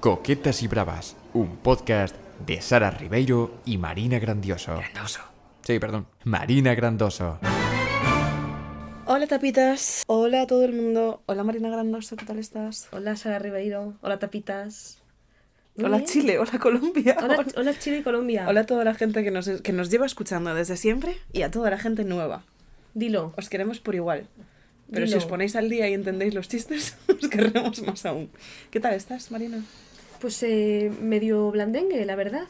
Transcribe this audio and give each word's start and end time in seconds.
Coquetas 0.00 0.62
y 0.62 0.66
Bravas, 0.66 1.14
un 1.34 1.58
podcast 1.58 2.16
de 2.46 2.62
Sara 2.62 2.90
Ribeiro 2.90 3.60
y 3.66 3.76
Marina 3.76 4.18
Grandioso. 4.18 4.74
Grandoso. 4.74 5.20
Sí, 5.60 5.78
perdón, 5.78 6.06
Marina 6.24 6.74
Grandoso. 6.74 7.38
Hola 9.04 9.26
tapitas. 9.26 10.02
Hola 10.06 10.40
a 10.40 10.46
todo 10.46 10.64
el 10.64 10.72
mundo. 10.72 11.22
Hola 11.26 11.44
Marina 11.44 11.68
Grandoso, 11.68 12.16
¿qué 12.16 12.24
tal 12.24 12.38
estás? 12.38 12.88
Hola 12.92 13.14
Sara 13.16 13.38
Ribeiro, 13.40 13.92
hola 14.00 14.18
Tapitas. 14.18 15.02
Hola 15.76 15.98
bien. 15.98 16.08
Chile, 16.08 16.38
hola 16.38 16.58
Colombia. 16.58 17.18
Hola, 17.22 17.44
hola 17.56 17.78
Chile 17.78 17.98
y 17.98 18.02
Colombia. 18.02 18.46
Hola 18.48 18.60
a 18.60 18.66
toda 18.66 18.84
la 18.84 18.94
gente 18.94 19.22
que 19.22 19.30
nos, 19.30 19.50
que 19.50 19.72
nos 19.74 19.90
lleva 19.90 20.06
escuchando 20.06 20.54
desde 20.54 20.78
siempre 20.78 21.18
y 21.30 21.42
a 21.42 21.50
toda 21.50 21.68
la 21.68 21.78
gente 21.78 22.04
nueva. 22.04 22.44
Dilo. 22.94 23.34
Os 23.36 23.50
queremos 23.50 23.80
por 23.80 23.94
igual. 23.94 24.28
Pero 24.90 25.06
si 25.06 25.14
os 25.14 25.26
ponéis 25.26 25.54
al 25.56 25.68
día 25.68 25.88
y 25.88 25.94
entendéis 25.94 26.34
los 26.34 26.48
chistes, 26.48 26.96
os 27.08 27.28
querremos 27.28 27.82
más 27.82 28.06
aún. 28.06 28.30
¿Qué 28.70 28.80
tal 28.80 28.94
estás, 28.94 29.30
Marina? 29.30 29.62
Pues 30.20 30.42
eh, 30.42 30.92
medio 31.00 31.50
blandengue, 31.50 32.04
la 32.04 32.16
verdad. 32.16 32.46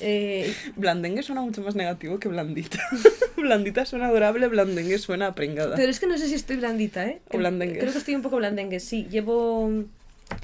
Eh, 0.00 0.54
Blandengue 0.76 1.22
suena 1.24 1.40
mucho 1.42 1.60
más 1.62 1.74
negativo 1.74 2.18
que 2.20 2.28
blandita. 2.28 2.78
blandita 3.36 3.84
suena 3.84 4.06
adorable, 4.08 4.46
blandengue 4.46 4.98
suena 4.98 5.34
pringada. 5.34 5.74
pero 5.74 5.90
es 5.90 5.98
que 5.98 6.06
no 6.06 6.16
sé 6.16 6.28
si 6.28 6.34
estoy 6.34 6.56
blandita, 6.56 7.06
¿eh? 7.06 7.20
O 7.30 7.38
blandengue. 7.38 7.78
Creo 7.78 7.92
que 7.92 7.98
estoy 7.98 8.14
un 8.14 8.22
poco 8.22 8.36
blandengue, 8.36 8.78
sí. 8.80 9.06
Llevo... 9.10 9.70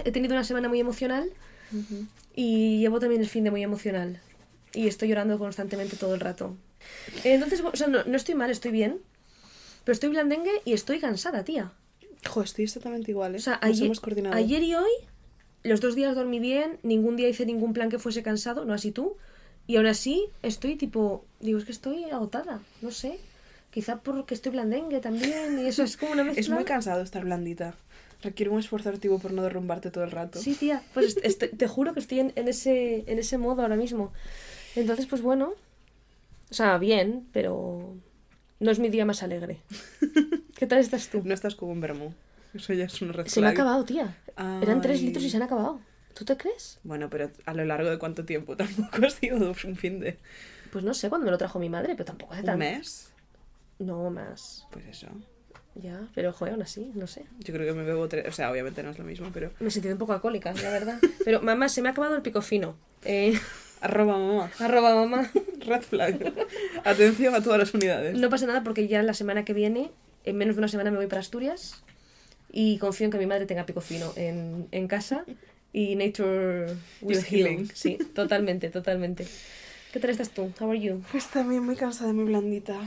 He 0.04 0.10
tenido 0.10 0.34
una 0.34 0.44
semana 0.44 0.68
muy 0.68 0.80
emocional 0.80 1.30
y 2.34 2.80
llevo 2.80 2.98
también 2.98 3.20
el 3.22 3.28
fin 3.28 3.44
de 3.44 3.50
muy 3.50 3.62
emocional. 3.62 4.20
Y 4.74 4.86
estoy 4.88 5.08
llorando 5.08 5.38
constantemente 5.38 5.96
todo 5.96 6.14
el 6.14 6.20
rato. 6.20 6.56
Entonces, 7.24 7.62
o 7.62 7.74
sea, 7.76 7.86
no, 7.86 8.04
no 8.04 8.16
estoy 8.16 8.34
mal, 8.34 8.50
estoy 8.50 8.70
bien. 8.72 8.98
Pero 9.84 9.94
estoy 9.94 10.10
blandengue 10.10 10.50
y 10.64 10.72
estoy 10.74 10.98
cansada, 10.98 11.44
tía. 11.44 11.72
Jo, 12.28 12.42
estoy 12.42 12.64
exactamente 12.64 13.10
igual, 13.12 13.34
¿eh? 13.34 13.38
O 13.38 13.40
sea, 13.40 13.58
ayer, 13.62 13.86
hemos 13.86 14.00
coordinado. 14.00 14.36
ayer 14.36 14.62
y 14.62 14.74
hoy, 14.74 14.90
los 15.64 15.80
dos 15.80 15.94
días 15.94 16.14
dormí 16.14 16.38
bien, 16.40 16.78
ningún 16.82 17.16
día 17.16 17.28
hice 17.28 17.46
ningún 17.46 17.72
plan 17.72 17.88
que 17.90 17.98
fuese 17.98 18.22
cansado, 18.22 18.64
no 18.64 18.74
así 18.74 18.92
tú. 18.92 19.16
Y 19.66 19.76
aún 19.76 19.86
así 19.86 20.26
estoy 20.42 20.76
tipo, 20.76 21.24
digo, 21.40 21.58
es 21.58 21.64
que 21.64 21.72
estoy 21.72 22.04
agotada, 22.04 22.60
no 22.80 22.90
sé. 22.90 23.18
Quizá 23.70 24.00
porque 24.00 24.32
estoy 24.34 24.52
blandengue 24.52 25.00
también 25.00 25.58
y 25.58 25.66
eso 25.66 25.82
es 25.82 25.96
como 25.96 26.12
una 26.12 26.24
mezcla. 26.24 26.40
Es 26.40 26.48
muy 26.48 26.64
cansado 26.64 27.02
estar 27.02 27.24
blandita. 27.24 27.74
Requiere 28.22 28.50
un 28.50 28.58
esfuerzo 28.58 28.88
activo 28.88 29.18
por 29.18 29.32
no 29.32 29.42
derrumbarte 29.42 29.90
todo 29.90 30.04
el 30.04 30.10
rato. 30.10 30.40
Sí, 30.40 30.54
tía, 30.54 30.82
pues 30.94 31.18
estoy- 31.22 31.50
te 31.50 31.68
juro 31.68 31.92
que 31.94 32.00
estoy 32.00 32.20
en, 32.20 32.32
en 32.34 32.48
ese, 32.48 33.04
en 33.06 33.18
ese 33.18 33.36
modo 33.38 33.62
ahora 33.62 33.76
mismo. 33.76 34.12
Entonces, 34.74 35.06
pues 35.06 35.22
bueno, 35.22 35.52
o 36.50 36.54
sea, 36.54 36.78
bien, 36.78 37.28
pero 37.32 37.94
no 38.58 38.70
es 38.70 38.78
mi 38.78 38.88
día 38.88 39.04
más 39.04 39.22
alegre. 39.22 39.58
¿Qué 40.56 40.66
tal 40.66 40.78
estás 40.80 41.08
tú? 41.10 41.20
No 41.24 41.34
estás 41.34 41.54
como 41.54 41.72
un 41.72 41.80
vermú. 41.80 42.12
Eso 42.54 42.72
ya 42.72 42.84
es 42.84 43.02
un 43.02 43.12
red 43.12 43.26
Se 43.26 43.40
me 43.40 43.48
ha 43.48 43.50
acabado, 43.50 43.84
tía. 43.84 44.16
Eran 44.62 44.80
tres 44.80 45.02
litros 45.02 45.24
y 45.24 45.30
se 45.30 45.36
han 45.36 45.42
acabado. 45.42 45.80
¿Tú 46.14 46.24
te 46.24 46.36
crees? 46.36 46.80
Bueno, 46.82 47.08
pero 47.10 47.30
a 47.46 47.54
lo 47.54 47.64
largo 47.64 47.90
de 47.90 47.98
cuánto 47.98 48.24
tiempo 48.24 48.56
tampoco 48.56 49.06
ha 49.06 49.10
sido 49.10 49.36
un 49.36 49.54
fin 49.54 50.00
de 50.00 50.18
Pues 50.72 50.84
no 50.84 50.92
sé 50.94 51.08
cuándo 51.08 51.26
me 51.26 51.30
lo 51.30 51.38
trajo 51.38 51.58
mi 51.58 51.68
madre, 51.68 51.94
pero 51.94 52.06
tampoco 52.06 52.32
hace 52.32 52.40
un 52.42 52.46
tanto. 52.46 52.58
mes. 52.58 53.12
No 53.78 54.10
más. 54.10 54.66
Pues 54.72 54.86
eso. 54.86 55.06
Ya, 55.76 56.08
pero 56.14 56.32
joder, 56.32 56.54
aún 56.54 56.62
así, 56.62 56.90
no 56.94 57.06
sé. 57.06 57.24
Yo 57.38 57.54
creo 57.54 57.64
que 57.64 57.72
me 57.78 57.84
bebo 57.84 58.08
tres. 58.08 58.26
O 58.26 58.32
sea, 58.32 58.50
obviamente 58.50 58.82
no 58.82 58.90
es 58.90 58.98
lo 58.98 59.04
mismo, 59.04 59.30
pero. 59.32 59.52
Me 59.60 59.68
he 59.68 59.70
sentido 59.70 59.94
un 59.94 59.98
poco 60.00 60.12
alcohólica, 60.12 60.52
la 60.54 60.70
verdad. 60.70 60.98
Pero 61.24 61.40
mamá, 61.40 61.68
se 61.68 61.82
me 61.82 61.88
ha 61.88 61.92
acabado 61.92 62.16
el 62.16 62.22
pico 62.22 62.42
fino. 62.42 62.74
Eh, 63.04 63.38
Arroba 63.80 64.18
mamá. 64.18 64.50
arroba 64.58 64.92
mamá. 64.96 65.30
Red 65.60 65.82
flag. 65.82 66.32
Atención 66.84 67.32
a 67.36 67.40
todas 67.42 67.60
las 67.60 67.72
unidades. 67.74 68.16
No 68.18 68.28
pasa 68.28 68.46
nada 68.46 68.64
porque 68.64 68.88
ya 68.88 69.04
la 69.04 69.14
semana 69.14 69.44
que 69.44 69.52
viene, 69.52 69.92
en 70.24 70.36
menos 70.36 70.56
de 70.56 70.60
una 70.60 70.66
semana 70.68 70.90
me 70.90 70.96
voy 70.96 71.06
para 71.06 71.20
Asturias 71.20 71.84
y 72.50 72.78
confío 72.78 73.06
en 73.06 73.10
que 73.10 73.18
mi 73.18 73.26
madre 73.26 73.46
tenga 73.46 73.66
pico 73.66 73.80
fino 73.80 74.12
en, 74.16 74.66
en 74.70 74.88
casa 74.88 75.24
y 75.72 75.96
nature 75.96 76.66
will 77.02 77.22
healing. 77.22 77.70
Sí, 77.74 77.98
totalmente, 78.14 78.70
totalmente. 78.70 79.26
¿Qué 79.92 80.00
tal 80.00 80.10
estás 80.10 80.30
tú? 80.30 80.52
How 80.60 80.70
are 80.70 80.80
you? 80.80 81.02
Pues 81.10 81.26
también 81.28 81.62
muy 81.62 81.76
cansada, 81.76 82.12
muy 82.12 82.24
blandita. 82.24 82.78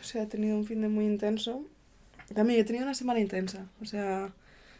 O 0.00 0.04
sea, 0.04 0.22
he 0.22 0.26
tenido 0.26 0.56
un 0.56 0.66
fin 0.66 0.80
de 0.80 0.88
muy 0.88 1.04
intenso. 1.04 1.64
También 2.34 2.60
he 2.60 2.64
tenido 2.64 2.84
una 2.84 2.94
semana 2.94 3.20
intensa. 3.20 3.66
O 3.82 3.84
sea, 3.84 4.32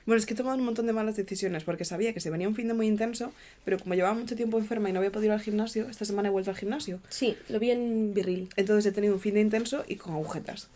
bueno, 0.07 0.19
es 0.19 0.27
que 0.27 0.35
he 0.35 0.37
tomado 0.37 0.59
un 0.59 0.65
montón 0.65 0.87
de 0.87 0.93
malas 0.93 1.17
decisiones 1.17 1.65
porque 1.65 1.85
sabía 1.85 2.13
que 2.13 2.21
se 2.21 2.31
venía 2.31 2.49
un 2.49 2.55
fin 2.55 2.69
de 2.69 2.75
muy 2.75 2.87
intenso, 2.87 3.33
pero 3.65 3.79
como 3.79 3.95
llevaba 3.95 4.15
mucho 4.15 4.37
tiempo 4.37 4.59
enferma 4.59 4.91
y 4.91 4.93
no 4.93 4.99
había 4.99 5.13
podido 5.13 5.33
ir 5.33 5.39
al 5.39 5.41
gimnasio, 5.41 5.89
esta 5.89 6.05
semana 6.05 6.29
he 6.29 6.31
vuelto 6.31 6.51
al 6.51 6.57
gimnasio. 6.57 7.01
Sí, 7.09 7.37
lo 7.49 7.59
vi 7.59 7.71
en 7.71 8.13
Virril. 8.15 8.49
Entonces 8.57 8.91
he 8.91 8.95
tenido 8.95 9.15
un 9.15 9.21
fin 9.21 9.35
de 9.35 9.41
intenso 9.41 9.85
y 9.89 9.97
con 9.97 10.15
agujetas. 10.15 10.69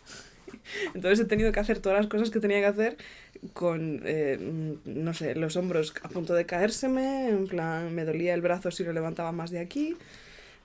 Entonces 0.93 1.19
he 1.19 1.25
tenido 1.25 1.51
que 1.51 1.59
hacer 1.59 1.79
todas 1.79 1.97
las 1.97 2.07
cosas 2.07 2.29
que 2.29 2.39
tenía 2.39 2.59
que 2.59 2.65
hacer 2.65 2.97
con, 3.53 4.01
eh, 4.05 4.37
no 4.85 5.13
sé, 5.13 5.35
los 5.35 5.55
hombros 5.55 5.93
a 6.03 6.09
punto 6.09 6.33
de 6.33 6.45
caérseme, 6.45 7.29
en 7.29 7.47
plan, 7.47 7.93
me 7.93 8.05
dolía 8.05 8.33
el 8.33 8.41
brazo 8.41 8.71
si 8.71 8.83
lo 8.83 8.93
levantaba 8.93 9.31
más 9.31 9.51
de 9.51 9.59
aquí, 9.59 9.95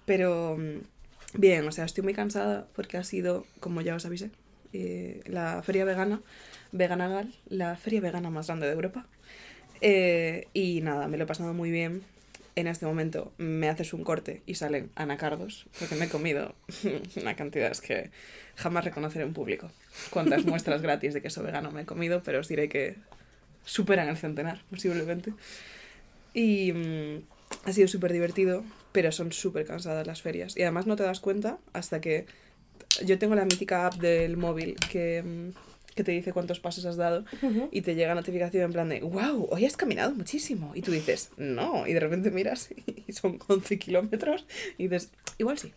pero 0.07 0.57
mm, 0.59 1.39
bien, 1.39 1.67
o 1.67 1.73
sea, 1.73 1.85
estoy 1.85 2.05
muy 2.05 2.15
cansada 2.15 2.67
porque 2.75 2.97
ha 2.97 3.05
sido, 3.05 3.47
como 3.61 3.81
ya 3.81 3.95
os 3.95 4.07
avisé, 4.07 4.31
eh, 4.73 5.21
la 5.27 5.63
feria 5.63 5.85
vegana, 5.85 6.21
Veganagal, 6.73 7.33
la 7.49 7.77
feria 7.77 8.01
vegana 8.01 8.31
más 8.31 8.49
grande 8.49 8.67
de 8.67 8.73
Europa. 8.73 9.07
Eh, 9.81 10.49
y 10.55 10.81
nada, 10.81 11.07
me 11.07 11.17
lo 11.17 11.23
he 11.23 11.27
pasado 11.27 11.55
muy 11.55 11.71
bien. 11.71 12.03
En 12.57 12.67
este 12.67 12.85
momento 12.85 13.33
me 13.39 13.69
haces 13.69 13.93
un 13.93 14.03
corte 14.03 14.43
y 14.45 14.57
salen 14.57 14.91
anacardos, 14.97 15.67
porque 15.79 15.95
me 15.95 16.07
he 16.07 16.09
comido 16.09 16.57
una 17.21 17.37
cantidad 17.37 17.77
que 17.79 18.11
jamás 18.57 18.85
reconoceré 18.85 19.25
en 19.25 19.33
público 19.33 19.71
cuántas 20.11 20.45
muestras 20.45 20.83
gratis 20.83 21.15
de 21.15 21.23
queso 21.23 21.43
vegano 21.43 21.71
me 21.71 21.83
he 21.83 21.87
comido, 21.87 22.23
pero 22.23 22.41
os 22.41 22.49
diré 22.49 22.69
que 22.69 22.97
superan 23.65 24.09
el 24.09 24.17
centenar, 24.17 24.63
posiblemente. 24.71 25.33
Y 26.33 26.73
mm, 26.73 27.23
ha 27.65 27.73
sido 27.73 27.89
súper 27.89 28.13
divertido, 28.13 28.65
pero 28.93 29.13
son 29.13 29.33
súper 29.33 29.67
cansadas 29.67 30.07
las 30.07 30.23
ferias. 30.23 30.57
Y 30.57 30.63
además 30.63 30.87
no 30.87 30.97
te 30.97 31.03
das 31.03 31.21
cuenta 31.21 31.59
hasta 31.73 32.01
que 32.01 32.27
yo 33.05 33.19
tengo 33.19 33.35
la 33.35 33.45
mítica 33.45 33.87
app 33.87 33.95
del 33.95 34.37
móvil 34.37 34.77
que, 34.91 35.23
mm, 35.23 35.95
que 35.95 36.05
te 36.05 36.13
dice 36.13 36.33
cuántos 36.33 36.61
pasos 36.61 36.85
has 36.87 36.97
dado 36.97 37.25
y 37.71 37.83
te 37.83 37.95
llega 37.95 38.15
notificación 38.15 38.65
en 38.65 38.73
plan 38.73 38.89
de, 38.89 39.01
wow, 39.01 39.49
hoy 39.51 39.65
has 39.65 39.77
caminado 39.77 40.13
muchísimo. 40.13 40.73
Y 40.75 40.83
tú 40.83 40.91
dices, 40.91 41.31
no, 41.37 41.87
y 41.87 41.93
de 41.93 42.01
repente 42.01 42.31
miras 42.31 42.71
y 43.07 43.13
son 43.13 43.39
11 43.47 43.79
kilómetros 43.79 44.45
y 44.77 44.89
dices, 44.89 45.11
igual 45.39 45.59
sí, 45.59 45.73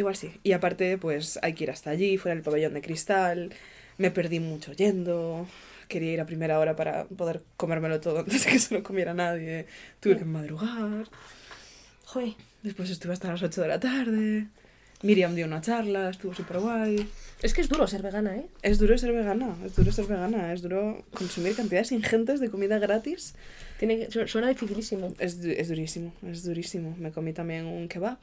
igual 0.00 0.16
sí. 0.16 0.32
Y 0.42 0.52
aparte, 0.52 0.98
pues 0.98 1.38
hay 1.42 1.54
que 1.54 1.64
ir 1.64 1.70
hasta 1.70 1.90
allí, 1.90 2.16
fuera 2.18 2.34
del 2.34 2.44
pabellón 2.44 2.74
de 2.74 2.82
cristal, 2.82 3.52
me 3.98 4.10
perdí 4.10 4.40
mucho 4.40 4.72
yendo, 4.72 5.46
quería 5.88 6.12
ir 6.12 6.20
a 6.20 6.26
primera 6.26 6.58
hora 6.58 6.76
para 6.76 7.04
poder 7.04 7.42
comérmelo 7.56 8.00
todo 8.00 8.18
antes 8.24 8.44
de 8.44 8.50
que 8.50 8.58
se 8.58 8.74
lo 8.74 8.82
comiera 8.82 9.14
nadie, 9.14 9.66
tuve 10.00 10.16
que 10.18 10.24
madrugar, 10.24 11.08
Joder. 12.06 12.34
después 12.62 12.90
estuve 12.90 13.12
hasta 13.12 13.28
las 13.28 13.42
8 13.42 13.62
de 13.62 13.68
la 13.68 13.78
tarde. 13.80 14.46
Miriam 15.02 15.34
dio 15.34 15.46
una 15.46 15.62
charla, 15.62 16.10
estuvo 16.10 16.34
súper 16.34 16.58
guay. 16.58 17.08
Es 17.40 17.54
que 17.54 17.62
es 17.62 17.70
duro 17.70 17.86
ser 17.86 18.02
vegana, 18.02 18.36
¿eh? 18.36 18.46
Es 18.60 18.78
duro 18.78 18.98
ser 18.98 19.12
vegana, 19.12 19.56
es 19.64 19.74
duro 19.74 19.92
ser 19.92 20.06
vegana, 20.06 20.52
es 20.52 20.60
duro 20.60 21.04
consumir 21.14 21.56
cantidades 21.56 21.90
ingentes 21.92 22.38
de 22.38 22.50
comida 22.50 22.78
gratis. 22.78 23.34
Tiene 23.80 24.10
suena 24.10 24.48
dificilísimo. 24.48 25.14
Es, 25.18 25.42
es 25.42 25.68
durísimo, 25.68 26.12
es 26.26 26.44
durísimo. 26.44 26.94
Me 26.98 27.12
comí 27.12 27.32
también 27.32 27.64
un 27.64 27.88
kebab 27.88 28.18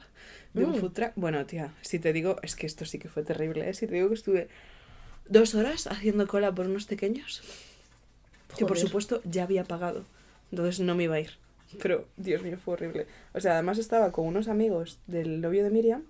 de 0.54 0.64
un 0.64 0.70
Mm. 0.70 0.76
food 0.76 0.92
truck. 0.92 1.12
Bueno, 1.16 1.44
tía, 1.46 1.74
si 1.82 1.98
te 1.98 2.12
digo, 2.12 2.36
es 2.44 2.54
que 2.54 2.66
esto 2.66 2.84
sí 2.84 3.00
que 3.00 3.08
fue 3.08 3.24
terrible, 3.24 3.68
¿eh? 3.68 3.74
Si 3.74 3.88
te 3.88 3.94
digo 3.96 4.06
que 4.08 4.14
estuve 4.14 4.46
dos 5.28 5.56
horas 5.56 5.88
haciendo 5.88 6.28
cola 6.28 6.54
por 6.54 6.66
unos 6.66 6.84
pequeños, 6.86 7.42
que 8.56 8.64
por 8.66 8.76
Joder. 8.76 8.82
supuesto 8.86 9.20
ya 9.24 9.42
había 9.42 9.64
pagado, 9.64 10.04
entonces 10.52 10.78
no 10.78 10.94
me 10.94 11.02
iba 11.04 11.16
a 11.16 11.20
ir. 11.20 11.32
Pero, 11.82 12.06
Dios 12.16 12.40
mío, 12.44 12.56
fue 12.64 12.74
horrible. 12.74 13.06
O 13.34 13.40
sea, 13.40 13.54
además 13.54 13.78
estaba 13.78 14.12
con 14.12 14.26
unos 14.26 14.46
amigos 14.46 15.00
del 15.08 15.40
novio 15.40 15.64
de 15.64 15.70
Miriam, 15.70 16.04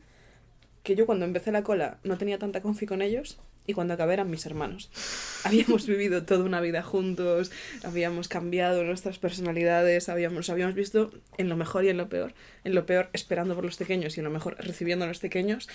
que 0.82 0.94
yo 0.94 1.06
cuando 1.06 1.24
empecé 1.24 1.52
la 1.52 1.62
cola 1.62 1.98
no 2.04 2.18
tenía 2.18 2.38
tanta 2.38 2.60
confi 2.60 2.84
con 2.84 3.00
ellos, 3.00 3.38
y 3.68 3.74
cuando 3.74 3.94
acabé 3.94 4.14
eran 4.14 4.30
mis 4.30 4.44
hermanos. 4.46 4.90
Habíamos 5.44 5.86
vivido 5.86 6.24
toda 6.24 6.42
una 6.42 6.60
vida 6.60 6.82
juntos, 6.82 7.52
habíamos 7.84 8.26
cambiado 8.26 8.82
nuestras 8.82 9.18
personalidades, 9.18 10.08
habíamos, 10.08 10.36
nos 10.36 10.50
habíamos 10.50 10.74
visto 10.74 11.12
en 11.36 11.48
lo 11.48 11.56
mejor 11.56 11.84
y 11.84 11.90
en 11.90 11.98
lo 11.98 12.08
peor. 12.08 12.34
En 12.64 12.74
lo 12.74 12.86
peor 12.86 13.08
esperando 13.12 13.54
por 13.54 13.64
los 13.64 13.76
pequeños 13.76 14.16
y 14.16 14.20
en 14.20 14.24
lo 14.24 14.30
mejor 14.30 14.56
recibiendo 14.58 15.04
a 15.04 15.08
los 15.08 15.20
pequeños. 15.20 15.68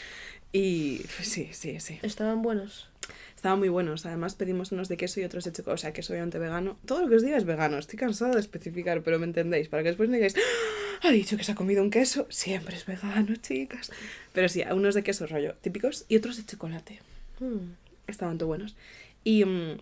Y 0.51 0.97
pues, 1.15 1.29
sí, 1.29 1.49
sí, 1.53 1.79
sí. 1.79 1.99
Estaban 2.01 2.41
buenos. 2.41 2.89
Estaban 3.35 3.59
muy 3.59 3.69
buenos. 3.69 4.05
Además 4.05 4.35
pedimos 4.35 4.71
unos 4.71 4.89
de 4.89 4.97
queso 4.97 5.19
y 5.19 5.23
otros 5.23 5.43
de 5.45 5.51
chocolate. 5.51 5.75
O 5.75 5.77
sea, 5.77 5.93
queso 5.93 6.13
obviamente 6.13 6.39
vegano. 6.39 6.77
Todo 6.85 7.01
lo 7.01 7.09
que 7.09 7.15
os 7.15 7.23
diga 7.23 7.37
es 7.37 7.45
vegano. 7.45 7.77
Estoy 7.77 7.97
cansada 7.99 8.33
de 8.33 8.39
especificar, 8.39 9.01
pero 9.03 9.19
me 9.19 9.25
entendéis. 9.25 9.69
Para 9.69 9.83
que 9.83 9.89
después 9.89 10.09
me 10.09 10.17
digáis, 10.17 10.35
"Ah, 11.01 11.07
ha 11.09 11.11
dicho 11.11 11.37
que 11.37 11.43
se 11.43 11.51
ha 11.51 11.55
comido 11.55 11.83
un 11.83 11.89
queso. 11.89 12.25
Siempre 12.29 12.75
es 12.75 12.85
vegano, 12.85 13.35
chicas. 13.37 13.91
Pero 14.33 14.49
sí, 14.49 14.63
unos 14.71 14.95
de 14.95 15.03
queso 15.03 15.25
rollo 15.27 15.55
típicos 15.61 16.05
y 16.09 16.17
otros 16.17 16.37
de 16.37 16.45
chocolate. 16.45 16.99
Mm. 17.39 17.82
Estaban 18.07 18.37
todo 18.37 18.47
buenos. 18.47 18.75
Y, 19.23 19.45
mm, 19.45 19.77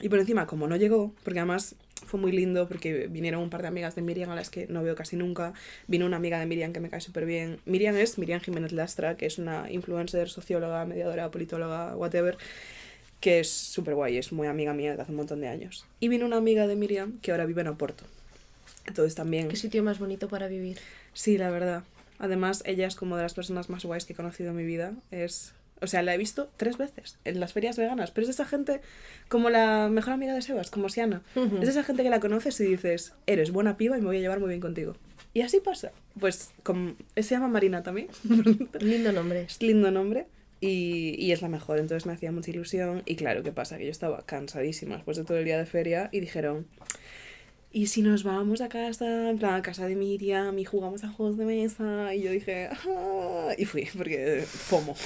y 0.00 0.08
por 0.08 0.18
encima, 0.18 0.46
como 0.46 0.68
no 0.68 0.76
llegó, 0.76 1.12
porque 1.24 1.40
además 1.40 1.76
fue 2.04 2.20
muy 2.20 2.32
lindo, 2.32 2.68
porque 2.68 3.06
vinieron 3.08 3.42
un 3.42 3.50
par 3.50 3.62
de 3.62 3.68
amigas 3.68 3.94
de 3.94 4.02
Miriam 4.02 4.30
a 4.30 4.34
las 4.34 4.50
que 4.50 4.66
no 4.68 4.82
veo 4.82 4.94
casi 4.94 5.16
nunca. 5.16 5.54
Vino 5.86 6.06
una 6.06 6.16
amiga 6.16 6.38
de 6.38 6.46
Miriam 6.46 6.72
que 6.72 6.80
me 6.80 6.88
cae 6.90 7.00
súper 7.00 7.24
bien. 7.24 7.58
Miriam 7.64 7.96
es 7.96 8.18
Miriam 8.18 8.40
Jiménez 8.40 8.72
Lastra, 8.72 9.16
que 9.16 9.26
es 9.26 9.38
una 9.38 9.70
influencer, 9.70 10.28
socióloga, 10.28 10.84
mediadora, 10.84 11.30
politóloga, 11.30 11.96
whatever, 11.96 12.36
que 13.20 13.40
es 13.40 13.50
súper 13.50 13.94
guay, 13.94 14.18
es 14.18 14.32
muy 14.32 14.46
amiga 14.46 14.74
mía 14.74 14.90
desde 14.90 15.02
hace 15.02 15.12
un 15.12 15.16
montón 15.16 15.40
de 15.40 15.48
años. 15.48 15.86
Y 16.00 16.08
vino 16.08 16.26
una 16.26 16.36
amiga 16.36 16.66
de 16.66 16.76
Miriam 16.76 17.18
que 17.20 17.30
ahora 17.30 17.46
vive 17.46 17.62
en 17.62 17.68
Oporto. 17.68 18.04
está 19.06 19.24
bien. 19.24 19.48
Qué 19.48 19.56
sitio 19.56 19.82
más 19.82 19.98
bonito 19.98 20.28
para 20.28 20.48
vivir. 20.48 20.78
Sí, 21.14 21.38
la 21.38 21.50
verdad. 21.50 21.82
Además, 22.18 22.62
ella 22.66 22.86
es 22.86 22.94
como 22.94 23.16
de 23.16 23.22
las 23.22 23.34
personas 23.34 23.68
más 23.68 23.84
guays 23.84 24.04
que 24.04 24.12
he 24.12 24.16
conocido 24.16 24.50
en 24.50 24.56
mi 24.56 24.64
vida. 24.64 24.94
Es. 25.10 25.52
O 25.82 25.86
sea, 25.86 26.02
la 26.02 26.14
he 26.14 26.18
visto 26.18 26.50
tres 26.56 26.78
veces 26.78 27.18
en 27.24 27.38
las 27.38 27.52
ferias 27.52 27.76
veganas. 27.76 28.10
Pero 28.10 28.22
es 28.22 28.28
de 28.28 28.32
esa 28.32 28.46
gente 28.46 28.80
como 29.28 29.50
la 29.50 29.88
mejor 29.90 30.14
amiga 30.14 30.32
de 30.34 30.40
Sebas, 30.42 30.70
como 30.70 30.88
Siana. 30.88 31.22
Es 31.34 31.60
de 31.60 31.68
esa 31.70 31.84
gente 31.84 32.02
que 32.02 32.10
la 32.10 32.20
conoces 32.20 32.58
y 32.60 32.64
dices, 32.64 33.12
eres 33.26 33.50
buena 33.52 33.76
piba 33.76 33.96
y 33.98 34.00
me 34.00 34.06
voy 34.06 34.16
a 34.16 34.20
llevar 34.20 34.40
muy 34.40 34.48
bien 34.48 34.60
contigo. 34.60 34.96
Y 35.34 35.42
así 35.42 35.60
pasa. 35.60 35.92
Pues 36.18 36.50
con... 36.62 36.96
se 37.14 37.22
llama 37.22 37.48
Marina 37.48 37.82
también. 37.82 38.08
Lindo 38.80 39.12
nombre. 39.12 39.42
es 39.42 39.60
lindo 39.60 39.90
nombre. 39.90 40.26
Y, 40.62 41.14
y 41.18 41.32
es 41.32 41.42
la 41.42 41.48
mejor, 41.50 41.78
entonces 41.78 42.06
me 42.06 42.14
hacía 42.14 42.32
mucha 42.32 42.50
ilusión. 42.50 43.02
Y 43.04 43.16
claro, 43.16 43.42
¿qué 43.42 43.52
pasa? 43.52 43.76
Que 43.76 43.84
yo 43.84 43.90
estaba 43.90 44.22
cansadísima 44.24 44.94
después 44.96 45.18
de 45.18 45.24
todo 45.24 45.36
el 45.36 45.44
día 45.44 45.58
de 45.58 45.66
feria 45.66 46.08
y 46.12 46.20
dijeron, 46.20 46.66
¿y 47.70 47.88
si 47.88 48.00
nos 48.00 48.24
vamos 48.24 48.62
a 48.62 48.70
casa, 48.70 49.28
en 49.28 49.36
plan 49.38 49.52
a 49.56 49.60
casa 49.62 49.86
de 49.86 49.94
Miriam 49.96 50.58
y 50.58 50.64
jugamos 50.64 51.04
a 51.04 51.10
juegos 51.10 51.36
de 51.36 51.44
mesa? 51.44 52.14
Y 52.14 52.22
yo 52.22 52.30
dije, 52.30 52.70
"Ah", 52.72 53.50
y 53.58 53.66
fui, 53.66 53.86
porque 53.94 54.44
FOMO. 54.46 54.96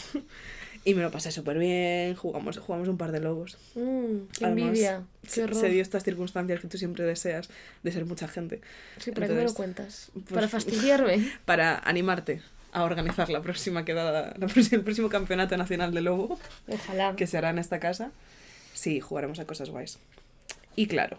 Y 0.85 0.94
me 0.94 1.03
lo 1.03 1.11
pasé 1.11 1.31
súper 1.31 1.59
bien, 1.59 2.15
jugamos, 2.15 2.56
jugamos 2.59 2.88
un 2.88 2.97
par 2.97 3.12
de 3.12 3.21
lobos. 3.21 3.59
Mm, 3.75 4.29
qué 4.38 4.44
Además, 4.47 4.69
envidia. 4.69 5.03
Qué 5.23 5.29
se, 5.29 5.55
se 5.55 5.69
dio 5.69 5.82
estas 5.82 6.05
circunstancias 6.05 6.61
que 6.61 6.69
tú 6.69 6.79
siempre 6.79 7.05
deseas 7.05 7.50
de 7.82 7.93
ser 7.93 8.06
mucha 8.06 8.29
gente. 8.29 8.61
Sí, 8.99 9.12
¿para 9.12 9.27
qué 9.27 9.35
me 9.35 9.43
lo 9.43 9.49
Entonces, 9.50 9.56
cuentas? 9.56 10.11
pues- 10.15 10.25
Para 10.32 10.49
fastidiarme. 10.49 11.31
Para 11.44 11.79
animarte 11.81 12.41
a 12.73 12.85
organizar 12.85 13.29
la 13.29 13.43
próxima 13.43 13.85
quedada, 13.85 14.32
la 14.38 14.47
próxima- 14.47 14.79
el 14.79 14.85
próximo 14.85 15.09
campeonato 15.11 15.56
nacional 15.59 15.93
de 15.93 16.00
lobo. 16.00 16.38
Ojalá. 16.67 17.15
que 17.15 17.27
se 17.27 17.37
hará 17.37 17.50
en 17.50 17.59
esta 17.59 17.79
casa, 17.79 18.11
sí, 18.73 19.00
jugaremos 19.00 19.38
a 19.38 19.44
cosas 19.44 19.69
guays. 19.69 19.99
Y 20.77 20.87
claro, 20.87 21.19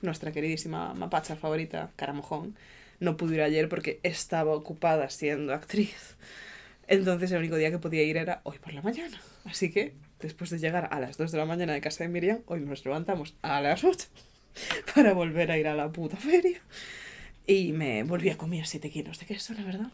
nuestra 0.00 0.32
queridísima 0.32 0.94
mapacha 0.94 1.36
favorita, 1.36 1.90
Caramojón, 1.96 2.56
no 3.00 3.16
pudo 3.18 3.34
ir 3.34 3.42
ayer 3.42 3.68
porque 3.68 4.00
estaba 4.02 4.52
ocupada 4.54 5.10
siendo 5.10 5.52
actriz. 5.52 6.14
Entonces 6.88 7.30
el 7.32 7.38
único 7.38 7.56
día 7.56 7.70
que 7.70 7.78
podía 7.78 8.02
ir 8.02 8.16
era 8.16 8.40
hoy 8.44 8.58
por 8.58 8.72
la 8.74 8.82
mañana. 8.82 9.20
Así 9.44 9.70
que, 9.70 9.94
después 10.20 10.50
de 10.50 10.58
llegar 10.58 10.88
a 10.90 11.00
las 11.00 11.16
2 11.16 11.32
de 11.32 11.38
la 11.38 11.44
mañana 11.44 11.72
de 11.72 11.80
casa 11.80 12.04
de 12.04 12.08
Miriam, 12.08 12.40
hoy 12.46 12.60
nos 12.60 12.84
levantamos 12.84 13.34
a 13.42 13.60
las 13.60 13.84
8 13.84 14.08
para 14.94 15.12
volver 15.12 15.50
a 15.50 15.58
ir 15.58 15.68
a 15.68 15.74
la 15.74 15.90
puta 15.90 16.16
feria. 16.16 16.60
Y 17.46 17.72
me 17.72 18.02
volví 18.02 18.30
a 18.30 18.36
comer 18.36 18.66
7 18.66 18.90
kilos 18.90 19.18
de 19.18 19.26
queso, 19.26 19.54
la 19.54 19.64
verdad. 19.64 19.90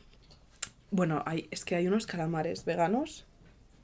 Bueno, 0.91 1.23
hay, 1.27 1.49
es 1.51 1.65
que 1.65 1.77
hay 1.77 1.87
unos 1.87 2.07
calamares 2.07 2.65
veganos. 2.65 3.27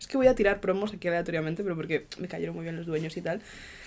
Es 0.00 0.06
que 0.06 0.16
voy 0.16 0.26
a 0.26 0.34
tirar 0.34 0.60
promos 0.60 0.92
aquí 0.92 1.08
aleatoriamente, 1.08 1.62
pero 1.62 1.76
porque 1.76 2.06
me 2.18 2.28
cayeron 2.28 2.54
muy 2.54 2.64
bien 2.64 2.76
los 2.76 2.86
dueños 2.86 3.16
y 3.16 3.22
tal. 3.22 3.40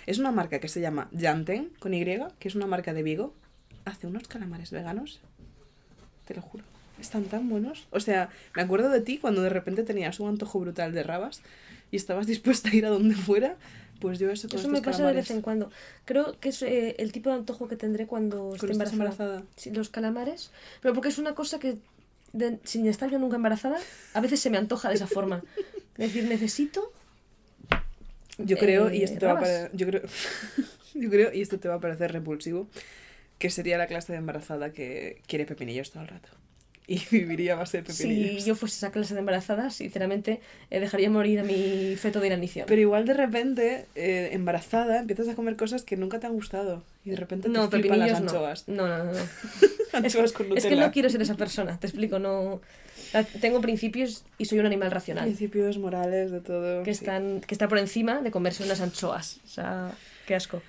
Es 0.06 0.20
una 0.20 0.32
marca 0.32 0.60
que 0.60 0.68
se 0.68 0.82
llama 0.82 1.10
Janten, 1.18 1.72
con 1.80 1.94
Y, 1.94 2.06
que 2.06 2.48
es 2.48 2.56
una 2.56 2.66
marca 2.66 2.94
de 2.94 3.04
Vigo. 3.04 3.34
Hace 3.86 4.08
unos 4.08 4.28
calamares 4.28 4.72
veganos. 4.72 5.20
Te 6.26 6.34
lo 6.34 6.42
juro. 6.42 6.64
Están 7.00 7.26
tan 7.26 7.48
buenos. 7.50 7.88
O 7.92 8.00
sea, 8.00 8.30
me 8.56 8.62
acuerdo 8.64 8.90
de 8.90 9.02
ti 9.02 9.18
cuando 9.18 9.42
de 9.42 9.50
repente 9.50 9.84
tenías 9.84 10.20
un 10.20 10.30
antojo 10.30 10.60
brutal 10.60 10.94
de 10.94 11.04
rabas 11.04 11.42
y 11.92 11.96
estabas 11.96 12.28
dispuesta 12.28 12.70
a 12.70 12.76
ir 12.76 12.86
a 12.86 12.90
donde 12.90 13.16
fuera. 13.16 13.56
Pues 14.00 14.20
yo 14.20 14.30
eso 14.30 14.48
con 14.48 14.60
Eso 14.60 14.70
me 14.70 14.82
pasa 14.82 15.08
de 15.08 15.14
vez 15.14 15.32
en 15.32 15.42
cuando. 15.42 15.72
Creo 16.06 16.40
que 16.40 16.50
es 16.50 16.62
eh, 16.62 16.96
el 17.00 17.12
tipo 17.12 17.30
de 17.32 17.36
antojo 17.38 17.68
que 17.68 17.76
tendré 17.76 18.06
cuando 18.06 18.54
esté 18.54 18.72
embarazada. 18.72 18.94
embarazada. 19.04 19.44
Sí, 19.56 19.72
los 19.72 19.90
calamares. 19.90 20.52
Pero 20.82 20.94
porque 20.94 21.10
es 21.10 21.18
una 21.18 21.34
cosa 21.34 21.58
que, 21.60 21.78
de- 22.34 22.60
sin 22.64 22.86
estar 22.88 23.10
yo 23.10 23.18
nunca 23.18 23.38
embarazada, 23.38 23.80
a 24.14 24.22
veces 24.22 24.40
se 24.40 24.50
me 24.52 24.58
antoja 24.60 24.90
de 24.90 24.96
esa 24.96 25.08
forma. 25.08 25.44
Es 25.98 26.14
decir, 26.14 26.26
necesito. 26.26 26.92
Yo 28.38 28.58
creo, 28.60 28.92
y 28.94 29.02
eh, 29.02 29.06
esto 29.06 29.18
te 29.20 29.26
va 29.26 29.32
a 29.32 29.36
rabas. 29.36 29.50
pare- 29.50 29.70
yo 29.74 29.88
creo, 29.88 30.02
yo 30.94 31.10
creo, 31.10 31.34
y 31.34 31.42
esto 31.42 31.60
te 31.60 31.68
va 31.68 31.76
a 31.76 31.80
parecer 31.80 32.12
repulsivo, 32.12 32.68
que 33.40 33.50
sería 33.50 33.80
la 33.80 33.88
clase 33.88 34.12
de 34.14 34.20
embarazada 34.20 34.72
que 34.74 35.22
quiere 35.28 35.46
pepinillos 35.48 35.90
todo 35.90 36.04
el 36.04 36.10
rato. 36.10 36.30
Y 36.88 37.02
viviría 37.12 37.54
a 37.54 37.58
base 37.58 37.82
de 37.82 37.92
Si 37.92 38.04
pepinillos. 38.04 38.46
yo 38.46 38.56
fuese 38.56 38.78
esa 38.78 38.92
clase 38.92 39.14
de 39.14 39.20
embarazada, 39.20 39.70
sinceramente, 39.70 40.40
eh, 40.70 40.80
dejaría 40.80 41.10
morir 41.10 41.40
a 41.40 41.44
mi 41.44 41.96
feto 41.98 42.22
de 42.22 42.28
inanición. 42.28 42.66
Pero 42.68 42.80
igual 42.82 43.06
de 43.06 43.14
repente, 43.14 43.86
eh, 43.96 44.30
embarazada, 44.32 45.00
empiezas 45.00 45.28
a 45.28 45.36
comer 45.36 45.58
cosas 45.58 45.84
que 45.84 45.98
nunca 45.98 46.20
te 46.20 46.28
han 46.28 46.34
gustado. 46.34 46.84
Y 47.04 47.10
de 47.10 47.18
repente 47.18 47.50
te 47.50 47.54
no, 47.54 47.70
flipan 47.70 48.00
las 48.00 48.14
anchoas. 48.14 48.68
No, 48.68 48.88
no, 48.88 49.04
no. 49.04 49.12
no. 49.14 49.20
Anchoas 49.94 50.32
con 50.32 50.46
Es 50.58 50.64
que 50.64 50.70
Nutella. 50.72 50.88
no 50.88 50.92
quiero 50.92 51.10
ser 51.10 51.22
esa 51.22 51.36
persona, 51.36 51.78
te 51.80 51.88
explico, 51.88 52.20
no. 52.20 52.62
Tengo 53.42 53.62
principios 53.62 54.24
y 54.38 54.46
soy 54.46 54.60
un 54.60 54.66
animal 54.66 54.92
racional. 54.92 55.26
Principios 55.26 55.78
morales, 55.78 56.32
de 56.32 56.42
todo. 56.42 56.84
Que, 56.84 56.94
sí. 56.94 57.00
están, 57.04 57.42
que 57.42 57.54
está 57.54 57.68
por 57.68 57.78
encima 57.78 58.22
de 58.22 58.32
comerse 58.32 58.64
unas 58.64 58.82
anchoas. 58.82 59.40
O 59.46 59.48
sea, 59.48 59.92
qué 60.26 60.36
asco. 60.36 60.62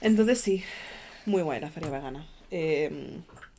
Entonces 0.00 0.38
sí, 0.40 0.62
muy 1.26 1.42
guay 1.42 1.60
la 1.60 1.70
feria 1.70 1.90
vegana. 1.90 2.26
Eh, 2.50 2.90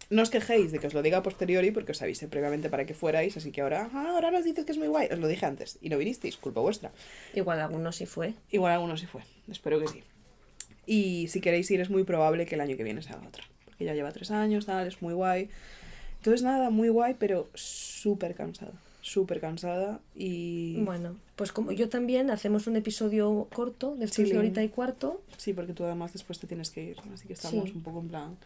no 0.10 0.22
os 0.24 0.30
quejéis 0.30 0.72
de 0.72 0.80
que 0.80 0.88
os 0.88 0.94
lo 0.94 1.02
diga 1.04 1.20
a 1.20 1.24
posteriori 1.24 1.70
porque 1.72 1.92
os 1.92 2.02
avisé 2.02 2.28
previamente 2.28 2.70
para 2.70 2.86
que 2.86 2.94
fuerais, 2.94 3.38
así 3.38 3.52
que 3.52 3.62
ahora, 3.62 3.90
ah, 3.94 4.10
ahora 4.16 4.32
nos 4.32 4.44
dices 4.44 4.66
que 4.66 4.72
es 4.72 4.78
muy 4.78 4.88
guay. 4.88 5.08
Os 5.12 5.20
lo 5.20 5.28
dije 5.28 5.46
antes 5.46 5.78
y 5.82 5.90
no 5.90 5.98
vinisteis, 5.98 6.38
culpa 6.38 6.62
vuestra. 6.62 6.92
Igual 7.36 7.60
algunos 7.62 7.96
sí 7.96 8.06
fue. 8.06 8.34
Igual 8.52 8.74
alguno 8.74 8.98
sí 8.98 9.06
fue, 9.06 9.22
espero 9.50 9.80
que 9.80 9.88
sí. 9.88 10.04
Y 10.86 11.28
si 11.28 11.42
queréis 11.42 11.70
ir 11.70 11.82
es 11.82 11.90
muy 11.92 12.04
probable 12.04 12.46
que 12.48 12.56
el 12.56 12.62
año 12.62 12.76
que 12.76 12.84
viene 12.84 13.02
se 13.04 13.10
haga 13.14 13.28
otra, 13.28 13.44
porque 13.66 13.86
ya 13.86 13.94
lleva 13.94 14.12
tres 14.12 14.32
años, 14.32 14.66
tal, 14.66 14.88
es 14.88 15.02
muy 15.02 15.14
guay. 15.14 15.50
Entonces 16.18 16.42
nada, 16.42 16.70
muy 16.72 16.90
guay, 16.90 17.16
pero 17.20 17.48
súper 17.54 18.34
cansada, 18.34 18.74
súper 19.02 19.40
cansada 19.40 20.00
y... 20.16 20.82
Bueno, 20.82 21.16
pues 21.36 21.52
como 21.52 21.72
yo 21.72 21.88
también 21.88 22.32
hacemos 22.32 22.66
un 22.68 22.76
episodio 22.76 23.48
corto, 23.54 23.96
después 23.96 24.28
Sí, 24.28 24.34
de 24.34 24.40
horita 24.40 24.64
y 24.64 24.70
cuarto. 24.70 25.22
Sí, 25.38 25.54
porque 25.54 25.74
tú 25.74 25.86
además 25.86 26.12
después 26.14 26.40
te 26.40 26.48
tienes 26.48 26.72
que 26.72 26.84
ir, 26.84 26.98
así 27.14 27.28
que 27.28 27.34
estamos 27.34 27.70
Sí. 27.70 27.74
un 27.76 27.84
poco 27.84 28.00
en 28.02 28.08
plan... 28.10 28.38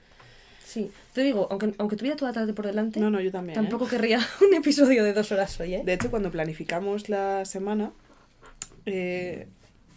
Sí, 0.74 0.90
te 1.14 1.22
digo, 1.22 1.48
aunque, 1.52 1.72
aunque 1.78 1.96
tuviera 1.96 2.18
toda 2.18 2.32
la 2.32 2.34
tarde 2.34 2.54
por 2.54 2.66
delante, 2.66 3.00
No, 3.00 3.12
no, 3.12 3.22
yo 3.22 3.32
también. 3.32 3.60
¿eh? 3.60 3.62
tampoco 3.62 3.88
querría 3.88 4.20
un 4.42 4.56
episodio 4.56 5.04
de 5.04 5.14
dos 5.14 5.32
horas 5.32 5.60
hoy, 5.60 5.76
¿eh? 5.76 5.84
De 5.86 5.94
hecho, 5.94 6.10
cuando 6.10 6.32
planificamos 6.32 7.10
la 7.10 7.46
semana, 7.46 7.92
eh, 8.88 9.46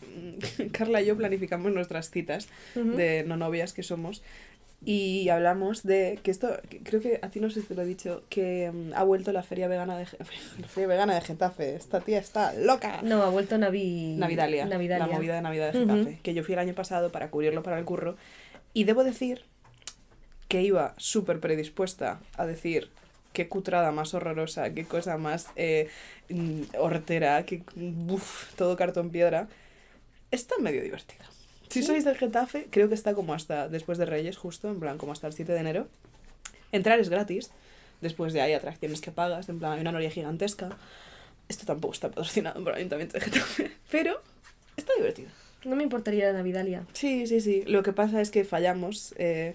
Carla 0.72 1.00
y 1.00 1.06
yo 1.06 1.16
planificamos 1.16 1.72
nuestras 1.72 2.10
citas 2.10 2.48
de 2.74 3.24
no 3.26 3.38
novias 3.38 3.72
que 3.72 3.82
somos 3.82 4.22
y 4.84 5.30
hablamos 5.30 5.82
de 5.82 6.18
que 6.22 6.30
esto, 6.30 6.60
que 6.68 6.80
creo 6.80 7.00
que 7.00 7.20
a 7.22 7.30
ti 7.30 7.40
no 7.40 7.48
sé 7.48 7.62
si 7.62 7.68
te 7.68 7.74
lo 7.74 7.80
he 7.80 7.86
dicho, 7.86 8.24
que 8.28 8.70
mm, 8.70 8.92
ha 8.94 9.02
vuelto 9.02 9.32
la 9.32 9.42
feria 9.42 9.68
vegana 9.68 9.96
de 9.96 10.04
la 10.60 10.68
feria 10.68 10.88
vegana 10.88 11.14
de 11.14 11.22
Getafe. 11.22 11.74
Esta 11.74 12.00
tía 12.00 12.18
está 12.18 12.52
loca. 12.52 13.00
No, 13.02 13.22
ha 13.22 13.30
vuelto 13.30 13.56
Navi... 13.56 14.14
Navidalia, 14.18 14.66
Navidalia. 14.66 15.06
la 15.06 15.12
movida 15.12 15.36
de 15.36 15.40
Navidad 15.40 15.72
de. 15.72 15.78
Getafe, 15.80 16.18
que 16.22 16.34
yo 16.34 16.44
fui 16.44 16.52
el 16.52 16.58
año 16.60 16.74
pasado 16.74 17.10
para 17.10 17.30
cubrirlo 17.30 17.62
para 17.62 17.78
el 17.78 17.86
curro 17.86 18.16
y 18.74 18.84
debo 18.84 19.04
decir 19.04 19.46
que 20.48 20.62
iba 20.62 20.94
súper 20.96 21.40
predispuesta 21.40 22.20
a 22.36 22.46
decir 22.46 22.90
qué 23.32 23.48
cutrada 23.48 23.92
más 23.92 24.14
horrorosa, 24.14 24.72
qué 24.72 24.84
cosa 24.84 25.18
más 25.18 25.48
eh, 25.56 25.88
mm, 26.30 26.62
hortera, 26.78 27.44
que 27.44 27.62
uf, 28.08 28.54
todo 28.54 28.76
cartón 28.76 29.10
piedra. 29.10 29.48
Está 30.30 30.56
medio 30.58 30.82
divertida. 30.82 31.24
Si 31.68 31.82
sois 31.82 32.04
del 32.04 32.16
Getafe, 32.16 32.68
creo 32.70 32.88
que 32.88 32.94
está 32.94 33.14
como 33.14 33.34
hasta 33.34 33.68
después 33.68 33.98
de 33.98 34.06
Reyes, 34.06 34.36
justo, 34.36 34.68
en 34.70 34.80
plan 34.80 34.98
como 34.98 35.12
hasta 35.12 35.26
el 35.26 35.32
7 35.32 35.52
de 35.52 35.58
enero. 35.58 35.88
Entrar 36.72 36.98
es 37.00 37.08
gratis. 37.08 37.50
Después 38.00 38.32
de 38.32 38.40
ahí 38.40 38.52
atracciones 38.52 39.00
que 39.00 39.10
pagas, 39.10 39.48
en 39.48 39.58
plan 39.58 39.72
hay 39.72 39.80
una 39.80 39.92
noria 39.92 40.10
gigantesca. 40.10 40.76
Esto 41.48 41.64
tampoco 41.66 41.94
está 41.94 42.08
patrocinado 42.08 42.62
por 42.62 42.72
el 42.72 42.78
Ayuntamiento 42.78 43.14
de 43.14 43.20
Getafe, 43.24 43.72
pero 43.90 44.20
está 44.76 44.92
divertido. 44.96 45.28
No 45.64 45.76
me 45.76 45.82
importaría 45.82 46.26
la 46.26 46.32
Navidalia. 46.34 46.84
Sí, 46.92 47.26
sí, 47.26 47.40
sí. 47.40 47.64
Lo 47.66 47.82
que 47.82 47.92
pasa 47.92 48.20
es 48.20 48.30
que 48.30 48.44
fallamos. 48.44 49.14
eh, 49.18 49.54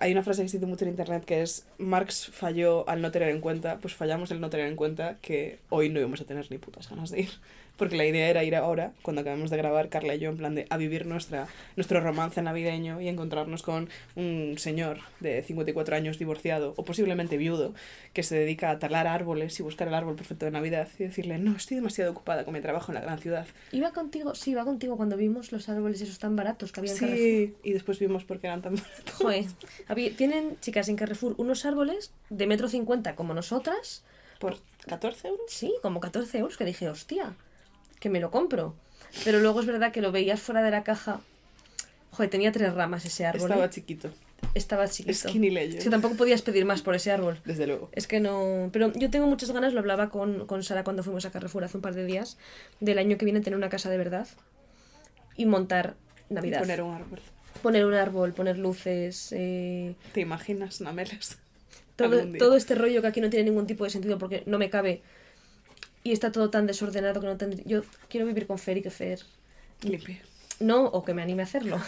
hay 0.00 0.12
una 0.12 0.22
frase 0.22 0.40
que 0.40 0.46
existe 0.46 0.66
mucho 0.66 0.84
en 0.84 0.90
internet 0.90 1.24
que 1.24 1.42
es 1.42 1.66
Marx 1.78 2.30
falló 2.32 2.88
al 2.88 3.00
no 3.00 3.10
tener 3.10 3.28
en 3.28 3.40
cuenta, 3.40 3.78
pues 3.78 3.94
fallamos 3.94 4.30
el 4.30 4.40
no 4.40 4.50
tener 4.50 4.66
en 4.66 4.76
cuenta 4.76 5.18
que 5.20 5.58
hoy 5.70 5.88
no 5.88 6.00
íbamos 6.00 6.20
a 6.20 6.24
tener 6.24 6.50
ni 6.50 6.58
putas 6.58 6.88
ganas 6.88 7.10
de 7.10 7.22
ir. 7.22 7.30
Porque 7.76 7.96
la 7.96 8.06
idea 8.06 8.28
era 8.28 8.44
ir 8.44 8.54
ahora, 8.54 8.92
cuando 9.02 9.22
acabemos 9.22 9.50
de 9.50 9.56
grabar, 9.56 9.88
Carla 9.88 10.14
y 10.14 10.20
yo, 10.20 10.30
en 10.30 10.36
plan 10.36 10.54
de 10.54 10.64
a 10.70 10.76
vivir 10.76 11.06
nuestra, 11.06 11.48
nuestro 11.74 12.00
romance 12.00 12.40
navideño 12.40 13.00
y 13.00 13.08
encontrarnos 13.08 13.62
con 13.64 13.88
un 14.14 14.54
señor 14.58 14.98
de 15.18 15.42
54 15.42 15.96
años 15.96 16.18
divorciado 16.20 16.74
o 16.76 16.84
posiblemente 16.84 17.36
viudo 17.36 17.74
que 18.12 18.22
se 18.22 18.36
dedica 18.36 18.70
a 18.70 18.78
talar 18.78 19.08
árboles 19.08 19.58
y 19.58 19.64
buscar 19.64 19.88
el 19.88 19.94
árbol 19.94 20.14
perfecto 20.14 20.44
de 20.46 20.52
Navidad 20.52 20.88
y 21.00 21.04
decirle, 21.04 21.38
no, 21.38 21.56
estoy 21.56 21.74
demasiado 21.76 22.12
ocupada 22.12 22.44
con 22.44 22.54
mi 22.54 22.60
trabajo 22.60 22.92
en 22.92 22.94
la 22.94 23.00
gran 23.00 23.18
ciudad. 23.18 23.46
Iba 23.72 23.92
contigo, 23.92 24.36
sí, 24.36 24.52
iba 24.52 24.64
contigo 24.64 24.96
cuando 24.96 25.16
vimos 25.16 25.50
los 25.50 25.68
árboles 25.68 26.00
esos 26.00 26.20
tan 26.20 26.36
baratos 26.36 26.70
que 26.70 26.78
había 26.78 26.92
en 26.92 26.98
Carrefour. 26.98 27.18
Sí, 27.18 27.54
y 27.64 27.72
después 27.72 27.98
vimos 27.98 28.24
por 28.24 28.38
qué 28.38 28.46
eran 28.46 28.62
tan 28.62 28.76
baratos. 28.76 29.14
Joder. 29.14 29.44
Había- 29.88 30.14
tienen, 30.16 30.56
chicas, 30.60 30.88
en 30.88 30.94
Carrefour 30.94 31.34
unos 31.38 31.64
árboles 31.66 32.12
de 32.30 32.46
metro 32.46 32.68
cincuenta 32.68 33.16
como 33.16 33.34
nosotras. 33.34 34.04
¿Por 34.38 34.58
14 34.86 35.28
euros? 35.28 35.46
Sí, 35.48 35.74
como 35.82 36.00
14 36.00 36.38
euros, 36.38 36.56
que 36.56 36.64
dije, 36.64 36.88
hostia, 36.88 37.34
que 38.04 38.10
me 38.10 38.20
lo 38.20 38.30
compro. 38.30 38.74
Pero 39.24 39.40
luego 39.40 39.60
es 39.60 39.66
verdad 39.66 39.90
que 39.90 40.02
lo 40.02 40.12
veías 40.12 40.38
fuera 40.38 40.60
de 40.62 40.70
la 40.70 40.84
caja. 40.84 41.20
Joder, 42.10 42.28
tenía 42.30 42.52
tres 42.52 42.74
ramas 42.74 43.06
ese 43.06 43.24
árbol. 43.24 43.40
Estaba 43.50 43.64
¿eh? 43.64 43.70
chiquito, 43.70 44.10
Estaba 44.54 44.86
chiquito. 44.88 45.30
skinny 45.30 45.48
legend. 45.48 45.78
Es 45.78 45.84
que 45.84 45.90
tampoco 45.90 46.14
podías 46.14 46.42
pedir 46.42 46.66
más 46.66 46.82
por 46.82 46.94
ese 46.94 47.10
árbol. 47.12 47.40
desde 47.46 47.66
luego. 47.66 47.88
Es 47.92 48.06
que 48.06 48.20
no. 48.20 48.68
Pero 48.74 48.92
yo 48.92 49.08
tengo 49.08 49.26
muchas 49.26 49.50
ganas, 49.52 49.72
lo 49.72 49.80
hablaba 49.80 50.10
con, 50.10 50.46
con 50.46 50.62
Sara 50.62 50.84
cuando 50.84 51.02
fuimos 51.02 51.24
a 51.24 51.30
Carrefour 51.30 51.64
hace 51.64 51.78
un 51.78 51.80
par 51.82 51.94
de 51.94 52.04
días, 52.04 52.36
del 52.80 52.98
año 52.98 53.16
que 53.16 53.24
viene 53.24 53.40
tener 53.40 53.56
una 53.56 53.70
casa 53.70 53.88
de 53.88 53.96
verdad 53.96 54.28
y 55.34 55.46
montar 55.46 55.94
Y 56.28 56.34
Navidad. 56.34 56.58
poner 56.60 56.82
un 56.82 56.94
árbol. 56.94 57.20
Poner 57.62 57.86
un 57.86 57.94
árbol, 57.94 58.34
poner 58.34 58.58
luces, 58.58 59.30
eh, 59.32 59.94
¿Te 60.12 60.20
imaginas, 60.20 60.82
Nameles? 60.82 61.38
todo, 61.96 62.20
todo 62.38 62.56
este 62.56 62.74
rollo 62.74 63.00
que 63.00 63.06
aquí 63.08 63.22
no 63.22 63.30
tiene 63.30 63.48
ningún 63.48 63.66
tipo 63.66 63.84
de 63.84 63.90
sentido 63.90 64.18
porque 64.18 64.42
no 64.44 64.58
me 64.58 64.68
cabe 64.68 65.00
y 66.04 66.12
está 66.12 66.30
todo 66.30 66.50
tan 66.50 66.66
desordenado 66.68 67.20
que 67.20 67.26
no 67.26 67.36
tendría... 67.36 67.64
Yo 67.66 67.82
quiero 68.08 68.26
vivir 68.26 68.46
con 68.46 68.58
Fer 68.58 68.76
y 68.78 68.82
que 68.82 68.90
Fer 68.90 69.20
Limpie. 69.82 70.20
no, 70.60 70.84
o 70.84 71.04
que 71.04 71.14
me 71.14 71.22
anime 71.22 71.42
a 71.42 71.46
hacerlo. 71.46 71.80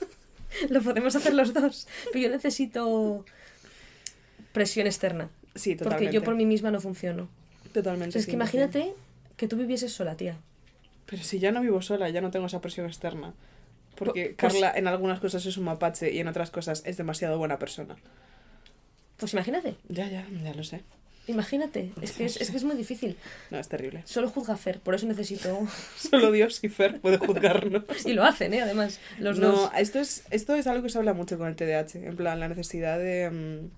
Lo 0.70 0.80
podemos 0.80 1.14
hacer 1.14 1.34
los 1.34 1.52
dos. 1.52 1.86
Pero 2.12 2.18
yo 2.20 2.30
necesito 2.30 3.26
presión 4.52 4.86
externa. 4.86 5.28
Sí, 5.54 5.74
totalmente. 5.76 6.04
Porque 6.04 6.14
yo 6.14 6.24
por 6.24 6.34
mí 6.34 6.46
misma 6.46 6.70
no 6.70 6.80
funciono. 6.80 7.28
Totalmente. 7.74 8.10
O 8.10 8.12
sea, 8.12 8.20
es 8.20 8.24
sí, 8.24 8.30
que 8.30 8.36
no 8.38 8.42
imagínate 8.44 8.94
que 9.36 9.48
tú 9.48 9.56
vivieses 9.56 9.92
sola, 9.92 10.16
tía. 10.16 10.38
Pero 11.04 11.22
si 11.22 11.38
ya 11.38 11.52
no 11.52 11.60
vivo 11.60 11.82
sola, 11.82 12.08
ya 12.08 12.20
no 12.22 12.30
tengo 12.30 12.46
esa 12.46 12.60
presión 12.62 12.86
externa. 12.86 13.34
Porque 13.96 14.34
Pues- 14.38 14.52
Carla 14.54 14.72
en 14.74 14.86
algunas 14.86 15.20
cosas 15.20 15.44
es 15.44 15.56
un 15.58 15.64
mapache 15.64 16.10
y 16.12 16.20
en 16.20 16.28
otras 16.28 16.50
cosas 16.50 16.82
es 16.86 16.96
demasiado 16.96 17.36
buena 17.38 17.58
persona. 17.58 17.96
Pues 19.18 19.32
imagínate, 19.34 19.76
Ya, 19.88 20.08
ya, 20.08 20.26
ya 20.42 20.54
lo 20.54 20.64
sé. 20.64 20.82
Imagínate. 21.26 21.92
Es 22.00 22.12
que 22.12 22.24
es, 22.24 22.40
es 22.40 22.50
que 22.50 22.56
es 22.56 22.64
muy 22.64 22.76
difícil. 22.76 23.16
No, 23.50 23.58
es 23.58 23.68
terrible. 23.68 24.02
Solo 24.04 24.28
juzga 24.28 24.56
Fer, 24.56 24.80
por 24.80 24.94
eso 24.94 25.06
necesito... 25.06 25.66
Solo 25.96 26.32
Dios 26.32 26.60
y 26.62 26.68
Fer 26.68 27.00
puede 27.00 27.18
juzgarnos. 27.18 27.84
Y 28.04 28.12
lo 28.12 28.24
hacen, 28.24 28.54
¿eh? 28.54 28.62
Además, 28.62 29.00
los 29.18 29.38
no, 29.38 29.52
dos. 29.52 29.70
esto 29.76 29.98
es, 29.98 30.24
esto 30.30 30.54
es 30.54 30.66
algo 30.66 30.82
que 30.82 30.90
se 30.90 30.98
habla 30.98 31.14
mucho 31.14 31.38
con 31.38 31.48
el 31.48 31.56
TDAH. 31.56 32.06
En 32.06 32.16
plan, 32.16 32.40
la 32.40 32.48
necesidad 32.48 32.98
de, 32.98 33.30
mm, 33.30 33.70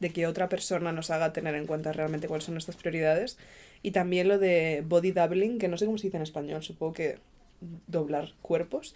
de 0.00 0.12
que 0.12 0.26
otra 0.26 0.48
persona 0.48 0.92
nos 0.92 1.10
haga 1.10 1.32
tener 1.32 1.54
en 1.54 1.66
cuenta 1.66 1.92
realmente 1.92 2.28
cuáles 2.28 2.44
son 2.44 2.54
nuestras 2.54 2.76
prioridades. 2.76 3.38
Y 3.82 3.90
también 3.90 4.28
lo 4.28 4.38
de 4.38 4.84
body 4.86 5.12
doubling, 5.12 5.58
que 5.58 5.68
no 5.68 5.76
sé 5.76 5.86
cómo 5.86 5.98
se 5.98 6.06
dice 6.06 6.16
en 6.16 6.22
español, 6.22 6.62
supongo 6.62 6.92
que 6.92 7.18
doblar 7.86 8.32
cuerpos, 8.42 8.94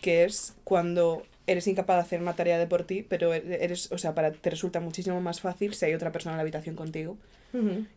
que 0.00 0.24
es 0.24 0.54
cuando 0.64 1.24
eres 1.46 1.66
incapaz 1.66 1.96
de 1.96 2.02
hacer 2.02 2.22
una 2.22 2.34
tarea 2.34 2.58
de 2.58 2.66
por 2.66 2.84
ti, 2.84 3.04
pero 3.08 3.32
eres, 3.32 3.90
o 3.92 3.98
sea, 3.98 4.14
para, 4.14 4.32
te 4.32 4.50
resulta 4.50 4.80
muchísimo 4.80 5.20
más 5.20 5.40
fácil 5.40 5.74
si 5.74 5.84
hay 5.84 5.94
otra 5.94 6.12
persona 6.12 6.34
en 6.34 6.38
la 6.38 6.42
habitación 6.42 6.76
contigo 6.76 7.16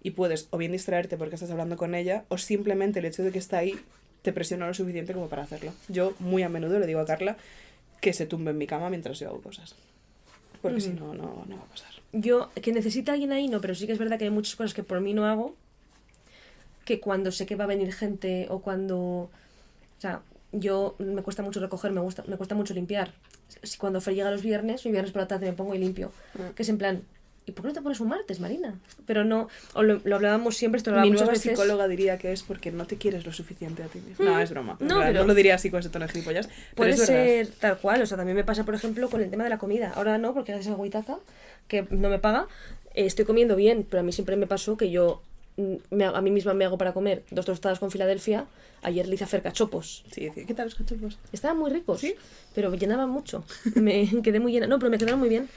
y 0.03 0.11
puedes 0.11 0.47
o 0.51 0.57
bien 0.57 0.71
distraerte 0.71 1.17
porque 1.17 1.35
estás 1.35 1.51
hablando 1.51 1.75
con 1.75 1.93
ella 1.93 2.23
o 2.29 2.37
simplemente 2.37 2.99
el 2.99 3.05
hecho 3.05 3.23
de 3.23 3.31
que 3.31 3.39
está 3.39 3.57
ahí 3.57 3.77
te 4.21 4.31
presiona 4.31 4.65
lo 4.67 4.73
suficiente 4.73 5.13
como 5.13 5.27
para 5.27 5.43
hacerlo. 5.43 5.73
Yo 5.89 6.13
muy 6.19 6.43
a 6.43 6.49
menudo 6.49 6.79
le 6.79 6.87
digo 6.87 7.01
a 7.01 7.05
Carla 7.05 7.35
que 7.99 8.13
se 8.13 8.25
tumbe 8.25 8.51
en 8.51 8.57
mi 8.57 8.67
cama 8.67 8.89
mientras 8.89 9.19
yo 9.19 9.27
hago 9.27 9.41
cosas. 9.41 9.75
Porque 10.61 10.81
si 10.81 10.89
no, 10.89 11.13
no, 11.13 11.45
no 11.47 11.57
va 11.57 11.63
a 11.63 11.65
pasar. 11.65 11.91
Yo, 12.11 12.51
que 12.61 12.71
necesita 12.71 13.13
alguien 13.13 13.31
ahí, 13.31 13.47
no, 13.47 13.61
pero 13.61 13.75
sí 13.75 13.85
que 13.85 13.93
es 13.93 13.99
verdad 13.99 14.17
que 14.17 14.25
hay 14.25 14.29
muchas 14.29 14.55
cosas 14.55 14.73
que 14.73 14.83
por 14.83 14.99
mí 14.99 15.13
no 15.13 15.25
hago, 15.25 15.55
que 16.85 16.99
cuando 16.99 17.31
sé 17.31 17.45
que 17.45 17.55
va 17.55 17.65
a 17.65 17.67
venir 17.67 17.93
gente 17.93 18.47
o 18.49 18.59
cuando... 18.59 18.97
O 18.97 19.31
sea, 20.01 20.21
yo 20.51 20.95
me 20.99 21.21
cuesta 21.21 21.43
mucho 21.43 21.59
recoger, 21.59 21.91
me, 21.91 22.01
gusta, 22.01 22.23
me 22.27 22.37
cuesta 22.37 22.55
mucho 22.55 22.73
limpiar. 22.73 23.11
Si 23.63 23.77
cuando 23.77 24.01
Fer 24.01 24.15
llega 24.15 24.31
los 24.31 24.41
viernes, 24.41 24.85
mi 24.85 24.91
viernes 24.91 25.11
por 25.11 25.21
la 25.21 25.27
tarde 25.27 25.47
me 25.47 25.53
pongo 25.53 25.75
y 25.75 25.77
limpio. 25.79 26.11
Mm. 26.35 26.53
Que 26.55 26.63
es 26.63 26.69
en 26.69 26.77
plan, 26.77 27.03
¿y 27.45 27.51
por 27.51 27.63
qué 27.63 27.67
no 27.69 27.73
te 27.73 27.81
pones 27.81 27.99
un 27.99 28.09
martes, 28.09 28.39
Marina? 28.39 28.75
Pero 29.05 29.23
no, 29.23 29.47
o 29.73 29.83
lo, 29.83 30.01
lo 30.03 30.15
hablábamos 30.15 30.57
siempre, 30.57 30.77
esto 30.77 30.91
lo 30.91 30.95
Mi 30.97 30.99
hablábamos 31.01 31.21
nueva 31.21 31.31
muchas 31.31 31.43
veces. 31.45 31.59
psicóloga 31.59 31.87
diría 31.87 32.17
que 32.17 32.31
es 32.31 32.43
porque 32.43 32.71
no 32.71 32.85
te 32.85 32.97
quieres 32.97 33.25
lo 33.25 33.31
suficiente 33.33 33.83
a 33.83 33.87
ti 33.87 33.99
mismo. 33.99 34.25
Mm. 34.25 34.27
No, 34.27 34.39
es 34.39 34.49
broma. 34.49 34.77
No, 34.79 34.99
pero- 34.99 35.21
no 35.21 35.27
lo 35.27 35.33
diría 35.35 35.55
así 35.55 35.69
con 35.69 35.79
ese 35.81 35.89
tono 35.89 36.05
de 36.07 36.11
gilipollas. 36.13 36.47
Pero 36.47 36.75
Puede 36.75 36.91
es 36.91 36.99
verdad. 36.99 37.13
ser 37.25 37.47
tal 37.59 37.77
cual, 37.77 38.01
o 38.01 38.05
sea, 38.05 38.17
también 38.17 38.35
me 38.35 38.43
pasa, 38.43 38.63
por 38.63 38.75
ejemplo, 38.75 39.09
con 39.09 39.21
el 39.21 39.29
tema 39.29 39.43
de 39.43 39.49
la 39.49 39.57
comida. 39.57 39.91
Ahora 39.95 40.17
no, 40.17 40.33
porque 40.33 40.51
gracias 40.53 40.75
a 40.75 41.17
que 41.67 41.85
no 41.91 42.09
me 42.09 42.17
paga, 42.19 42.47
eh, 42.95 43.05
estoy 43.05 43.25
comiendo 43.25 43.55
bien, 43.55 43.85
pero 43.87 44.01
a 44.01 44.03
mí 44.03 44.11
siempre 44.11 44.35
me 44.35 44.47
pasó 44.47 44.75
que 44.75 44.89
yo 44.89 45.21
me 45.89 46.05
a 46.05 46.21
mí 46.21 46.31
misma 46.31 46.53
me 46.53 46.65
hago 46.65 46.77
para 46.77 46.93
comer 46.93 47.23
dos 47.31 47.45
tostadas 47.45 47.79
con 47.79 47.91
Filadelfia. 47.91 48.45
Ayer 48.81 49.07
le 49.07 49.15
hice 49.15 49.25
hacer 49.25 49.41
cachopos. 49.41 50.05
Sí, 50.11 50.25
decía, 50.25 50.45
¿qué 50.45 50.53
tal 50.53 50.65
los 50.67 50.75
cachorros? 50.75 51.17
Estaban 51.33 51.57
muy 51.57 51.69
ricos, 51.69 51.99
¿Sí? 51.99 52.15
pero 52.55 52.73
llenaban 52.73 53.09
mucho. 53.09 53.43
Me 53.75 54.07
quedé 54.23 54.39
muy 54.39 54.51
llena. 54.53 54.67
No, 54.67 54.79
pero 54.79 54.89
me 54.89 54.97
quedaron 54.97 55.19
muy 55.19 55.27
bien. 55.29 55.49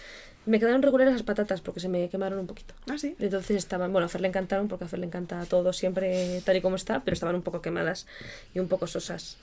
Me 0.44 0.58
quedaron 0.58 0.82
regulares 0.82 1.12
las 1.14 1.22
patatas 1.22 1.60
porque 1.60 1.78
se 1.78 1.88
me 1.88 2.08
quemaron 2.08 2.40
un 2.40 2.48
poquito. 2.48 2.74
Ah, 2.90 2.98
sí. 2.98 3.14
Entonces 3.20 3.56
estaban, 3.58 3.92
bueno, 3.92 4.06
a 4.06 4.08
Fer 4.08 4.20
le 4.22 4.26
encantaron 4.28 4.66
porque 4.66 4.84
a 4.86 4.88
Fer 4.88 4.98
le 4.98 5.06
encanta 5.06 5.44
todo 5.46 5.72
siempre 5.72 6.42
tal 6.44 6.56
y 6.56 6.60
como 6.60 6.74
está, 6.74 7.04
pero 7.04 7.12
estaban 7.14 7.36
un 7.36 7.42
poco 7.42 7.62
quemadas 7.62 8.06
y 8.52 8.58
un 8.58 8.66
poco 8.66 8.88
sosas. 8.88 9.36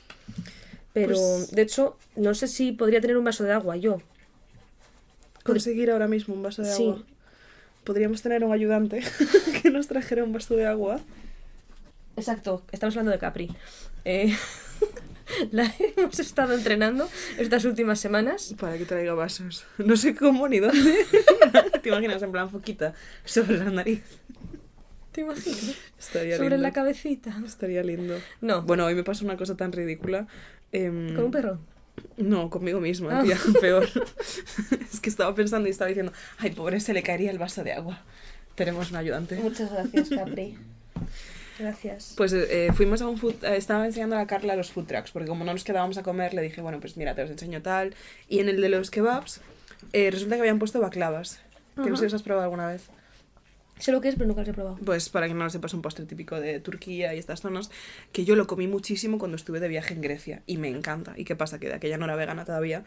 Pero, 0.92 1.14
Pues- 1.16 1.52
de 1.52 1.62
hecho, 1.62 1.96
no 2.18 2.34
sé 2.34 2.50
si 2.50 2.74
podría 2.74 3.00
tener 3.00 3.16
un 3.18 3.24
vaso 3.24 3.46
de 3.46 3.54
agua 3.54 3.78
yo. 3.78 4.00
Conseguir 5.44 5.90
ahora 5.90 6.08
mismo 6.08 6.34
un 6.36 6.44
vaso 6.44 6.62
de 6.64 6.74
Sí. 6.74 6.84
agua. 6.90 7.04
Podríamos 7.90 8.22
tener 8.22 8.44
un 8.44 8.54
ayudante 8.54 9.02
que 9.64 9.72
nos 9.72 9.88
trajera 9.88 10.24
un 10.24 10.32
vaso 10.32 10.56
de 10.56 10.68
agua. 10.68 11.00
Exacto, 12.16 12.62
estamos 12.72 12.96
hablando 12.96 13.12
de 13.12 13.18
Capri. 13.18 13.52
Eh, 14.06 14.32
la 15.52 15.74
hemos 15.98 16.20
estado 16.20 16.54
entrenando 16.54 17.10
estas 17.40 17.66
últimas 17.66 18.00
semanas. 18.00 18.54
Para 18.60 18.78
que 18.78 18.86
traiga 18.86 19.16
vasos. 19.16 19.66
No 19.80 19.98
sé 19.98 20.14
cómo 20.14 20.48
ni 20.48 20.60
dónde. 20.60 20.98
¿Te 21.82 21.90
imaginas 21.90 22.22
en 22.22 22.32
plan 22.32 22.52
foquita 22.52 22.94
sobre 23.26 23.58
la 23.58 23.72
nariz? 23.72 24.04
¿Te 25.12 25.22
imaginas? 25.22 25.76
Estaría 25.98 26.38
Sobre 26.38 26.50
lindo. 26.52 26.62
la 26.62 26.72
cabecita. 26.74 27.42
Estaría 27.44 27.82
lindo. 27.82 28.20
No, 28.40 28.62
Bueno, 28.62 28.86
hoy 28.86 28.94
me 28.94 29.04
pasó 29.04 29.26
una 29.26 29.36
cosa 29.36 29.58
tan 29.58 29.72
ridícula. 29.72 30.28
em, 30.72 31.16
con 31.16 31.26
un 31.26 31.32
perro. 31.32 31.60
No, 32.18 32.50
conmigo 32.50 32.80
misma, 32.80 33.20
Ah. 33.20 33.24
tía, 33.24 33.38
peor. 33.62 33.88
es 34.92 35.00
que 35.00 35.10
estaba 35.10 35.34
pensando 35.36 35.68
y 35.68 35.72
estaba 35.72 35.88
diciendo, 35.88 36.12
ay, 36.38 36.52
pobre, 36.52 36.80
se 36.80 36.94
le 36.94 37.04
caería 37.04 37.32
el 37.32 37.38
vaso 37.40 37.64
de 37.64 37.74
agua. 37.74 38.02
Tenemos 38.56 38.92
un 38.92 38.98
ayudante. 38.98 39.36
Muchas 39.38 39.72
gracias, 39.72 40.10
Capri. 40.10 40.58
Gracias. 41.58 42.14
Pues 42.16 42.32
eh, 42.34 42.72
fuimos 42.74 43.02
a 43.02 43.08
un 43.08 43.18
food, 43.18 43.36
eh, 43.44 43.58
estaba 43.58 43.86
enseñando 43.86 44.18
a 44.18 44.26
Carla 44.28 44.56
los 44.56 44.72
food 44.72 44.86
trucks, 44.86 45.12
porque 45.12 45.28
como 45.28 45.44
no 45.44 45.52
nos 45.54 45.64
quedábamos 45.64 45.98
a 45.98 46.04
comer, 46.04 46.34
le 46.34 46.42
dije, 46.42 46.62
bueno, 46.62 46.80
pues 46.80 46.96
mira, 46.96 47.16
te 47.16 47.22
los 47.24 47.32
enseño 47.32 47.62
tal. 47.62 47.96
Y 48.30 48.40
en 48.40 48.48
el 48.50 48.62
de 48.62 48.70
los 48.70 48.90
kebabs, 48.92 49.42
eh, 49.94 50.10
resulta 50.12 50.36
que 50.36 50.42
habían 50.42 50.60
puesto 50.60 50.80
baklavas. 50.80 51.40
Que 51.76 51.90
no 51.90 51.96
sé 51.96 52.02
si 52.02 52.04
los 52.06 52.14
has 52.16 52.24
probado 52.24 52.44
alguna 52.44 52.68
vez. 52.68 52.84
Sé 53.80 53.94
lo 53.94 54.02
que 54.02 54.10
es, 54.10 54.16
pero 54.16 54.28
nunca 54.28 54.42
los 54.42 54.50
he 54.50 54.54
probado. 54.54 54.78
Pues 54.84 55.10
para 55.10 55.28
que 55.28 55.34
no 55.34 55.46
lo 55.46 55.50
sepas, 55.50 55.74
un 55.74 55.82
postre 55.82 56.06
típico 56.06 56.40
de 56.40 56.60
Turquía 56.60 57.16
y 57.16 57.18
estas 57.18 57.40
zonas, 57.40 57.72
que 58.12 58.26
yo 58.26 58.36
lo 58.36 58.46
comí 58.46 58.68
muchísimo 58.68 59.18
cuando 59.18 59.38
estuve 59.38 59.62
de 59.62 59.70
viaje 59.70 59.94
en 59.94 60.02
Grecia 60.02 60.44
y 60.46 60.58
me 60.58 60.68
encanta. 60.68 61.14
¿Y 61.16 61.24
qué 61.24 61.36
pasa? 61.38 61.60
Que 61.60 61.68
de 61.68 61.76
aquella 61.76 61.98
no 61.98 62.06
era 62.06 62.18
vegana 62.18 62.44
todavía 62.44 62.84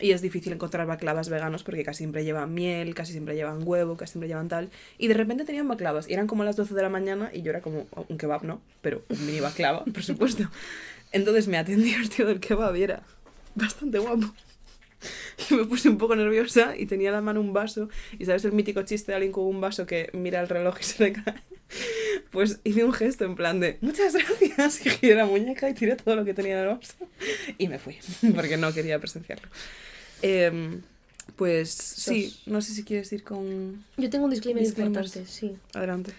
y 0.00 0.12
es 0.12 0.22
difícil 0.22 0.52
encontrar 0.52 0.86
baklavas 0.86 1.28
veganos 1.28 1.64
porque 1.64 1.82
casi 1.82 1.98
siempre 1.98 2.24
llevan 2.24 2.54
miel, 2.54 2.94
casi 2.94 3.12
siempre 3.12 3.34
llevan 3.34 3.66
huevo, 3.66 3.96
casi 3.96 4.12
siempre 4.12 4.28
llevan 4.28 4.48
tal. 4.48 4.70
Y 4.96 5.08
de 5.08 5.14
repente 5.14 5.44
tenían 5.44 5.66
baklavas 5.66 6.08
eran 6.08 6.28
como 6.28 6.44
las 6.44 6.54
12 6.54 6.72
de 6.72 6.82
la 6.82 6.88
mañana 6.88 7.30
y 7.32 7.42
yo 7.42 7.50
era 7.50 7.60
como 7.60 7.88
un 8.08 8.16
kebab, 8.16 8.44
¿no? 8.44 8.60
Pero 8.80 9.02
un 9.08 9.26
mini 9.26 9.40
baklava, 9.40 9.84
por 9.84 10.04
supuesto. 10.04 10.48
Entonces 11.10 11.48
me 11.48 11.58
atendió 11.58 11.96
el 11.96 12.10
tío 12.10 12.26
del 12.26 12.38
kebab 12.38 12.76
y 12.76 12.84
era 12.84 13.02
bastante 13.56 13.98
guapo. 13.98 14.32
Me 15.56 15.64
puse 15.64 15.88
un 15.88 15.98
poco 15.98 16.16
nerviosa 16.16 16.76
y 16.76 16.86
tenía 16.86 17.08
en 17.08 17.14
la 17.14 17.20
mano 17.20 17.40
un 17.40 17.52
vaso. 17.52 17.88
Y 18.18 18.24
sabes 18.24 18.44
el 18.44 18.52
mítico 18.52 18.82
chiste 18.82 19.12
de 19.12 19.16
alguien 19.16 19.32
con 19.32 19.44
un 19.44 19.60
vaso 19.60 19.86
que 19.86 20.10
mira 20.12 20.40
el 20.40 20.48
reloj 20.48 20.76
y 20.80 20.84
se 20.84 21.02
le 21.04 21.12
cae. 21.12 21.34
Pues 22.30 22.60
hice 22.64 22.82
un 22.84 22.92
gesto 22.92 23.24
en 23.24 23.34
plan 23.34 23.60
de 23.60 23.78
muchas 23.82 24.14
gracias 24.14 24.86
y 24.86 24.90
giré 24.90 25.14
la 25.14 25.26
muñeca 25.26 25.68
y 25.68 25.74
tiré 25.74 25.96
todo 25.96 26.16
lo 26.16 26.24
que 26.24 26.32
tenía 26.34 26.54
en 26.54 26.68
el 26.68 26.76
vaso. 26.76 26.94
Y 27.58 27.68
me 27.68 27.78
fui, 27.78 27.98
porque 28.34 28.56
no 28.56 28.72
quería 28.72 28.98
presenciarlo. 28.98 29.48
Em, 30.22 30.80
pues 31.36 31.70
sí, 31.70 32.38
no 32.46 32.62
sé 32.62 32.72
si 32.72 32.84
quieres 32.84 33.12
ir 33.12 33.22
con... 33.22 33.84
Yo 33.96 34.10
tengo 34.10 34.24
un 34.24 34.30
disclaimer 34.30 34.64
importante, 34.64 35.26
sí. 35.26 35.56
Adelante. 35.74 36.12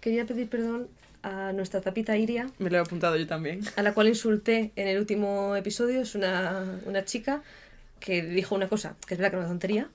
Quería 0.00 0.26
pedir 0.26 0.48
perdón 0.48 0.88
a 1.22 1.52
nuestra 1.52 1.80
tapita 1.80 2.16
Iria, 2.16 2.50
Me 2.58 2.70
lo 2.70 2.76
he 2.76 2.80
apuntado 2.80 3.16
yo 3.16 3.26
también. 3.26 3.60
a 3.76 3.82
la 3.82 3.94
cual 3.94 4.08
insulté 4.08 4.72
en 4.76 4.88
el 4.88 4.98
último 4.98 5.56
episodio. 5.56 6.00
Es 6.00 6.14
una, 6.14 6.80
una 6.84 7.04
chica 7.04 7.42
que 8.00 8.22
dijo 8.22 8.54
una 8.54 8.68
cosa, 8.68 8.96
que 9.06 9.14
es 9.14 9.18
verdad 9.18 9.30
que 9.32 9.36
es 9.36 9.40
una 9.40 9.48
tontería, 9.48 9.88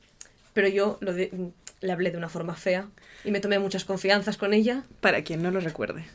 pero 0.53 0.67
yo 0.67 0.97
lo 1.01 1.13
de- 1.13 1.51
le 1.81 1.91
hablé 1.91 2.11
de 2.11 2.17
una 2.17 2.29
forma 2.29 2.55
fea 2.55 2.87
y 3.23 3.31
me 3.31 3.39
tomé 3.39 3.57
muchas 3.59 3.85
confianzas 3.85 4.37
con 4.37 4.53
ella. 4.53 4.83
Para 4.99 5.23
quien 5.23 5.41
no 5.41 5.49
lo 5.51 5.59
recuerde. 5.59 6.05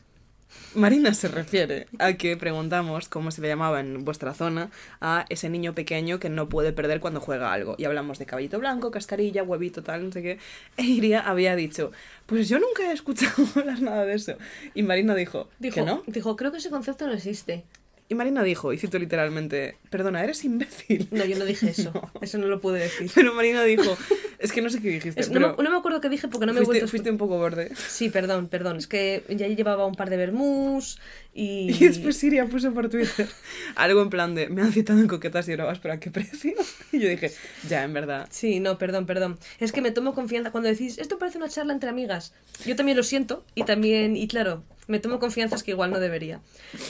Marina 0.74 1.12
se 1.14 1.28
refiere 1.28 1.86
a 1.98 2.14
que 2.14 2.36
preguntamos 2.36 3.08
cómo 3.08 3.30
se 3.30 3.40
le 3.40 3.48
llamaba 3.48 3.80
en 3.80 4.04
vuestra 4.04 4.32
zona 4.34 4.70
a 5.00 5.24
ese 5.28 5.48
niño 5.48 5.74
pequeño 5.74 6.18
que 6.20 6.28
no 6.30 6.48
puede 6.48 6.72
perder 6.72 7.00
cuando 7.00 7.20
juega 7.20 7.52
algo. 7.52 7.74
Y 7.78 7.84
hablamos 7.84 8.18
de 8.18 8.26
caballito 8.26 8.58
blanco, 8.58 8.90
cascarilla, 8.90 9.42
huevito, 9.42 9.82
tal, 9.82 10.04
no 10.06 10.12
sé 10.12 10.22
qué. 10.22 10.38
E 10.76 10.82
Iria 10.84 11.20
había 11.20 11.56
dicho, 11.56 11.92
pues 12.26 12.48
yo 12.48 12.58
nunca 12.58 12.90
he 12.90 12.92
escuchado 12.92 13.32
hablar 13.56 13.80
nada 13.82 14.04
de 14.04 14.14
eso. 14.14 14.36
Y 14.74 14.82
Marina 14.82 15.14
dijo, 15.14 15.48
Dijo, 15.58 15.74
¿que 15.76 15.82
no? 15.82 16.02
dijo, 16.06 16.36
creo 16.36 16.52
que 16.52 16.58
ese 16.58 16.70
concepto 16.70 17.06
no 17.06 17.12
existe. 17.14 17.64
Y 18.08 18.14
Marina 18.14 18.44
dijo, 18.44 18.72
y 18.72 18.78
cito 18.78 18.98
literalmente, 19.00 19.78
perdona, 19.90 20.22
eres 20.22 20.44
imbécil. 20.44 21.08
No, 21.10 21.24
yo 21.24 21.36
no 21.38 21.44
dije 21.44 21.70
eso. 21.70 21.90
No. 21.94 22.10
Eso 22.20 22.38
no 22.38 22.46
lo 22.46 22.60
pude 22.60 22.78
decir. 22.80 23.10
Pero 23.14 23.34
Marina 23.34 23.64
dijo, 23.64 23.96
es 24.38 24.52
que 24.52 24.62
no 24.62 24.70
sé 24.70 24.80
qué 24.80 24.88
dijiste, 24.90 25.20
Es- 25.20 25.28
no, 25.28 25.34
pero 25.34 25.56
me, 25.56 25.64
no 25.64 25.70
me 25.70 25.76
acuerdo 25.78 26.00
qué 26.00 26.08
dije 26.08 26.28
porque 26.28 26.46
no 26.46 26.52
me 26.52 26.60
he 26.60 26.64
fuiste, 26.64 26.80
vuelto 26.80 26.84
a 26.86 26.88
fuiste 26.88 27.10
un 27.10 27.18
poco 27.18 27.36
borde. 27.38 27.72
Sí, 27.88 28.08
perdón, 28.08 28.46
perdón. 28.48 28.76
Es 28.76 28.86
que 28.86 29.24
ya 29.28 29.48
llevaba 29.48 29.86
un 29.86 29.94
par 29.96 30.08
de 30.10 30.16
vermús 30.18 30.98
y... 31.34 31.72
Y 31.80 31.88
después 31.88 32.16
Siria 32.16 32.46
puso 32.46 32.72
por 32.72 32.88
Twitter 32.88 33.28
algo 33.74 34.02
en 34.02 34.10
plan 34.10 34.34
de, 34.36 34.48
me 34.48 34.62
han 34.62 34.72
citado 34.72 35.00
en 35.00 35.08
coquetas 35.08 35.48
y 35.48 35.52
bravas, 35.52 35.78
pero 35.80 35.94
¿a 35.94 35.98
qué 36.00 36.10
precio? 36.10 36.54
Y 36.92 37.00
yo 37.00 37.08
dije, 37.08 37.32
ya, 37.68 37.82
en 37.82 37.92
verdad. 37.92 38.28
Sí, 38.30 38.60
no, 38.60 38.78
perdón, 38.78 39.06
perdón. 39.06 39.38
Es 39.58 39.72
que 39.72 39.82
me 39.82 39.90
tomo 39.90 40.14
confianza 40.14 40.52
cuando 40.52 40.68
decís, 40.68 40.98
esto 40.98 41.18
parece 41.18 41.38
una 41.38 41.48
charla 41.48 41.72
entre 41.72 41.90
amigas. 41.90 42.32
Yo 42.64 42.76
también 42.76 42.96
lo 42.96 43.02
siento 43.02 43.44
y 43.56 43.64
también, 43.64 44.16
y 44.16 44.28
claro, 44.28 44.62
me 44.86 44.98
tomo 45.00 45.18
confianzas 45.18 45.62
que 45.62 45.72
igual 45.72 45.90
no 45.90 46.00
debería. 46.00 46.40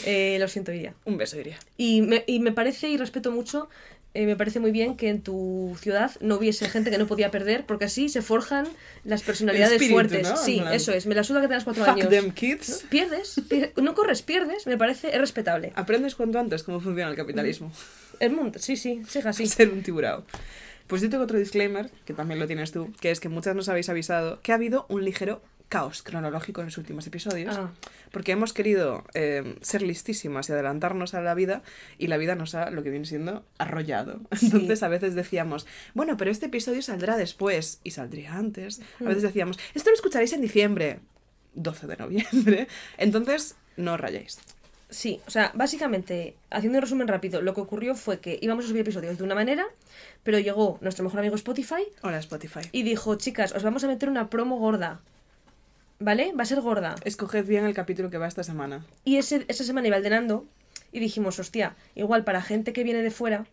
Eh, 0.04 0.36
lo 0.40 0.48
siento, 0.48 0.72
Iria. 0.72 0.94
Un 1.04 1.16
beso, 1.16 1.38
Iria. 1.38 1.58
Y 1.76 2.02
me, 2.02 2.24
y 2.26 2.40
me 2.40 2.52
parece 2.52 2.88
y 2.88 2.96
respeto 2.96 3.30
mucho 3.30 3.68
eh, 4.14 4.24
me 4.24 4.34
parece 4.34 4.60
muy 4.60 4.70
bien 4.70 4.96
que 4.96 5.10
en 5.10 5.20
tu 5.20 5.76
ciudad 5.78 6.10
no 6.20 6.36
hubiese 6.36 6.70
gente 6.70 6.90
que 6.90 6.96
no 6.96 7.06
podía 7.06 7.30
perder, 7.30 7.66
porque 7.66 7.84
así 7.84 8.08
se 8.08 8.22
forjan 8.22 8.66
las 9.04 9.22
personalidades 9.22 9.72
espíritu, 9.74 9.94
fuertes. 9.94 10.30
¿no? 10.30 10.36
Sí, 10.38 10.62
eso 10.72 10.92
es. 10.92 11.04
Me 11.04 11.14
la 11.14 11.22
suda 11.22 11.42
que 11.42 11.48
tengas 11.48 11.64
cuatro 11.64 11.84
Fuck 11.84 11.96
años. 11.96 12.08
them 12.08 12.30
kids. 12.30 12.86
Pierdes, 12.88 13.38
pier- 13.46 13.74
no 13.76 13.94
corres, 13.94 14.22
pierdes, 14.22 14.66
me 14.66 14.78
parece, 14.78 15.08
es 15.08 15.18
respetable. 15.18 15.72
Aprendes 15.74 16.14
cuanto 16.14 16.38
antes 16.38 16.62
cómo 16.62 16.80
funciona 16.80 17.10
el 17.10 17.16
capitalismo. 17.16 17.70
El 18.18 18.32
mundo, 18.32 18.58
sí, 18.58 18.78
sí, 18.78 19.02
siga 19.06 19.30
así. 19.30 19.46
Ser 19.46 19.68
un 19.70 19.82
tiburao. 19.82 20.24
Pues 20.86 21.02
yo 21.02 21.10
tengo 21.10 21.24
otro 21.24 21.38
disclaimer, 21.38 21.90
que 22.06 22.14
también 22.14 22.40
lo 22.40 22.46
tienes 22.46 22.72
tú, 22.72 22.94
que 23.02 23.10
es 23.10 23.20
que 23.20 23.28
muchas 23.28 23.54
nos 23.54 23.68
habéis 23.68 23.90
avisado 23.90 24.40
que 24.40 24.52
ha 24.52 24.54
habido 24.54 24.86
un 24.88 25.04
ligero 25.04 25.42
caos 25.68 26.02
cronológico 26.02 26.60
en 26.60 26.66
los 26.66 26.78
últimos 26.78 27.06
episodios. 27.06 27.56
Ah, 27.56 27.70
Porque 28.12 28.32
hemos 28.32 28.52
querido 28.52 29.04
eh, 29.14 29.56
ser 29.62 29.82
listísimas 29.82 30.48
y 30.48 30.52
adelantarnos 30.52 31.14
a 31.14 31.20
la 31.20 31.34
vida 31.34 31.62
y 31.98 32.06
la 32.06 32.16
vida 32.16 32.34
nos 32.34 32.54
ha, 32.54 32.70
lo 32.70 32.82
que 32.82 32.90
viene 32.90 33.04
siendo, 33.04 33.44
arrollado. 33.58 34.20
Entonces 34.42 34.82
a 34.82 34.88
veces 34.88 35.14
decíamos, 35.14 35.66
bueno, 35.94 36.16
pero 36.16 36.30
este 36.30 36.46
episodio 36.46 36.82
saldrá 36.82 37.16
después 37.16 37.80
y 37.82 37.90
saldría 37.92 38.34
antes. 38.34 38.80
A 39.00 39.04
veces 39.04 39.22
decíamos, 39.22 39.58
esto 39.74 39.90
lo 39.90 39.96
escucharéis 39.96 40.32
en 40.32 40.40
diciembre, 40.40 41.00
12 41.54 41.86
de 41.86 41.96
noviembre. 41.96 42.68
Entonces, 42.98 43.56
no 43.76 43.94
os 43.94 44.00
rayéis. 44.00 44.38
sí, 44.88 45.20
o 45.26 45.30
sea, 45.30 45.50
básicamente, 45.54 46.36
haciendo 46.50 46.78
un 46.78 46.82
resumen 46.82 47.08
rápido, 47.08 47.42
lo 47.42 47.54
que 47.54 47.60
ocurrió 47.60 47.96
fue 47.96 48.20
que 48.20 48.38
íbamos 48.40 48.64
a 48.64 48.68
subir 48.68 48.82
episodios 48.82 49.18
de 49.18 49.24
una 49.24 49.34
manera, 49.34 49.66
pero 50.22 50.38
llegó 50.38 50.78
nuestro 50.80 51.02
mejor 51.02 51.18
amigo 51.20 51.34
Spotify 51.34 51.82
Hola 52.02 52.18
Spotify. 52.18 52.60
y 52.70 52.84
dijo, 52.84 53.16
chicas, 53.16 53.52
os 53.52 53.64
vamos 53.64 53.82
a 53.82 53.88
meter 53.88 54.08
una 54.08 54.30
promo 54.30 54.58
gorda. 54.58 55.00
¿Vale? 55.98 56.32
Va 56.38 56.42
a 56.42 56.46
ser 56.46 56.60
gorda. 56.60 56.94
Escoged 57.04 57.46
bien 57.46 57.64
el 57.64 57.74
capítulo 57.74 58.10
que 58.10 58.18
va 58.18 58.26
esta 58.28 58.42
semana. 58.42 58.84
Y 59.04 59.16
ese, 59.16 59.44
esa 59.48 59.64
semana 59.64 59.86
iba 59.88 59.96
el 59.96 60.02
de 60.02 60.10
Nando 60.10 60.46
y 60.92 61.00
dijimos, 61.00 61.38
hostia, 61.38 61.74
igual 61.94 62.24
para 62.24 62.42
gente 62.42 62.72
que 62.72 62.84
viene 62.84 63.02
de 63.02 63.10
fuera 63.10 63.46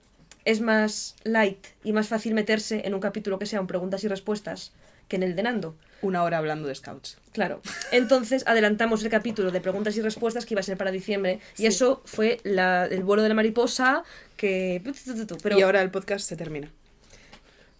es 0.46 0.60
más 0.60 1.16
light 1.24 1.66
y 1.86 1.94
más 1.94 2.10
fácil 2.10 2.34
meterse 2.34 2.86
en 2.86 2.94
un 2.94 3.00
capítulo 3.00 3.40
que 3.40 3.46
sea 3.46 3.62
un 3.62 3.68
preguntas 3.68 4.04
y 4.04 4.10
respuestas 4.10 4.74
que 5.08 5.16
en 5.16 5.24
el 5.24 5.36
de 5.38 5.44
Nando. 5.44 5.76
Una 6.02 6.24
hora 6.24 6.38
hablando 6.38 6.68
de 6.68 6.76
scouts. 6.76 7.18
Claro. 7.32 7.62
Entonces 7.94 8.44
adelantamos 8.46 9.04
el 9.04 9.10
capítulo 9.10 9.52
de 9.52 9.62
preguntas 9.62 9.96
y 9.96 10.02
respuestas 10.02 10.46
que 10.46 10.54
iba 10.54 10.60
a 10.60 10.64
ser 10.64 10.78
para 10.78 10.92
diciembre 10.92 11.40
y 11.58 11.66
eso 11.66 12.02
fue 12.06 12.40
la- 12.44 12.86
el 12.86 13.04
vuelo 13.04 13.24
de 13.24 13.30
la 13.30 13.36
mariposa 13.36 14.04
que... 14.36 14.82
Pero 15.42 15.58
Y 15.58 15.62
ahora 15.62 15.82
el 15.82 15.92
podcast 15.92 16.28
se 16.28 16.36
termina. 16.36 16.70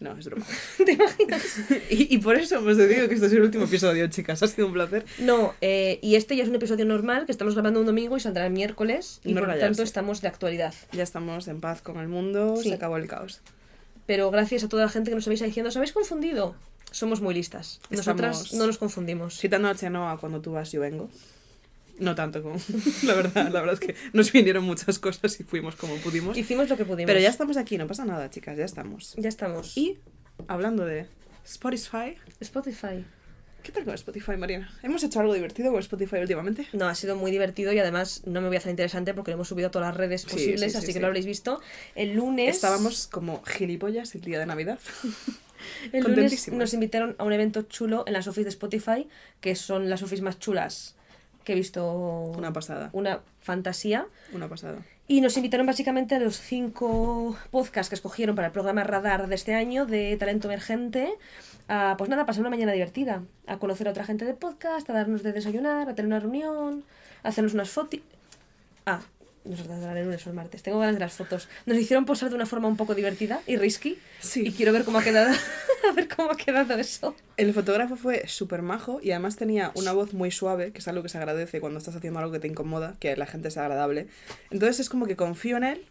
No, 0.00 0.16
es 0.18 0.26
broma. 0.26 0.44
¿Te 0.84 0.92
imaginas? 0.92 1.42
Y, 1.88 2.14
y 2.14 2.18
por 2.18 2.36
eso 2.36 2.56
hemos 2.56 2.76
decidido 2.76 3.08
que 3.08 3.14
este 3.14 3.26
es 3.26 3.32
el 3.32 3.42
último 3.42 3.64
episodio, 3.64 4.06
chicas. 4.08 4.42
Ha 4.42 4.48
sido 4.48 4.66
un 4.66 4.72
placer. 4.74 5.04
No, 5.18 5.54
eh, 5.60 5.98
y 6.02 6.16
este 6.16 6.36
ya 6.36 6.42
es 6.42 6.48
un 6.48 6.56
episodio 6.56 6.84
normal 6.84 7.26
que 7.26 7.32
estamos 7.32 7.54
grabando 7.54 7.80
un 7.80 7.86
domingo 7.86 8.16
y 8.16 8.20
saldrá 8.20 8.46
el 8.46 8.52
miércoles 8.52 9.20
y 9.24 9.32
No 9.34 9.40
por 9.40 9.48
lo 9.50 9.58
tanto 9.58 9.82
estamos 9.82 10.20
de 10.20 10.28
actualidad. 10.28 10.74
Ya 10.92 11.02
estamos 11.04 11.48
en 11.48 11.60
paz 11.60 11.80
con 11.80 11.98
el 11.98 12.08
mundo, 12.08 12.56
Sí. 12.56 12.68
se 12.70 12.74
acabó 12.74 12.96
el 12.96 13.06
caos. 13.06 13.40
Pero 14.06 14.30
gracias 14.30 14.64
a 14.64 14.68
toda 14.68 14.82
la 14.84 14.88
gente 14.90 15.10
que 15.10 15.14
nos 15.14 15.26
habéis 15.26 15.40
diciendo, 15.42 15.68
¿os 15.70 15.76
habéis 15.76 15.92
confundido? 15.92 16.54
Somos 16.90 17.20
muy 17.20 17.32
listas. 17.34 17.80
Nosotras 17.90 18.36
Estamos- 18.42 18.54
no 18.60 18.66
nos 18.66 18.78
confundimos. 18.78 19.38
Citando 19.38 19.68
a 19.68 19.74
Chenoa, 19.74 20.18
cuando 20.18 20.40
tú 20.40 20.52
vas, 20.52 20.70
yo 20.72 20.80
vengo. 20.80 21.08
No 21.98 22.14
tanto 22.14 22.42
como... 22.42 22.56
La 23.04 23.14
verdad, 23.14 23.50
la 23.50 23.60
verdad 23.60 23.74
es 23.74 23.80
que 23.80 23.94
nos 24.12 24.32
vinieron 24.32 24.64
muchas 24.64 24.98
cosas 24.98 25.38
y 25.40 25.44
fuimos 25.44 25.76
como 25.76 25.96
pudimos. 25.96 26.36
Hicimos 26.36 26.68
lo 26.68 26.76
que 26.76 26.84
pudimos. 26.84 27.06
Pero 27.06 27.20
ya 27.20 27.28
estamos 27.28 27.56
aquí, 27.56 27.78
no 27.78 27.86
pasa 27.86 28.04
nada, 28.04 28.30
chicas, 28.30 28.56
ya 28.56 28.64
estamos. 28.64 29.14
Ya 29.16 29.28
estamos. 29.28 29.76
Y 29.76 29.98
hablando 30.48 30.84
de 30.84 31.06
Spotify, 31.44 32.16
Spotify. 32.40 33.04
¿qué 33.62 33.72
tal 33.72 33.84
con 33.84 33.94
Spotify, 33.94 34.36
Mariana? 34.36 34.70
¿Hemos 34.82 35.02
hecho 35.02 35.20
algo 35.20 35.32
divertido 35.32 35.70
con 35.72 35.80
Spotify 35.80 36.16
últimamente? 36.16 36.66
No, 36.74 36.86
ha 36.86 36.94
sido 36.94 37.16
muy 37.16 37.30
divertido 37.30 37.72
y 37.72 37.78
además 37.78 38.22
no 38.26 38.40
me 38.40 38.48
voy 38.48 38.56
a 38.56 38.58
hacer 38.58 38.70
interesante 38.70 39.14
porque 39.14 39.30
lo 39.30 39.36
hemos 39.36 39.48
subido 39.48 39.68
a 39.68 39.70
todas 39.70 39.88
las 39.88 39.96
redes 39.96 40.24
posibles, 40.24 40.60
sí, 40.60 40.70
sí, 40.70 40.76
así 40.76 40.86
sí. 40.88 40.92
que 40.92 41.00
lo 41.00 41.06
habréis 41.06 41.26
visto. 41.26 41.60
El 41.94 42.14
lunes. 42.14 42.54
Estábamos 42.54 43.06
como 43.06 43.42
gilipollas 43.42 44.14
el 44.14 44.20
día 44.20 44.38
de 44.38 44.46
Navidad. 44.46 44.78
El 45.92 46.04
lunes 46.04 46.52
nos 46.52 46.74
invitaron 46.74 47.16
a 47.16 47.24
un 47.24 47.32
evento 47.32 47.62
chulo 47.62 48.04
en 48.06 48.12
las 48.12 48.26
office 48.26 48.44
de 48.44 48.50
Spotify, 48.50 49.08
que 49.40 49.56
son 49.56 49.88
las 49.88 50.02
office 50.02 50.20
más 50.20 50.38
chulas 50.38 50.94
que 51.44 51.52
he 51.52 51.56
visto. 51.56 51.86
Una 52.36 52.52
pasada, 52.52 52.90
Una 52.92 53.20
fantasía. 53.40 54.06
una 54.32 54.48
pasada. 54.48 54.78
Y 55.06 55.20
nos 55.20 55.36
invitaron 55.36 55.66
básicamente 55.66 56.14
a 56.14 56.18
los 56.18 56.40
cinco 56.40 57.36
podcasts 57.50 57.90
que 57.90 57.94
escogieron 57.94 58.34
para 58.34 58.46
el 58.46 58.52
programa 58.52 58.84
Radar 58.84 59.26
de 59.28 59.34
este 59.34 59.54
año 59.54 59.84
de 59.84 60.16
talento 60.16 60.48
emergente. 60.48 61.12
A, 61.68 61.96
pues 61.98 62.08
nada, 62.08 62.24
pasar 62.24 62.40
una 62.40 62.50
mañana 62.50 62.72
divertida. 62.72 63.22
A 63.46 63.58
conocer 63.58 63.86
a 63.86 63.90
otra 63.90 64.04
gente 64.04 64.24
de 64.24 64.32
podcast, 64.34 64.88
a 64.88 64.94
darnos 64.94 65.22
de 65.22 65.32
desayunar, 65.32 65.88
a 65.90 65.94
tener 65.94 66.06
una 66.06 66.20
reunión, 66.20 66.84
a 67.22 67.28
hacernos 67.28 67.52
unas 67.52 67.68
fotos. 67.68 68.00
Ah, 68.86 69.00
nos 69.44 69.66
darán 69.68 69.96
el 69.96 70.04
lunes 70.04 70.26
o 70.26 70.30
el 70.30 70.36
martes. 70.36 70.62
Tengo 70.62 70.78
ganas 70.78 70.94
de 70.94 71.00
las 71.00 71.12
fotos. 71.12 71.48
Nos 71.66 71.76
hicieron 71.76 72.04
posar 72.04 72.30
de 72.30 72.36
una 72.36 72.46
forma 72.46 72.68
un 72.68 72.76
poco 72.76 72.94
divertida 72.94 73.40
y 73.46 73.56
risky. 73.56 73.98
Sí. 74.20 74.46
Y 74.46 74.52
quiero 74.52 74.72
ver 74.72 74.84
cómo 74.84 74.98
ha 74.98 75.04
quedado. 75.04 75.30
a 75.88 75.92
ver 75.92 76.08
cómo 76.08 76.30
ha 76.30 76.36
quedado 76.36 76.74
eso. 76.74 77.14
El 77.36 77.52
fotógrafo 77.52 77.96
fue 77.96 78.26
súper 78.26 78.62
majo 78.62 79.00
y 79.02 79.10
además 79.10 79.36
tenía 79.36 79.70
una 79.74 79.92
voz 79.92 80.14
muy 80.14 80.30
suave, 80.30 80.72
que 80.72 80.78
es 80.78 80.88
algo 80.88 81.02
que 81.02 81.08
se 81.08 81.18
agradece 81.18 81.60
cuando 81.60 81.78
estás 81.78 81.94
haciendo 81.96 82.18
algo 82.20 82.32
que 82.32 82.38
te 82.40 82.48
incomoda, 82.48 82.94
que 83.00 83.16
la 83.16 83.26
gente 83.26 83.50
sea 83.50 83.64
agradable. 83.64 84.06
Entonces 84.50 84.80
es 84.80 84.88
como 84.88 85.06
que 85.06 85.16
confío 85.16 85.56
en 85.58 85.64
él, 85.64 85.86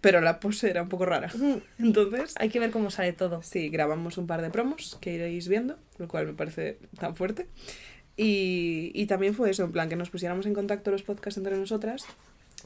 pero 0.00 0.20
la 0.20 0.40
pose 0.40 0.68
era 0.68 0.82
un 0.82 0.88
poco 0.88 1.06
rara. 1.06 1.30
Entonces, 1.78 2.34
Hay 2.38 2.48
que 2.48 2.58
ver 2.60 2.70
cómo 2.70 2.90
sale 2.90 3.12
todo. 3.12 3.42
sí, 3.42 3.68
grabamos 3.68 4.18
un 4.18 4.26
par 4.26 4.42
de 4.42 4.50
promos 4.50 4.98
que 5.00 5.12
iréis 5.14 5.48
viendo, 5.48 5.78
lo 5.98 6.08
cual 6.08 6.26
me 6.26 6.32
parece 6.34 6.78
tan 6.98 7.14
fuerte. 7.16 7.46
Y, 8.16 8.92
y 8.94 9.06
también 9.06 9.34
fue 9.34 9.50
eso, 9.50 9.64
en 9.64 9.72
plan, 9.72 9.88
que 9.88 9.96
nos 9.96 10.10
pusiéramos 10.10 10.46
en 10.46 10.54
contacto 10.54 10.90
los 10.90 11.02
podcasts 11.02 11.36
entre 11.38 11.56
nosotras, 11.56 12.06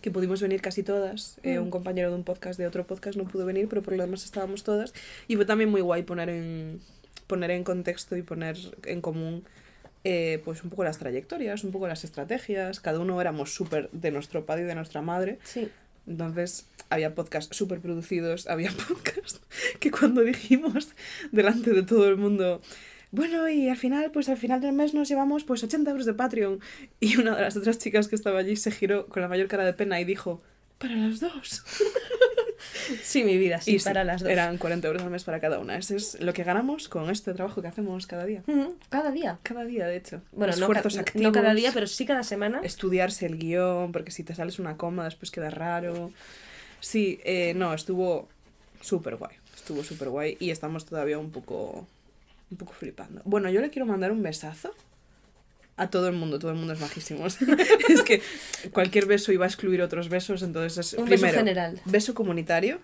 que 0.01 0.11
pudimos 0.11 0.41
venir 0.41 0.61
casi 0.63 0.83
todas. 0.83 1.39
Eh, 1.43 1.59
Mm. 1.59 1.63
un 1.65 1.71
compañero 1.71 2.11
de 2.11 2.17
un 2.17 2.25
podcast 2.25 2.59
de 2.59 2.67
otro 2.67 2.87
podcast 2.87 3.17
no 3.19 3.25
pudo 3.25 3.45
venir, 3.47 3.69
pero 3.69 3.83
por 3.83 3.95
lo 3.97 4.03
demás 4.03 4.25
estábamos 4.25 4.63
todas. 4.63 4.95
Y 5.29 5.37
fue 5.37 5.45
también 5.45 5.71
muy 5.71 5.81
guay 5.81 6.03
poner 6.05 6.29
en, 6.29 6.81
poner 7.27 7.51
en 7.51 7.65
contexto 7.65 8.17
y 8.17 8.23
poner 8.23 8.57
en 8.85 9.01
común 9.01 9.45
eh, 10.05 10.41
pues 10.45 10.63
un 10.65 10.71
poco 10.71 10.85
las 10.85 10.99
trayectorias, 10.99 11.63
un 11.65 11.73
poco 11.73 11.87
las 11.89 12.05
estrategias. 12.05 12.81
Cada 12.81 13.01
uno 13.01 13.21
éramos 13.21 13.53
súper 13.53 13.91
de 13.91 14.11
nuestro 14.13 14.47
padre 14.47 14.63
y 14.63 14.67
de 14.67 14.75
nuestra 14.77 15.03
madre. 15.03 15.39
Sí. 15.43 15.69
Entonces 16.07 16.67
había 16.89 17.15
podcasts 17.15 17.55
súper 17.55 17.81
producidos, 17.81 18.47
había 18.47 18.71
podcasts 18.89 19.41
que 19.81 19.91
cuando 19.91 20.23
dijimos 20.23 20.89
delante 21.33 21.73
de 21.73 21.83
todo 21.83 22.09
el 22.09 22.17
mundo, 22.17 22.63
bueno, 23.13 23.49
y 23.49 23.69
al 23.69 23.77
final, 23.77 24.11
pues 24.13 24.29
al 24.29 24.37
final 24.37 24.61
del 24.61 24.73
mes 24.73 24.95
nos 24.95 25.09
llevamos 25.09 25.45
pues 25.45 25.63
80 25.65 25.91
euros 25.91 26.07
de 26.07 26.15
Patreon. 26.15 26.61
Y 27.01 27.17
una 27.17 27.35
de 27.37 27.43
las 27.43 27.57
otras 27.57 27.79
chicas 27.79 28.09
que 28.09 28.15
estaba 28.17 28.39
allí 28.41 28.57
se 28.57 28.71
giró 28.71 29.07
con 29.07 29.23
la 29.23 29.29
mayor 29.29 29.49
cara 29.49 29.65
de 29.65 29.73
pena 29.73 30.01
y 30.01 30.05
dijo, 30.05 30.41
para 30.79 30.95
las 30.97 31.21
dos. 31.21 31.63
Sí, 33.03 33.25
mi 33.25 33.39
vida, 33.39 33.61
sí, 33.61 33.77
y 33.77 33.79
sí, 33.79 33.85
para 33.85 34.05
las 34.05 34.21
dos. 34.23 34.31
Eran 34.31 34.59
40 34.59 34.87
euros 34.89 35.03
al 35.03 35.11
mes 35.11 35.25
para 35.25 35.41
cada 35.41 35.59
una. 35.59 35.77
Ese 35.79 35.97
es 35.97 36.21
lo 36.21 36.33
que 36.33 36.45
ganamos 36.45 36.89
con 36.89 37.09
este 37.09 37.33
trabajo 37.33 37.63
que 37.63 37.69
hacemos 37.69 38.07
cada 38.07 38.25
día. 38.27 38.43
Cada 38.91 39.11
día. 39.11 39.39
Cada 39.43 39.65
día, 39.65 39.87
de 39.87 39.97
hecho. 39.97 40.21
Bueno, 40.33 40.53
no, 40.57 40.61
Esfuerzos 40.67 40.95
ca- 40.95 41.01
activos. 41.01 41.23
no 41.23 41.33
cada 41.33 41.55
día, 41.55 41.71
pero 41.73 41.87
sí 41.87 42.05
cada 42.05 42.23
semana. 42.23 42.61
estudiarse 42.63 43.27
el 43.27 43.39
guion, 43.39 43.93
porque 43.93 44.11
si 44.11 44.25
te 44.25 44.35
sales 44.35 44.59
una 44.59 44.77
coma 44.77 45.05
después 45.05 45.31
queda 45.31 45.51
raro. 45.51 46.13
Sí, 46.81 47.21
eh, 47.25 47.55
no, 47.55 47.73
estuvo 47.73 48.29
súper 48.81 49.17
guay. 49.17 49.37
Estuvo 49.55 49.83
súper 49.85 50.09
guay 50.09 50.37
y 50.41 50.51
estamos 50.51 50.85
todavía 50.85 51.19
un 51.19 51.31
poco, 51.31 51.87
un 52.51 52.57
poco 52.57 52.73
flipando. 52.73 53.23
Bueno, 53.25 53.49
yo 53.51 53.61
le 53.61 53.71
quiero 53.71 53.87
mandar 53.87 54.13
un 54.13 54.23
besazo 54.23 54.75
a 55.77 55.89
todo 55.89 56.09
el 56.09 56.15
mundo, 56.15 56.39
todo 56.39 56.51
el 56.51 56.57
mundo 56.59 56.73
es 56.75 56.81
majísimo. 56.81 57.27
es 57.89 58.03
que 58.05 58.21
cualquier 58.73 59.07
beso 59.07 59.33
iba 59.33 59.45
a 59.47 59.49
excluir 59.49 59.81
otros 59.83 60.09
besos, 60.09 60.43
entonces 60.43 60.79
es 60.79 60.99
Un 60.99 61.09
beso 61.09 61.23
primero 61.23 61.39
general. 61.39 61.81
beso 61.87 62.15
comunitario 62.15 62.81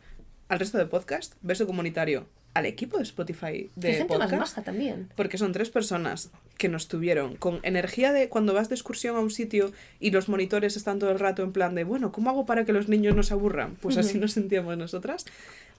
al 0.48 0.58
resto 0.60 0.78
de 0.78 0.86
podcast, 0.86 1.34
beso 1.42 1.66
comunitario 1.66 2.26
al 2.54 2.64
equipo 2.64 2.96
de 2.96 3.02
Spotify 3.02 3.68
de 3.76 3.92
gente 3.92 4.06
podcast. 4.14 4.30
más 4.32 4.40
maja 4.40 4.62
también. 4.62 5.10
Porque 5.14 5.36
son 5.36 5.52
tres 5.52 5.68
personas 5.68 6.30
que 6.56 6.70
nos 6.70 6.88
tuvieron 6.88 7.36
con 7.36 7.60
energía 7.64 8.12
de 8.12 8.30
cuando 8.30 8.54
vas 8.54 8.70
de 8.70 8.76
excursión 8.76 9.14
a 9.16 9.20
un 9.20 9.30
sitio 9.30 9.72
y 10.00 10.10
los 10.10 10.30
monitores 10.30 10.74
están 10.74 10.98
todo 10.98 11.10
el 11.10 11.18
rato 11.18 11.42
en 11.42 11.52
plan 11.52 11.74
de, 11.74 11.84
bueno, 11.84 12.12
¿cómo 12.12 12.30
hago 12.30 12.46
para 12.46 12.64
que 12.64 12.72
los 12.72 12.88
niños 12.88 13.14
no 13.14 13.22
se 13.22 13.34
aburran? 13.34 13.74
Pues 13.82 13.98
así 13.98 14.16
nos 14.18 14.32
sentíamos 14.32 14.78
nosotras. 14.78 15.26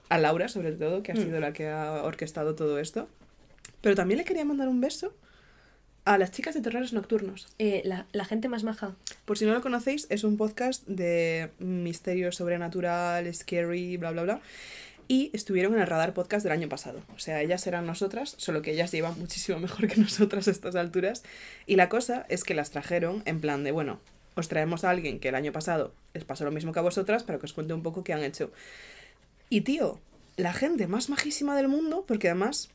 A 0.08 0.18
Laura, 0.18 0.48
sobre 0.48 0.70
todo, 0.70 1.02
que 1.02 1.10
ha 1.10 1.14
Mm. 1.16 1.22
sido 1.24 1.40
la 1.40 1.52
que 1.52 1.66
ha 1.68 2.04
orquestado 2.04 2.54
todo 2.54 2.78
esto. 2.78 3.08
Pero 3.80 3.94
también 3.94 4.18
le 4.18 4.24
quería 4.24 4.44
mandar 4.44 4.68
un 4.68 4.80
beso 4.80 5.14
a 6.04 6.16
las 6.16 6.30
chicas 6.30 6.54
de 6.54 6.62
Terrores 6.62 6.92
Nocturnos. 6.92 7.48
Eh, 7.58 7.82
la, 7.84 8.06
la 8.12 8.24
gente 8.24 8.48
más 8.48 8.64
maja. 8.64 8.94
Por 9.24 9.36
si 9.36 9.44
no 9.44 9.52
lo 9.52 9.60
conocéis, 9.60 10.06
es 10.08 10.24
un 10.24 10.38
podcast 10.38 10.86
de 10.86 11.50
misterio 11.58 12.32
sobrenatural, 12.32 13.32
scary, 13.34 13.98
bla, 13.98 14.12
bla, 14.12 14.22
bla. 14.22 14.40
Y 15.06 15.30
estuvieron 15.34 15.74
en 15.74 15.80
el 15.80 15.86
Radar 15.86 16.14
Podcast 16.14 16.44
del 16.44 16.52
año 16.52 16.68
pasado. 16.68 17.00
O 17.14 17.18
sea, 17.18 17.42
ellas 17.42 17.66
eran 17.66 17.86
nosotras, 17.86 18.34
solo 18.38 18.62
que 18.62 18.72
ellas 18.72 18.90
llevan 18.90 19.18
muchísimo 19.18 19.58
mejor 19.60 19.86
que 19.86 20.00
nosotras 20.00 20.48
a 20.48 20.50
estas 20.50 20.76
alturas. 20.76 21.24
Y 21.66 21.76
la 21.76 21.88
cosa 21.88 22.24
es 22.28 22.42
que 22.42 22.54
las 22.54 22.70
trajeron 22.70 23.22
en 23.26 23.40
plan 23.40 23.62
de, 23.62 23.72
bueno, 23.72 24.00
os 24.34 24.48
traemos 24.48 24.84
a 24.84 24.90
alguien 24.90 25.18
que 25.18 25.28
el 25.28 25.34
año 25.34 25.52
pasado 25.52 25.92
les 26.14 26.24
pasó 26.24 26.44
lo 26.44 26.52
mismo 26.52 26.72
que 26.72 26.78
a 26.78 26.82
vosotras, 26.82 27.22
para 27.22 27.38
que 27.38 27.46
os 27.46 27.52
cuente 27.52 27.74
un 27.74 27.82
poco 27.82 28.02
qué 28.02 28.14
han 28.14 28.22
hecho. 28.22 28.50
Y 29.50 29.60
tío, 29.62 30.00
la 30.36 30.54
gente 30.54 30.86
más 30.86 31.10
majísima 31.10 31.56
del 31.56 31.68
mundo, 31.68 32.04
porque 32.06 32.28
además 32.28 32.70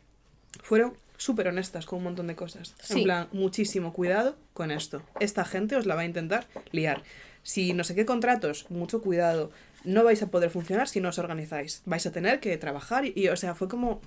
fueron 0.61 0.93
súper 1.17 1.47
honestas 1.47 1.85
con 1.85 1.97
un 1.97 2.05
montón 2.05 2.27
de 2.27 2.35
cosas. 2.35 2.75
Sí. 2.81 2.99
En 2.99 3.03
plan, 3.03 3.27
muchísimo 3.31 3.93
cuidado 3.93 4.35
con 4.53 4.71
esto. 4.71 5.01
Esta 5.19 5.45
gente 5.45 5.75
os 5.75 5.85
la 5.85 5.95
va 5.95 6.01
a 6.01 6.05
intentar 6.05 6.47
liar. 6.71 7.03
Si 7.43 7.73
no 7.73 7.83
sé 7.83 7.95
qué 7.95 8.05
contratos, 8.05 8.69
mucho 8.69 9.01
cuidado. 9.01 9.51
no 9.83 10.03
vais 10.03 10.21
a 10.23 10.27
poder 10.27 10.49
funcionar 10.49 10.87
si 10.87 11.01
no 11.01 11.09
os 11.09 11.19
organizáis. 11.19 11.81
Vais 11.85 12.05
a 12.05 12.11
tener 12.11 12.39
que 12.39 12.57
trabajar 12.57 13.05
y, 13.05 13.13
y, 13.15 13.27
o 13.27 13.35
sea, 13.35 13.53
fue 13.53 13.67
como 13.67 14.01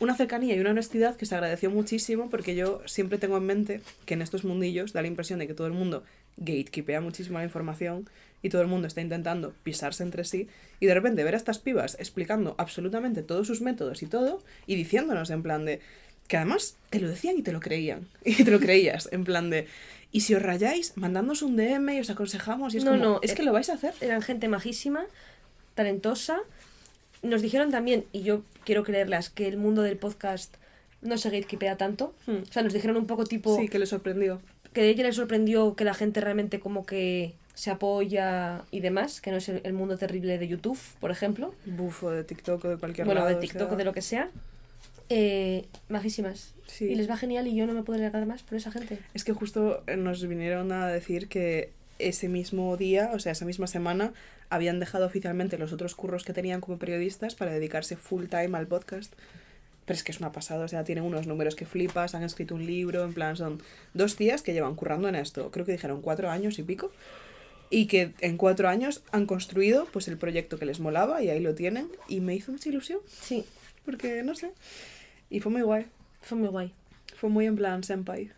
una 0.00 0.14
cercanía 0.14 0.54
y 0.54 0.60
una 0.60 0.70
honestidad 0.70 1.16
que 1.16 1.26
se 1.26 1.34
agradeció 1.34 1.70
muchísimo 1.70 2.30
porque 2.30 2.54
yo 2.54 2.82
siempre 2.86 3.18
tengo 3.18 3.36
en 3.36 3.46
mente 3.46 3.80
que 4.04 4.14
en 4.14 4.22
estos 4.22 4.44
mundillos 4.44 4.92
da 4.92 5.02
la 5.02 5.08
impresión 5.08 5.38
de 5.38 5.46
que 5.46 5.54
todo 5.54 5.66
el 5.66 5.72
mundo 5.72 6.04
gatekeepea 6.36 7.00
muchísimo 7.00 7.38
la 7.38 7.44
información 7.44 8.08
y 8.42 8.48
todo 8.48 8.62
el 8.62 8.68
mundo 8.68 8.86
está 8.86 9.00
intentando 9.00 9.52
pisarse 9.62 10.02
entre 10.02 10.24
sí 10.24 10.48
y 10.80 10.86
de 10.86 10.94
repente 10.94 11.24
ver 11.24 11.34
a 11.34 11.36
estas 11.36 11.58
pibas 11.58 11.96
explicando 11.98 12.54
absolutamente 12.58 13.22
todos 13.22 13.46
sus 13.46 13.60
métodos 13.60 14.02
y 14.02 14.06
todo 14.06 14.42
y 14.66 14.76
diciéndonos 14.76 15.30
en 15.30 15.42
plan 15.42 15.64
de 15.64 15.80
que 16.28 16.36
además 16.36 16.76
te 16.90 17.00
lo 17.00 17.08
decían 17.08 17.36
y 17.38 17.42
te 17.42 17.52
lo 17.52 17.60
creían 17.60 18.08
y 18.24 18.44
te 18.44 18.50
lo 18.50 18.60
creías 18.60 19.08
en 19.12 19.24
plan 19.24 19.50
de 19.50 19.66
y 20.10 20.20
si 20.22 20.34
os 20.34 20.42
rayáis 20.42 20.96
mandándonos 20.96 21.42
un 21.42 21.56
DM 21.56 21.90
y 21.90 22.00
os 22.00 22.10
aconsejamos 22.10 22.74
y 22.74 22.78
es 22.78 22.84
No, 22.84 22.92
como 22.92 23.02
no, 23.02 23.20
es 23.22 23.32
eh, 23.32 23.34
que 23.34 23.42
lo 23.42 23.52
vais 23.52 23.68
a 23.68 23.74
hacer 23.74 23.92
Eran 24.00 24.22
gente 24.22 24.48
majísima, 24.48 25.04
talentosa. 25.74 26.38
Nos 27.22 27.42
dijeron 27.42 27.70
también, 27.70 28.06
y 28.12 28.22
yo 28.22 28.42
quiero 28.64 28.84
creerlas, 28.84 29.28
que 29.28 29.46
el 29.46 29.58
mundo 29.58 29.82
del 29.82 29.98
podcast 29.98 30.54
no 31.02 31.18
se 31.18 31.28
gatekeepea 31.28 31.76
tanto. 31.76 32.14
Hmm. 32.26 32.38
O 32.48 32.52
sea, 32.52 32.62
nos 32.62 32.72
dijeron 32.72 32.96
un 32.96 33.06
poco 33.06 33.24
tipo 33.24 33.54
sí 33.58 33.68
que 33.68 33.78
le 33.78 33.84
sorprendió 33.84 34.40
que 34.72 34.82
a 34.82 34.84
ella 34.84 35.04
le 35.04 35.12
sorprendió 35.12 35.74
que 35.74 35.84
la 35.84 35.94
gente 35.94 36.20
realmente 36.20 36.60
como 36.60 36.86
que 36.86 37.34
se 37.58 37.72
apoya 37.72 38.62
y 38.70 38.78
demás, 38.78 39.20
que 39.20 39.32
no 39.32 39.38
es 39.38 39.48
el, 39.48 39.60
el 39.64 39.72
mundo 39.72 39.98
terrible 39.98 40.38
de 40.38 40.46
YouTube, 40.46 40.78
por 41.00 41.10
ejemplo. 41.10 41.52
bufo 41.66 42.08
de 42.08 42.22
TikTok 42.22 42.64
o 42.64 42.68
de 42.68 42.76
cualquier 42.76 43.04
bueno, 43.04 43.22
lado 43.22 43.34
de 43.34 43.40
TikTok 43.40 43.72
o 43.72 43.74
de 43.74 43.84
lo 43.84 43.92
que 43.92 44.00
sea. 44.00 44.30
Eh, 45.08 45.66
majísimas. 45.88 46.54
Sí. 46.68 46.84
Y 46.84 46.94
les 46.94 47.10
va 47.10 47.16
genial 47.16 47.48
y 47.48 47.56
yo 47.56 47.66
no 47.66 47.74
me 47.74 47.82
puedo 47.82 47.98
alegar 47.98 48.24
más 48.26 48.44
por 48.44 48.58
esa 48.58 48.70
gente. 48.70 49.00
Es 49.12 49.24
que 49.24 49.32
justo 49.32 49.82
eh, 49.88 49.96
nos 49.96 50.24
vinieron 50.28 50.70
a 50.70 50.86
decir 50.86 51.26
que 51.26 51.72
ese 51.98 52.28
mismo 52.28 52.76
día, 52.76 53.10
o 53.12 53.18
sea, 53.18 53.32
esa 53.32 53.44
misma 53.44 53.66
semana, 53.66 54.12
habían 54.50 54.78
dejado 54.78 55.06
oficialmente 55.06 55.58
los 55.58 55.72
otros 55.72 55.96
curros 55.96 56.22
que 56.22 56.32
tenían 56.32 56.60
como 56.60 56.78
periodistas 56.78 57.34
para 57.34 57.50
dedicarse 57.50 57.96
full 57.96 58.26
time 58.26 58.56
al 58.56 58.68
podcast. 58.68 59.14
Pero 59.84 59.96
es 59.96 60.04
que 60.04 60.12
es 60.12 60.20
una 60.20 60.30
pasada, 60.30 60.64
o 60.64 60.68
sea, 60.68 60.84
tienen 60.84 61.02
unos 61.02 61.26
números 61.26 61.56
que 61.56 61.66
flipas, 61.66 62.14
han 62.14 62.22
escrito 62.22 62.54
un 62.54 62.66
libro, 62.66 63.02
en 63.02 63.14
plan, 63.14 63.36
son 63.36 63.60
dos 63.94 64.14
tías 64.14 64.42
que 64.42 64.52
llevan 64.52 64.76
currando 64.76 65.08
en 65.08 65.16
esto, 65.16 65.50
creo 65.50 65.66
que 65.66 65.72
dijeron 65.72 66.02
cuatro 66.02 66.30
años 66.30 66.58
y 66.60 66.62
pico, 66.62 66.92
y 67.70 67.86
que 67.86 68.14
en 68.20 68.36
cuatro 68.36 68.68
años 68.68 69.02
han 69.12 69.26
construido 69.26 69.86
pues 69.92 70.08
el 70.08 70.16
proyecto 70.18 70.58
que 70.58 70.66
les 70.66 70.80
molaba 70.80 71.22
y 71.22 71.28
ahí 71.30 71.40
lo 71.40 71.54
tienen, 71.54 71.88
y 72.08 72.20
me 72.20 72.34
hizo 72.34 72.52
mucha 72.52 72.68
ilusión, 72.68 73.00
Sí, 73.20 73.44
porque 73.84 74.22
no 74.22 74.34
sé, 74.34 74.52
y 75.30 75.40
fue 75.40 75.52
muy 75.52 75.62
guay. 75.62 75.86
fue 76.22 76.38
muy 76.38 76.48
guay. 76.48 76.72
Fue 77.16 77.28
muy 77.30 77.46
en 77.46 77.56
plan 77.56 77.82
senpai. 77.82 78.30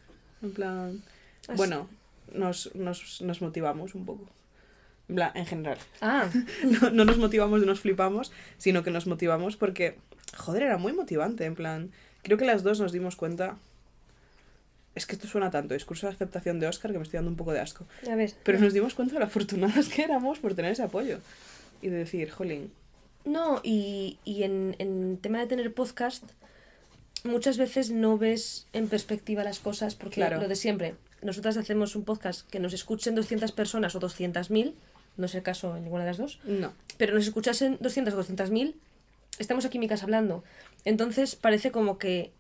En 0.43 0.53
plan. 0.53 1.03
Así. 1.49 1.57
Bueno, 1.57 1.88
nos, 2.33 2.75
nos, 2.75 3.21
nos 3.21 3.43
motivamos 3.43 3.95
un 3.95 4.07
poco. 4.07 4.27
En 5.09 5.16
plan, 5.16 5.33
en 5.35 5.45
general. 5.45 5.77
Ah, 6.01 6.31
No, 6.81 6.90
no 6.90 7.05
nos 7.05 7.19
motivamos 7.19 7.62
y 7.62 7.66
nos 7.66 7.81
flipamos, 7.81 8.33
sino 8.57 8.83
que 8.83 8.90
nos 8.90 9.07
motivamos 9.07 9.57
porque, 9.57 9.97
joder, 10.37 10.62
era 10.62 10.79
muy 10.79 10.93
motivante. 10.95 11.45
En 11.45 11.55
plan, 11.57 11.90
creo 12.23 12.38
que 12.38 12.47
las 12.47 12.62
dos 12.62 12.81
nos 12.81 12.93
dimos 12.93 13.16
cuenta. 13.16 13.59
Es 14.94 15.07
que 15.07 15.14
esto 15.14 15.29
suena 15.29 15.50
tanto, 15.50 15.74
discurso 15.74 16.07
de 16.09 16.14
aceptación 16.14 16.59
de 16.59 16.66
Oscar, 16.66 16.90
que 16.90 16.98
me 16.98 17.05
estoy 17.05 17.18
dando 17.18 17.31
un 17.31 17.37
poco 17.37 17.53
de 17.53 17.61
asco. 17.61 17.87
a 18.11 18.14
ver. 18.16 18.33
Pero 18.42 18.59
nos 18.59 18.72
dimos 18.72 18.94
cuenta 18.94 19.14
de 19.14 19.20
lo 19.20 19.26
afortunadas 19.26 19.88
que 19.88 20.03
éramos 20.03 20.38
por 20.40 20.55
tener 20.55 20.72
ese 20.72 20.83
apoyo. 20.83 21.18
Y 21.83 21.88
de 21.88 21.96
decir, 21.98 22.31
jolín, 22.31 22.72
No, 23.24 23.61
y, 23.62 24.18
y 24.24 24.42
en, 24.42 24.74
en 24.79 25.16
tema 25.18 25.38
de 25.38 25.46
tener 25.46 25.72
podcast, 25.72 26.24
muchas 27.24 27.57
veces 27.59 27.90
no 27.90 28.18
ves 28.18 28.66
en 28.72 28.88
perspectiva 28.88 29.44
las 29.44 29.59
cosas, 29.61 29.94
porque 29.94 30.16
Claro. 30.16 30.40
lo 30.40 30.48
de 30.48 30.57
siempre, 30.57 30.94
nosotras 31.22 31.57
hacemos 31.57 31.94
un 31.96 32.05
podcast 32.05 32.48
que 32.50 32.61
nos 32.61 32.72
escuchen 32.72 33.14
200 33.14 33.53
personas 33.53 33.94
o 33.94 34.00
200.000, 34.00 34.72
no 35.16 35.26
es 35.26 35.35
el 35.35 35.42
caso 35.42 35.76
en 35.76 35.85
ninguna 35.85 36.05
de 36.05 36.11
las 36.11 36.18
dos, 36.18 36.40
no. 36.44 36.72
pero 36.98 37.14
nos 37.14 37.24
escuchasen 37.26 37.76
200 37.81 38.14
o 38.14 38.22
200.000, 38.22 38.74
estamos 39.38 39.64
aquí 39.64 39.76
en 39.79 39.81
mi 39.81 39.88
casa 39.88 40.05
hablando. 40.05 40.42
Entonces 40.85 41.37
parece 41.37 41.70
como 41.70 41.98
que 41.98 42.31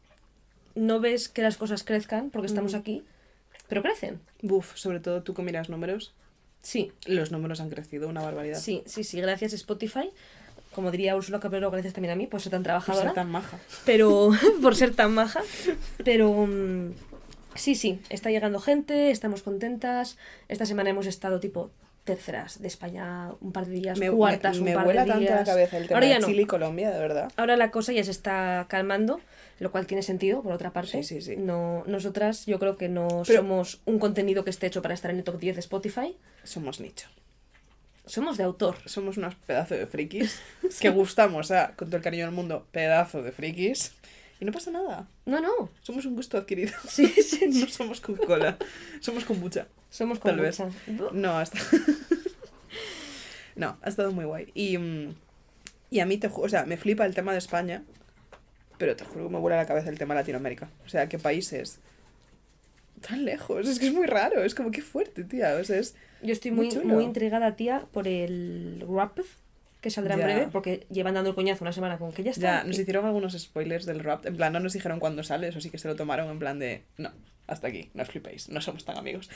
no 0.74 1.00
ves 1.00 1.28
que 1.28 1.42
las 1.42 1.56
cosas 1.56 1.82
crezcan 1.84 2.30
porque 2.30 2.46
estamos 2.46 2.74
Mm. 2.74 2.76
aquí, 2.76 3.04
pero 3.68 3.82
crecen. 3.82 4.20
Buf, 4.42 4.76
sobre 4.76 5.00
todo 5.00 5.22
tú 5.22 5.34
que 5.34 5.42
miras 5.42 5.68
números, 5.68 6.12
Sí, 6.62 6.92
los 7.06 7.32
números 7.32 7.60
han 7.60 7.70
crecido 7.70 8.06
una 8.08 8.20
barbaridad. 8.20 8.58
sí, 8.58 8.82
sí, 8.84 9.02
sí, 9.02 9.18
gracias 9.20 9.54
Spotify. 9.54 10.10
Como 10.74 10.90
diría 10.90 11.16
Úrsula 11.16 11.40
Cabrero, 11.40 11.70
gracias 11.70 11.94
también 11.94 12.12
a 12.12 12.16
mí 12.16 12.26
por 12.26 12.40
ser 12.40 12.50
tan 12.52 12.60
Por 12.60 12.64
trabajadora. 12.64 13.06
ser 13.06 13.14
tan 13.14 13.30
maja. 13.30 13.58
pero 13.86 14.30
por 14.62 14.76
ser 14.76 14.94
tan 14.94 15.14
maja. 15.14 15.40
Pero 16.04 16.30
mm, 16.46 16.90
sí, 17.54 17.74
sí, 17.74 18.00
está 18.10 18.30
llegando 18.30 18.60
gente, 18.60 19.10
estamos 19.10 19.42
contentas. 19.42 20.18
Esta 20.48 20.66
semana 20.66 20.90
hemos 20.90 21.06
estado 21.06 21.40
tipo 21.40 21.70
terceras 22.04 22.60
de 22.60 22.68
España 22.68 23.30
un 23.40 23.52
par 23.52 23.66
de 23.66 23.72
días, 23.72 23.98
Me, 23.98 24.10
cuartas 24.10 24.60
me, 24.60 24.70
un 24.70 24.74
par 24.76 24.84
vuela 24.84 25.02
de 25.04 25.08
tanto 25.08 25.20
días. 25.22 25.38
la 25.40 25.44
cabeza 25.44 25.76
el 25.78 25.86
tema 25.88 25.96
Ahora 25.98 26.06
ya 26.08 26.14
de 26.14 26.20
no. 26.20 26.26
Chile 26.26 26.42
y 26.42 26.46
Colombia, 26.46 26.90
de 26.90 26.98
verdad. 26.98 27.32
Ahora 27.36 27.56
la 27.56 27.70
cosa 27.70 27.92
ya 27.92 28.04
se 28.04 28.10
está 28.10 28.66
calmando, 28.68 29.20
lo 29.60 29.70
cual 29.70 29.86
tiene 29.86 30.02
sentido, 30.02 30.42
por 30.42 30.52
otra 30.52 30.72
parte. 30.72 31.02
Sí, 31.02 31.04
sí, 31.04 31.22
sí. 31.22 31.36
No, 31.36 31.84
nosotras 31.86 32.46
yo 32.46 32.58
creo 32.58 32.76
que 32.76 32.88
no 32.88 33.22
Pero- 33.26 33.42
somos 33.42 33.80
un 33.84 33.98
contenido 34.00 34.42
que 34.42 34.50
esté 34.50 34.66
hecho 34.66 34.82
para 34.82 34.94
estar 34.94 35.10
en 35.12 35.18
el 35.18 35.24
top 35.24 35.38
10 35.38 35.54
de 35.56 35.60
Spotify. 35.60 36.16
Somos 36.42 36.80
nicho. 36.80 37.06
Somos 38.06 38.38
de 38.38 38.44
autor. 38.44 38.76
Somos 38.86 39.18
unos 39.18 39.34
pedazos 39.36 39.78
de 39.78 39.86
frikis 39.86 40.40
que 40.80 40.90
gustamos 40.90 41.50
a, 41.52 41.76
con 41.76 41.88
todo 41.88 41.98
el 41.98 42.02
cariño 42.02 42.24
del 42.24 42.34
mundo, 42.34 42.66
pedazo 42.72 43.22
de 43.22 43.30
frikis. 43.30 43.92
Y 44.40 44.46
no 44.46 44.52
pasa 44.52 44.70
nada. 44.70 45.06
No, 45.26 45.38
no. 45.40 45.68
Somos 45.82 46.06
un 46.06 46.16
gusto 46.16 46.38
adquirido. 46.38 46.72
Sí, 46.88 47.06
sí, 47.22 47.46
No 47.48 47.68
somos 47.68 48.00
Coca-Cola. 48.00 48.56
Somos 49.00 49.24
kombucha. 49.26 49.68
Somos 49.90 50.18
Tal 50.20 50.32
como 50.32 50.42
vez. 50.42 50.58
No, 51.12 51.36
hasta... 51.38 51.58
no, 53.56 53.76
ha 53.82 53.88
estado 53.88 54.12
muy 54.12 54.24
guay. 54.24 54.50
Y, 54.54 54.78
mm, 54.78 55.14
y 55.90 56.00
a 56.00 56.06
mí, 56.06 56.16
te 56.16 56.30
o 56.32 56.48
sea, 56.48 56.64
me 56.64 56.76
flipa 56.76 57.04
el 57.04 57.14
tema 57.14 57.32
de 57.32 57.38
España, 57.38 57.82
pero 58.80 58.96
te 58.96 59.04
juro 59.04 59.26
que 59.26 59.30
me 59.34 59.38
vuela 59.38 59.58
la 59.58 59.66
cabeza 59.66 59.90
el 59.90 59.98
tema 59.98 60.14
Latinoamérica. 60.14 60.70
O 60.86 60.88
sea, 60.88 61.06
qué 61.06 61.18
países 61.18 61.80
tan 63.06 63.26
lejos. 63.26 63.68
Es 63.68 63.78
que 63.78 63.88
es 63.88 63.92
muy 63.92 64.06
raro. 64.06 64.42
Es 64.42 64.54
como, 64.54 64.70
qué 64.70 64.80
fuerte, 64.80 65.22
tía. 65.22 65.54
O 65.60 65.64
sea, 65.64 65.76
es... 65.76 65.94
Yo 66.22 66.32
estoy 66.32 66.50
Muy 66.50 66.66
muy, 66.66 66.74
chulo. 66.74 66.94
muy 66.94 67.04
intrigada, 67.04 67.56
tía, 67.56 67.84
por 67.92 68.08
el 68.08 68.82
rap 68.88 69.18
que 69.82 69.90
saldrá 69.90 70.14
en 70.14 70.20
breve, 70.20 70.48
porque 70.50 70.86
llevan 70.90 71.12
dando 71.12 71.28
el 71.30 71.36
coñazo 71.36 71.62
una 71.62 71.74
semana 71.74 71.98
con 71.98 72.12
que 72.12 72.22
ya 72.22 72.30
está. 72.30 72.40
Ya, 72.40 72.64
nos 72.64 72.78
hicieron 72.78 73.04
algunos 73.04 73.38
spoilers 73.38 73.84
del 73.84 74.00
rap. 74.00 74.24
En 74.24 74.36
plan, 74.36 74.50
no 74.50 74.60
nos 74.60 74.72
dijeron 74.72 74.98
cuándo 74.98 75.22
sale, 75.24 75.48
eso 75.48 75.60
sí 75.60 75.68
que 75.68 75.76
se 75.78 75.86
lo 75.86 75.94
tomaron 75.94 76.30
en 76.30 76.38
plan 76.38 76.58
de, 76.58 76.82
no, 76.96 77.10
hasta 77.50 77.68
aquí, 77.68 77.90
no 77.94 78.02
os 78.02 78.08
flipéis, 78.08 78.48
no 78.48 78.60
somos 78.60 78.84
tan 78.84 78.96
amigos. 78.96 79.28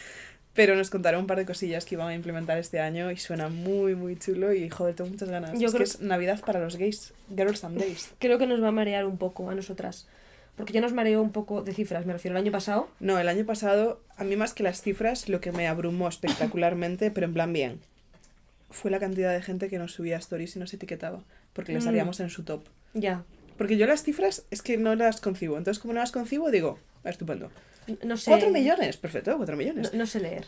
Pero 0.55 0.77
nos 0.77 0.89
contaron 0.89 1.23
un 1.23 1.27
par 1.27 1.37
de 1.39 1.45
cosillas 1.47 1.85
que 1.85 1.97
iban 1.97 2.09
a 2.09 2.15
implementar 2.15 2.59
este 2.59 2.79
año 2.81 3.11
y 3.11 3.17
suena 3.17 3.49
muy, 3.49 3.95
muy 3.97 4.17
chulo 4.17 4.53
y 4.55 4.71
joder, 4.71 4.95
tengo 4.95 5.11
muchas 5.11 5.29
ganas. 5.29 5.59
Yo 5.59 5.67
es 5.67 5.73
creo- 5.73 5.79
que 5.79 5.91
es 5.91 6.01
Navidad 6.01 6.41
para 6.47 6.61
los 6.61 6.77
gays, 6.77 7.13
Girls 7.35 7.65
and 7.65 7.79
Days. 7.79 8.13
Creo 8.21 8.39
que 8.39 8.47
nos 8.47 8.63
va 8.63 8.69
a 8.69 8.73
marear 8.73 9.05
un 9.05 9.19
poco 9.19 9.51
a 9.51 9.55
nosotras. 9.55 10.07
Porque 10.57 10.73
ya 10.73 10.81
nos 10.81 10.93
mareó 10.93 11.21
un 11.21 11.33
poco 11.33 11.63
de 11.63 11.75
cifras, 11.75 12.07
me 12.07 12.13
refiero 12.13 12.37
al 12.37 12.43
año 12.45 12.53
pasado. 12.53 12.89
No, 13.01 13.19
el 13.19 13.29
año 13.29 13.45
pasado, 13.45 14.01
a 14.17 14.23
mí 14.23 14.37
más 14.37 14.55
que 14.55 14.63
las 14.63 14.81
cifras, 14.81 15.29
lo 15.29 15.41
que 15.41 15.51
me 15.51 15.67
abrumó 15.67 16.07
espectacularmente, 16.07 17.11
pero 17.11 17.27
en 17.27 17.35
plan 17.35 17.53
bien, 17.53 17.81
fue 18.71 18.93
la 18.93 19.01
cantidad 19.01 19.33
de 19.33 19.43
gente 19.43 19.69
que 19.69 19.79
nos 19.79 19.93
subía 19.93 20.17
stories 20.19 20.55
y 20.55 20.61
nos 20.61 20.73
etiquetaba, 20.73 21.25
porque 21.53 21.73
les 21.73 21.83
Mm. 21.83 21.87
salíamos 21.87 22.21
en 22.21 22.31
su 22.31 22.45
top. 22.45 22.65
Ya. 22.93 23.25
Porque 23.59 23.77
yo 23.77 23.87
las 23.87 24.05
cifras 24.05 24.45
es 24.53 24.63
que 24.63 24.77
no 24.77 24.95
las 24.95 25.21
concibo, 25.21 25.59
entonces 25.59 25.81
como 25.81 25.95
no 25.95 25.99
las 26.01 26.13
concibo, 26.13 26.51
digo, 26.53 26.79
estupendo. 27.05 27.51
No 28.03 28.17
sé. 28.17 28.31
Cuatro 28.31 28.51
millones, 28.51 28.97
perfecto, 28.97 29.37
cuatro 29.37 29.57
millones. 29.57 29.93
No, 29.93 29.99
no 30.01 30.07
sé 30.07 30.21
leer. 30.21 30.47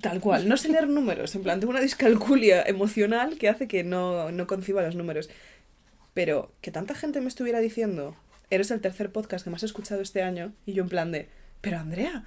Tal 0.00 0.20
cual, 0.20 0.48
no 0.48 0.56
sé 0.56 0.68
leer 0.70 0.88
números, 0.88 1.34
en 1.36 1.42
plan, 1.44 1.60
tengo 1.60 1.70
una 1.70 1.80
discalculia 1.80 2.62
emocional 2.62 3.38
que 3.38 3.48
hace 3.48 3.68
que 3.68 3.84
no, 3.84 4.32
no 4.32 4.46
conciba 4.46 4.82
los 4.82 4.96
números. 4.96 5.30
Pero 6.14 6.52
que 6.60 6.70
tanta 6.70 6.94
gente 6.94 7.20
me 7.20 7.28
estuviera 7.28 7.60
diciendo, 7.60 8.16
eres 8.50 8.70
el 8.70 8.80
tercer 8.80 9.10
podcast 9.12 9.44
que 9.44 9.50
más 9.50 9.62
he 9.62 9.66
escuchado 9.66 10.00
este 10.00 10.22
año, 10.22 10.52
y 10.66 10.72
yo 10.72 10.82
en 10.82 10.88
plan 10.88 11.12
de, 11.12 11.28
pero 11.60 11.78
Andrea, 11.78 12.24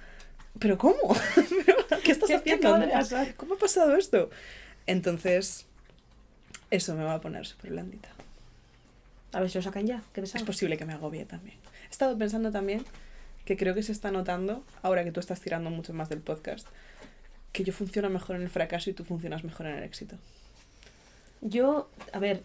¿pero 0.58 0.78
cómo? 0.78 0.96
¿Pero 1.34 2.00
¿Qué 2.02 2.12
estás 2.12 2.28
¿Qué- 2.28 2.36
haciendo, 2.36 2.74
Andrea? 2.74 3.34
¿Cómo 3.36 3.54
ha 3.54 3.58
pasado 3.58 3.96
esto? 3.96 4.30
Entonces, 4.86 5.66
eso 6.70 6.94
me 6.94 7.04
va 7.04 7.14
a 7.14 7.20
poner 7.20 7.46
súper 7.46 7.70
blandita. 7.70 8.08
A 9.32 9.40
ver 9.40 9.50
si 9.50 9.58
lo 9.58 9.62
sacan 9.62 9.86
ya. 9.86 10.02
¿Qué 10.14 10.22
Es 10.22 10.42
posible 10.42 10.78
que 10.78 10.86
me 10.86 10.94
agobie 10.94 11.26
también. 11.26 11.56
He 11.86 11.90
estado 11.90 12.16
pensando 12.16 12.50
también 12.50 12.84
que 13.48 13.56
creo 13.56 13.74
que 13.74 13.82
se 13.82 13.92
está 13.92 14.10
notando, 14.10 14.62
ahora 14.82 15.04
que 15.04 15.10
tú 15.10 15.20
estás 15.20 15.40
tirando 15.40 15.70
mucho 15.70 15.94
más 15.94 16.10
del 16.10 16.20
podcast, 16.20 16.66
que 17.52 17.64
yo 17.64 17.72
funciono 17.72 18.10
mejor 18.10 18.36
en 18.36 18.42
el 18.42 18.50
fracaso 18.50 18.90
y 18.90 18.92
tú 18.92 19.04
funcionas 19.04 19.42
mejor 19.42 19.64
en 19.68 19.76
el 19.76 19.84
éxito. 19.84 20.16
Yo, 21.40 21.88
a 22.12 22.18
ver, 22.18 22.42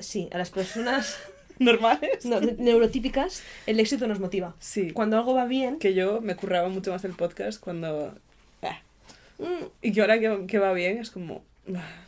sí, 0.00 0.28
a 0.32 0.38
las 0.38 0.50
personas 0.50 1.16
¿Normales? 1.60 2.24
no, 2.24 2.40
ne- 2.40 2.56
neurotípicas, 2.58 3.44
el 3.68 3.78
éxito 3.78 4.08
nos 4.08 4.18
motiva. 4.18 4.56
Sí. 4.58 4.90
Cuando 4.90 5.16
algo 5.16 5.32
va 5.32 5.44
bien, 5.44 5.78
Que 5.78 5.94
yo 5.94 6.20
me 6.20 6.34
curraba 6.34 6.68
mucho 6.68 6.90
más 6.90 7.04
el 7.04 7.12
podcast 7.12 7.60
cuando... 7.60 8.12
ah. 8.62 8.80
mm, 9.38 9.64
Y 9.82 9.92
que 9.92 10.00
ahora 10.00 10.18
que, 10.18 10.46
que 10.48 10.58
va 10.58 10.72
bien 10.72 10.98
es 10.98 11.10
como... 11.10 11.44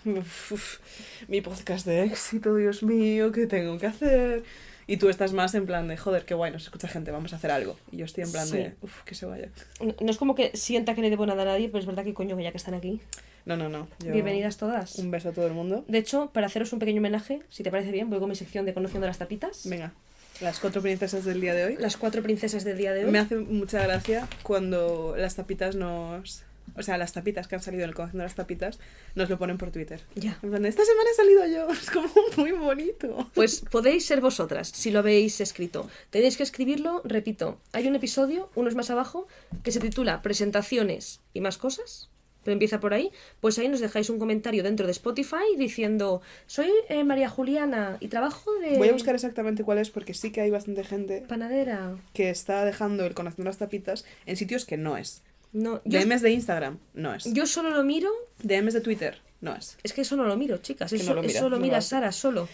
uf, 0.04 0.80
mi 1.28 1.40
podcast 1.40 1.86
de 1.86 2.02
éxito, 2.02 2.56
Dios 2.56 2.82
mío, 2.82 3.30
¿qué 3.30 3.46
tengo 3.46 3.78
que 3.78 3.86
hacer? 3.86 4.42
Y 4.88 4.96
tú 4.96 5.08
estás 5.10 5.32
más 5.34 5.54
en 5.54 5.66
plan 5.66 5.86
de, 5.86 5.96
joder, 5.96 6.24
qué 6.24 6.34
guay, 6.34 6.50
nos 6.50 6.64
escucha 6.64 6.88
gente, 6.88 7.10
vamos 7.12 7.32
a 7.32 7.36
hacer 7.36 7.50
algo. 7.52 7.76
Y 7.92 7.98
yo 7.98 8.06
estoy 8.06 8.24
en 8.24 8.32
plan 8.32 8.46
Sí. 8.48 8.56
de, 8.56 8.74
uff, 8.80 9.02
que 9.04 9.14
se 9.14 9.26
vaya. 9.26 9.50
No, 9.80 9.94
no 10.00 10.10
es 10.10 10.16
como 10.16 10.34
que 10.34 10.50
sienta 10.56 10.94
que 10.94 11.02
le 11.02 11.10
debo 11.10 11.26
nada 11.26 11.42
a 11.42 11.44
nadie, 11.44 11.68
pero 11.68 11.78
es 11.78 11.86
verdad 11.86 12.02
que 12.04 12.14
coño, 12.14 12.36
que 12.36 12.42
ya 12.42 12.50
que 12.50 12.56
están 12.56 12.74
aquí. 12.74 13.00
No, 13.44 13.56
no, 13.56 13.68
no. 13.68 13.86
yo- 14.02 14.12
Bienvenidas 14.12 14.56
todas. 14.56 14.96
Un 14.96 15.10
beso 15.10 15.28
a 15.28 15.32
todo 15.32 15.46
el 15.46 15.52
mundo. 15.52 15.84
De 15.88 15.98
hecho, 15.98 16.30
para 16.32 16.46
haceros 16.46 16.72
un 16.72 16.78
pequeño 16.78 16.98
homenaje, 17.00 17.42
si 17.50 17.62
te 17.62 17.70
parece 17.70 17.92
bien, 17.92 18.08
voy 18.10 18.18
con 18.18 18.28
mi 18.30 18.34
sección 18.34 18.64
de 18.64 18.72
Conociendo 18.74 19.06
las 19.06 19.18
Tapitas. 19.18 19.68
Venga, 19.68 19.92
las 20.40 20.58
cuatro 20.58 20.80
princesas 20.80 21.24
del 21.26 21.40
día 21.42 21.52
de 21.54 21.64
hoy. 21.66 21.76
Las 21.78 21.96
cuatro 21.98 22.22
princesas 22.22 22.64
del 22.64 22.78
día 22.78 22.92
de 22.94 23.04
hoy. 23.04 23.10
Me 23.10 23.18
hace 23.18 23.36
mucha 23.36 23.82
gracia 23.82 24.26
cuando 24.42 25.14
las 25.18 25.34
tapitas 25.36 25.76
nos... 25.76 26.44
O 26.76 26.82
sea, 26.82 26.98
las 26.98 27.12
tapitas 27.12 27.48
que 27.48 27.54
han 27.54 27.62
salido 27.62 27.84
en 27.84 27.90
el 27.90 27.94
Conociendo 27.94 28.22
las 28.24 28.34
Tapitas 28.34 28.78
nos 29.14 29.28
lo 29.30 29.38
ponen 29.38 29.58
por 29.58 29.70
Twitter. 29.70 30.00
Ya. 30.14 30.38
En 30.42 30.50
plan, 30.50 30.64
esta 30.64 30.84
semana 30.84 31.10
he 31.10 31.14
salido 31.14 31.46
yo. 31.46 31.72
Es 31.78 31.90
como 31.90 32.08
muy 32.36 32.52
bonito. 32.52 33.30
Pues 33.34 33.62
podéis 33.70 34.06
ser 34.06 34.20
vosotras, 34.20 34.68
si 34.68 34.90
lo 34.90 35.00
habéis 35.00 35.40
escrito. 35.40 35.88
Tenéis 36.10 36.36
que 36.36 36.42
escribirlo, 36.42 37.02
repito. 37.04 37.58
Hay 37.72 37.86
un 37.86 37.96
episodio, 37.96 38.50
unos 38.54 38.74
más 38.74 38.90
abajo, 38.90 39.26
que 39.62 39.72
se 39.72 39.80
titula 39.80 40.22
Presentaciones 40.22 41.20
y 41.34 41.40
más 41.40 41.58
cosas. 41.58 42.10
Pero 42.44 42.52
empieza 42.52 42.80
por 42.80 42.94
ahí. 42.94 43.10
Pues 43.40 43.58
ahí 43.58 43.68
nos 43.68 43.80
dejáis 43.80 44.08
un 44.10 44.18
comentario 44.18 44.62
dentro 44.62 44.86
de 44.86 44.92
Spotify 44.92 45.56
diciendo: 45.58 46.22
Soy 46.46 46.70
eh, 46.88 47.04
María 47.04 47.28
Juliana 47.28 47.96
y 48.00 48.08
trabajo 48.08 48.50
de. 48.60 48.78
Voy 48.78 48.88
a 48.88 48.92
buscar 48.92 49.14
exactamente 49.14 49.64
cuál 49.64 49.78
es 49.78 49.90
porque 49.90 50.14
sí 50.14 50.30
que 50.32 50.40
hay 50.40 50.50
bastante 50.50 50.84
gente 50.84 51.24
Panadera. 51.28 51.96
que 52.14 52.30
está 52.30 52.64
dejando 52.64 53.04
el 53.04 53.14
Conociendo 53.14 53.48
las 53.48 53.58
Tapitas 53.58 54.04
en 54.24 54.36
sitios 54.36 54.64
que 54.64 54.76
no 54.76 54.96
es. 54.96 55.22
No, 55.52 55.80
yo, 55.84 56.00
DMs 56.00 56.22
de 56.22 56.30
Instagram, 56.32 56.78
no 56.94 57.14
es. 57.14 57.24
yo 57.32 57.46
solo 57.46 57.70
lo 57.70 57.82
miro. 57.84 58.10
DMs 58.42 58.74
de 58.74 58.80
Twitter, 58.80 59.18
no 59.40 59.54
es. 59.56 59.78
Es 59.82 59.92
que 59.92 60.02
eso 60.02 60.16
no 60.16 60.24
lo 60.24 60.36
miro, 60.36 60.58
chicas. 60.58 60.90
Que 60.90 60.96
Eso, 60.96 61.10
no 61.10 61.14
lo 61.14 61.22
mira, 61.22 61.38
eso 61.38 61.48
lo 61.48 61.56
no 61.56 61.62
mira 61.62 61.76
lo. 61.76 61.82
Sara 61.82 62.12
solo. 62.12 62.48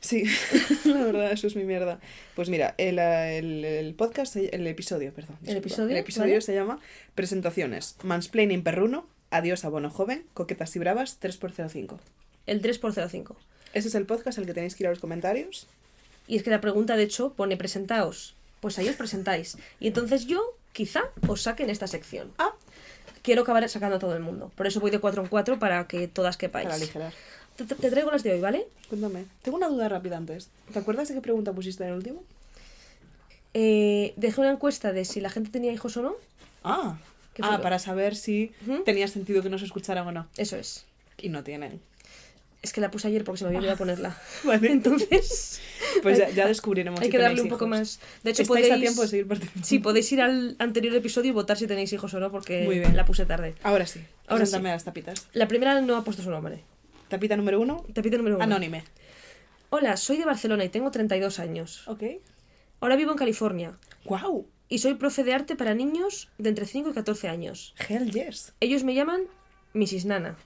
Sí, 0.00 0.22
la 0.84 1.02
verdad, 1.04 1.32
eso 1.32 1.48
es 1.48 1.56
mi 1.56 1.64
mierda. 1.64 1.98
Pues 2.36 2.48
mira, 2.48 2.74
el, 2.78 2.98
el- 3.00 3.64
el 3.64 3.94
podcast, 3.94 4.36
el 4.36 4.66
episodio, 4.68 5.12
perdón. 5.12 5.36
¿El 5.44 5.56
episodio? 5.56 5.90
El 5.90 5.96
episodio 5.96 6.34
¿Vale? 6.34 6.40
se 6.42 6.54
llama 6.54 6.78
Presentaciones, 7.16 7.96
Mansplaining 8.04 8.62
Perruno, 8.62 9.08
Adiós 9.30 9.64
a 9.64 9.68
Bono 9.68 9.90
Joven, 9.90 10.24
Coquetas 10.34 10.74
y 10.76 10.78
Bravas, 10.78 11.18
3x05. 11.20 11.98
El 12.46 12.62
3x05. 12.62 13.34
Ese 13.74 13.88
es 13.88 13.94
el 13.96 14.06
podcast 14.06 14.38
al 14.38 14.46
que 14.46 14.54
tenéis 14.54 14.76
que 14.76 14.84
ir 14.84 14.86
a 14.86 14.90
los 14.90 15.00
comentarios. 15.00 15.66
Y 16.28 16.36
es 16.36 16.42
que 16.44 16.50
la 16.50 16.60
pregunta, 16.60 16.96
de 16.96 17.02
hecho, 17.02 17.32
pone 17.34 17.56
presentaos. 17.56 18.36
Pues 18.60 18.78
ahí 18.78 18.88
os 18.88 18.96
presentáis. 18.96 19.58
Y 19.80 19.88
entonces 19.88 20.26
yo, 20.26 20.56
quizá, 20.72 21.02
os 21.26 21.42
saque 21.42 21.62
en 21.62 21.70
esta 21.70 21.86
sección. 21.86 22.32
Ah, 22.38 22.52
Quiero 23.22 23.42
acabar 23.42 23.68
sacando 23.68 23.96
a 23.96 23.98
todo 23.98 24.14
el 24.16 24.22
mundo. 24.22 24.50
Por 24.56 24.66
eso 24.66 24.80
voy 24.80 24.90
de 24.90 25.00
4 25.00 25.22
en 25.22 25.28
4 25.28 25.58
para 25.58 25.86
que 25.86 26.08
todas 26.08 26.36
quepáis. 26.38 26.64
para 26.64 26.76
aligerar. 26.76 27.12
Te, 27.56 27.90
traigo 27.90 28.10
las 28.10 28.22
de 28.22 28.32
hoy, 28.32 28.40
¿vale? 28.40 28.66
Cuéntame. 28.88 29.26
Tengo 29.42 29.58
una 29.58 29.68
duda 29.68 29.88
rápida 29.88 30.16
antes. 30.16 30.48
¿Te 30.72 30.78
acuerdas 30.78 31.08
de 31.08 31.14
qué 31.14 31.20
pregunta 31.20 31.52
pusiste 31.52 31.82
en 31.82 31.90
el 31.90 31.96
último? 31.96 32.22
Eh, 33.52 34.14
dejé 34.16 34.40
una 34.40 34.52
encuesta 34.52 34.92
de 34.92 35.04
si 35.04 35.20
la 35.20 35.28
gente 35.28 35.50
tenía 35.50 35.72
hijos 35.72 35.96
o 35.96 36.02
no. 36.02 36.14
Ah, 36.64 36.96
¿Qué 37.34 37.42
ah 37.44 37.60
para 37.60 37.78
saber 37.78 38.16
si 38.16 38.52
tenía 38.84 39.08
sentido 39.08 39.42
que 39.42 39.50
nos 39.50 39.62
escucharan 39.62 40.06
o 40.06 40.12
no. 40.12 40.26
Eso 40.36 40.56
es. 40.56 40.86
Y 41.18 41.28
no 41.28 41.42
tienen. 41.44 41.80
Es 42.60 42.72
que 42.72 42.80
la 42.80 42.90
puse 42.90 43.06
ayer 43.06 43.22
porque 43.22 43.38
se 43.38 43.44
me 43.44 43.48
había 43.48 43.58
olvidado 43.60 43.78
ponerla. 43.78 44.16
Vale. 44.44 44.72
Entonces, 44.72 45.60
Pues 46.02 46.18
ya, 46.18 46.28
ya 46.30 46.46
descubriremos 46.48 46.98
hay 47.00 47.06
si 47.06 47.12
que 47.12 47.18
darle 47.18 47.40
un 47.42 47.48
poco 47.48 47.66
hijos. 47.66 47.78
más. 47.78 48.00
De 48.24 48.30
hecho, 48.32 48.44
podéis, 48.44 48.72
a 48.72 48.76
tiempo 48.78 49.02
de 49.02 49.08
seguir 49.08 49.26
participando. 49.28 49.66
sí, 49.66 49.78
podéis 49.78 50.12
ir 50.12 50.20
al 50.20 50.56
anterior 50.58 50.94
episodio 50.96 51.30
y 51.30 51.32
votar 51.32 51.56
si 51.56 51.66
tenéis 51.66 51.92
hijos 51.92 52.12
o 52.14 52.20
no 52.20 52.30
porque 52.32 52.64
Muy 52.64 52.80
bien. 52.80 52.96
la 52.96 53.04
puse 53.04 53.26
tarde. 53.26 53.54
Ahora 53.62 53.86
sí. 53.86 54.00
Ahora 54.26 54.44
a 54.44 54.60
las 54.60 54.84
tapitas. 54.84 55.28
La 55.32 55.46
primera 55.48 55.80
no 55.80 55.96
ha 55.96 56.04
puesto 56.04 56.22
su 56.22 56.30
nombre. 56.30 56.62
Tapita 57.08 57.36
número 57.36 57.60
uno, 57.60 57.84
Tapita 57.94 58.16
número 58.16 58.36
uno. 58.36 58.44
anónime. 58.44 58.84
Hola, 59.70 59.96
soy 59.96 60.16
de 60.16 60.24
Barcelona 60.24 60.64
y 60.64 60.68
tengo 60.68 60.90
32 60.90 61.38
años. 61.38 61.86
Ok. 61.86 62.02
Ahora 62.80 62.96
vivo 62.96 63.12
en 63.12 63.18
California 63.18 63.78
¡Wow! 64.04 64.46
y 64.68 64.78
soy 64.78 64.94
profe 64.94 65.24
de 65.24 65.32
arte 65.34 65.56
para 65.56 65.74
niños 65.74 66.28
de 66.38 66.48
entre 66.48 66.66
5 66.66 66.90
y 66.90 66.92
14 66.92 67.28
años. 67.28 67.74
Hell 67.88 68.10
yes. 68.10 68.52
Ellos 68.60 68.84
me 68.84 68.94
llaman 68.94 69.22
Mrs. 69.74 70.04
Nana. 70.06 70.36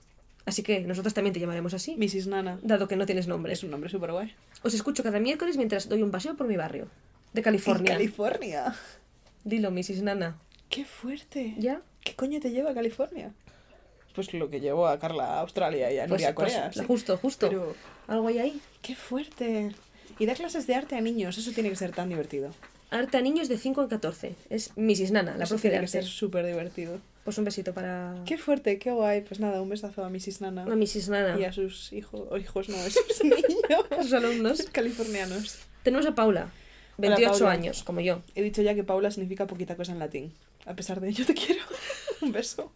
Así 0.45 0.63
que 0.63 0.81
nosotras 0.81 1.15
también 1.15 1.33
te 1.35 1.41
llamaremos 1.41 1.73
así, 1.75 1.97
Mrs. 1.97 2.27
Nana. 2.27 2.59
dado 2.63 2.89
que 2.89 2.97
no 2.97 3.07
tienes 3.07 3.29
nombre. 3.29 3.53
Es 3.53 3.63
un 3.63 3.71
nombre 3.71 3.89
súper 3.91 4.11
guay. 4.13 4.35
Os 4.63 4.75
escucho 4.75 5.03
cada 5.03 5.21
miércoles 5.21 5.57
mientras 5.57 5.89
doy 5.89 6.03
un 6.03 6.11
paseo 6.11 6.37
por 6.37 6.49
mi 6.49 6.57
barrio. 6.57 6.89
De 7.33 7.41
En 7.41 7.45
California. 7.45 7.93
California. 7.93 8.75
Dilo, 9.45 9.71
Mrs. 9.71 10.03
Nana. 10.03 10.39
¡Qué 10.69 10.85
fuerte! 10.85 11.55
¿Ya? 11.59 11.83
¿Qué 12.03 12.15
coño 12.15 12.41
te 12.41 12.51
lleva 12.51 12.71
a 12.71 12.75
California? 12.75 13.33
Pues 14.15 14.33
lo 14.35 14.51
que 14.51 14.61
llevó 14.61 14.89
a 14.89 14.99
Carla 14.99 15.25
a 15.37 15.41
Australia 15.41 15.91
y 15.93 15.99
a 15.99 16.03
Pues, 16.03 16.11
Nuria 16.11 16.29
a 16.31 16.35
pues, 16.35 16.53
Corea. 16.53 16.73
sí. 16.73 16.81
justo, 16.87 17.17
justo. 17.17 17.49
Pero, 17.49 17.75
Algo 18.09 18.29
hay 18.29 18.39
ahí. 18.39 18.61
¡qué 18.83 18.95
fuerte! 18.95 19.71
Y 20.19 20.27
da 20.27 20.35
clases 20.35 20.67
de 20.67 20.75
arte 20.75 20.97
a 20.97 21.01
niños, 21.01 21.39
eso 21.39 21.53
tiene 21.53 21.71
que 21.71 21.77
ser 21.77 21.93
tan 21.93 22.09
divertido. 22.11 22.51
Arte 22.91 23.17
a 23.17 23.23
niños 23.23 23.49
de 23.49 23.57
5 23.57 23.81
a 23.81 23.89
14. 23.89 24.35
Es 24.51 24.73
Mrs. 24.77 25.13
Nana, 25.13 25.37
la 25.39 25.45
eso 25.45 25.55
profe 25.55 25.69
de 25.69 25.73
tiene 25.75 25.87
que 25.87 25.97
arte. 25.99 26.03
ser 26.03 26.05
súper 26.05 26.45
divertido. 26.45 26.99
Pues 27.25 27.39
un 27.39 27.45
besito 27.45 27.73
para... 27.73 28.17
¡Qué 28.27 28.37
fuerte, 28.37 28.79
qué 28.79 28.91
guay! 28.91 29.21
Pues 29.21 29.39
nada, 29.39 29.63
un 29.63 29.69
besazo 29.69 30.05
a 30.05 30.11
Mrs. 30.11 30.41
Nana. 30.41 30.65
A 30.65 30.75
Mrs. 30.77 31.09
Nana. 31.09 31.39
Y 31.39 31.45
a 31.45 31.53
sus 31.53 31.93
hijos, 31.93 32.27
o 32.31 32.37
hijos 32.37 32.69
no, 32.69 32.77
a 32.79 32.91
sus 32.91 33.23
niños. 33.23 33.45
A 33.97 34.03
sus 34.03 34.13
alumnos. 34.13 34.63
californianos. 34.73 35.59
Tenemos 35.85 36.05
a 36.07 36.15
Paula, 36.17 36.51
28 36.99 37.31
Paula. 37.33 37.51
años, 37.53 37.83
como 37.85 38.01
yo. 38.01 38.23
He 38.35 38.43
dicho 38.43 38.61
ya 38.63 38.75
que 38.75 38.83
Paula 38.83 39.11
significa 39.13 39.47
poquita 39.47 39.77
cosa 39.77 39.93
en 39.93 39.99
latín. 40.01 40.33
A 40.67 40.75
pesar 40.75 41.01
de 41.01 41.09
ello, 41.11 41.25
te 41.25 41.35
quiero. 41.35 41.63
Un 42.23 42.33
beso. 42.33 42.73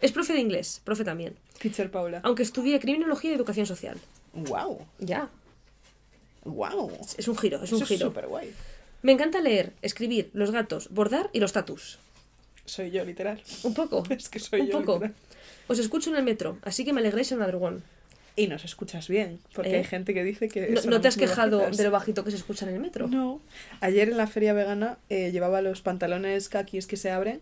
Es 0.00 0.12
profe 0.12 0.32
de 0.34 0.40
inglés, 0.40 0.80
profe 0.84 1.04
también. 1.04 1.34
Teacher 1.58 1.90
Paula. 1.90 2.20
Aunque 2.24 2.42
estudia 2.44 2.78
criminología 2.78 3.32
y 3.32 3.34
educación 3.34 3.66
social. 3.66 3.96
¡Wow! 4.34 4.84
Ya, 4.98 5.30
¡Wow! 6.44 6.92
es- 7.00 7.18
es 7.18 7.28
un 7.28 7.36
giro, 7.36 7.62
es 7.62 7.72
un 7.72 7.76
Eso 7.76 7.84
es 7.84 7.88
giro. 7.88 8.06
súper 8.08 8.26
guay. 8.26 8.52
Me 9.02 9.12
encanta 9.12 9.40
leer, 9.40 9.72
escribir, 9.82 10.30
los 10.32 10.50
gatos, 10.50 10.88
bordar 10.90 11.30
y 11.32 11.40
los 11.40 11.52
tatus. 11.52 11.98
Soy 12.64 12.90
yo, 12.90 13.04
literal. 13.04 13.42
Un 13.62 13.74
poco. 13.74 14.02
Es 14.10 14.28
que 14.28 14.38
soy 14.38 14.62
un 14.62 14.66
yo. 14.68 14.78
poco. 14.80 14.94
literal. 14.94 15.14
Os 15.66 15.78
escucho 15.78 16.10
en 16.10 16.16
el 16.16 16.24
metro, 16.24 16.58
así 16.62 16.84
que 16.84 16.92
me 16.92 17.00
alegréis 17.00 17.32
el 17.32 17.38
madrugón. 17.38 17.82
Y 18.36 18.48
nos 18.48 18.64
escuchas 18.64 19.06
bien, 19.06 19.38
porque 19.54 19.70
¿Eh? 19.70 19.76
hay 19.78 19.84
gente 19.84 20.12
que 20.12 20.24
dice 20.24 20.48
que. 20.48 20.68
¿No, 20.70 20.82
no 20.82 21.00
te 21.00 21.06
has 21.06 21.16
quejado 21.16 21.58
bajitas. 21.58 21.76
de 21.76 21.84
lo 21.84 21.90
bajito 21.92 22.24
que 22.24 22.32
se 22.32 22.36
escucha 22.36 22.66
en 22.66 22.74
el 22.74 22.80
metro? 22.80 23.06
No. 23.06 23.40
Ayer 23.80 24.08
en 24.08 24.16
la 24.16 24.26
feria 24.26 24.52
vegana 24.52 24.98
eh, 25.08 25.30
llevaba 25.30 25.62
los 25.62 25.82
pantalones 25.82 26.48
kakis 26.48 26.88
que 26.88 26.96
se 26.96 27.10
abren 27.12 27.40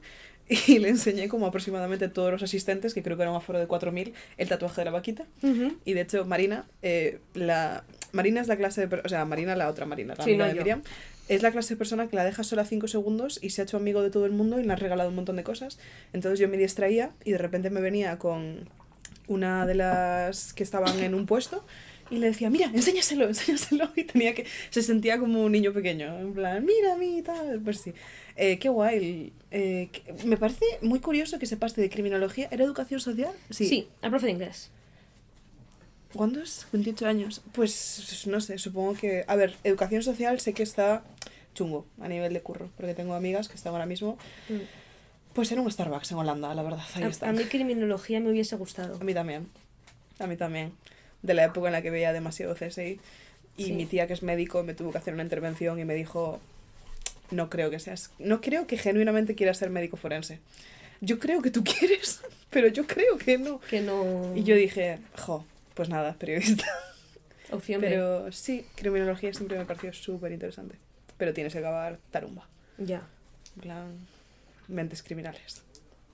y 0.67 0.79
le 0.79 0.89
enseñé 0.89 1.29
como 1.29 1.47
aproximadamente 1.47 2.09
todos 2.09 2.31
los 2.33 2.43
asistentes, 2.43 2.95
que 2.95 3.03
creo 3.03 3.17
que 3.17 3.23
era 3.23 3.31
un 3.31 3.37
aforo 3.37 3.59
de 3.59 3.69
4.000, 3.69 4.13
el 4.37 4.49
tatuaje 4.49 4.81
de 4.81 4.85
la 4.87 4.91
vaquita. 4.91 5.25
Ujú. 5.43 5.77
Y 5.85 5.93
de 5.95 6.01
hecho, 6.03 6.25
Marina, 6.25 6.67
eh, 6.83 7.21
la... 7.35 7.85
Marina 8.13 8.41
es 8.41 8.49
la 8.49 8.57
clase 8.57 8.87
de... 8.87 9.01
O 9.05 9.09
sea, 9.09 9.25
Marina, 9.25 9.57
la 9.57 9.69
otra 9.69 9.87
Marina, 9.87 10.15
la 10.17 10.25
Sí, 10.25 10.31
amiga 10.31 10.47
no 10.47 10.53
de. 10.53 10.59
Miriam, 10.59 10.83
es 11.29 11.43
la 11.43 11.51
clase 11.51 11.75
de 11.75 11.79
persona 11.79 12.09
que 12.09 12.17
la 12.17 12.25
deja 12.25 12.45
sola 12.45 12.65
5 12.65 12.89
segundos 12.89 13.39
y 13.43 13.51
se 13.51 13.63
ha 13.63 13.65
hecho 13.65 13.77
amigo 13.77 14.03
de 14.03 14.11
todo 14.11 14.27
el 14.27 14.33
mundo 14.33 14.61
y 14.61 14.65
le 14.65 14.73
ha 14.73 14.77
regalado 14.77 15.09
un 15.09 15.15
montón 15.15 15.37
de 15.37 15.45
cosas. 15.45 15.79
Entonces 16.13 16.39
yo 16.39 16.49
me 16.49 16.57
distraía 16.59 17.13
y 17.25 17.33
de 17.33 17.39
repente 17.39 17.71
me 17.71 17.81
venía 17.81 18.19
con 18.19 18.69
una 19.29 19.67
de 19.67 19.75
las 19.75 20.53
que 20.53 20.63
estaban 20.63 20.99
en 20.99 21.15
un 21.15 21.27
puesto 21.27 21.65
y 22.13 22.19
le 22.19 22.27
decía, 22.29 22.51
mira, 22.51 22.67
enséñaselo, 22.73 23.27
enséñaselo. 23.29 23.91
Y 23.97 24.05
tenía 24.05 24.35
que... 24.35 24.47
Se 24.71 24.83
sentía 24.83 25.19
como 25.19 25.43
un 25.43 25.51
niño 25.53 25.73
pequeño, 25.73 26.19
en 26.19 26.33
plan, 26.35 26.65
mira 26.65 26.93
a 26.95 26.97
mí 26.97 27.19
y 27.19 27.23
tal. 27.23 27.61
Pues 27.65 27.81
sí. 27.81 27.93
Eh, 28.37 28.59
qué 28.59 28.69
guay. 28.69 29.33
Eh, 29.51 29.89
que- 29.93 30.13
me 30.27 30.37
parece 30.37 30.65
muy 30.83 31.01
curioso 31.01 31.39
que 31.39 31.47
sepaste 31.47 31.81
de 31.81 31.91
criminología. 31.91 32.49
¿Era 32.51 32.65
educación 32.65 33.01
social? 33.01 33.33
Sí, 33.51 33.89
al 34.03 34.11
profe 34.11 34.27
de 34.27 34.33
inglés. 34.33 34.71
¿Cuándo 36.15 36.43
es? 36.43 36.67
28 36.73 37.07
años. 37.07 37.43
Pues 37.53 38.25
no 38.27 38.41
sé, 38.41 38.59
supongo 38.59 38.95
que... 38.95 39.25
A 39.27 39.35
ver, 39.37 39.57
educación 39.65 40.03
social 40.03 40.39
sé 40.41 40.53
que 40.53 40.63
está 40.63 41.03
chungo 41.55 41.87
a 42.01 42.09
nivel 42.09 42.33
de 42.35 42.41
curro, 42.43 42.71
porque 42.77 42.95
tengo 42.95 43.15
amigas 43.15 43.49
que 43.49 43.55
están 43.55 43.73
ahora 43.73 43.87
mismo... 43.87 44.19
Pues 45.33 45.51
en 45.51 45.61
un 45.61 45.71
Starbucks 45.71 46.13
en 46.13 46.19
Holanda, 46.19 46.55
la 46.55 46.63
verdad, 46.63 46.83
ahí 46.95 47.05
A, 47.05 47.09
están. 47.09 47.31
a 47.31 47.33
mí 47.33 47.45
criminología 47.45 48.21
me 48.21 48.31
hubiese 48.31 48.55
gustado. 48.57 48.99
A 49.01 49.05
mí 49.05 49.15
también. 49.15 49.49
A 50.19 50.27
mí 50.27 50.37
también. 50.37 50.73
De 51.23 51.35
la 51.35 51.45
época 51.45 51.69
en 51.69 51.73
la 51.73 51.83
que 51.83 51.91
veía 51.91 52.13
demasiado 52.13 52.55
CSI. 52.55 53.01
Y 53.57 53.65
Sí. 53.65 53.73
mi 53.73 53.87
tía, 53.87 54.07
que 54.07 54.13
es 54.15 54.23
médico, 54.23 54.63
me 54.63 54.75
tuvo 54.75 54.93
que 54.93 54.99
hacer 54.99 55.15
una 55.15 55.23
intervención 55.23 55.79
y 55.79 55.85
me 55.85 55.95
dijo, 55.95 56.41
no 57.31 57.51
creo 57.51 57.71
que 57.71 57.79
seas... 57.79 58.11
No 58.19 58.41
creo 58.41 58.67
que 58.67 58.79
genuinamente 58.79 59.35
quieras 59.35 59.59
ser 59.59 59.71
médico 59.71 59.97
forense. 59.97 60.41
Yo 61.01 61.19
creo 61.19 61.43
que 61.43 61.51
tú 61.51 61.63
quieres, 61.65 62.21
pero 62.51 62.69
yo 62.69 62.87
creo 62.87 63.19
que 63.19 63.39
no. 63.39 63.61
Que 63.61 63.81
no... 63.83 64.33
Y 64.35 64.43
yo 64.45 64.55
dije, 64.57 64.99
jo, 65.19 65.45
pues 65.75 65.89
nada, 65.89 66.15
periodista. 66.15 66.65
Opción 67.51 67.81
B. 67.83 67.89
Pero 67.89 68.33
sí, 68.33 68.65
criminología 68.77 69.33
siempre 69.35 69.59
me 69.59 69.65
pareció 69.67 69.93
súper 69.93 70.33
interesante. 70.33 70.77
Pero 71.19 71.35
tienes 71.35 71.53
que 71.53 71.59
acabar 71.59 71.99
tarumba. 72.11 72.49
Ya. 72.79 73.03
En 73.57 73.63
plan, 73.63 73.93
mentes 74.69 75.03
criminales. 75.03 75.61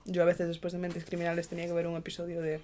Yo 0.05 0.21
a 0.23 0.25
veces 0.25 0.47
después 0.49 0.73
de 0.73 0.79
mentes 0.79 1.05
criminales 1.05 1.47
tenía 1.47 1.65
que 1.65 1.73
ver 1.73 1.87
un 1.87 1.95
episodio 1.95 2.41
de 2.41 2.59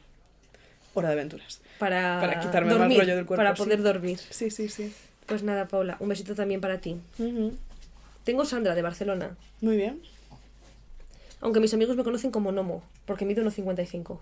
Hora 0.96 1.10
de 1.10 1.14
Aventuras. 1.14 1.62
Para, 1.78 2.20
Para 2.20 2.40
quitarme 2.40 2.72
el 2.72 2.80
mal 2.80 2.88
dormir, 2.88 3.00
rollo 3.00 3.16
del 3.16 3.26
cuerpo, 3.26 3.44
Para 3.44 3.56
sí. 3.56 3.62
poder 3.62 3.84
dormir. 3.84 4.18
Sí, 4.30 4.50
sí, 4.50 4.70
sí. 4.70 4.92
Pues 5.28 5.44
nada, 5.44 5.68
Paula, 5.68 5.98
un 6.00 6.10
besito 6.10 6.34
también 6.36 6.62
para 6.62 6.80
ti. 6.80 7.00
Tengo 8.24 8.46
Sandra 8.46 8.74
de 8.76 8.82
Barcelona. 8.82 9.36
Muy 9.62 9.76
bien. 9.78 10.02
Aunque 11.42 11.60
mis 11.60 11.74
amigos 11.74 11.96
me 11.96 12.04
conocen 12.04 12.32
como 12.32 12.52
Nomo, 12.52 12.82
porque 13.06 13.26
mido 13.26 13.44
1,55. 13.44 14.20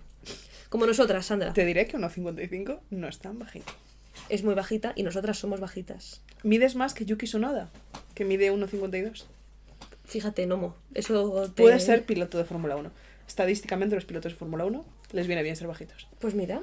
Como 0.69 0.85
nosotras, 0.87 1.25
Sandra. 1.27 1.53
Te 1.53 1.63
diré 1.65 1.85
que 1.85 1.97
1,55 1.97 2.79
no 2.89 3.07
es 3.07 3.19
tan 3.19 3.37
bajito. 3.39 3.71
es 4.29 4.43
muy 4.43 4.55
bajita 4.55 4.93
y 4.95 5.03
nosotras 5.03 5.37
somos 5.37 5.59
bajitas. 5.59 6.21
Mides 6.43 6.75
más 6.75 6.93
que 6.93 7.05
Yuki 7.05 7.27
Sonoda, 7.27 7.69
que 8.15 8.25
mide 8.25 8.51
1,52. 8.51 9.25
Fíjate, 10.05 10.45
Nomo, 10.47 10.75
eso 10.95 11.49
te... 11.55 11.63
Puede 11.63 11.79
ser 11.79 12.03
piloto 12.03 12.37
de 12.37 12.45
Fórmula 12.45 12.75
1. 12.75 12.91
Estadísticamente, 13.27 13.95
los 13.95 14.05
pilotos 14.05 14.33
de 14.33 14.37
Fórmula 14.37 14.65
1 14.65 14.83
les 15.13 15.27
viene 15.27 15.41
bien 15.43 15.55
ser 15.55 15.67
bajitos. 15.67 16.07
Pues 16.19 16.35
mira, 16.35 16.61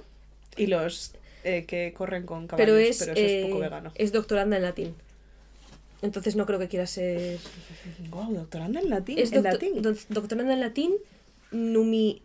Y 0.56 0.66
los 0.66 1.12
eh, 1.44 1.64
que 1.66 1.92
corren 1.96 2.26
con 2.26 2.46
caballos, 2.46 2.66
pero 2.66 2.76
pero, 2.78 2.90
es, 2.90 3.00
eso 3.00 3.12
eh, 3.14 3.40
es 3.40 3.46
poco 3.46 3.60
vegano. 3.60 3.92
es 3.94 4.12
doctoranda 4.12 4.56
en 4.56 4.62
latín. 4.62 4.94
Entonces 6.02 6.34
no 6.36 6.46
creo 6.46 6.58
que 6.58 6.68
quiera 6.68 6.86
ser... 6.86 7.38
Wow, 8.10 8.32
doctoranda 8.34 8.80
en 8.80 8.88
latín. 8.90 9.18
Es 9.18 9.32
en 9.32 9.42
latín. 9.42 9.82
doc- 9.82 9.98
doctoranda 10.08 10.52
en 10.54 10.60
latín, 10.60 10.94
numi... 11.50 12.22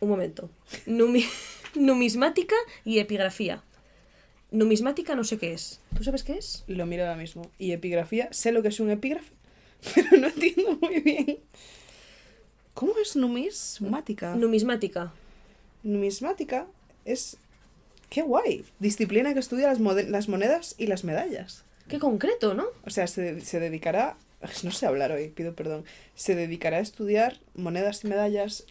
Un 0.00 0.08
momento. 0.08 0.48
Numi... 0.86 1.24
numismática 1.74 2.54
y 2.84 2.98
epigrafía. 2.98 3.62
Numismática 4.50 5.14
no 5.14 5.24
sé 5.24 5.36
qué 5.38 5.52
es. 5.52 5.80
¿Tú 5.96 6.02
sabes 6.02 6.22
qué 6.22 6.38
es? 6.38 6.64
Lo 6.66 6.86
miro 6.86 7.02
ahora 7.04 7.16
mismo. 7.16 7.50
Y 7.58 7.72
epigrafía, 7.72 8.28
sé 8.32 8.52
lo 8.52 8.62
que 8.62 8.68
es 8.68 8.80
un 8.80 8.90
epígrafe, 8.90 9.32
pero 9.94 10.16
no 10.16 10.28
entiendo 10.28 10.78
muy 10.80 11.00
bien. 11.00 11.38
¿Cómo 12.72 12.94
es 13.02 13.16
numismática? 13.16 14.34
Numismática. 14.36 15.12
Numismática 15.82 16.66
es... 17.04 17.36
¡Qué 18.10 18.22
guay! 18.22 18.64
Disciplina 18.78 19.34
que 19.34 19.40
estudia 19.40 19.68
las, 19.68 20.28
monedas 20.28 20.74
y 20.78 20.86
las 20.86 21.04
medallas. 21.04 21.64
Qué 21.88 21.98
concreto, 21.98 22.54
¿no? 22.54 22.66
O 22.84 22.90
sea, 22.90 23.06
se, 23.06 23.40
se 23.40 23.60
dedicará... 23.60 24.16
No 24.62 24.70
sé 24.70 24.86
hablar 24.86 25.12
hoy, 25.12 25.28
pido 25.28 25.54
perdón. 25.54 25.84
Se 26.14 26.34
dedicará 26.34 26.76
a 26.76 26.80
estudiar 26.80 27.38
monedas 27.54 28.04
y 28.04 28.08
medallas 28.08 28.64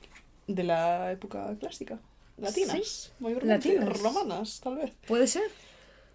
de 0.48 0.64
la 0.64 1.12
época 1.12 1.56
clásica. 1.60 2.00
Latinas. 2.38 3.12
Muy 3.20 3.34
probablemente, 3.34 3.76
Latinas. 3.76 4.02
Romanas, 4.02 4.60
tal 4.62 4.78
vez. 4.78 4.92
Puede 5.08 5.28
ser. 5.28 5.44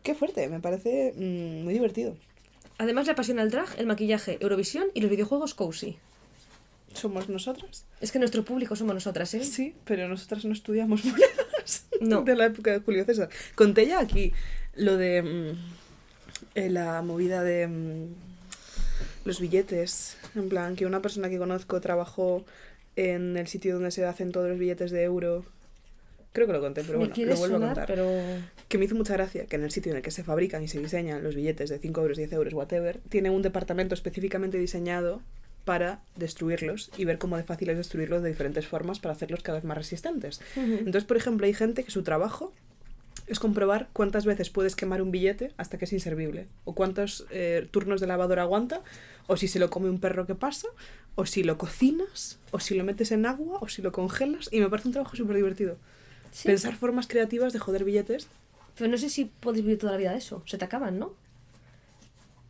Qué 0.02 0.14
fuerte, 0.14 0.48
me 0.48 0.60
parece 0.60 1.12
mm, 1.16 1.64
muy 1.64 1.74
divertido. 1.74 2.16
Además 2.78 3.06
le 3.06 3.12
apasiona 3.12 3.42
el 3.42 3.50
drag, 3.50 3.68
el 3.78 3.86
maquillaje, 3.86 4.38
Eurovisión 4.40 4.88
y 4.94 5.00
los 5.00 5.10
videojuegos 5.10 5.54
cozy. 5.54 5.98
¿Somos 6.94 7.28
nosotras? 7.28 7.84
Es 8.00 8.12
que 8.12 8.18
nuestro 8.18 8.44
público 8.44 8.76
somos 8.76 8.94
nosotras, 8.94 9.32
¿eh? 9.34 9.44
Sí, 9.44 9.74
pero 9.84 10.08
nosotras 10.08 10.44
no 10.44 10.52
estudiamos 10.52 11.04
monedas 11.04 11.86
No. 12.00 12.22
de 12.22 12.36
la 12.36 12.46
época 12.46 12.72
de 12.72 12.80
Julio 12.80 13.04
César. 13.04 13.28
Conté 13.54 13.86
ya 13.86 14.00
aquí 14.00 14.32
lo 14.74 14.96
de 14.96 15.22
mm, 15.22 15.58
eh, 16.54 16.70
la 16.70 17.02
movida 17.02 17.42
de 17.42 17.66
mm, 17.66 18.06
los 19.24 19.40
billetes. 19.40 20.16
En 20.34 20.48
plan, 20.48 20.76
que 20.76 20.86
una 20.86 21.02
persona 21.02 21.28
que 21.28 21.38
conozco 21.38 21.80
trabajó 21.80 22.44
en 22.96 23.36
el 23.36 23.46
sitio 23.46 23.74
donde 23.74 23.90
se 23.90 24.04
hacen 24.04 24.32
todos 24.32 24.48
los 24.48 24.58
billetes 24.58 24.90
de 24.90 25.02
euro. 25.02 25.44
Creo 26.32 26.46
que 26.46 26.52
lo 26.54 26.60
conté, 26.60 26.82
pero 26.82 26.98
bueno, 26.98 27.12
lo 27.14 27.24
vuelvo 27.36 27.44
a 27.44 27.48
sonar, 27.48 27.68
contar. 27.70 27.86
pero... 27.86 28.08
Que 28.68 28.78
me 28.78 28.86
hizo 28.86 28.94
mucha 28.94 29.12
gracia 29.12 29.44
que 29.44 29.56
en 29.56 29.64
el 29.64 29.70
sitio 29.70 29.92
en 29.92 29.96
el 29.98 30.02
que 30.02 30.10
se 30.10 30.24
fabrican 30.24 30.62
y 30.62 30.68
se 30.68 30.78
diseñan 30.78 31.22
los 31.22 31.34
billetes 31.34 31.68
de 31.68 31.78
5 31.78 32.00
euros, 32.00 32.16
10 32.16 32.32
euros, 32.32 32.54
whatever, 32.54 33.00
tiene 33.10 33.28
un 33.28 33.42
departamento 33.42 33.94
específicamente 33.94 34.56
diseñado 34.56 35.20
para 35.64 36.02
destruirlos 36.16 36.90
y 36.96 37.04
ver 37.04 37.18
cómo 37.18 37.36
de 37.36 37.44
fácil 37.44 37.70
es 37.70 37.76
destruirlos 37.76 38.22
de 38.22 38.30
diferentes 38.30 38.66
formas 38.66 38.98
para 38.98 39.14
hacerlos 39.14 39.42
cada 39.42 39.58
vez 39.58 39.64
más 39.64 39.76
resistentes. 39.76 40.40
Ujú. 40.56 40.74
Entonces, 40.78 41.04
por 41.04 41.16
ejemplo, 41.16 41.46
hay 41.46 41.54
gente 41.54 41.84
que 41.84 41.90
su 41.90 42.02
trabajo 42.02 42.52
es 43.26 43.38
comprobar 43.38 43.88
cuántas 43.92 44.24
veces 44.24 44.50
puedes 44.50 44.76
quemar 44.76 45.00
un 45.00 45.10
billete 45.10 45.52
hasta 45.56 45.78
que 45.78 45.84
es 45.84 45.92
inservible, 45.92 46.48
o 46.64 46.74
cuántos 46.74 47.26
eh, 47.30 47.68
turnos 47.70 48.00
de 48.00 48.06
lavadora 48.06 48.42
aguanta, 48.42 48.82
o 49.26 49.36
si 49.36 49.48
se 49.48 49.58
lo 49.58 49.70
come 49.70 49.88
un 49.88 50.00
perro 50.00 50.26
que 50.26 50.34
pasa, 50.34 50.68
o 51.14 51.24
si 51.26 51.44
lo 51.44 51.56
cocinas, 51.58 52.38
o 52.50 52.58
si 52.58 52.74
lo 52.74 52.84
metes 52.84 53.12
en 53.12 53.26
agua, 53.26 53.58
o 53.60 53.68
si 53.68 53.80
lo 53.82 53.92
congelas, 53.92 54.48
y 54.50 54.60
me 54.60 54.68
parece 54.68 54.88
un 54.88 54.92
trabajo 54.92 55.16
súper 55.16 55.36
divertido. 55.36 55.76
Sí. 56.32 56.48
Pensar 56.48 56.74
formas 56.76 57.06
creativas 57.06 57.52
de 57.52 57.58
joder 57.58 57.84
billetes, 57.84 58.26
Pero 58.76 58.90
no 58.90 58.96
sé 58.96 59.10
si 59.10 59.26
puedes 59.26 59.62
vivir 59.62 59.78
toda 59.78 59.92
la 59.92 59.98
vida 59.98 60.12
de 60.12 60.18
eso. 60.18 60.42
Se 60.46 60.56
te 60.56 60.64
acaban, 60.64 60.98
¿no? 60.98 61.14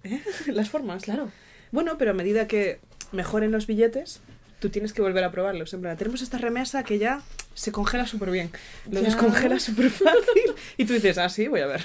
las 0.46 0.70
formas. 0.70 1.03
Claro. 1.03 1.31
Bueno, 1.72 1.96
pero 1.98 2.12
a 2.12 2.14
medida 2.14 2.46
que 2.46 2.81
mejoren 3.12 3.53
los 3.53 3.66
billetes, 3.66 4.20
tú 4.61 4.68
tienes 4.70 4.92
que 4.92 5.03
volver 5.03 5.25
a 5.25 5.31
probarlos. 5.31 5.72
En 5.75 5.81
plan, 5.83 5.96
tenemos 5.96 6.22
esta 6.22 6.38
remesa 6.38 6.83
que 6.85 6.98
ya 6.98 7.20
se 7.55 7.72
congela 7.72 8.07
súper 8.07 8.31
bien. 8.31 8.51
Lo 8.90 9.01
Ya. 9.01 9.07
descongela 9.07 9.59
súper 9.61 9.90
fácil. 9.90 10.55
y 10.77 10.85
tú 10.85 10.92
dices, 10.94 11.18
ah, 11.18 11.29
sí, 11.29 11.48
voy 11.48 11.61
a 11.61 11.66
ver. 11.66 11.83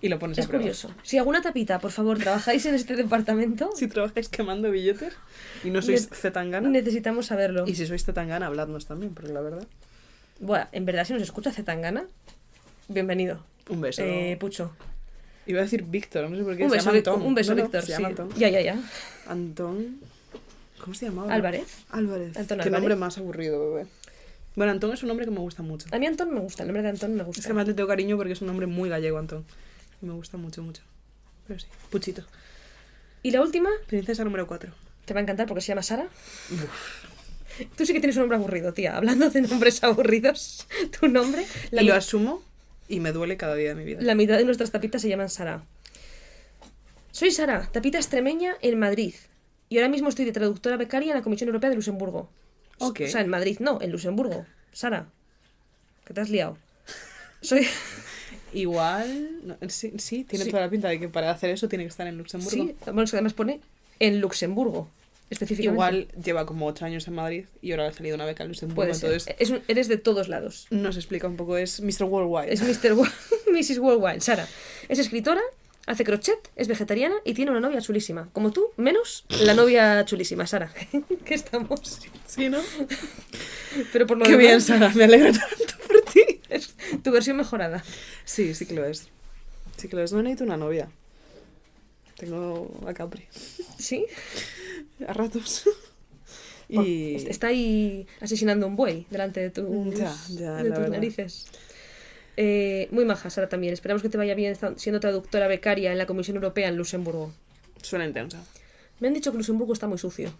Y 0.00 0.08
lo 0.08 0.18
pones 0.20 0.38
Es 0.38 0.44
a 0.44 0.48
prueba. 0.48 0.62
curioso. 0.62 0.94
Si 1.02 1.18
alguna 1.18 1.42
tapita, 1.42 1.80
por 1.80 1.90
favor, 1.90 2.18
trabajáis 2.18 2.64
en 2.66 2.74
este 2.76 2.94
departamento, 2.94 3.70
Si 3.76 3.88
trabajáis 3.88 4.28
quemando 4.28 4.70
billetes 4.70 5.14
y 5.64 5.70
no 5.70 5.82
sois 5.82 6.08
zetangana. 6.12 6.68
necesitamos 6.68 7.26
saberlo. 7.26 7.64
Y 7.66 7.74
si 7.74 7.84
sois 7.86 8.04
zetangana, 8.04 8.46
habladnos 8.46 8.86
también, 8.86 9.12
porque 9.14 9.32
la 9.32 9.40
verdad. 9.40 9.66
Bueno, 10.40 10.68
en 10.70 10.84
verdad, 10.84 11.04
si 11.04 11.14
nos 11.14 11.22
escucha 11.22 11.50
Zetangana, 11.50 12.04
bienvenido. 12.86 13.42
Un 13.68 13.80
beso. 13.80 14.02
Eh, 14.04 14.36
Pucho. 14.38 14.70
Iba 15.46 15.60
a 15.60 15.62
decir 15.64 15.82
Víctor, 15.82 16.30
no 16.30 16.36
sé 16.36 16.44
por 16.44 16.56
qué. 16.56 16.62
Un 16.62 16.70
se 16.70 16.76
beso, 16.76 16.86
llama. 16.86 16.98
Antón. 16.98 17.22
Un 17.22 17.34
beso, 17.34 17.52
No, 17.52 17.56
no, 17.56 17.62
Víctor. 17.64 17.80
se 17.80 17.86
sí. 17.88 17.92
llama 17.94 18.08
Antón. 18.08 18.30
Ya, 18.36 18.48
ya, 18.50 18.60
ya. 18.60 18.76
Antón. 19.26 19.98
¿Cómo 20.80 20.94
se 20.94 21.06
llamaba? 21.06 21.32
Álvarez. 21.32 21.66
Álvarez. 21.90 22.36
Antón 22.36 22.58
Qué 22.58 22.64
Álvarez. 22.64 22.72
nombre 22.72 22.96
más 22.96 23.18
aburrido, 23.18 23.72
bebé. 23.72 23.86
Bueno, 24.56 24.72
Antón 24.72 24.92
es 24.92 25.02
un 25.02 25.08
nombre 25.08 25.24
que 25.26 25.30
me 25.32 25.38
gusta 25.40 25.62
mucho. 25.62 25.86
A 25.92 25.98
mí 25.98 26.06
Antón 26.06 26.32
me 26.34 26.40
gusta, 26.40 26.62
el 26.62 26.68
nombre 26.68 26.82
de 26.82 26.88
Antón 26.88 27.14
me 27.14 27.22
gusta. 27.22 27.40
Es 27.40 27.46
que 27.46 27.52
más 27.52 27.66
le 27.66 27.74
tengo 27.74 27.88
cariño 27.88 28.16
porque 28.16 28.32
es 28.32 28.40
un 28.40 28.48
nombre 28.48 28.66
muy 28.66 28.88
gallego, 28.88 29.18
Antón. 29.18 29.44
Y 30.02 30.06
me 30.06 30.12
gusta 30.14 30.36
mucho, 30.36 30.62
mucho. 30.62 30.82
Pero 31.46 31.60
sí. 31.60 31.66
Puchito. 31.90 32.24
Y 33.22 33.30
la 33.30 33.40
última, 33.42 33.68
Princesa 33.86 34.24
número 34.24 34.46
4. 34.46 34.72
te 35.04 35.14
va 35.14 35.20
a 35.20 35.22
encantar 35.22 35.46
porque 35.46 35.60
se 35.60 35.68
llama 35.68 35.82
Sara. 35.82 36.08
Tú 37.76 37.84
sí 37.86 37.92
que 37.92 38.00
tienes 38.00 38.16
un 38.16 38.22
nombre 38.22 38.36
aburrido, 38.38 38.72
tía. 38.72 38.96
Hablando 38.96 39.30
de 39.30 39.40
nombres 39.42 39.82
aburridos, 39.82 40.66
tu 41.00 41.08
nombre. 41.08 41.44
La, 41.70 41.82
Y 41.82 41.86
lo 41.86 41.94
asumo 41.94 42.42
y 42.88 43.00
me 43.00 43.12
duele 43.12 43.36
cada 43.36 43.54
día 43.54 43.70
de 43.70 43.74
mi 43.74 43.84
vida. 43.84 44.00
la 44.00 44.14
mitad 44.14 44.36
de 44.38 44.44
nuestras 44.44 44.70
tapitas 44.70 45.02
se 45.02 45.08
llaman 45.08 45.28
Sara. 45.28 45.62
Soy 47.10 47.30
Sara, 47.32 47.68
tapita 47.72 47.98
extremeña 47.98 48.54
en 48.62 48.78
Madrid. 48.78 49.14
Y 49.68 49.76
ahora 49.78 49.88
mismo 49.88 50.08
estoy 50.08 50.24
de 50.24 50.32
traductora 50.32 50.76
becaria 50.76 51.10
en 51.12 51.16
la 51.18 51.22
Comisión 51.22 51.48
Europea 51.48 51.70
de 51.70 51.76
Luxemburgo. 51.76 52.28
Ok. 52.78 53.00
O 53.04 53.08
sea, 53.08 53.20
en 53.20 53.28
Madrid 53.28 53.58
no, 53.60 53.78
en 53.82 53.90
Luxemburgo. 53.92 54.46
Sara, 54.72 55.06
que 56.04 56.14
te 56.14 56.20
has 56.20 56.30
liado. 56.30 56.56
Soy. 57.42 57.66
Igual. 58.52 59.30
no, 59.44 59.56
sí, 59.68 59.92
sí, 59.98 60.24
tiene 60.24 60.44
Sí. 60.46 60.50
toda 60.50 60.62
la 60.62 60.70
pinta 60.70 60.88
de 60.88 60.98
que 60.98 61.08
para 61.08 61.30
hacer 61.30 61.50
eso 61.50 61.68
tiene 61.68 61.84
que 61.84 61.88
estar 61.88 62.06
en 62.06 62.16
Luxemburgo. 62.16 62.50
Sí, 62.50 62.74
bueno, 62.86 63.02
es 63.02 63.10
que 63.10 63.16
además 63.16 63.34
pone 63.34 63.60
en 64.00 64.20
Luxemburgo, 64.20 64.88
específicamente. 65.28 65.74
Igual 65.74 66.08
lleva 66.22 66.46
como 66.46 66.66
8 66.66 66.84
años 66.86 67.06
en 67.08 67.14
Madrid 67.14 67.44
y 67.60 67.72
ahora 67.72 67.84
le 67.84 67.88
ha 67.90 67.92
salido 67.92 68.14
una 68.14 68.24
beca 68.24 68.42
en 68.44 68.48
Luxemburgo. 68.48 68.76
Puede 68.82 68.94
ser. 68.94 69.10
entonces 69.12 69.34
Es 69.38 69.50
un- 69.50 69.60
eres 69.68 69.88
de 69.88 69.98
todos 69.98 70.28
lados. 70.28 70.66
nos 70.70 70.96
explica 70.96 71.26
un 71.28 71.36
poco. 71.36 71.58
Es 71.58 71.80
Mr. 71.82 72.04
Worldwide. 72.04 72.52
Es 72.52 72.62
Mr. 72.62 72.94
Wo- 72.94 73.06
Mrs. 73.52 73.78
Worldwide, 73.80 74.20
Sara. 74.20 74.46
Es 74.88 74.98
escritora, 74.98 75.42
hace 75.86 76.04
crochet, 76.04 76.50
es 76.56 76.68
vegetariana 76.68 77.16
y 77.24 77.34
tiene 77.34 77.50
una 77.50 77.60
novia 77.60 77.80
chulísima. 77.80 78.28
Como 78.32 78.50
tú, 78.52 78.68
menos 78.76 79.24
la 79.28 79.54
novia 79.54 80.04
chulísima, 80.04 80.46
Sara. 80.46 80.72
que 81.24 81.34
estamos. 81.34 82.00
Sí, 82.26 82.48
¿no? 82.48 82.58
Pero 83.92 84.06
por 84.06 84.18
lo 84.18 84.24
Qué 84.24 84.32
demás, 84.32 84.46
bien, 84.46 84.60
Sara. 84.60 84.90
Me 84.94 85.04
alegro 85.04 85.32
tanto 85.32 85.74
por 85.86 86.00
ti. 86.12 86.40
es 86.50 86.74
tu 87.02 87.10
versión 87.10 87.36
mejorada. 87.36 87.82
Sí, 88.24 88.54
sí 88.54 88.66
que 88.66 88.74
lo 88.74 88.84
es. 88.84 89.08
Sí 89.76 89.88
que 89.88 89.96
lo 89.96 90.02
es. 90.02 90.12
No 90.12 90.22
necesito 90.22 90.44
una 90.44 90.56
novia. 90.56 90.88
Tengo 92.16 92.70
a 92.86 92.92
Capri. 92.94 93.24
¿Sí? 93.78 94.04
A 95.06 95.12
ratos. 95.12 95.64
Por- 96.72 96.84
y. 96.86 97.14
Está 97.14 97.46
ahí 97.48 98.06
asesinando 98.20 98.66
un 98.66 98.76
buey 98.76 99.06
delante 99.10 99.40
de, 99.40 99.50
tus- 99.50 99.94
Ya, 99.96 100.14
ya, 100.30 100.54
de 100.56 100.64
la 100.68 100.74
tus 100.74 100.78
verdad. 100.84 100.88
narices. 100.88 101.46
Eh, 102.40 102.86
muy 102.92 103.04
maja, 103.04 103.30
Sara, 103.30 103.48
también. 103.48 103.72
Esperamos 103.74 104.00
que 104.00 104.08
te 104.08 104.16
vaya 104.16 104.36
bien 104.36 104.56
siendo 104.76 105.00
traductora 105.00 105.48
becaria 105.48 105.90
en 105.90 105.98
la 105.98 106.06
Comisión 106.06 106.36
Europea 106.36 106.68
en 106.68 106.76
Luxemburgo. 106.76 107.32
Suena 107.82 108.06
intensa. 108.06 108.38
Me 109.00 109.08
han 109.08 109.14
dicho 109.14 109.32
que 109.32 109.38
Luxemburgo 109.38 109.72
está 109.72 109.88
muy 109.88 109.98
sucio. 109.98 110.30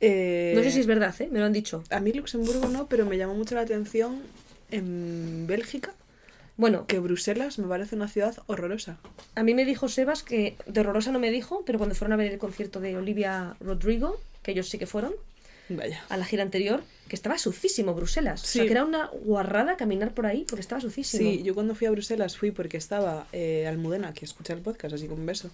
Eh, 0.00 0.52
No 0.56 0.62
sé 0.62 0.70
si 0.70 0.78
es 0.78 0.86
verdad, 0.86 1.14
¿eh? 1.20 1.28
Me 1.32 1.40
lo 1.40 1.46
han 1.46 1.52
dicho. 1.52 1.82
A 1.90 1.98
mí 1.98 2.12
Luxemburgo 2.12 2.68
no, 2.68 2.86
pero 2.86 3.06
me 3.06 3.16
llamó 3.18 3.34
mucho 3.34 3.56
la 3.56 3.62
atención 3.62 4.22
en 4.70 5.46
Bélgica 5.48 5.94
Bueno, 6.56 6.86
que 6.86 6.98
Bruselas 7.00 7.58
me 7.58 7.66
parece 7.66 7.96
una 7.96 8.06
ciudad 8.08 8.36
horrorosa. 8.46 8.98
a 9.34 9.42
mí 9.42 9.54
me 9.54 9.64
dijo 9.64 9.88
Sebas 9.88 10.22
que 10.22 10.56
de 10.66 10.80
horrorosa 10.80 11.10
no 11.12 11.18
me 11.18 11.30
dijo, 11.32 11.64
pero 11.66 11.78
cuando 11.78 11.94
fueron 11.96 12.12
a 12.12 12.16
ver 12.16 12.30
el 12.32 12.38
concierto 12.38 12.78
de 12.80 12.96
Olivia 12.96 13.56
Rodrigo, 13.60 14.20
que 14.42 14.52
ellos 14.52 14.68
sí 14.68 14.78
que 14.78 14.86
fueron, 14.86 15.12
Vaya. 15.76 16.02
a 16.08 16.16
la 16.16 16.24
gira 16.24 16.42
anterior, 16.42 16.82
que 17.08 17.16
estaba 17.16 17.38
sucísimo 17.38 17.94
Bruselas. 17.94 18.42
O 18.42 18.46
sea, 18.46 18.62
Sí. 18.62 18.66
que 18.68 18.72
era 18.72 18.84
una 18.84 19.06
guarrada 19.24 19.76
caminar 19.76 20.14
por 20.14 20.26
ahí 20.26 20.44
porque 20.48 20.60
estaba 20.60 20.80
sucísimo. 20.80 21.30
Sí, 21.30 21.42
yo 21.42 21.54
cuando 21.54 21.74
fui 21.74 21.86
a 21.86 21.90
Bruselas 21.90 22.36
fui 22.36 22.50
porque 22.50 22.76
estaba 22.76 23.26
eh, 23.32 23.66
Almudena, 23.66 24.12
que 24.14 24.24
escucha 24.24 24.52
el 24.52 24.60
podcast, 24.60 24.94
así 24.94 25.06
que 25.06 25.12
un 25.14 25.26
beso, 25.26 25.50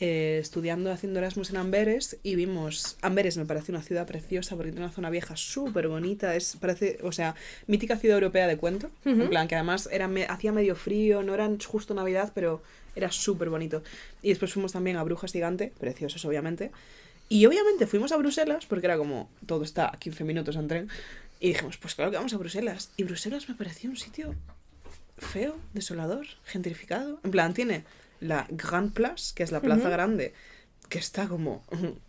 eh, 0.00 0.38
estudiando, 0.40 0.90
haciendo 0.90 1.20
Erasmus 1.20 1.50
en 1.50 1.56
Amberes 1.56 2.16
y 2.24 2.34
vimos... 2.34 2.96
Amberes 3.00 3.36
me 3.36 3.44
parece 3.46 3.70
una 3.70 3.80
ciudad 3.82 4.06
preciosa 4.06 4.56
porque 4.56 4.72
tiene 4.72 4.84
una 4.86 4.92
zona 4.94 5.08
vieja 5.08 5.36
súper 5.36 5.86
bonita, 5.88 6.34
es, 6.34 6.56
parece, 6.60 6.98
o 7.02 7.12
sea, 7.12 7.36
mítica 7.68 7.96
ciudad 7.96 8.16
europea 8.16 8.46
de 8.48 8.56
cuento, 8.56 8.90
Ujú. 9.06 9.22
en 9.22 9.28
plan 9.30 9.46
que 9.48 9.54
además 9.54 9.88
era 9.92 10.08
me- 10.08 10.24
hacía 10.26 10.50
medio 10.52 10.74
frío, 10.74 11.22
no 11.22 11.32
era 11.34 11.48
justo 11.64 11.94
Navidad, 11.94 12.32
pero 12.34 12.60
era 12.96 13.10
súper 13.12 13.50
bonito. 13.50 13.82
Y 14.22 14.30
después 14.30 14.52
fuimos 14.52 14.72
también 14.72 14.96
a 14.96 15.02
Brujas 15.04 15.32
Gigante, 15.32 15.72
preciosos 15.78 16.24
obviamente, 16.24 16.72
y 17.28 17.46
obviamente 17.46 17.86
fuimos 17.86 18.12
a 18.12 18.16
Bruselas 18.16 18.66
porque 18.66 18.86
era 18.86 18.96
como, 18.96 19.30
todo 19.46 19.64
está 19.64 19.88
a 19.88 19.98
15 19.98 20.24
minutos 20.24 20.56
en 20.56 20.68
tren, 20.68 20.88
y 21.40 21.48
dijimos, 21.48 21.76
pues 21.76 21.94
claro 21.94 22.10
que 22.10 22.16
vamos 22.16 22.32
a 22.32 22.38
Bruselas. 22.38 22.90
Y 22.96 23.02
Bruselas 23.02 23.48
me 23.48 23.54
pareció 23.54 23.90
un 23.90 23.96
sitio 23.96 24.34
feo, 25.18 25.56
desolador, 25.72 26.26
gentrificado. 26.44 27.20
En 27.22 27.30
plan, 27.30 27.54
tiene 27.54 27.84
la 28.20 28.46
Grand 28.50 28.92
Place, 28.92 29.32
que 29.34 29.42
es 29.42 29.52
la 29.52 29.60
plaza 29.60 29.88
grande, 29.88 30.32
que 30.88 30.98
está 30.98 31.28
como. 31.28 31.62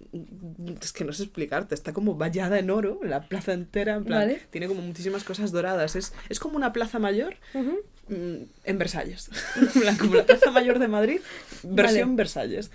Es 0.82 0.94
que 0.94 1.04
no 1.04 1.12
sé 1.12 1.24
explicarte, 1.24 1.76
está 1.76 1.92
como 1.92 2.16
vallada 2.16 2.58
en 2.58 2.70
oro, 2.70 3.02
la 3.04 3.28
plaza 3.28 3.52
entera, 3.52 3.96
en 3.96 4.06
plan, 4.06 4.20
Vale. 4.20 4.42
tiene 4.50 4.70
como 4.70 4.82
muchísimas 4.82 5.26
cosas 5.26 5.52
doradas. 5.52 5.98
Es, 5.98 6.14
es 6.30 6.40
como 6.40 6.56
una 6.56 6.72
plaza 6.72 7.00
mayor 7.00 7.36
mm, 7.54 8.44
en 8.64 8.78
Versalles. 8.78 9.30
Como 10.00 10.16
la 10.16 10.26
plaza 10.26 10.52
mayor 10.52 10.80
de 10.80 10.88
Madrid, 10.88 11.20
versión 11.64 12.10
Vale. 12.12 12.16
Versalles. 12.16 12.72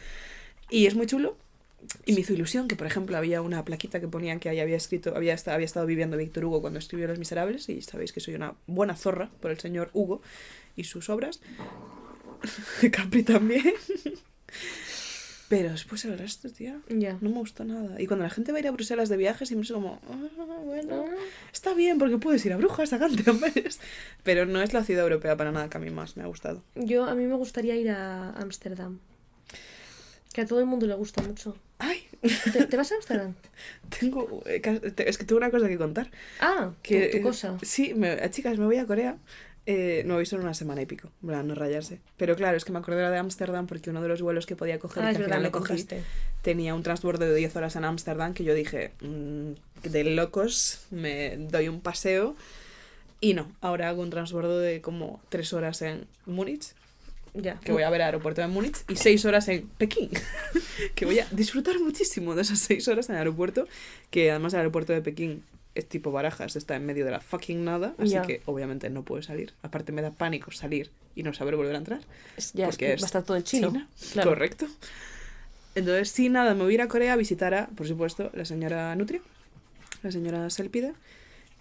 Y 0.69 0.85
es 0.85 0.95
muy 0.95 1.07
chulo. 1.07 1.39
Y 2.07 2.13
me 2.13 2.21
hizo 2.21 2.33
ilusión 2.35 2.69
que, 2.69 2.77
por 2.77 2.87
ejemplo, 2.87 3.17
había 3.17 3.43
una 3.43 3.65
plaquita 3.65 4.01
que 4.01 4.09
ponía 4.09 4.39
que 4.39 4.49
ahí 4.49 4.61
había 4.61 4.77
escrito, 4.77 5.15
había, 5.17 5.35
esta- 5.35 5.55
había 5.55 5.65
estado 5.67 5.87
viviendo 5.87 6.17
Víctor 6.17 6.45
Hugo 6.45 6.61
cuando 6.61 6.79
escribió 6.79 7.09
Los 7.09 7.19
Miserables, 7.19 7.69
y 7.69 7.83
sabéis 7.83 8.13
que 8.13 8.21
soy 8.21 8.35
una 8.35 8.55
buena 8.67 8.97
zorra 8.97 9.31
por 9.41 9.51
el 9.51 9.59
señor 9.59 9.91
Hugo 9.93 10.21
y 10.77 10.85
sus 10.85 11.09
obras. 11.11 11.41
Capri 12.93 13.23
también. 13.23 13.73
Pero 15.49 15.71
después 15.71 16.05
el 16.05 16.17
resto, 16.17 16.49
tía, 16.49 16.81
Ya. 16.89 17.19
no 17.21 17.29
me 17.31 17.39
gustó 17.39 17.65
nada. 17.65 18.01
Y 18.01 18.07
cuando 18.07 18.23
la 18.25 18.31
gente 18.31 18.53
va 18.53 18.59
a 18.59 18.61
ir 18.61 18.69
a 18.69 18.71
Bruselas 18.71 19.09
de 19.09 19.17
viaje, 19.17 19.47
siempre 19.47 19.65
es 19.67 19.73
como, 19.73 20.01
"Ah, 20.09 20.61
bueno, 20.65 21.07
está 21.53 21.75
bien 21.75 21.99
porque 21.99 22.19
puedes 22.19 22.45
ir 22.47 22.53
a 22.53 22.57
Brujas, 22.57 22.93
a 22.93 23.01
Canterbury. 23.01 23.65
Pero 24.23 24.47
no 24.47 24.63
es 24.63 24.73
la 24.73 24.85
ciudad 24.85 25.03
europea 25.03 25.37
para 25.37 25.51
nada 25.51 25.69
que 25.69 25.77
a 25.77 25.81
mí 25.81 25.91
más 25.91 26.17
me 26.17 26.23
ha 26.23 26.27
gustado. 26.27 26.63
Yo, 26.77 27.05
a 27.05 27.17
mí 27.17 27.27
me 27.27 27.35
gustaría 27.35 27.75
ir 27.75 27.91
a 27.91 28.31
Ámsterdam. 28.35 29.01
Que 30.33 30.43
a 30.43 30.47
todo 30.47 30.61
el 30.61 30.67
mundo 30.67 30.87
le 30.87 30.95
gusta 30.95 31.23
mucho. 31.23 31.57
Ay, 31.79 32.07
¿Te, 32.53 32.67
te 32.67 32.77
vas 32.77 32.93
a 32.93 32.97
Ámsterdam? 32.97 33.35
tengo, 34.01 34.43
eh, 34.47 34.61
es 34.99 35.19
que 35.19 35.25
tengo 35.25 35.39
una 35.39 35.51
cosa 35.51 35.67
que 35.69 35.77
contar. 35.79 36.11
Ah, 36.41 36.71
Que, 36.83 37.07
tu, 37.09 37.19
tu 37.19 37.23
cosa. 37.25 37.59
Sí, 37.63 37.95
me- 37.95 38.13
eh, 38.25 38.31
chicas, 38.31 38.59
me 38.59 38.67
voy 38.67 38.77
a 38.77 38.87
Corea. 38.87 39.17
Eh, 39.67 40.03
no 40.07 40.17
he 40.17 40.21
visto 40.21 40.37
en 40.37 40.43
una 40.43 40.55
semana 40.55 40.83
y 40.83 40.87
pico, 40.87 41.11
plan, 41.25 41.47
no 41.47 41.55
rayarse. 41.55 42.01
Pero 42.17 42.35
claro, 42.35 42.57
es 42.57 42.65
que 42.65 42.73
me 42.73 42.79
acordé 42.79 43.09
de 43.09 43.17
Ámsterdam 43.19 43.67
porque 43.67 43.91
uno 43.91 44.01
de 44.03 44.09
los 44.09 44.23
vuelos 44.23 44.47
que 44.47 44.57
podía 44.57 44.79
coger, 44.79 45.05
Ah, 45.05 45.11
que 45.11 45.19
al 45.19 45.25
final 45.25 45.43
lo 45.43 45.53
cogí, 45.53 45.87
tenía 46.43 46.75
un 46.75 46.83
transbordo 46.83 47.27
de 47.27 47.35
10 47.35 47.55
horas 47.57 47.77
en 47.77 47.85
Ámsterdam 47.85 48.33
que 48.35 48.43
yo 48.43 48.55
dije, 48.55 48.93
"Mm, 49.01 49.53
de 49.89 50.05
locos, 50.05 50.87
me 50.91 51.37
doy 51.37 51.69
un 51.69 51.81
paseo. 51.83 52.35
Y 53.21 53.35
no, 53.35 53.53
ahora 53.61 53.91
hago 53.91 54.01
un 54.03 54.09
transbordo 54.11 54.59
de 54.59 54.81
como 54.81 55.21
3 55.29 55.53
horas 55.53 55.83
en 55.83 56.07
Múnich, 56.25 56.73
Ya. 57.35 57.61
que 57.61 57.73
voy 57.73 57.83
a 57.85 57.91
ver 57.91 58.03
aeropuerto 58.03 58.41
de 58.41 58.47
Múnich, 58.49 58.79
y 58.89 58.97
6 58.97 59.25
horas 59.25 59.47
en 59.49 59.69
Pekín, 59.79 60.11
que 60.95 61.05
voy 61.07 61.19
a 61.21 61.27
disfrutar 61.31 61.79
muchísimo 61.79 62.35
de 62.35 62.43
esas 62.43 62.59
6 62.61 62.89
horas 62.89 63.09
en 63.09 63.15
el 63.15 63.19
aeropuerto, 63.21 63.67
que 64.11 64.31
además 64.31 64.53
el 64.55 64.59
aeropuerto 64.61 64.93
de 64.93 65.01
Pekín 65.03 65.45
es 65.77 65.87
tipo 65.89 66.11
Barajas, 66.11 66.57
está 66.57 66.75
en 66.75 66.85
medio 66.85 67.05
de 67.05 67.13
la 67.13 67.21
fucking 67.21 67.65
nada, 67.65 67.95
así 67.99 68.11
Ya. 68.11 68.23
que 68.23 68.43
obviamente 68.47 68.91
no 68.91 69.05
puedo 69.05 69.23
salir. 69.23 69.53
Aparte 69.63 69.93
me 69.93 70.03
da 70.03 70.11
pánico 70.11 70.51
salir 70.51 70.91
y 71.15 71.23
no 71.23 71.33
saber 71.33 71.55
volver 71.55 71.77
a 71.77 71.79
entrar. 71.79 72.01
Ya, 72.55 72.65
es 72.67 72.71
porque 72.73 72.87
que 72.87 72.93
es 72.95 73.01
va 73.03 73.05
a 73.05 73.07
estar 73.07 73.23
todo 73.23 73.37
en 73.37 73.45
chino. 73.45 73.69
China, 73.69 73.89
Claro. 74.13 74.31
Correcto. 74.31 74.67
Entonces, 75.77 76.11
sí, 76.11 76.29
nada, 76.29 76.55
me 76.55 76.65
voy 76.65 76.73
a 76.73 76.75
ir 76.75 76.83
a 76.83 76.89
Corea 76.89 77.13
a 77.13 77.17
visitar 77.17 77.55
a, 77.55 77.69
por 77.69 77.87
supuesto, 77.87 78.31
la 78.35 78.45
señora 78.45 78.95
Nutria, 78.97 79.21
la 80.03 80.11
señora 80.11 80.51
Selpida, 80.51 80.93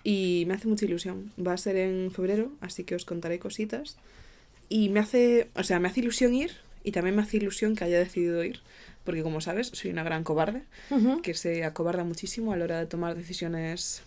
y 0.03 0.45
me 0.47 0.55
hace 0.55 0.67
mucha 0.67 0.85
ilusión. 0.85 1.31
Va 1.45 1.53
a 1.53 1.57
ser 1.57 1.75
en 1.77 2.11
febrero, 2.11 2.51
así 2.61 2.83
que 2.83 2.95
os 2.95 3.05
contaré 3.05 3.37
cositas. 3.37 3.97
Y 4.69 4.89
me 4.89 4.99
hace, 4.99 5.49
o 5.55 5.63
sea, 5.63 5.79
me 5.79 5.87
hace 5.87 5.99
ilusión 6.01 6.33
ir 6.33 6.51
y 6.83 6.91
también 6.91 7.15
me 7.15 7.23
hace 7.23 7.37
ilusión 7.37 7.75
que 7.75 7.83
haya 7.83 7.99
decidido 7.99 8.43
ir, 8.43 8.59
porque 9.03 9.23
como 9.23 9.41
sabes, 9.41 9.67
soy 9.73 9.91
una 9.91 10.03
gran 10.03 10.23
cobarde, 10.23 10.63
que 11.23 11.33
se 11.33 11.63
acobarda 11.63 12.03
muchísimo 12.03 12.53
a 12.53 12.57
la 12.57 12.65
hora 12.65 12.79
de 12.79 12.85
tomar 12.85 13.15
decisiones. 13.15 14.03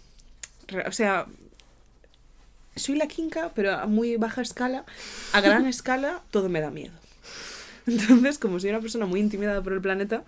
O 0.87 0.93
sea, 0.93 1.27
soy 2.77 2.97
la 2.97 3.09
quinca, 3.09 3.53
pero 3.55 3.73
a 3.73 3.87
muy 3.87 4.17
baja 4.17 4.41
escala, 4.41 4.85
a 5.33 5.41
gran 5.41 5.67
escala, 5.77 6.23
todo 6.31 6.49
me 6.49 6.61
da 6.61 6.71
miedo. 6.71 6.95
Entonces, 7.87 8.39
como 8.39 8.61
soy 8.61 8.71
una 8.71 8.81
persona 8.81 9.07
muy 9.07 9.21
intimidada 9.21 9.63
por 9.63 9.73
el 9.73 9.81
planeta, 9.81 10.25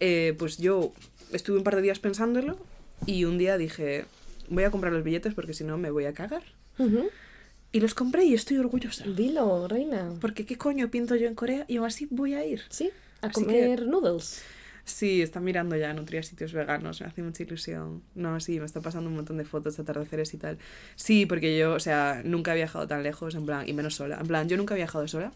eh, 0.00 0.34
pues 0.38 0.58
yo 0.58 0.92
estuve 1.32 1.58
un 1.58 1.64
par 1.64 1.76
de 1.76 1.82
días 1.82 1.98
pensándolo 1.98 2.58
y 3.06 3.24
un 3.24 3.38
día 3.38 3.58
dije, 3.58 4.04
voy 4.48 4.64
a 4.64 4.70
comprar 4.70 4.92
los 4.92 5.02
billetes 5.02 5.34
porque 5.34 5.54
si 5.54 5.64
no 5.64 5.78
me 5.78 5.90
voy 5.90 6.04
a 6.04 6.12
cagar. 6.12 6.42
Ujú. 6.78 7.10
Y 7.72 7.80
los 7.80 7.94
compré 7.94 8.24
y 8.24 8.34
estoy 8.34 8.58
orgullosa. 8.58 9.04
Dilo, 9.06 9.66
reina. 9.66 10.12
Porque 10.20 10.44
qué 10.44 10.58
coño 10.58 10.90
pinto 10.90 11.16
yo 11.16 11.26
en 11.26 11.34
Corea 11.34 11.64
y 11.68 11.78
aún 11.78 11.86
así 11.86 12.06
voy 12.10 12.34
a 12.34 12.44
ir. 12.44 12.62
Sí, 12.68 12.90
a 13.22 13.28
Así 13.28 13.34
comer 13.44 13.86
noodles. 13.86 14.42
Sí, 14.84 15.22
está 15.22 15.38
mirando 15.40 15.76
ya 15.76 15.92
nutria 15.94 16.22
sitios 16.24 16.52
veganos, 16.52 17.00
me 17.00 17.06
hace 17.06 17.22
mucha 17.22 17.44
ilusión. 17.44 18.02
No, 18.16 18.40
sí, 18.40 18.58
me 18.58 18.66
está 18.66 18.80
pasando 18.80 19.08
un 19.08 19.14
montón 19.16 19.38
de 19.38 19.44
fotos 19.44 19.76
de 19.76 19.82
atardeceres 19.84 20.34
y 20.34 20.38
tal. 20.38 20.58
Sí, 20.96 21.24
porque 21.24 21.56
yo, 21.56 21.74
o 21.74 21.80
sea, 21.80 22.20
nunca 22.24 22.52
he 22.52 22.56
viajado 22.56 22.86
tan 22.88 23.02
lejos, 23.04 23.34
en 23.36 23.46
plan, 23.46 23.66
y 23.68 23.72
menos 23.74 23.94
sola. 23.94 24.18
En 24.20 24.26
plan, 24.26 24.48
yo 24.48 24.56
nunca 24.56 24.74
he 24.74 24.76
viajado 24.78 25.06
sola. 25.06 25.32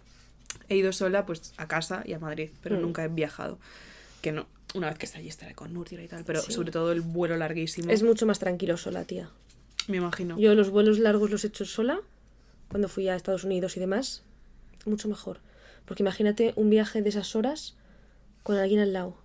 He 0.68 0.76
ido 0.76 0.92
sola, 0.92 1.24
pues, 1.26 1.52
a 1.58 1.68
casa 1.68 2.02
y 2.04 2.12
a 2.12 2.18
Madrid, 2.18 2.50
pero 2.60 2.76
Mm. 2.76 2.80
nunca 2.82 3.04
he 3.04 3.08
viajado. 3.08 3.58
Que 4.20 4.32
no, 4.32 4.46
una 4.74 4.88
vez 4.88 4.98
que 4.98 5.06
esté 5.06 5.18
allí 5.18 5.28
estaré 5.28 5.54
con 5.54 5.72
Nutria 5.72 6.02
y 6.02 6.08
tal, 6.08 6.24
pero 6.24 6.42
Sí. 6.42 6.52
sobre 6.52 6.72
todo 6.72 6.90
el 6.90 7.00
vuelo 7.02 7.36
larguísimo. 7.36 7.90
Es 7.90 8.02
mucho 8.02 8.26
más 8.26 8.40
tranquilo 8.40 8.76
sola, 8.76 9.04
tía. 9.04 9.30
Me 9.86 9.98
imagino. 9.98 10.36
Yo 10.40 10.56
los 10.56 10.70
vuelos 10.70 10.98
largos 10.98 11.30
los 11.30 11.44
he 11.44 11.46
hecho 11.48 11.64
sola, 11.64 12.00
cuando 12.68 12.88
fui 12.88 13.08
a 13.08 13.16
Estados 13.16 13.44
Unidos 13.44 13.76
y 13.76 13.80
demás. 13.80 14.22
Mucho 14.84 15.08
mejor. 15.08 15.40
Porque 15.84 16.02
imagínate 16.02 16.52
un 16.56 16.70
viaje 16.70 17.02
de 17.02 17.08
esas 17.08 17.36
horas 17.36 17.76
con 18.42 18.56
alguien 18.56 18.80
al 18.80 18.92
lado. 18.92 19.16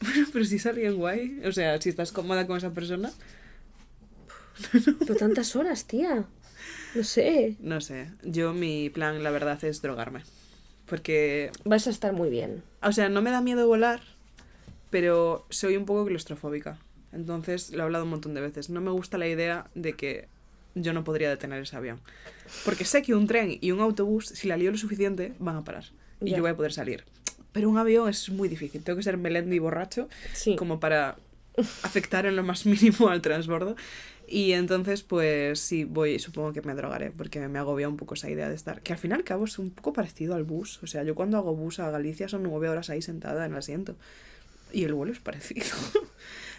pero 0.32 0.44
si 0.44 0.68
alguien 0.68 0.96
guay, 0.96 1.40
o 1.44 1.52
sea, 1.52 1.80
si 1.80 1.88
estás 1.88 2.12
cómoda 2.12 2.46
con 2.46 2.56
esa 2.56 2.72
persona, 2.72 3.10
Pero 5.00 5.14
tantas 5.16 5.56
horas, 5.56 5.86
tía. 5.86 6.24
No 6.94 7.04
sé. 7.04 7.56
no 7.60 7.80
sé. 7.80 8.10
Yo 8.22 8.52
mi 8.52 8.90
plan, 8.90 9.22
la 9.22 9.30
verdad, 9.30 9.62
es 9.64 9.82
drogarme. 9.82 10.22
Porque 10.86 11.50
Vas 11.64 11.86
a 11.86 11.90
estar 11.90 12.12
muy 12.12 12.30
bien. 12.30 12.62
O 12.82 12.92
sea, 12.92 13.08
no 13.08 13.22
me 13.22 13.30
da 13.30 13.40
miedo 13.40 13.66
volar, 13.66 14.00
pero 14.90 15.46
soy 15.50 15.76
un 15.76 15.84
poco 15.84 16.06
claustrofóbica. 16.06 16.78
Entonces, 17.12 17.70
lo 17.72 17.80
he 17.80 17.82
hablado 17.82 18.04
un 18.04 18.10
montón 18.10 18.34
de 18.34 18.40
veces. 18.40 18.70
No 18.70 18.80
me 18.80 18.90
gusta 18.90 19.18
la 19.18 19.28
idea 19.28 19.70
de 19.74 19.94
que 19.94 20.28
yo 20.82 20.92
no 20.92 21.04
podría 21.04 21.28
detener 21.30 21.62
ese 21.62 21.76
avión. 21.76 22.00
Porque 22.64 22.84
sé 22.84 23.02
que 23.02 23.14
un 23.14 23.26
tren 23.26 23.58
y 23.60 23.70
un 23.72 23.80
autobús, 23.80 24.26
si 24.28 24.48
la 24.48 24.56
lío 24.56 24.70
lo 24.70 24.78
suficiente, 24.78 25.34
van 25.38 25.56
a 25.56 25.64
parar. 25.64 25.84
Y 26.20 26.30
yo 26.30 26.40
voy 26.40 26.50
a 26.50 26.56
poder 26.56 26.72
salir. 26.72 27.04
Pero 27.52 27.68
un 27.70 27.78
avión 27.78 28.08
es 28.08 28.28
muy 28.30 28.48
difícil. 28.48 28.82
Tengo 28.82 28.96
que 28.96 29.02
ser 29.02 29.16
melendi 29.16 29.56
y 29.56 29.58
borracho 29.58 30.08
Sí. 30.32 30.56
como 30.56 30.80
para 30.80 31.16
afectar 31.82 32.26
en 32.26 32.36
lo 32.36 32.42
más 32.42 32.66
mínimo 32.66 33.08
al 33.08 33.20
transbordo. 33.22 33.76
Y 34.30 34.52
entonces, 34.52 35.02
pues 35.02 35.58
sí, 35.60 35.84
voy, 35.84 36.18
supongo 36.18 36.52
que 36.52 36.60
me 36.60 36.74
drogaré, 36.74 37.10
porque 37.10 37.46
me 37.48 37.58
agobia 37.58 37.88
un 37.88 37.96
poco 37.96 38.12
esa 38.14 38.28
idea 38.28 38.48
de 38.48 38.54
estar. 38.54 38.82
Que 38.82 38.92
al 38.92 38.98
fin 38.98 39.12
y 39.12 39.14
al 39.14 39.24
cabo 39.24 39.46
es 39.46 39.58
un 39.58 39.70
poco 39.70 39.92
parecido 39.94 40.34
al 40.34 40.44
bus. 40.44 40.82
O 40.82 40.86
sea, 40.86 41.02
yo 41.02 41.14
cuando 41.14 41.38
hago 41.38 41.54
bus 41.54 41.78
a 41.80 41.90
Galicia 41.90 42.28
son 42.28 42.42
nueve 42.42 42.68
horas 42.68 42.90
ahí 42.90 43.00
sentada 43.00 43.46
en 43.46 43.52
el 43.52 43.58
asiento. 43.58 43.96
Y 44.72 44.84
el 44.84 44.92
vuelo 44.92 45.12
es 45.12 45.18
parecido. 45.20 45.64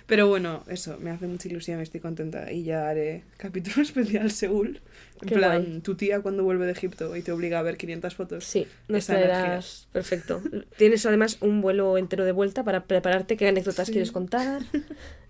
Pero 0.10 0.28
bueno, 0.28 0.64
eso, 0.68 0.98
me 1.00 1.12
hace 1.12 1.28
mucha 1.28 1.48
ilusión, 1.48 1.80
estoy 1.80 2.02
contenta. 2.02 2.52
Y 2.52 2.64
ya 2.64 2.90
haré 2.90 3.24
capítulo 3.38 3.82
especial 3.84 4.32
Seúl. 4.32 4.82
En 5.22 5.28
Qué 5.30 5.36
plan, 5.36 5.64
guay. 5.64 5.80
tu 5.82 5.96
tía 5.96 6.22
cuando 6.22 6.44
vuelve 6.44 6.66
de 6.66 6.72
Egipto 6.72 7.16
y 7.16 7.22
te 7.22 7.32
obliga 7.32 7.60
a 7.60 7.62
ver 7.62 7.78
500 7.78 8.16
fotos. 8.16 8.44
Sí, 8.44 8.66
nos 8.88 9.06
traerás. 9.06 9.88
Perfecto. 9.92 10.42
Tienes 10.78 11.06
además 11.06 11.38
un 11.42 11.62
vuelo 11.62 11.98
entero 11.98 12.26
de 12.26 12.32
vuelta 12.32 12.64
para 12.64 12.86
prepararte. 12.86 13.38
¿Qué 13.38 13.48
anécdotas 13.48 13.86
Sí. 13.88 13.94
quieres 13.94 14.12
contar? 14.12 14.64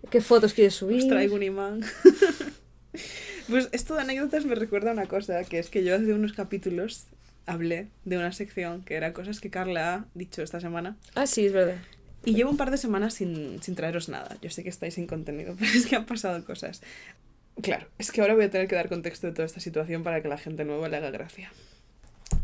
¿Qué 0.10 0.22
fotos 0.22 0.54
quieres 0.54 0.76
subir? 0.76 0.98
Os 1.04 1.08
traigo 1.08 1.36
un 1.36 1.44
imán. 1.44 1.82
pues 3.50 3.70
esto 3.72 3.96
de 3.96 4.02
anécdotas 4.02 4.46
me 4.46 4.56
recuerda 4.56 4.92
a 4.92 4.94
una 4.94 5.08
cosa, 5.08 5.44
que 5.44 5.60
es 5.60 5.70
que 5.70 5.84
yo 5.84 5.96
hace 5.96 6.14
unos 6.14 6.34
capítulos 6.34 7.08
hablé 7.46 7.88
de 8.06 8.18
una 8.18 8.32
sección 8.32 8.84
que 8.84 8.94
era 8.96 9.12
cosas 9.12 9.40
que 9.40 9.50
Carla 9.50 9.94
ha 9.96 10.06
dicho 10.14 10.42
esta 10.44 10.60
semana. 10.62 10.98
Ah, 11.16 11.26
sí, 11.26 11.48
es 11.48 11.54
verdad. 11.54 11.78
Y 12.26 12.34
llevo 12.34 12.50
un 12.50 12.58
par 12.58 12.72
de 12.72 12.78
semanas 12.78 13.14
sin, 13.14 13.62
sin 13.62 13.76
traeros 13.76 14.10
nada. 14.10 14.38
Yo 14.42 14.50
sé 14.50 14.64
que 14.64 14.70
estáis 14.70 14.96
sin 14.96 15.08
contenido, 15.08 15.56
pero 15.60 15.72
es 15.72 15.86
que 15.86 15.96
han 15.96 16.06
pasado 16.06 16.44
cosas. 16.46 16.82
Claro, 17.62 17.88
es 17.98 18.12
que 18.12 18.22
ahora 18.22 18.36
voy 18.36 18.46
a 18.46 18.50
tener 18.50 18.68
que 18.68 18.76
dar 18.76 18.90
contexto 18.90 19.28
de 19.28 19.34
toda 19.34 19.46
esta 19.46 19.60
situación 19.60 20.04
para 20.04 20.22
que 20.22 20.28
la 20.28 20.38
gente 20.38 20.66
nueva 20.66 20.88
le 20.90 20.98
haga 20.98 21.12
gracia. 21.12 21.52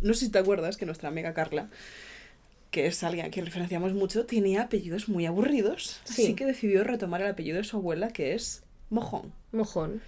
No 0.01 0.13
sé 0.13 0.25
si 0.25 0.31
te 0.31 0.39
acuerdas 0.39 0.77
que 0.77 0.85
nuestra 0.85 1.09
amiga 1.09 1.33
Carla, 1.33 1.69
que 2.71 2.87
es 2.87 3.03
alguien 3.03 3.25
a 3.25 3.29
quien 3.29 3.45
referenciamos 3.45 3.93
mucho, 3.93 4.25
tenía 4.25 4.63
apellidos 4.63 5.07
muy 5.07 5.25
aburridos. 5.25 6.01
Sí. 6.03 6.23
Así 6.23 6.35
que 6.35 6.45
decidió 6.45 6.83
retomar 6.83 7.21
el 7.21 7.27
apellido 7.27 7.57
de 7.57 7.63
su 7.63 7.77
abuela, 7.77 8.09
que 8.09 8.33
es 8.33 8.63
Mojón. 8.89 9.31
Mojón. 9.51 10.01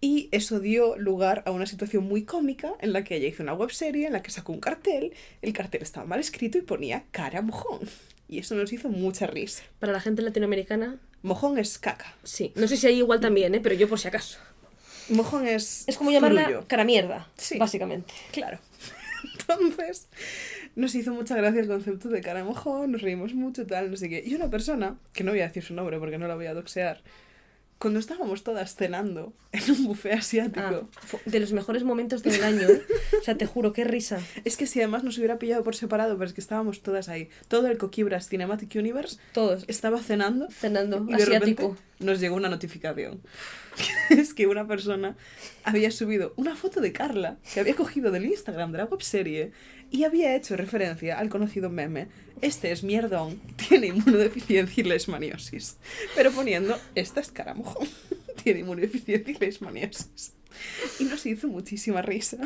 Y 0.00 0.28
eso 0.30 0.60
dio 0.60 0.96
lugar 0.96 1.42
a 1.46 1.50
una 1.50 1.66
situación 1.66 2.04
muy 2.04 2.22
cómica 2.22 2.74
en 2.80 2.92
la 2.92 3.02
que 3.02 3.16
ella 3.16 3.28
hizo 3.28 3.42
una 3.42 3.54
webserie 3.54 4.06
en 4.06 4.12
la 4.12 4.22
que 4.22 4.30
sacó 4.30 4.52
un 4.52 4.60
cartel. 4.60 5.12
El 5.42 5.52
cartel 5.52 5.82
estaba 5.82 6.06
mal 6.06 6.20
escrito 6.20 6.56
y 6.56 6.62
ponía 6.62 7.04
cara 7.10 7.42
mojón. 7.42 7.80
Y 8.28 8.38
eso 8.40 8.54
nos 8.54 8.72
hizo 8.72 8.88
mucha 8.88 9.26
risa. 9.26 9.62
Para 9.78 9.92
la 9.92 10.00
gente 10.00 10.22
latinoamericana, 10.22 10.96
Mojón 11.22 11.58
es 11.58 11.78
caca. 11.78 12.14
sí. 12.22 12.52
No 12.54 12.68
sé 12.68 12.76
si 12.76 12.86
hay 12.86 12.98
igual 12.98 13.20
también, 13.20 13.54
¿eh? 13.54 13.60
pero 13.60 13.74
yo 13.74 13.88
por 13.88 13.98
si 13.98 14.08
acaso. 14.08 14.38
Mojón 15.08 15.46
es. 15.48 15.84
Es 15.88 15.96
como 15.96 16.10
llamarla 16.10 16.64
cara 16.66 16.84
mierda, 16.84 17.28
Sí. 17.36 17.56
básicamente. 17.58 18.12
Claro. 18.32 18.58
Entonces, 19.40 20.08
nos 20.76 20.94
hizo 20.94 21.12
mucha 21.12 21.34
gracia 21.36 21.60
el 21.60 21.66
concepto 21.66 22.08
de 22.08 22.20
cara 22.20 22.44
mojón, 22.44 22.92
nos 22.92 23.00
reímos 23.02 23.32
mucho, 23.34 23.66
tal, 23.66 23.90
no 23.90 23.96
sé 23.96 24.08
qué. 24.08 24.22
Y 24.24 24.34
una 24.34 24.50
persona, 24.50 24.96
que 25.12 25.24
no 25.24 25.32
voy 25.32 25.40
a 25.40 25.46
decir 25.48 25.62
su 25.64 25.74
nombre 25.74 25.98
porque 25.98 26.18
no 26.18 26.28
la 26.28 26.34
voy 26.36 26.46
a 26.46 26.54
doxear, 26.54 27.00
cuando 27.78 28.00
estábamos 28.00 28.42
todas 28.42 28.74
cenando 28.74 29.32
en 29.52 29.70
un 29.70 29.84
buffet 29.86 30.12
Ah, 30.14 30.18
asiático. 30.18 30.88
fu- 31.00 31.20
de 31.24 31.40
los 31.40 31.52
mejores 31.52 31.84
momentos 31.84 32.22
del 32.22 32.42
año, 32.44 32.68
¿eh? 32.68 32.82
O 33.20 33.22
sea, 33.24 33.36
te 33.36 33.46
juro, 33.46 33.72
qué 33.72 33.84
risa. 33.84 34.18
Es 34.44 34.56
que 34.56 34.66
si 34.66 34.80
además 34.80 35.04
nos 35.04 35.16
hubiera 35.18 35.38
pillado 35.38 35.62
por 35.62 35.76
separado, 35.76 36.16
pero 36.18 36.26
es 36.28 36.34
que 36.34 36.40
estábamos 36.40 36.82
todas 36.82 37.08
ahí. 37.08 37.28
Todo 37.48 37.68
el 37.68 37.78
Coquibras 37.78 38.28
Cinematic 38.28 38.74
Universe 38.74 39.18
Todos 39.32 39.64
estaba 39.68 40.00
cenando 40.02 40.48
cenando, 40.50 41.06
y 41.08 41.14
de 41.14 41.22
asiático. 41.22 41.76
nos 42.00 42.20
llegó 42.20 42.34
una 42.36 42.48
notificación. 42.48 43.20
es 44.10 44.34
que 44.34 44.46
una 44.48 44.66
persona 44.66 45.16
había 45.64 45.90
subido 45.92 46.32
una 46.36 46.56
foto 46.56 46.80
de 46.80 46.92
Carla 46.92 47.36
que 47.54 47.60
había 47.60 47.76
cogido 47.76 48.10
del 48.10 48.26
Instagram 48.26 48.72
de 48.72 48.78
la 48.78 48.84
webserie 48.86 49.52
y 49.90 50.04
había 50.04 50.34
hecho 50.34 50.56
referencia 50.56 51.18
al 51.18 51.28
conocido 51.28 51.70
meme 51.70 52.08
Este 52.40 52.72
es 52.72 52.82
mierdón, 52.82 53.40
tiene 53.68 53.88
inmunodeficiencia 53.88 54.80
y 54.82 54.86
leishmaniosis. 54.86 55.76
Pero 56.14 56.30
poniendo 56.32 56.78
Esta 56.94 57.20
es 57.20 57.30
caramujo, 57.30 57.80
tiene 58.42 58.60
inmunodeficiencia 58.60 59.34
y 59.34 59.38
leishmaniosis. 59.38 60.34
Y 60.98 61.04
nos 61.04 61.24
hizo 61.26 61.46
muchísima 61.46 62.02
risa. 62.02 62.38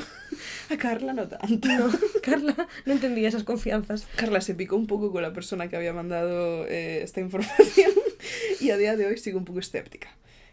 A 0.71 0.77
Carla 0.77 1.13
no 1.13 1.29
tanto. 1.29 1.69
No, 1.69 1.91
Carla 2.23 2.69
no 2.85 2.93
entendía 2.93 3.29
esas 3.29 3.45
confianzas. 3.45 4.07
Carla 4.17 4.41
se 4.41 4.55
picó 4.55 4.77
un 4.77 4.87
poco 4.87 5.13
con 5.13 5.23
la 5.23 5.33
persona 5.33 5.69
que 5.69 5.77
había 5.77 5.93
mandado 5.93 6.67
eh, 6.67 7.03
esta 7.03 7.21
información 7.21 7.93
y 8.61 8.71
a 8.71 8.77
día 8.77 8.97
de 8.97 9.07
hoy 9.07 9.19
sigo 9.19 9.39
un 9.39 9.45
poco 9.45 9.61
escéptica. 9.61 10.09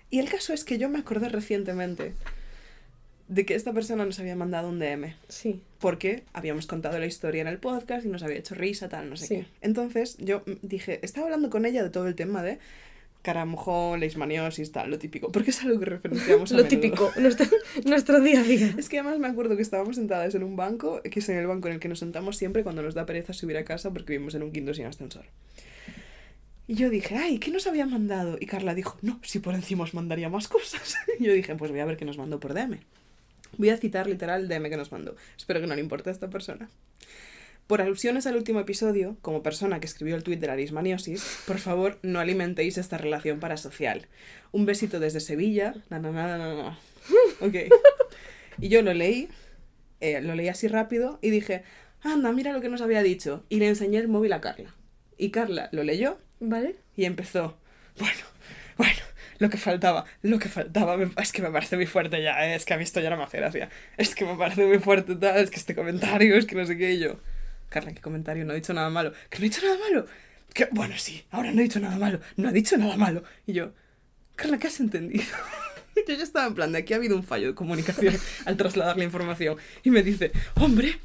Y 0.09 0.19
el 0.19 0.29
caso 0.29 0.53
es 0.53 0.63
que 0.63 0.77
yo 0.77 0.89
me 0.89 0.99
acordé 0.99 1.29
recientemente 1.29 2.13
de 3.29 3.45
que 3.45 3.55
esta 3.55 3.71
persona 3.71 4.05
nos 4.05 4.19
había 4.19 4.35
mandado 4.35 4.67
un 4.69 4.79
DM 4.79 5.13
Sí. 5.29 5.61
porque 5.79 6.23
habíamos 6.33 6.67
contado 6.67 6.99
la 6.99 7.05
historia 7.05 7.41
en 7.41 7.47
el 7.47 7.59
podcast 7.59 8.05
y 8.05 8.09
nos 8.09 8.23
había 8.23 8.37
hecho 8.37 8.55
risa, 8.55 8.89
tal, 8.89 9.09
no 9.09 9.15
sé 9.15 9.27
Sí. 9.27 9.35
qué. 9.35 9.45
Entonces 9.61 10.17
yo 10.17 10.43
dije, 10.61 10.99
estaba 11.03 11.27
hablando 11.27 11.49
con 11.49 11.65
ella 11.65 11.81
de 11.83 11.89
todo 11.89 12.07
el 12.07 12.15
tema 12.15 12.43
de 12.43 12.59
caramujón, 13.21 13.99
leishmaniosis, 13.99 14.71
tal, 14.71 14.89
lo 14.89 14.97
típico, 14.97 15.31
porque 15.31 15.51
es 15.51 15.61
algo 15.63 15.77
que 15.79 15.85
referenciamos 15.85 16.51
a 16.51 16.55
Lo 16.57 16.63
menudo. 16.63 16.81
típico, 16.81 17.11
nuestro, 17.19 17.45
nuestro 17.85 18.21
día 18.21 18.39
a 18.39 18.43
día. 18.43 18.73
Es 18.77 18.87
que 18.89 18.97
además 18.99 19.19
me 19.19 19.27
acuerdo 19.27 19.55
que 19.55 19.61
estábamos 19.61 19.97
sentadas 19.97 20.33
en 20.35 20.43
un 20.43 20.55
banco, 20.55 21.01
que 21.03 21.19
es 21.19 21.29
en 21.29 21.37
el 21.37 21.45
banco 21.47 21.67
en 21.67 21.75
el 21.75 21.79
que 21.79 21.89
nos 21.89 21.99
sentamos 21.99 22.37
siempre 22.37 22.63
cuando 22.63 22.81
nos 22.81 22.93
da 22.95 23.05
pereza 23.05 23.33
subir 23.33 23.57
a 23.57 23.63
casa 23.65 23.91
porque 23.91 24.13
vivimos 24.13 24.35
en 24.35 24.43
un 24.43 24.51
quinto 24.51 24.73
sin 24.73 24.85
ascensor. 24.85 25.25
Y 26.65 26.75
yo 26.75 26.89
dije, 26.89 27.15
ay, 27.15 27.39
¿qué 27.39 27.51
nos 27.51 27.67
había 27.67 27.85
mandado? 27.87 28.37
Y 28.39 28.45
Carla 28.45 28.73
dijo, 28.75 28.97
no, 29.01 29.19
si 29.23 29.39
por 29.39 29.53
encima 29.55 29.83
os 29.83 29.93
mandaría 29.93 30.29
más 30.29 30.47
cosas. 30.47 30.95
Y 31.19 31.25
yo 31.25 31.33
dije, 31.33 31.55
pues 31.55 31.71
voy 31.71 31.79
a 31.81 31.85
ver 31.85 31.97
qué 31.97 32.05
nos 32.05 32.17
mandó 32.17 32.39
por 32.39 32.53
DM. 32.53 32.79
Voy 33.57 33.69
a 33.69 33.77
citar 33.77 34.07
literal 34.07 34.41
el 34.41 34.47
DM 34.47 34.69
que 34.69 34.77
nos 34.77 34.91
mandó. 34.91 35.15
Espero 35.37 35.59
que 35.59 35.67
no 35.67 35.75
le 35.75 35.81
importe 35.81 36.09
a 36.09 36.13
esta 36.13 36.29
persona. 36.29 36.69
Por 37.67 37.81
alusiones 37.81 38.25
al 38.25 38.35
último 38.35 38.59
episodio, 38.59 39.17
como 39.21 39.43
persona 39.43 39.79
que 39.79 39.85
escribió 39.85 40.15
el 40.15 40.23
tuit 40.23 40.39
de 40.39 40.47
la 40.47 40.55
leishmaniosis, 40.55 41.43
por 41.45 41.59
favor 41.59 41.99
no 42.01 42.19
alimentéis 42.19 42.77
esta 42.77 42.97
relación 42.97 43.39
parasocial. 43.39 44.07
Un 44.51 44.65
besito 44.65 44.99
desde 44.99 45.19
Sevilla. 45.19 45.75
Na, 45.89 45.99
na, 45.99 46.11
na, 46.11 46.37
na. 46.37 46.79
Ok. 47.41 47.55
Y 48.61 48.69
yo 48.69 48.81
lo 48.81 48.93
leí, 48.93 49.29
eh, 50.01 50.19
lo 50.21 50.35
leí 50.35 50.49
así 50.49 50.67
rápido 50.67 51.19
y 51.21 51.29
dije, 51.29 51.63
anda, 52.01 52.31
mira 52.31 52.51
lo 52.53 52.59
que 52.59 52.69
nos 52.69 52.81
había 52.81 53.03
dicho. 53.03 53.45
Y 53.49 53.59
le 53.59 53.67
enseñé 53.67 53.99
el 53.99 54.07
móvil 54.07 54.33
a 54.33 54.41
Carla. 54.41 54.75
Y 55.17 55.29
Carla 55.31 55.69
lo 55.71 55.83
leyó 55.83 56.17
¿Vale? 56.39 56.77
y 56.95 57.05
empezó, 57.05 57.57
bueno, 57.97 58.21
bueno, 58.77 58.99
lo 59.39 59.49
que 59.49 59.57
faltaba, 59.57 60.05
lo 60.21 60.37
que 60.39 60.47
faltaba, 60.49 60.95
me- 60.97 61.11
es 61.21 61.31
que 61.31 61.41
me 61.41 61.49
parece 61.49 61.75
muy 61.75 61.85
fuerte 61.87 62.21
ya, 62.21 62.45
eh, 62.45 62.55
es 62.55 62.65
que 62.65 62.73
a 62.73 62.77
mí 62.77 62.83
esto 62.83 62.99
ya 63.01 63.09
no 63.09 63.17
me 63.17 63.23
hace 63.23 63.37
gracia, 63.37 63.69
es 63.97 64.13
que 64.15 64.25
me 64.25 64.35
parece 64.35 64.65
muy 64.65 64.79
fuerte 64.79 65.15
tal, 65.15 65.37
es 65.37 65.49
que 65.49 65.57
este 65.57 65.73
comentario, 65.75 66.35
es 66.37 66.45
que 66.45 66.55
no 66.55 66.65
sé 66.65 66.77
qué, 66.77 66.93
y 66.93 66.99
yo, 66.99 67.19
Carla, 67.69 67.91
¿qué 67.93 68.01
comentario? 68.01 68.45
No 68.45 68.53
he 68.53 68.55
dicho 68.57 68.73
nada 68.73 68.89
malo, 68.89 69.13
que 69.29 69.39
no 69.39 69.45
he 69.45 69.49
dicho 69.49 69.61
nada 69.65 69.77
malo, 69.89 70.05
que, 70.53 70.67
bueno, 70.71 70.95
sí, 70.97 71.25
ahora 71.31 71.51
no 71.51 71.59
he 71.59 71.63
dicho 71.63 71.79
nada 71.79 71.97
malo, 71.97 72.19
no 72.37 72.49
he 72.49 72.53
dicho 72.53 72.77
nada 72.77 72.95
malo, 72.97 73.23
y 73.47 73.53
yo, 73.53 73.71
Carla, 74.35 74.57
¿qué 74.57 74.67
has 74.67 74.79
entendido? 74.79 75.23
Yo 76.07 76.15
ya 76.15 76.23
estaba 76.23 76.47
en 76.47 76.55
plan 76.55 76.71
de 76.71 76.77
aquí 76.79 76.93
ha 76.93 76.95
habido 76.95 77.15
un 77.17 77.23
fallo 77.23 77.47
de 77.47 77.55
comunicación 77.55 78.17
al 78.45 78.55
trasladar 78.55 78.95
la 78.97 79.03
información. 79.03 79.57
Y 79.83 79.91
me 79.91 80.01
dice, 80.01 80.31
hombre, 80.55 80.97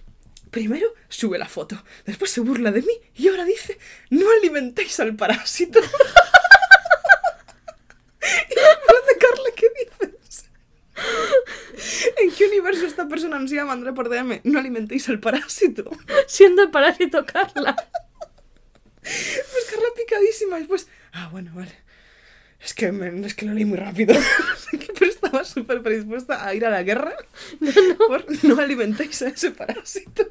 primero 0.53 0.87
sube 1.09 1.37
la 1.37 1.49
foto, 1.49 1.82
después 2.07 2.30
se 2.30 2.41
burla 2.41 2.70
de 2.70 2.82
mí 2.82 2.93
y 3.16 3.26
ahora 3.26 3.45
dice, 3.45 3.76
no 4.11 4.24
alimentéis 4.39 5.01
al 5.01 5.16
parásito. 5.16 5.80
y 5.91 5.91
yo, 5.91 5.91
en 5.91 7.82
plan 7.82 8.14
de, 8.14 8.14
Carla, 9.20 9.51
¿qué 9.57 9.66
dices? 9.79 10.51
¿En 12.20 12.31
qué 12.33 12.47
universo 12.47 12.87
esta 12.87 13.09
persona 13.09 13.39
nos 13.39 13.51
iba 13.53 13.62
a 13.62 13.66
mandar 13.66 13.95
por 13.95 14.09
DM? 14.09 14.41
No 14.45 14.59
alimentéis 14.59 15.09
al 15.09 15.20
parásito. 15.20 15.91
Siendo 16.27 16.62
el 16.62 16.70
parásito 16.70 17.25
Carla. 17.27 17.75
Pues 19.03 19.64
Carla 19.70 19.89
picadísima. 19.97 20.57
Y 20.57 20.61
después, 20.61 20.89
ah, 21.12 21.29
bueno, 21.33 21.53
vale. 21.55 21.72
Es 22.61 22.72
que, 22.75 22.93
me- 22.93 23.27
es 23.27 23.35
que 23.35 23.45
lo 23.47 23.53
leí 23.55 23.64
muy 23.64 23.77
rápido. 23.79 24.14
Pero 24.99 25.11
estaba 25.11 25.45
súper 25.45 25.83
predispuesta 25.83 26.47
a 26.47 26.55
ir 26.55 26.64
a 26.64 26.70
la 26.70 26.83
guerra 26.83 27.14
por 28.09 28.25
no 28.45 28.59
alimentéis 28.61 29.20
a 29.22 29.29
ese 29.29 29.51
parásito. 29.51 30.27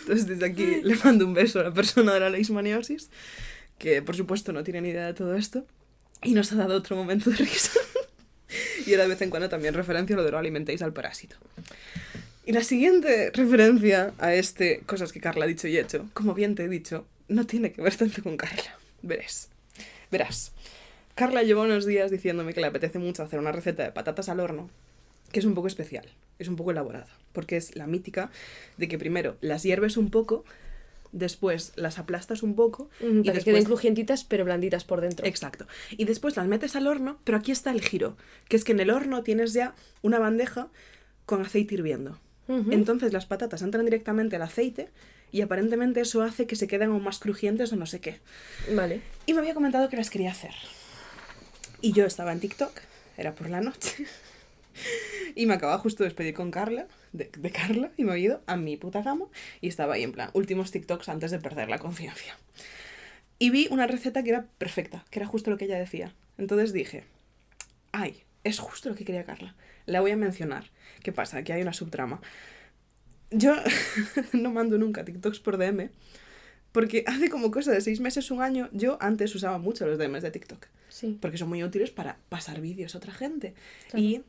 Entonces, 0.00 0.26
desde 0.26 0.46
aquí 0.46 0.80
le 0.82 0.96
mando 0.96 1.26
un 1.26 1.34
beso 1.34 1.60
a 1.60 1.64
la 1.64 1.72
persona 1.74 2.14
de 2.14 2.20
la 2.20 2.30
leishmaniosis, 2.30 3.10
que 3.78 4.02
por 4.02 4.16
supuesto 4.16 4.52
no 4.52 4.64
tiene 4.64 4.80
ni 4.80 4.90
idea 4.90 5.06
de 5.06 5.14
todo 5.14 5.34
esto, 5.34 5.66
y 6.22 6.32
nos 6.32 6.52
ha 6.52 6.56
dado 6.56 6.76
otro 6.76 6.96
momento 6.96 7.30
de 7.30 7.36
risa. 7.36 7.70
Y 8.86 8.92
ahora 8.92 9.04
de 9.04 9.08
vez 9.08 9.22
en 9.22 9.30
cuando 9.30 9.48
también 9.48 9.74
referencia 9.74 10.14
lo 10.14 10.22
de 10.22 10.30
no 10.30 10.38
alimentéis 10.38 10.82
al 10.82 10.92
parásito. 10.92 11.36
Y 12.46 12.52
la 12.52 12.62
siguiente 12.62 13.30
referencia 13.32 14.12
a 14.18 14.34
este 14.34 14.82
cosas 14.86 15.12
que 15.12 15.20
Carla 15.20 15.46
ha 15.46 15.48
dicho 15.48 15.66
y 15.66 15.78
hecho, 15.78 16.08
como 16.12 16.34
bien 16.34 16.54
te 16.54 16.64
he 16.64 16.68
dicho, 16.68 17.06
no 17.26 17.46
tiene 17.46 17.72
que 17.72 17.82
ver 17.82 17.96
tanto 17.96 18.22
con 18.22 18.36
Carla. 18.36 18.78
Verás. 19.02 19.48
Verás. 20.10 20.52
Carla 21.14 21.42
lleva 21.42 21.62
unos 21.62 21.86
días 21.86 22.10
diciéndome 22.10 22.52
que 22.52 22.60
le 22.60 22.66
apetece 22.66 22.98
mucho 22.98 23.22
hacer 23.22 23.38
una 23.38 23.52
receta 23.52 23.82
de 23.82 23.92
patatas 23.92 24.28
al 24.28 24.40
horno, 24.40 24.68
que 25.32 25.40
es 25.40 25.46
un 25.46 25.54
poco 25.54 25.68
especial, 25.68 26.06
es 26.38 26.48
un 26.48 26.56
poco 26.56 26.72
elaborada, 26.72 27.08
porque 27.32 27.56
es 27.56 27.76
la 27.76 27.86
mítica 27.86 28.30
de 28.76 28.88
que 28.88 28.98
primero 28.98 29.36
las 29.40 29.62
hierves 29.62 29.96
un 29.96 30.10
poco, 30.10 30.44
después 31.14 31.72
las 31.76 31.98
aplastas 31.98 32.42
un 32.42 32.54
poco 32.54 32.90
Mm, 33.00 33.04
y 33.04 33.08
Para 33.08 33.22
que 33.22 33.32
después 33.32 33.44
queden 33.44 33.64
crujientitas, 33.64 34.24
pero 34.24 34.44
blanditas 34.44 34.84
por 34.84 35.00
dentro. 35.00 35.26
Exacto. 35.26 35.66
Y 35.90 36.04
después 36.04 36.36
las 36.36 36.46
metes 36.46 36.76
al 36.76 36.86
horno, 36.86 37.18
pero 37.24 37.38
aquí 37.38 37.52
está 37.52 37.70
el 37.70 37.80
giro, 37.80 38.16
que 38.48 38.56
es 38.56 38.64
que 38.64 38.72
en 38.72 38.80
el 38.80 38.90
horno 38.90 39.22
tienes 39.22 39.52
ya 39.52 39.74
una 40.02 40.18
bandeja 40.18 40.68
con 41.26 41.40
aceite 41.42 41.74
hirviendo. 41.74 42.18
Entonces 42.46 43.14
las 43.14 43.24
patatas 43.24 43.62
entran 43.62 43.86
directamente 43.86 44.36
al 44.36 44.42
aceite 44.42 44.90
y 45.32 45.40
aparentemente 45.40 46.02
eso 46.02 46.22
hace 46.22 46.46
que 46.46 46.56
se 46.56 46.66
queden 46.66 46.90
aún 46.90 47.02
más 47.02 47.18
crujientes 47.18 47.72
o 47.72 47.76
no 47.76 47.86
sé 47.86 48.00
qué. 48.00 48.20
Vale. 48.74 49.00
Y 49.24 49.32
me 49.32 49.38
había 49.38 49.54
comentado 49.54 49.88
que 49.88 49.96
las 49.96 50.10
quería 50.10 50.30
hacer. 50.30 50.52
Y 51.80 51.92
yo 51.92 52.04
estaba 52.04 52.32
en 52.32 52.40
TikTok, 52.40 52.72
era 53.16 53.34
por 53.34 53.48
la 53.48 53.60
noche. 53.60 54.06
Y 55.36 55.46
me 55.46 55.54
acababa 55.54 55.78
justo 55.78 56.02
de 56.02 56.08
despedir 56.08 56.34
con 56.34 56.50
Carla, 56.50 56.88
de, 57.14 57.30
de 57.34 57.50
Carla, 57.50 57.90
y 57.96 58.04
me 58.04 58.12
había 58.12 58.24
ido 58.24 58.42
a 58.46 58.56
mi 58.56 58.76
puta 58.76 59.02
cama. 59.02 59.24
Y 59.62 59.68
estaba 59.68 59.94
ahí 59.94 60.02
en 60.02 60.12
plan, 60.12 60.28
últimos 60.34 60.70
TikToks 60.70 61.08
antes 61.08 61.30
de 61.30 61.38
perder 61.38 61.70
la 61.70 61.78
conciencia. 61.78 62.36
Y 63.38 63.48
vi 63.50 63.66
una 63.70 63.86
receta 63.86 64.22
que 64.22 64.30
era 64.30 64.46
perfecta, 64.58 65.04
que 65.10 65.18
era 65.20 65.26
justo 65.26 65.50
lo 65.50 65.56
que 65.56 65.64
ella 65.64 65.78
decía. 65.78 66.12
Entonces 66.36 66.72
dije, 66.72 67.04
ay, 67.92 68.22
es 68.44 68.58
justo 68.58 68.88
lo 68.90 68.94
que 68.94 69.04
quería 69.04 69.24
Carla. 69.24 69.54
La 69.86 70.00
voy 70.00 70.10
a 70.10 70.16
mencionar. 70.16 70.70
¿Qué 71.02 71.12
pasa? 71.12 71.42
Que 71.42 71.52
hay 71.52 71.62
una 71.62 71.72
subtrama. 71.72 72.20
Yo 73.30 73.54
no 74.32 74.52
mando 74.52 74.78
nunca 74.78 75.04
TikToks 75.04 75.40
por 75.40 75.56
DM, 75.56 75.90
porque 76.72 77.04
hace 77.06 77.28
como 77.30 77.50
cosa 77.50 77.72
de 77.72 77.80
seis 77.80 78.00
meses, 78.00 78.30
un 78.30 78.42
año, 78.42 78.68
yo 78.72 78.98
antes 79.00 79.34
usaba 79.34 79.58
mucho 79.58 79.86
los 79.86 79.98
DMs 79.98 80.22
de 80.22 80.30
TikTok, 80.30 80.66
Sí. 80.88 81.18
porque 81.20 81.38
son 81.38 81.48
muy 81.48 81.62
útiles 81.62 81.90
para 81.90 82.18
pasar 82.28 82.60
vídeos 82.60 82.94
a 82.94 82.98
otra 82.98 83.12
gente. 83.12 83.54
Claro. 83.90 84.04
Y 84.04 84.22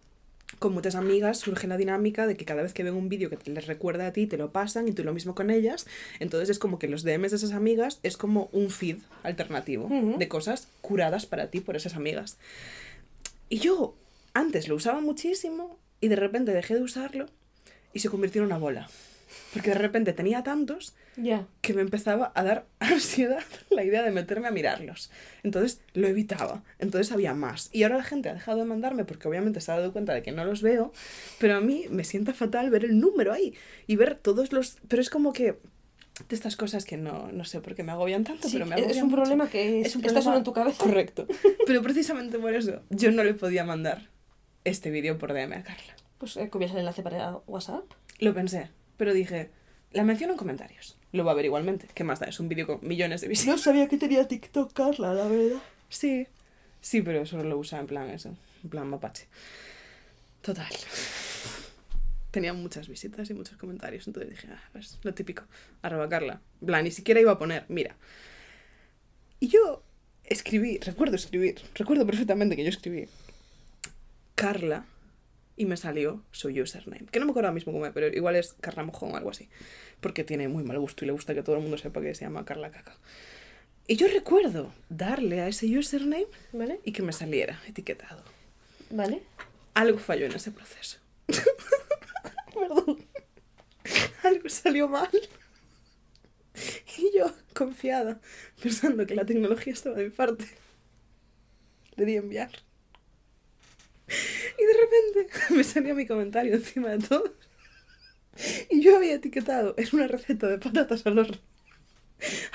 con 0.59 0.73
muchas 0.73 0.95
amigas 0.95 1.39
surge 1.39 1.67
la 1.67 1.77
dinámica 1.77 2.27
de 2.27 2.37
que 2.37 2.45
cada 2.45 2.61
vez 2.61 2.73
que 2.73 2.83
ven 2.83 2.93
un 2.93 3.09
vídeo 3.09 3.29
que 3.29 3.37
te 3.37 3.51
les 3.51 3.67
recuerda 3.67 4.07
a 4.07 4.13
ti, 4.13 4.27
te 4.27 4.37
lo 4.37 4.51
pasan 4.51 4.87
y 4.87 4.91
tú 4.91 5.03
lo 5.03 5.13
mismo 5.13 5.35
con 5.35 5.49
ellas. 5.49 5.85
Entonces 6.19 6.49
es 6.49 6.59
como 6.59 6.79
que 6.79 6.87
los 6.87 7.03
DMs 7.03 7.31
de 7.31 7.37
esas 7.37 7.51
amigas 7.51 7.99
es 8.03 8.17
como 8.17 8.49
un 8.51 8.69
feed 8.69 8.97
alternativo 9.23 9.89
de 10.17 10.27
cosas 10.27 10.67
curadas 10.81 11.25
para 11.25 11.47
ti 11.47 11.59
por 11.59 11.75
esas 11.75 11.95
amigas. 11.95 12.37
Y 13.49 13.59
yo 13.59 13.95
antes 14.33 14.67
lo 14.67 14.75
usaba 14.75 15.01
muchísimo 15.01 15.77
y 16.01 16.07
de 16.07 16.15
repente 16.15 16.51
dejé 16.51 16.75
de 16.75 16.81
usarlo 16.81 17.27
y 17.93 17.99
se 17.99 18.09
convirtió 18.09 18.41
en 18.41 18.47
una 18.47 18.57
bola. 18.57 18.89
Porque 19.53 19.69
de 19.69 19.77
repente 19.77 20.11
tenía 20.11 20.43
tantos 20.43 20.95
Ya. 21.15 21.47
que 21.61 21.73
me 21.73 21.81
empezaba 21.81 22.31
a 22.35 22.43
dar 22.43 22.65
ansiedad 22.79 23.43
la 23.69 23.83
idea 23.83 24.03
de 24.03 24.11
meterme 24.11 24.47
a 24.47 24.51
mirarlos. 24.51 25.11
Entonces 25.43 25.81
lo 25.93 26.07
evitaba. 26.07 26.63
Entonces 26.79 27.13
había 27.13 27.33
más. 27.33 27.69
Y 27.71 27.83
ahora 27.83 27.97
la 27.97 28.03
gente 28.03 28.29
ha 28.29 28.33
dejado 28.33 28.57
de 28.59 28.65
mandarme 28.65 29.05
porque 29.05 29.27
obviamente 29.27 29.61
se 29.61 29.71
ha 29.71 29.77
dado 29.77 29.93
cuenta 29.93 30.13
de 30.13 30.23
que 30.23 30.31
no 30.33 30.43
los 30.43 30.61
veo. 30.61 30.91
Pero 31.39 31.55
a 31.55 31.61
mí 31.61 31.85
me 31.89 32.03
sienta 32.03 32.33
fatal 32.33 32.69
ver 32.69 32.83
el 32.85 32.99
número 32.99 33.31
ahí 33.31 33.53
y 33.87 33.95
ver 33.95 34.15
todos 34.15 34.51
los... 34.51 34.77
Pero 34.87 35.01
es 35.01 35.09
como 35.09 35.31
que... 35.33 35.57
De 36.29 36.35
estas 36.35 36.55
cosas 36.55 36.85
que 36.85 36.95
no, 36.95 37.29
no 37.33 37.43
sé 37.43 37.59
por 37.59 37.75
qué 37.75 37.83
me 37.83 37.91
agobian 37.91 38.23
tanto, 38.23 38.47
Sí, 38.47 38.53
pero 38.53 38.65
me 38.65 38.75
es 38.75 38.81
agobian 38.83 39.03
un 39.03 39.09
mucho. 39.11 39.21
problema 39.21 39.49
que 39.49 39.81
es- 39.81 39.95
está 39.97 40.21
solo 40.21 40.37
en 40.37 40.45
tu 40.45 40.53
cabeza. 40.53 40.81
Correcto. 40.81 41.27
Pero 41.67 41.81
precisamente 41.81 42.39
por 42.39 42.53
eso 42.55 42.81
yo 42.89 43.11
no 43.11 43.21
le 43.25 43.33
podía 43.33 43.65
mandar 43.65 44.09
este 44.63 44.91
vídeo 44.91 45.17
por 45.17 45.33
DM 45.33 45.51
a 45.57 45.63
Carla. 45.63 45.93
Pues 46.17 46.37
eh, 46.37 46.49
el 46.53 46.77
enlace 46.77 47.03
para 47.03 47.35
WhatsApp. 47.47 47.83
Lo 48.19 48.33
pensé, 48.33 48.69
pero 48.97 49.13
dije, 49.13 49.49
la 49.91 50.03
menciono 50.03 50.33
en 50.33 50.37
comentarios. 50.37 50.97
Lo 51.11 51.23
va 51.23 51.31
a 51.31 51.35
ver 51.35 51.45
igualmente. 51.45 51.87
¿Qué 51.93 52.03
más 52.03 52.19
da? 52.19 52.27
Es 52.27 52.39
un 52.39 52.49
vídeo 52.49 52.67
con 52.67 52.79
millones 52.87 53.21
de 53.21 53.27
visitas. 53.27 53.61
sabía 53.61 53.87
que 53.87 53.97
tenía 53.97 54.27
TikTok, 54.27 54.73
Carla, 54.73 55.13
la 55.13 55.27
verdad. 55.27 55.61
Sí. 55.89 56.27
Sí, 56.81 57.01
pero 57.01 57.25
solo 57.25 57.43
lo 57.43 57.57
usa 57.57 57.79
en 57.79 57.87
plan 57.87 58.09
eso, 58.09 58.35
en 58.63 58.69
plan 58.69 58.87
mapache. 58.87 59.27
Total. 60.41 60.67
Tenía 62.29 62.53
muchas 62.53 62.87
visitas 62.87 63.29
y 63.29 63.33
muchos 63.33 63.57
comentarios, 63.57 64.05
entonces 64.07 64.29
dije, 64.29 64.49
ah, 64.51 64.61
pues 64.71 64.99
lo 65.01 65.13
típico, 65.13 65.43
arroba 65.81 66.09
Carla. 66.09 66.41
Plan, 66.63 66.83
ni 66.83 66.91
siquiera 66.91 67.19
iba 67.21 67.31
a 67.31 67.39
poner, 67.39 67.65
mira. 67.69 67.95
Y 69.39 69.47
yo 69.47 69.83
escribí, 70.25 70.77
recuerdo 70.79 71.15
escribir, 71.15 71.61
recuerdo 71.73 72.05
perfectamente 72.05 72.55
que 72.55 72.63
yo 72.63 72.69
escribí 72.69 73.07
Carla 74.35 74.85
y 75.57 75.65
me 75.65 75.77
salió 75.77 76.21
su 76.31 76.49
username. 76.49 77.05
Que 77.11 77.19
no 77.19 77.25
me 77.25 77.31
acuerdo 77.31 77.47
ahora 77.47 77.55
mismo 77.55 77.71
cómo 77.71 77.85
es, 77.85 77.93
pero 77.93 78.07
igual 78.07 78.35
es 78.35 78.53
Carla 78.61 78.83
Mojón 78.83 79.13
o 79.13 79.17
algo 79.17 79.29
así. 79.29 79.49
Porque 80.01 80.23
tiene 80.23 80.47
muy 80.47 80.63
mal 80.63 80.79
gusto 80.79 81.05
y 81.05 81.07
le 81.07 81.13
gusta 81.13 81.33
que 81.33 81.43
todo 81.43 81.55
el 81.55 81.61
mundo 81.61 81.77
sepa 81.77 82.01
que 82.01 82.13
se 82.13 82.25
llama 82.25 82.45
Carla 82.45 82.71
Caca. 82.71 82.97
Y 83.87 83.97
yo 83.97 84.07
recuerdo 84.07 84.73
darle 84.89 85.41
a 85.41 85.47
ese 85.47 85.67
username 85.77 86.27
¿Vale? 86.51 86.79
y 86.83 86.91
que 86.91 87.03
me 87.03 87.13
saliera 87.13 87.61
etiquetado. 87.67 88.23
¿Vale? 88.89 89.21
Algo 89.73 89.99
falló 89.99 90.25
en 90.25 90.33
ese 90.33 90.51
proceso. 90.51 90.99
Perdón. 92.53 93.05
Algo 94.23 94.49
salió 94.49 94.87
mal. 94.87 95.09
Y 96.97 97.17
yo, 97.17 97.31
confiada, 97.53 98.21
pensando 98.61 99.05
que 99.05 99.15
la 99.15 99.25
tecnología 99.25 99.73
estaba 99.73 99.97
de 99.97 100.05
mi 100.05 100.09
parte, 100.09 100.45
le 101.95 102.05
di 102.05 102.15
enviar. 102.15 102.51
Y 104.07 104.65
de 104.65 104.73
repente 104.73 105.33
me 105.55 105.63
salía 105.63 105.93
mi 105.93 106.05
comentario 106.05 106.53
encima 106.55 106.89
de 106.89 106.99
todos. 106.99 107.31
Y 108.69 108.81
yo 108.81 108.97
había 108.97 109.15
etiquetado 109.15 109.75
en 109.77 109.87
una 109.93 110.07
receta 110.07 110.47
de 110.47 110.57
patatas 110.57 111.05
al 111.05 111.19
horno 111.19 111.37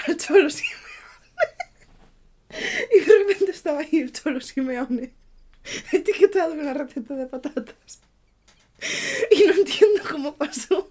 al 0.07 0.17
Cholo 0.17 0.51
Simeone. 0.51 0.81
Y 2.93 3.01
de 3.01 3.19
repente 3.19 3.53
estaba 3.53 3.81
ahí 3.81 3.99
el 3.99 4.13
Cholo 4.13 4.41
Simeone 4.41 5.15
etiquetado 5.93 6.53
en 6.53 6.61
una 6.61 6.75
receta 6.75 7.15
de 7.15 7.27
patatas. 7.27 8.01
Y 9.31 9.45
no 9.45 9.53
entiendo 9.53 10.03
cómo 10.11 10.37
pasó. 10.37 10.89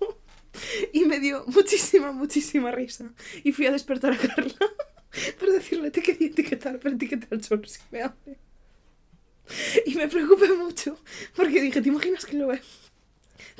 Y 0.93 1.05
me 1.05 1.19
dio 1.19 1.43
muchísima, 1.47 2.11
muchísima 2.11 2.71
risa. 2.71 3.11
Y 3.43 3.51
fui 3.51 3.65
a 3.65 3.71
despertar 3.71 4.13
a 4.13 4.17
Carla 4.17 4.55
para 5.39 5.51
decirle 5.51 5.91
te 5.91 6.01
quería 6.01 6.27
etiquetar, 6.27 6.79
pero 6.79 6.95
etiqueté 6.95 7.27
al 7.31 7.41
Cholo 7.41 7.67
Simeone. 7.67 8.48
Y 9.85 9.95
me 9.95 10.07
preocupé 10.07 10.53
mucho 10.53 10.97
porque 11.35 11.61
dije, 11.61 11.81
¿te 11.81 11.89
imaginas 11.89 12.25
que 12.25 12.37
lo 12.37 12.47
ve? 12.47 12.61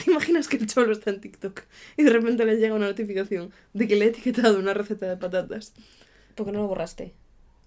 ¿Te 0.04 0.12
imaginas 0.12 0.48
que 0.48 0.58
el 0.58 0.68
cholo 0.68 0.94
está 0.94 1.10
en 1.10 1.22
TikTok 1.22 1.62
y 1.98 2.04
de 2.04 2.10
repente 2.10 2.46
le 2.46 2.58
llega 2.58 2.74
una 2.74 2.88
notificación 2.88 3.52
de 3.74 3.88
que 3.88 3.96
le 3.96 4.06
he 4.06 4.08
etiquetado 4.10 4.60
una 4.60 4.74
receta 4.74 5.08
de 5.08 5.18
patatas? 5.18 5.74
¿Por 6.36 6.46
qué 6.46 6.52
no 6.52 6.60
lo 6.60 6.68
borraste? 6.68 7.14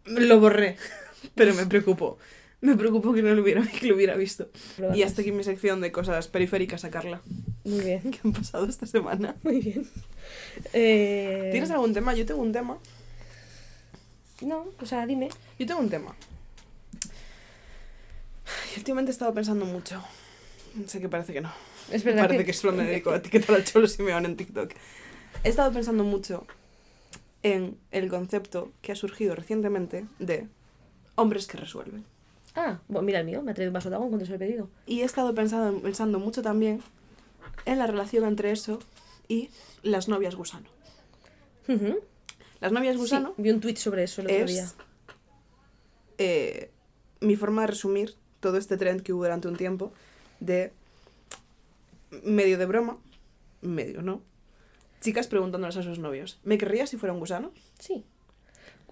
Lo 0.04 0.40
borré, 0.40 0.76
pero 1.34 1.54
me 1.54 1.66
preocupó. 1.66 2.18
Me 2.60 2.76
preocupó 2.76 3.12
que 3.12 3.22
no 3.22 3.34
lo 3.34 3.42
hubiera, 3.42 3.62
que 3.80 3.86
lo 3.86 3.96
hubiera 3.96 4.16
visto. 4.16 4.48
Lo 4.78 4.94
Y 4.94 5.02
hasta 5.02 5.20
aquí 5.22 5.32
mi 5.32 5.44
sección 5.44 5.80
de 5.80 5.92
cosas 5.92 6.28
periféricas 6.28 6.84
a 6.84 6.90
Carla 6.90 7.20
Muy 7.64 7.80
bien, 7.80 8.10
que 8.10 8.20
han 8.24 8.32
pasado 8.32 8.66
esta 8.66 8.86
semana. 8.86 9.36
muy 9.42 9.60
bien. 9.60 9.86
Eh... 10.72 11.48
¿Tienes 11.50 11.70
algún 11.70 11.92
tema? 11.92 12.14
Yo 12.14 12.24
tengo 12.24 12.40
un 12.40 12.52
tema. 12.52 12.78
No, 14.40 14.66
o 14.80 14.86
sea, 14.86 15.06
dime. 15.06 15.28
Yo 15.58 15.66
tengo 15.66 15.80
un 15.80 15.90
tema. 15.90 16.14
Últimamente 18.76 19.10
he 19.10 19.12
estado 19.14 19.32
pensando 19.34 19.64
mucho. 19.64 20.02
Sé 20.86 21.00
que 21.00 21.08
parece 21.08 21.32
que 21.32 21.40
no. 21.40 21.52
Es 21.90 22.04
verdad 22.04 22.22
Parece 22.24 22.44
que... 22.44 22.52
solo 22.52 22.72
me 22.74 22.84
dedico 22.84 23.10
a 23.10 23.16
etiquetar 23.18 23.56
al 23.56 23.64
cholo 23.64 23.86
Simeone 23.86 24.26
en 24.28 24.36
TikTok. 24.36 24.72
He 25.44 25.48
estado 25.48 25.72
pensando 25.72 26.04
mucho 26.04 26.46
en 27.42 27.76
el 27.90 28.08
concepto 28.08 28.72
que 28.80 28.92
ha 28.92 28.96
surgido 28.96 29.34
recientemente 29.34 30.06
de 30.18 30.46
hombres 31.16 31.46
que 31.46 31.56
resuelven. 31.58 32.04
Ah, 32.54 32.78
bueno, 32.88 33.04
mira 33.06 33.20
el 33.20 33.26
mío, 33.26 33.42
me 33.42 33.50
ha 33.50 33.54
traído 33.54 33.70
un 33.70 33.74
vaso 33.74 33.88
de 33.90 33.96
agua 33.96 34.08
cuando 34.08 34.24
se 34.24 34.30
lo 34.30 34.36
he 34.36 34.38
pedido. 34.38 34.68
Y 34.86 35.00
he 35.00 35.04
estado 35.04 35.34
pensando, 35.34 35.80
pensando 35.80 36.18
mucho 36.18 36.42
también 36.42 36.80
en 37.64 37.78
la 37.78 37.86
relación 37.86 38.24
entre 38.24 38.52
eso 38.52 38.78
y 39.28 39.50
las 39.82 40.08
novias 40.08 40.34
gusano. 40.36 40.66
Las 42.60 42.72
novias 42.72 42.94
Sí, 42.94 43.00
gusano 43.00 43.34
vi 43.38 43.50
un 43.50 43.60
tweet 43.60 43.76
sobre 43.76 44.04
eso 44.04 44.20
el 44.20 44.28
otro 44.28 44.46
día. 44.46 44.62
es 44.64 44.74
eh, 46.18 46.70
mi 47.20 47.36
forma 47.36 47.62
de 47.62 47.68
resumir 47.68 48.14
todo 48.42 48.58
este 48.58 48.76
trend 48.76 49.02
que 49.02 49.14
hubo 49.14 49.22
durante 49.22 49.48
un 49.48 49.56
tiempo 49.56 49.92
de 50.40 50.72
medio 52.24 52.58
de 52.58 52.66
broma, 52.66 52.98
medio 53.62 54.02
no, 54.02 54.20
chicas 55.00 55.26
preguntándoles 55.28 55.76
a 55.78 55.82
sus 55.82 55.98
novios, 55.98 56.38
¿me 56.44 56.58
querrías 56.58 56.90
si 56.90 56.96
fuera 56.98 57.12
un 57.14 57.20
gusano? 57.20 57.52
Sí. 57.78 58.04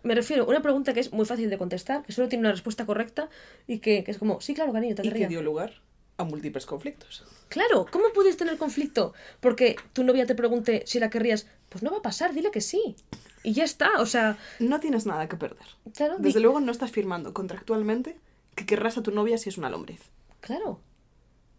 Me 0.02 0.14
refiero 0.14 0.44
a 0.44 0.46
una 0.46 0.62
pregunta 0.62 0.94
que 0.94 1.00
es 1.00 1.12
muy 1.12 1.26
fácil 1.26 1.50
de 1.50 1.58
contestar, 1.58 2.02
que 2.04 2.12
solo 2.12 2.28
tiene 2.28 2.40
una 2.40 2.52
respuesta 2.52 2.86
correcta 2.86 3.28
y 3.66 3.80
que, 3.80 4.02
que 4.04 4.10
es 4.12 4.16
como, 4.18 4.40
sí, 4.40 4.54
claro, 4.54 4.72
cariño, 4.72 4.94
te 4.94 5.02
Y 5.02 5.04
que 5.04 5.10
querría. 5.10 5.28
dio 5.28 5.42
lugar 5.42 5.74
a 6.16 6.24
múltiples 6.24 6.64
conflictos. 6.64 7.22
Claro, 7.48 7.84
¿cómo 7.90 8.06
puedes 8.14 8.36
tener 8.38 8.56
conflicto? 8.56 9.12
Porque 9.40 9.76
tu 9.92 10.02
novia 10.04 10.24
te 10.24 10.34
pregunte 10.34 10.84
si 10.86 11.00
la 11.00 11.10
querrías. 11.10 11.46
Pues 11.68 11.82
no 11.82 11.90
va 11.90 11.98
a 11.98 12.02
pasar, 12.02 12.32
dile 12.32 12.50
que 12.50 12.60
sí. 12.62 12.96
Y 13.42 13.52
ya 13.52 13.64
está, 13.64 14.00
o 14.00 14.06
sea, 14.06 14.38
No 14.58 14.80
tienes 14.80 15.04
nada 15.04 15.28
que 15.28 15.36
perder. 15.36 15.66
claro, 15.94 16.16
di- 16.16 16.22
Desde 16.24 16.40
luego 16.40 16.60
no 16.60 16.72
estás 16.72 16.90
firmando 16.90 17.34
contractualmente 17.34 18.16
que 18.60 18.66
querrás 18.66 18.98
a 18.98 19.02
tu 19.02 19.10
novia 19.10 19.38
si 19.38 19.48
es 19.48 19.58
una 19.58 19.70
lombriz. 19.70 20.10
Claro. 20.40 20.80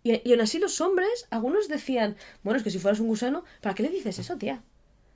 Y, 0.04 0.28
y 0.28 0.32
aún 0.32 0.42
así 0.42 0.60
los 0.60 0.80
hombres, 0.82 1.28
algunos 1.30 1.68
decían, 1.68 2.16
bueno, 2.44 2.58
es 2.58 2.64
que 2.64 2.72
si 2.72 2.80
fueras 2.80 3.00
un 3.00 3.08
gusano, 3.08 3.44
¿para 3.62 3.76
qué 3.76 3.84
le 3.84 3.90
dices 3.90 4.20
eso, 4.20 4.38
tía? 4.38 4.64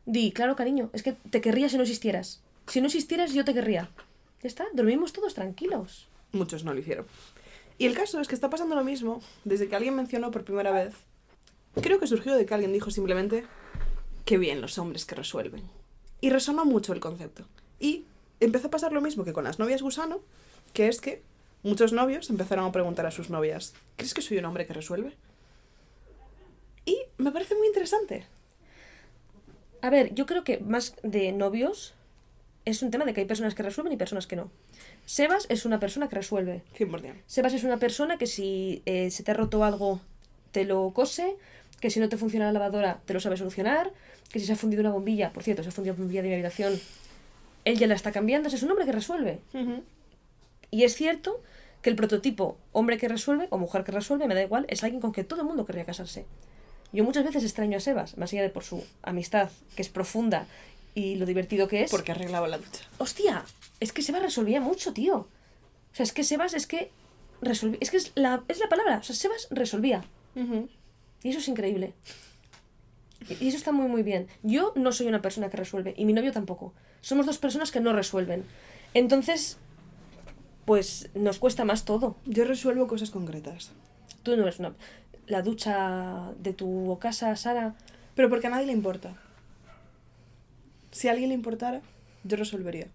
Di, 0.06 0.32
claro, 0.32 0.56
cariño, 0.56 0.90
es 0.94 1.04
que 1.04 1.14
te 1.14 1.42
querría 1.42 1.70
si 1.70 1.78
no 1.78 1.84
existieras. 1.84 2.42
Si 2.68 2.82
no 2.82 2.88
existieras, 2.88 3.34
yo 3.34 3.46
te 3.46 3.54
querría. 3.54 3.90
Ya 4.42 4.48
está, 4.48 4.66
dormimos 4.74 5.14
todos 5.14 5.34
tranquilos. 5.34 6.08
Muchos 6.32 6.64
no 6.64 6.74
lo 6.74 6.80
hicieron. 6.80 7.06
Y 7.78 7.86
el 7.86 7.96
caso 7.96 8.20
es 8.22 8.28
que 8.28 8.36
está 8.36 8.50
pasando 8.50 8.76
lo 8.76 8.84
mismo 8.84 9.22
desde 9.44 9.68
que 9.68 9.76
alguien 9.76 9.96
mencionó 9.96 10.32
por 10.32 10.44
primera 10.44 10.72
vez. 10.72 10.94
Creo 11.82 12.00
que 12.00 12.08
surgió 12.08 12.36
de 12.36 12.46
que 12.46 12.54
alguien 12.54 12.72
dijo 12.72 12.90
simplemente 12.90 13.46
qué 14.24 14.38
bien 14.38 14.62
los 14.62 14.78
hombres 14.78 15.06
que 15.06 15.16
resuelven. 15.16 15.64
Y 16.22 16.30
resonó 16.30 16.66
mucho 16.66 16.94
el 16.94 17.00
concepto. 17.00 17.46
Y 17.80 18.06
empezó 18.40 18.68
a 18.68 18.72
pasar 18.72 18.94
lo 18.94 19.02
mismo 19.02 19.26
que 19.26 19.34
con 19.34 19.44
las 19.44 19.60
novias 19.60 19.82
gusano, 19.82 20.22
que 20.74 20.88
es 20.88 21.02
que 21.02 21.24
muchos 21.66 21.94
novios 21.94 22.30
empezaron 22.30 22.66
a 22.66 22.72
preguntar 22.72 23.06
a 23.06 23.12
sus 23.12 23.30
novias, 23.30 23.74
¿crees 23.98 24.14
que 24.14 24.22
soy 24.22 24.38
un 24.38 24.46
hombre 24.46 24.66
que 24.66 24.74
resuelve? 24.74 25.14
Y 26.86 26.98
me 27.18 27.32
parece 27.32 27.56
muy 27.56 27.68
interesante. 27.68 28.26
A 29.82 29.90
ver, 29.90 30.14
yo 30.14 30.26
creo 30.26 30.44
que 30.44 30.60
más 30.60 30.96
de 31.04 31.32
novios 31.32 31.96
es 32.66 32.82
un 32.82 32.92
tema 32.92 33.06
de 33.06 33.14
que 33.14 33.22
hay 33.22 33.28
personas 33.28 33.56
que 33.56 33.64
resuelven 33.64 33.94
y 33.94 33.98
personas 33.98 34.28
que 34.28 34.36
no. 34.36 34.52
Sebas 35.06 35.48
es 35.50 35.66
una 35.66 35.80
persona 35.80 36.08
que 36.08 36.16
resuelve. 36.16 36.62
100%. 36.78 37.14
Sebas 37.26 37.54
es 37.54 37.64
una 37.64 37.78
persona 37.78 38.18
que 38.18 38.28
si 38.28 38.84
eh, 38.86 39.10
se 39.10 39.24
te 39.24 39.32
ha 39.32 39.34
roto 39.34 39.64
algo, 39.64 40.00
te 40.52 40.66
lo 40.66 40.92
cose, 40.92 41.36
que 41.82 41.90
si 41.90 42.00
no 42.00 42.10
te 42.10 42.18
funciona 42.18 42.46
la 42.46 42.54
lavadora, 42.54 43.02
te 43.06 43.14
lo 43.14 43.20
sabe 43.20 43.38
solucionar, 43.38 43.92
que 44.32 44.40
si 44.40 44.46
se 44.46 44.54
ha 44.54 44.56
fundido 44.56 44.82
una 44.82 44.92
bombilla, 44.92 45.34
por 45.34 45.44
cierto, 45.44 45.64
se 45.64 45.70
ha 45.70 45.72
fundido 45.72 45.96
una 45.96 46.04
bombilla 46.04 46.22
de 46.22 46.30
mi 46.30 46.34
habitación, 46.36 46.80
él 47.66 47.78
ya 47.78 47.88
la 47.88 47.96
está 47.96 48.12
cambiando, 48.12 48.48
o 48.48 48.50
sea, 48.50 48.58
es 48.58 48.64
un 48.64 48.70
hombre 48.70 48.86
que 48.86 48.92
resuelve. 48.92 49.40
Y 50.76 50.84
es 50.84 50.94
cierto 50.94 51.42
que 51.82 51.90
el 51.90 51.96
prototipo 51.96 52.58
hombre 52.74 52.98
que 52.98 53.08
resuelve 53.08 53.48
o 53.50 53.58
mujer 53.58 53.86
que 53.86 53.94
resuelve, 53.94 54.28
me 54.28 54.36
da 54.36 54.44
igual, 54.44 54.66
es 54.68 54.84
alguien 54.84 55.00
con 55.00 55.14
que 55.14 55.24
todo 55.24 55.40
el 55.40 55.48
mundo 55.48 55.66
querría 55.66 55.86
casarse. 55.86 56.26
Yo 56.92 57.06
muchas 57.06 57.24
veces 57.24 57.46
extraño 57.46 57.78
a 57.78 57.80
Sebas, 57.80 58.18
más 58.18 58.34
allá 58.34 58.42
de 58.42 58.50
por 58.50 58.66
su 58.66 58.84
amistad, 59.02 59.50
que 59.78 59.82
es 59.82 59.88
profunda, 59.88 60.48
y 60.94 61.16
lo 61.16 61.26
divertido 61.26 61.70
que 61.70 61.84
es. 61.84 61.92
Porque 61.92 62.12
arreglaba 62.12 62.50
la 62.50 62.58
ducha. 62.58 62.84
Hostia, 62.98 63.46
es 63.80 63.94
que 63.94 64.02
Sebas 64.02 64.22
resolvía 64.22 64.60
mucho, 64.60 64.92
tío. 64.92 65.16
O 65.16 65.30
sea, 65.94 66.04
es 66.04 66.12
que 66.12 66.26
Sebas 66.26 66.54
es 66.56 66.68
que 66.68 66.92
resolvía. 67.40 67.78
Es 67.80 67.90
que 67.90 67.96
es 67.96 68.12
la, 68.16 68.44
es 68.50 68.60
la 68.60 68.68
palabra. 68.68 68.98
O 68.98 69.04
sea, 69.04 69.16
Sebas 69.16 69.48
resolvía. 69.52 70.04
Y 71.24 71.30
eso 71.30 71.40
es 71.40 71.48
increíble. 71.48 71.94
Y 73.30 73.46
y 73.46 73.48
eso 73.48 73.56
está 73.56 73.72
muy, 73.72 73.88
muy 73.88 74.04
bien. 74.04 74.28
Yo 74.44 74.74
no 74.76 74.92
soy 74.92 75.08
una 75.08 75.22
persona 75.22 75.50
que 75.50 75.56
resuelve. 75.56 75.94
Y 75.96 76.04
mi 76.04 76.12
novio 76.12 76.34
tampoco. 76.34 76.74
Somos 77.00 77.26
dos 77.26 77.38
personas 77.38 77.72
que 77.72 77.80
no 77.80 77.94
resuelven. 77.94 78.44
Entonces, 78.94 79.58
pues 80.66 81.10
nos 81.14 81.40
cuesta 81.40 81.64
más 81.64 81.86
todo. 81.86 82.18
Yo 82.26 82.44
resuelvo 82.44 82.88
cosas 82.88 83.12
concretas. 83.12 83.72
Tú 84.24 84.36
no 84.36 84.44
eres 84.44 84.60
una. 84.60 84.74
La 85.28 85.42
ducha 85.42 86.32
de 86.40 86.54
tu 86.54 86.98
casa, 87.00 87.36
Sara. 87.36 87.76
Pero 88.16 88.30
porque 88.30 88.48
a 88.48 88.50
nadie 88.50 88.66
le 88.66 88.74
importa. 88.74 89.16
Si 90.92 91.08
a 91.08 91.12
alguien 91.12 91.30
le 91.30 91.36
importara, 91.36 91.82
yo 92.24 92.38
resolvería. 92.38 92.88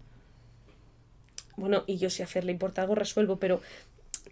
Bueno, 1.55 1.83
y 1.87 1.97
yo 1.97 2.09
si 2.09 2.23
a 2.23 2.27
Fer 2.27 2.43
le 2.43 2.51
importa 2.51 2.81
algo, 2.81 2.95
resuelvo, 2.95 3.37
pero. 3.37 3.61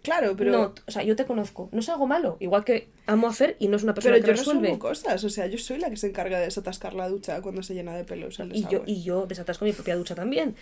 Claro, 0.02 0.34
pero, 0.36 0.50
No, 0.50 0.74
o 0.86 0.90
sea, 0.90 1.02
yo 1.02 1.14
te 1.14 1.26
conozco. 1.26 1.68
No 1.72 1.80
es 1.80 1.88
algo 1.88 2.06
malo. 2.06 2.36
Igual 2.40 2.64
que 2.64 2.88
amo 3.06 3.28
a 3.28 3.32
Fer 3.32 3.56
y 3.58 3.68
no 3.68 3.76
es 3.76 3.82
una 3.82 3.94
persona 3.94 4.14
pero 4.14 4.24
que 4.24 4.30
yo 4.30 4.36
resuelve. 4.36 4.62
resuelvo 4.62 4.78
cosas. 4.78 5.22
O 5.24 5.30
sea, 5.30 5.46
yo 5.46 5.58
soy 5.58 5.78
la 5.78 5.90
que 5.90 5.96
se 5.96 6.08
encarga 6.08 6.38
de 6.38 6.46
desatascar 6.46 6.94
la 6.94 7.08
ducha 7.08 7.40
cuando 7.42 7.62
se 7.62 7.74
llena 7.74 7.94
de 7.94 8.04
pelos 8.04 8.40
el 8.40 8.54
Y 8.56 8.66
yo, 8.68 8.82
y 8.86 9.02
yo 9.02 9.26
desatasco 9.26 9.64
mi 9.64 9.72
propia 9.72 9.96
ducha 9.96 10.14
también. 10.14 10.56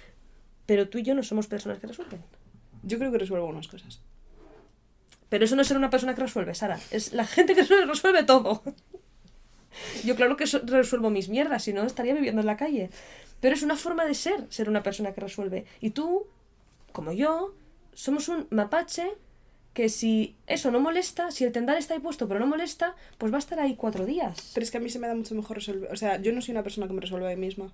Pero 0.66 0.88
tú 0.88 0.98
y 0.98 1.02
yo 1.02 1.14
no 1.14 1.22
somos 1.22 1.46
personas 1.46 1.78
que 1.78 1.86
resuelven. 1.86 2.20
Yo 2.82 2.98
creo 2.98 3.12
que 3.12 3.18
resuelvo 3.18 3.46
unas 3.46 3.68
cosas. 3.68 4.00
Pero 5.28 5.44
eso 5.44 5.56
no 5.56 5.62
es 5.62 5.68
ser 5.68 5.76
una 5.76 5.90
persona 5.90 6.14
que 6.14 6.22
resuelve, 6.22 6.54
Sara. 6.54 6.78
Es 6.90 7.12
la 7.12 7.26
gente 7.26 7.54
que 7.54 7.62
resuelve, 7.86 8.22
todo. 8.24 8.62
Yo 10.04 10.16
claro 10.16 10.36
que 10.36 10.44
resuelvo 10.44 11.10
mis 11.10 11.28
mierdas, 11.28 11.64
si 11.64 11.72
no 11.72 11.82
estaría 11.84 12.14
viviendo 12.14 12.40
en 12.40 12.46
la 12.46 12.56
calle. 12.56 12.90
Pero 13.40 13.54
es 13.54 13.62
una 13.62 13.76
forma 13.76 14.04
de 14.04 14.14
ser, 14.14 14.46
ser 14.50 14.68
una 14.68 14.82
persona 14.82 15.12
que 15.12 15.20
resuelve. 15.20 15.66
Y 15.80 15.90
tú, 15.90 16.26
como 16.92 17.12
yo, 17.12 17.54
somos 17.94 18.28
un 18.28 18.46
mapache 18.50 19.10
que 19.74 19.88
si 19.88 20.34
eso 20.46 20.72
no 20.72 20.80
molesta, 20.80 21.30
si 21.30 21.44
el 21.44 21.52
tendal 21.52 21.76
está 21.76 21.94
ahí 21.94 22.00
puesto 22.00 22.26
pero 22.26 22.40
no 22.40 22.46
molesta, 22.46 22.96
pues 23.16 23.30
va 23.30 23.36
a 23.36 23.38
estar 23.38 23.60
ahí 23.60 23.76
cuatro 23.76 24.06
días. 24.06 24.50
Pero 24.54 24.64
es 24.64 24.72
que 24.72 24.78
a 24.78 24.80
mí 24.80 24.88
se 24.88 24.98
me 24.98 25.06
da 25.06 25.14
mucho 25.14 25.34
mejor 25.36 25.58
resolver. 25.58 25.92
O 25.92 25.96
sea, 25.96 26.20
yo 26.20 26.32
no 26.32 26.40
soy 26.40 26.52
una 26.52 26.64
persona 26.64 26.88
que 26.88 26.94
me 26.94 27.00
resuelve 27.00 27.32
a 27.32 27.36
mí 27.36 27.46
misma. 27.46 27.72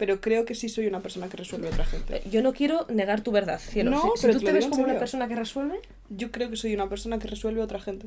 Pero 0.00 0.18
creo 0.22 0.46
que 0.46 0.54
sí 0.54 0.70
soy 0.70 0.86
una 0.86 1.00
persona 1.00 1.28
que 1.28 1.36
resuelve 1.36 1.68
a 1.68 1.72
otra 1.72 1.84
gente. 1.84 2.16
Eh, 2.16 2.22
Yo 2.30 2.42
no 2.42 2.54
quiero 2.54 2.86
negar 2.88 3.20
tu 3.20 3.32
verdad, 3.32 3.60
cielo. 3.60 3.90
No, 3.90 4.16
si, 4.16 4.22
pero 4.22 4.32
tú 4.32 4.40
te 4.40 4.46
te 4.46 4.52
ves 4.52 4.66
como 4.66 4.84
una 4.84 4.98
persona 4.98 5.28
que 5.28 5.36
resuelve, 5.36 5.78
Yo 6.08 6.30
creo 6.30 6.48
que 6.48 6.56
soy 6.56 6.72
una 6.72 6.88
persona 6.88 7.18
que 7.18 7.28
resuelve 7.28 7.60
a 7.60 7.64
otra 7.64 7.80
gente. 7.80 8.06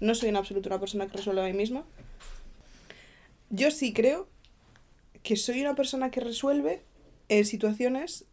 No 0.00 0.16
soy 0.16 0.30
en 0.30 0.36
absoluto 0.36 0.68
una 0.68 0.80
persona 0.80 1.06
que 1.06 1.18
resuelve 1.18 1.42
a 1.42 1.44
mí 1.44 1.52
misma. 1.52 1.84
Yo 3.50 3.70
sí 3.70 3.92
creo 3.92 4.26
que 5.22 5.36
soy 5.36 5.60
una 5.60 5.76
persona 5.76 6.10
que 6.10 6.18
resuelve 6.18 6.82
en 7.28 7.44
situaciones 7.44 8.24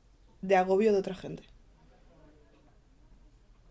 de 0.42 0.56
agobio 0.56 0.92
de 0.92 0.98
otra 0.98 1.14
gente. 1.14 1.44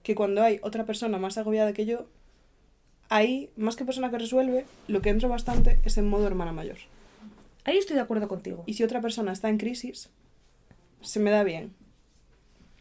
Que 0.05 0.14
cuando 0.14 0.45
hay 0.45 0.61
otra 0.62 0.87
persona 0.87 1.19
más 1.19 1.39
agobiada 1.39 1.73
que 1.73 1.87
yo, 1.87 2.07
ahí, 3.09 3.51
más 3.57 3.75
que 3.75 3.85
persona 3.85 4.12
que 4.12 4.19
resuelve, 4.19 4.64
lo 4.87 5.03
que 5.03 5.11
entro 5.11 5.29
bastante 5.29 5.81
es 5.85 5.99
en 5.99 6.07
modo 6.07 6.29
hermana 6.29 6.53
mayor. 6.53 6.79
Ahí 7.65 7.79
estoy 7.79 7.97
de 7.97 8.03
acuerdo 8.03 8.29
contigo. 8.29 8.65
Y 8.67 8.75
si 8.75 8.85
otra 8.85 9.01
persona 9.01 9.33
está 9.33 9.49
en 9.49 9.59
crisis, 9.59 10.09
se 11.01 11.21
me 11.21 11.31
da 11.31 11.43
bien 11.45 11.75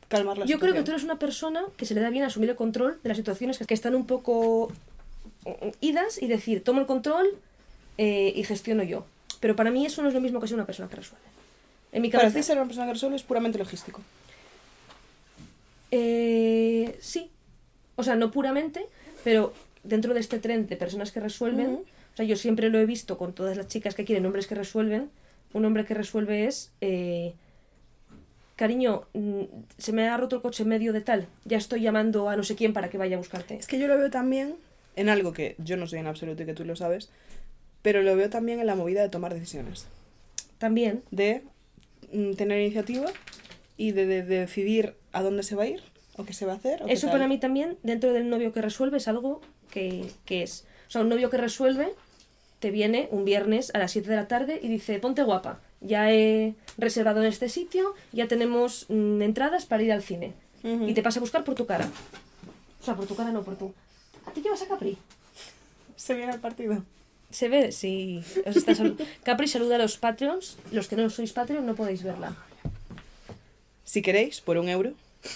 calmar 0.07 0.37
la 0.37 0.45
Yo 0.45 0.59
creo 0.59 0.73
que 0.73 0.83
tú 0.83 0.91
eres 0.91 1.03
una 1.03 1.19
persona 1.19 1.63
que 1.75 1.85
se 1.85 1.93
le 1.93 2.01
da 2.01 2.09
bien 2.09 2.23
asumir 2.23 2.49
el 2.49 2.55
control 2.55 2.99
de 3.03 3.09
las 3.09 3.17
situaciones 3.17 3.57
que 3.57 3.73
están 3.73 3.95
un 3.95 4.05
poco 4.05 4.71
mm, 5.45 5.69
idas 5.81 6.21
y 6.21 6.27
decir, 6.27 6.63
tomo 6.63 6.79
el 6.81 6.87
control 6.87 7.27
eh, 7.97 8.33
y 8.35 8.43
gestiono 8.43 8.83
yo. 8.83 9.05
Pero 9.39 9.55
para 9.55 9.71
mí 9.71 9.85
eso 9.85 10.01
no 10.01 10.07
es 10.07 10.13
lo 10.13 10.21
mismo 10.21 10.39
que 10.39 10.47
ser 10.47 10.55
una 10.55 10.65
persona 10.65 10.89
que 10.89 10.95
resuelve. 10.95 11.25
En 11.91 12.01
mi 12.01 12.09
Para 12.09 12.23
cabeza... 12.23 12.39
ti 12.39 12.43
ser 12.43 12.57
una 12.57 12.65
persona 12.65 12.87
que 12.87 12.93
resuelve 12.93 13.15
es 13.17 13.23
puramente 13.23 13.57
logístico. 13.59 14.01
Eh, 15.91 16.97
sí. 17.01 17.29
O 17.95 18.03
sea, 18.03 18.15
no 18.15 18.31
puramente, 18.31 18.85
pero 19.23 19.53
dentro 19.83 20.13
de 20.13 20.19
este 20.19 20.39
tren 20.39 20.67
de 20.67 20.75
personas 20.75 21.11
que 21.11 21.19
resuelven. 21.19 21.79
O 22.17 22.19
sea, 22.19 22.25
yo 22.25 22.35
siempre 22.35 22.69
lo 22.71 22.79
he 22.79 22.87
visto 22.87 23.15
con 23.19 23.33
todas 23.33 23.55
las 23.57 23.67
chicas 23.67 23.93
que 23.93 24.03
quieren 24.03 24.25
hombres 24.25 24.47
que 24.47 24.55
resuelven. 24.55 25.11
Un 25.53 25.65
hombre 25.65 25.85
que 25.85 25.93
resuelve 25.93 26.45
es, 26.47 26.71
eh, 26.81 27.35
cariño, 28.55 29.03
mm, 29.13 29.41
se 29.77 29.93
me 29.93 30.07
ha 30.09 30.17
roto 30.17 30.37
el 30.37 30.41
coche 30.41 30.63
en 30.63 30.69
medio 30.69 30.93
de 30.93 31.01
tal, 31.01 31.27
ya 31.45 31.57
estoy 31.57 31.81
llamando 31.81 32.27
a 32.27 32.35
no 32.35 32.41
sé 32.43 32.55
quién 32.55 32.73
para 32.73 32.89
que 32.89 32.97
vaya 32.97 33.15
a 33.15 33.19
buscarte. 33.19 33.55
Es 33.55 33.67
que 33.67 33.77
yo 33.77 33.87
lo 33.87 33.97
veo 33.97 34.09
también 34.09 34.55
en 34.95 35.09
algo 35.09 35.31
que 35.31 35.55
yo 35.59 35.77
no 35.77 35.85
soy 35.85 35.99
en 35.99 36.07
absoluto 36.07 36.41
y 36.41 36.47
que 36.47 36.55
tú 36.55 36.65
lo 36.65 36.75
sabes, 36.75 37.11
pero 37.83 38.01
lo 38.01 38.15
veo 38.15 38.31
también 38.31 38.59
en 38.59 38.65
la 38.65 38.73
movida 38.75 39.03
de 39.03 39.09
tomar 39.09 39.33
decisiones. 39.33 39.85
También, 40.57 41.03
De 41.11 41.43
mm, 42.11 42.33
tener 42.33 42.59
iniciativa 42.61 43.11
y 43.77 43.91
de, 43.91 44.07
de- 44.07 44.23
de 44.23 44.39
decidir 44.39 44.95
a 45.11 45.21
dónde 45.21 45.43
se 45.43 45.55
va 45.55 45.63
a 45.63 45.67
ir 45.67 45.81
o 46.15 46.25
qué 46.25 46.33
se 46.33 46.47
va 46.47 46.53
a 46.53 46.55
hacer. 46.55 46.81
o 46.81 46.87
eso 46.87 47.11
para 47.11 47.27
mí 47.27 47.37
también, 47.37 47.77
dentro 47.83 48.11
del 48.11 48.27
novio 48.27 48.51
que 48.53 48.61
resuelve, 48.63 48.97
es 48.97 49.07
algo 49.07 49.39
que, 49.69 50.09
que 50.25 50.41
es. 50.41 50.65
O 50.87 50.89
sea, 50.91 51.01
un 51.01 51.09
novio 51.09 51.29
que 51.29 51.37
resuelve 51.37 51.89
te 52.59 52.71
viene 52.71 53.07
un 53.11 53.25
viernes 53.25 53.71
a 53.73 53.79
las 53.79 53.91
7 53.91 54.09
de 54.09 54.15
la 54.15 54.27
tarde 54.27 54.59
y 54.61 54.67
dice, 54.67 54.99
ponte 54.99 55.23
guapa, 55.23 55.59
ya 55.81 56.11
he 56.11 56.55
reservado 56.77 57.21
en 57.21 57.27
este 57.27 57.49
sitio, 57.49 57.93
ya 58.11 58.27
tenemos 58.27 58.85
mm, 58.89 59.21
entradas 59.21 59.65
para 59.65 59.83
ir 59.83 59.91
al 59.91 60.01
cine. 60.03 60.33
Y 60.63 60.93
te 60.93 61.01
pasa 61.03 61.19
a 61.19 61.21
buscar 61.21 61.43
por 61.45 61.55
tu 61.55 61.65
cara. 61.65 61.89
O 62.81 62.83
sea, 62.83 62.95
por 62.95 63.05
tu 63.05 63.15
cara 63.15 63.31
no, 63.31 63.43
por 63.43 63.55
tu... 63.57 63.73
¿A 64.25 64.31
ti 64.31 64.41
qué 64.41 64.49
vas 64.49 64.61
a 64.63 64.67
Capri? 64.67 64.97
Se 65.95 66.13
viene 66.13 66.33
el 66.33 66.39
partido. 66.39 66.83
Se 67.29 67.47
ve, 67.47 67.71
sí. 67.71 68.21
os 68.45 68.55
está 68.57 68.73
salu- 68.73 68.97
Capri 69.23 69.47
saluda 69.47 69.75
a 69.75 69.79
los 69.79 69.97
Patreons. 69.97 70.57
Los 70.71 70.87
que 70.87 70.95
no 70.97 71.09
sois 71.09 71.31
Patreon 71.31 71.65
no 71.65 71.75
podéis 71.75 72.03
verla. 72.03 72.35
Si 73.85 74.01
queréis, 74.01 74.41
por 74.41 74.57
un 74.57 74.67
euro, 74.67 74.91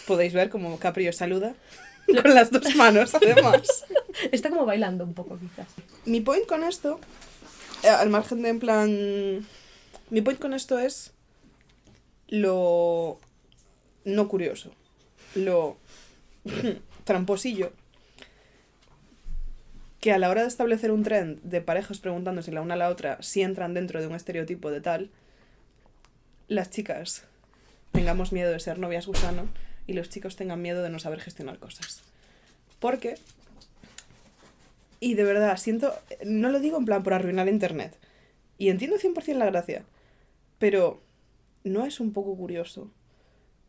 podéis 0.07 0.33
ver 0.33 0.49
cómo 0.49 0.77
Capri 0.79 1.07
os 1.07 1.15
saluda 1.15 1.53
con 2.21 2.33
las 2.33 2.51
dos 2.51 2.75
manos, 2.75 3.13
además. 3.15 3.85
Está 4.31 4.49
como 4.49 4.65
bailando 4.65 5.03
un 5.03 5.13
poco, 5.13 5.37
quizás. 5.39 5.67
Mi 6.05 6.21
point 6.21 6.45
con 6.45 6.63
esto, 6.63 6.99
eh, 7.83 7.89
al 7.89 8.09
margen 8.09 8.41
de 8.41 8.49
en 8.49 8.59
plan... 8.59 9.47
Mi 10.09 10.21
point 10.21 10.39
con 10.39 10.53
esto 10.53 10.77
es 10.77 11.13
lo 12.27 13.19
no 14.03 14.27
curioso, 14.27 14.71
lo 15.35 15.77
tramposillo, 17.03 17.71
que 19.99 20.11
a 20.11 20.17
la 20.17 20.29
hora 20.29 20.41
de 20.41 20.47
establecer 20.47 20.91
un 20.91 21.03
trend 21.03 21.41
de 21.43 21.61
parejas 21.61 21.99
preguntándose 21.99 22.51
la 22.51 22.61
una 22.61 22.73
a 22.73 22.77
la 22.77 22.89
otra 22.89 23.21
si 23.21 23.41
entran 23.41 23.73
dentro 23.73 24.01
de 24.01 24.07
un 24.07 24.15
estereotipo 24.15 24.71
de 24.71 24.81
tal, 24.81 25.11
las 26.47 26.69
chicas 26.69 27.25
tengamos 27.91 28.31
miedo 28.31 28.51
de 28.51 28.59
ser 28.59 28.79
novias 28.79 29.05
gusano 29.05 29.47
y 29.87 29.93
los 29.93 30.09
chicos 30.09 30.35
tengan 30.35 30.61
miedo 30.61 30.83
de 30.83 30.89
no 30.89 30.99
saber 30.99 31.19
gestionar 31.19 31.59
cosas. 31.59 32.01
Porque 32.79 33.15
y 35.03 35.15
de 35.15 35.23
verdad, 35.23 35.57
siento, 35.57 35.93
no 36.23 36.49
lo 36.49 36.59
digo 36.59 36.77
en 36.77 36.85
plan 36.85 37.01
por 37.01 37.15
arruinar 37.15 37.49
Internet. 37.49 37.97
Y 38.59 38.69
entiendo 38.69 38.97
100% 38.97 39.33
la 39.33 39.47
gracia. 39.47 39.83
Pero, 40.59 41.01
¿no 41.63 41.87
es 41.87 41.99
un 41.99 42.13
poco 42.13 42.37
curioso 42.37 42.91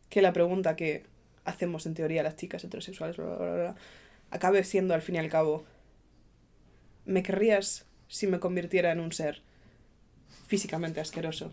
que 0.09 0.21
la 0.21 0.31
pregunta 0.31 0.75
que 0.75 1.05
hacemos 1.43 1.87
en 1.87 1.95
teoría 1.95 2.21
las 2.21 2.35
chicas 2.35 2.63
heterosexuales, 2.63 3.17
bla, 3.17 3.25
bla, 3.25 3.37
bla, 3.37 3.53
bla, 3.55 3.75
acabe 4.29 4.63
siendo 4.63 4.93
al 4.93 5.01
fin 5.01 5.15
y 5.15 5.17
al 5.17 5.29
cabo, 5.29 5.65
¿me 7.05 7.23
querrías 7.23 7.87
si 8.07 8.27
me 8.27 8.39
convirtiera 8.39 8.91
en 8.91 8.99
un 8.99 9.11
ser 9.11 9.41
físicamente 10.45 11.01
asqueroso? 11.01 11.51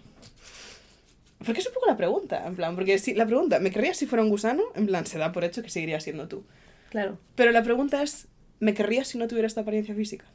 Porque 1.44 1.60
es 1.60 1.66
un 1.66 1.72
poco 1.74 1.86
la 1.86 1.96
pregunta, 1.96 2.46
en 2.46 2.54
plan, 2.54 2.74
porque 2.74 2.98
si 2.98 3.14
la 3.14 3.26
pregunta, 3.26 3.58
¿me 3.60 3.70
querrías 3.70 3.96
si 3.96 4.06
fuera 4.06 4.22
un 4.22 4.28
gusano? 4.28 4.62
En 4.74 4.86
plan, 4.86 5.06
se 5.06 5.18
da 5.18 5.32
por 5.32 5.42
hecho 5.44 5.62
que 5.62 5.70
seguiría 5.70 5.98
siendo 6.00 6.28
tú. 6.28 6.44
Claro. 6.90 7.18
Pero 7.34 7.50
la 7.52 7.62
pregunta 7.62 8.02
es, 8.02 8.28
¿me 8.58 8.74
querrías 8.74 9.08
si 9.08 9.16
no 9.16 9.26
tuviera 9.26 9.46
esta 9.46 9.62
apariencia 9.62 9.94
física? 9.94 10.26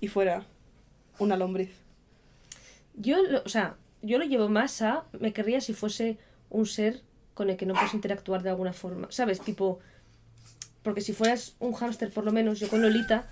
Y 0.00 0.06
fuera 0.08 0.46
una 1.18 1.36
lombriz. 1.36 1.70
Yo, 2.94 3.20
lo- 3.22 3.42
o 3.44 3.48
sea, 3.48 3.76
yo 4.02 4.18
lo 4.18 4.24
llevo 4.24 4.48
más 4.48 4.80
a... 4.82 5.04
Me 5.18 5.32
querría 5.32 5.60
si 5.60 5.74
fuese 5.74 6.18
un 6.50 6.66
ser 6.66 7.02
con 7.34 7.50
el 7.50 7.56
que 7.56 7.66
no 7.66 7.74
puedes 7.74 7.94
interactuar 7.94 8.42
de 8.44 8.50
alguna 8.50 8.72
forma. 8.72 9.08
¿Sabes? 9.10 9.40
Tipo... 9.40 9.80
Porque 10.84 11.00
si 11.00 11.12
fueras 11.12 11.56
un 11.58 11.72
hámster, 11.72 12.10
por 12.12 12.24
lo 12.24 12.30
menos, 12.32 12.60
yo 12.60 12.68
con 12.68 12.80
Lolita... 12.80 13.28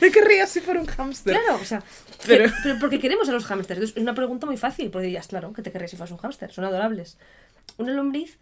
¿Me 0.00 0.10
querrías 0.10 0.50
si 0.50 0.60
fuera 0.60 0.80
un 0.80 0.86
hámster? 0.86 1.38
Claro, 1.38 1.60
o 1.60 1.64
sea... 1.64 1.82
Pero- 2.26 2.46
que- 2.46 2.52
pero 2.62 2.78
porque 2.80 2.98
queremos 2.98 3.28
a 3.28 3.32
los 3.32 3.44
hámsters. 3.44 3.78
Entonces, 3.78 3.96
Es 3.96 4.02
una 4.02 4.14
pregunta 4.14 4.46
muy 4.46 4.56
fácil, 4.56 4.90
porque 4.90 5.06
dirías, 5.06 5.28
claro, 5.28 5.52
que 5.52 5.62
te 5.62 5.70
querrías 5.72 5.90
si 5.90 5.96
fueras 5.96 6.10
un 6.12 6.18
hámster. 6.18 6.52
Son 6.52 6.64
adorables. 6.64 7.16
Una 7.78 7.92
lombriz 7.92 8.38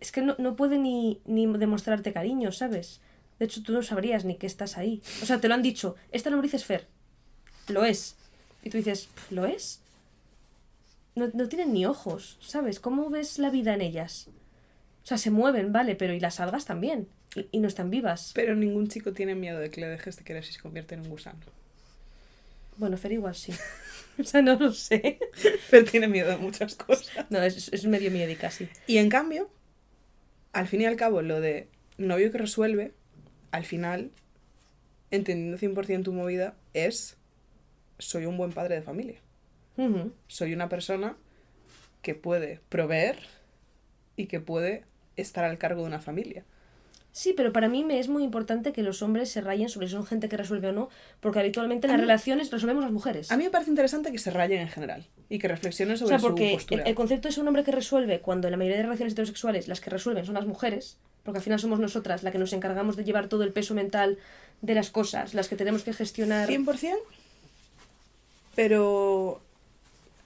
es 0.00 0.10
que 0.12 0.22
no, 0.22 0.34
no 0.38 0.56
puede 0.56 0.78
ni, 0.78 1.20
ni 1.24 1.46
demostrarte 1.46 2.12
cariño, 2.12 2.50
¿sabes? 2.52 3.00
De 3.38 3.46
hecho, 3.46 3.62
tú 3.62 3.72
no 3.72 3.82
sabrías 3.82 4.24
ni 4.24 4.36
que 4.36 4.46
estás 4.46 4.76
ahí. 4.78 5.02
O 5.22 5.26
sea, 5.26 5.40
te 5.40 5.48
lo 5.48 5.54
han 5.54 5.62
dicho, 5.62 5.96
esta 6.12 6.30
lombriz 6.30 6.54
es 6.54 6.64
Fer. 6.64 6.86
Lo 7.68 7.84
es. 7.84 8.16
Y 8.62 8.70
tú 8.70 8.76
dices, 8.78 9.08
"Pf, 9.14 9.34
¿lo 9.34 9.44
es? 9.46 9.80
No, 11.14 11.28
no 11.32 11.48
tienen 11.48 11.72
ni 11.72 11.86
ojos, 11.86 12.38
¿sabes? 12.40 12.80
¿Cómo 12.80 13.08
ves 13.10 13.38
la 13.38 13.50
vida 13.50 13.74
en 13.74 13.80
ellas? 13.82 14.26
O 15.04 15.06
sea, 15.06 15.18
se 15.18 15.30
mueven, 15.30 15.72
vale, 15.72 15.94
pero 15.94 16.12
y 16.14 16.20
las 16.20 16.40
algas 16.40 16.64
también. 16.64 17.08
Y, 17.34 17.48
y 17.52 17.58
no 17.60 17.68
están 17.68 17.90
vivas. 17.90 18.32
Pero 18.34 18.54
ningún 18.54 18.88
chico 18.88 19.12
tiene 19.12 19.34
miedo 19.34 19.58
de 19.58 19.70
que 19.70 19.80
le 19.80 19.88
dejes 19.88 20.16
de 20.16 20.24
querer 20.24 20.44
si 20.44 20.52
se 20.52 20.60
convierte 20.60 20.94
en 20.94 21.02
un 21.02 21.08
gusano. 21.08 21.40
Bueno, 22.76 22.96
Fer 22.96 23.12
igual 23.12 23.34
sí. 23.34 23.52
o 24.18 24.24
sea, 24.24 24.42
no 24.42 24.56
lo 24.56 24.72
sé. 24.72 25.18
Pero 25.70 25.84
tiene 25.84 26.08
miedo 26.08 26.30
de 26.30 26.36
muchas 26.36 26.74
cosas. 26.74 27.08
No, 27.30 27.42
es, 27.42 27.72
es 27.72 27.86
medio 27.86 28.10
miedica, 28.10 28.50
sí. 28.50 28.68
Y 28.86 28.98
en 28.98 29.08
cambio, 29.08 29.50
al 30.52 30.68
fin 30.68 30.82
y 30.82 30.86
al 30.86 30.96
cabo, 30.96 31.22
lo 31.22 31.40
de 31.40 31.68
novio 31.98 32.30
que 32.30 32.38
resuelve, 32.38 32.92
al 33.50 33.64
final, 33.64 34.10
entendiendo 35.10 35.58
100% 35.58 36.04
tu 36.04 36.12
movida, 36.12 36.54
es 36.72 37.16
soy 37.98 38.26
un 38.26 38.36
buen 38.36 38.52
padre 38.52 38.76
de 38.76 38.82
familia. 38.82 39.20
Soy 40.28 40.54
una 40.54 40.68
persona 40.68 41.16
que 42.00 42.14
puede 42.14 42.60
proveer 42.68 43.18
y 44.14 44.26
que 44.26 44.38
puede 44.38 44.84
estar 45.16 45.44
al 45.44 45.58
cargo 45.58 45.82
de 45.82 45.88
una 45.88 45.98
familia. 45.98 46.44
Sí, 47.16 47.32
pero 47.32 47.52
para 47.52 47.68
mí 47.68 47.84
me 47.84 48.00
es 48.00 48.08
muy 48.08 48.24
importante 48.24 48.72
que 48.72 48.82
los 48.82 49.00
hombres 49.00 49.30
se 49.30 49.40
rayen 49.40 49.68
sobre 49.68 49.86
si 49.86 49.92
son 49.92 50.04
gente 50.04 50.28
que 50.28 50.36
resuelve 50.36 50.70
o 50.70 50.72
no, 50.72 50.88
porque 51.20 51.38
habitualmente 51.38 51.86
en 51.86 51.92
las 51.92 51.98
mí- 52.00 52.06
relaciones 52.06 52.50
resolvemos 52.50 52.82
las 52.82 52.92
mujeres. 52.92 53.30
A 53.30 53.36
mí 53.36 53.44
me 53.44 53.50
parece 53.50 53.70
interesante 53.70 54.10
que 54.10 54.18
se 54.18 54.32
rayen 54.32 54.60
en 54.62 54.68
general 54.68 55.06
y 55.28 55.38
que 55.38 55.46
reflexionen 55.46 55.94
o 55.94 55.98
sobre 55.98 56.08
sea, 56.10 56.18
porque 56.18 56.50
su 56.50 56.56
postura. 56.56 56.82
el, 56.82 56.88
el 56.88 56.94
concepto 56.96 57.28
es 57.28 57.38
un 57.38 57.46
hombre 57.46 57.62
que 57.62 57.70
resuelve 57.70 58.18
cuando 58.18 58.48
en 58.48 58.50
la 58.50 58.56
mayoría 58.58 58.78
de 58.78 58.82
relaciones 58.82 59.12
heterosexuales 59.12 59.68
las 59.68 59.80
que 59.80 59.90
resuelven 59.90 60.26
son 60.26 60.34
las 60.34 60.44
mujeres, 60.46 60.96
porque 61.22 61.38
al 61.38 61.44
final 61.44 61.60
somos 61.60 61.78
nosotras 61.78 62.24
las 62.24 62.32
que 62.32 62.38
nos 62.40 62.52
encargamos 62.52 62.96
de 62.96 63.04
llevar 63.04 63.28
todo 63.28 63.44
el 63.44 63.52
peso 63.52 63.74
mental 63.74 64.18
de 64.60 64.74
las 64.74 64.90
cosas, 64.90 65.34
las 65.34 65.46
que 65.48 65.54
tenemos 65.54 65.84
que 65.84 65.92
gestionar. 65.92 66.48
100%, 66.48 66.96
pero 68.56 69.40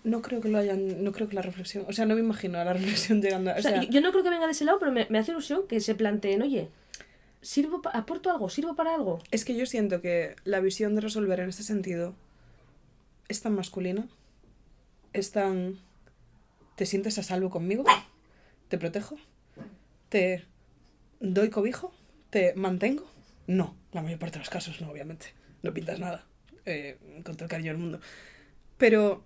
no 0.09 0.23
creo 0.23 0.41
que 0.41 0.49
lo 0.49 0.59
hayan, 0.59 1.03
no 1.05 1.13
creo 1.13 1.29
que 1.29 1.35
la 1.35 1.43
reflexión, 1.43 1.85
o 1.89 1.93
sea, 1.93 2.07
no 2.07 2.15
me 2.15 2.21
imagino 2.21 2.59
a 2.59 2.65
la 2.65 2.73
reflexión 2.79 3.21
llegando 3.23 3.51
a... 3.51 3.55
O 3.57 3.63
sea, 3.63 3.83
yo, 3.83 3.91
yo 3.91 4.01
no 4.01 4.11
creo 4.11 4.23
que 4.25 4.31
venga 4.31 4.47
de 4.47 4.53
ese 4.53 4.65
lado, 4.65 4.79
pero 4.79 4.93
me, 4.93 5.07
me 5.11 5.19
hace 5.19 5.33
ilusión 5.33 5.67
que 5.69 5.81
se 5.81 5.95
planteen, 5.95 6.43
oye, 6.43 6.69
¿sirvo 7.43 7.83
pa- 7.83 7.91
¿aporto 7.91 8.31
algo? 8.31 8.49
¿Sirvo 8.49 8.75
para 8.75 8.95
algo? 8.95 9.21
Es 9.31 9.45
que 9.45 9.57
yo 9.57 9.67
siento 9.67 10.01
que 10.01 10.35
la 10.45 10.61
visión 10.61 10.95
de 10.95 11.01
resolver 11.03 11.41
en 11.41 11.49
este 11.49 11.63
sentido 11.63 12.15
es 13.29 13.41
tan 13.43 13.55
masculina, 13.55 14.09
es 15.13 15.31
tan... 15.33 15.79
¿Te 16.77 16.87
sientes 16.87 17.19
a 17.19 17.23
salvo 17.23 17.51
conmigo? 17.51 17.85
¿Te 18.69 18.79
protejo? 18.79 19.17
¿Te 20.09 20.45
doy 21.21 21.51
cobijo? 21.51 21.93
¿Te 22.31 22.55
mantengo? 22.55 23.05
No, 23.47 23.75
la 23.93 24.03
mayor 24.03 24.19
parte 24.19 24.35
de 24.35 24.41
los 24.41 24.51
casos 24.51 24.81
no, 24.81 24.91
obviamente. 24.91 25.27
No 25.63 25.75
pintas 25.75 25.99
nada. 25.99 26.25
eh, 26.67 26.97
con 27.25 27.35
todo 27.35 27.45
el 27.45 27.51
cariño 27.51 27.73
del 27.73 27.81
mundo. 27.81 28.01
Pero, 28.77 29.25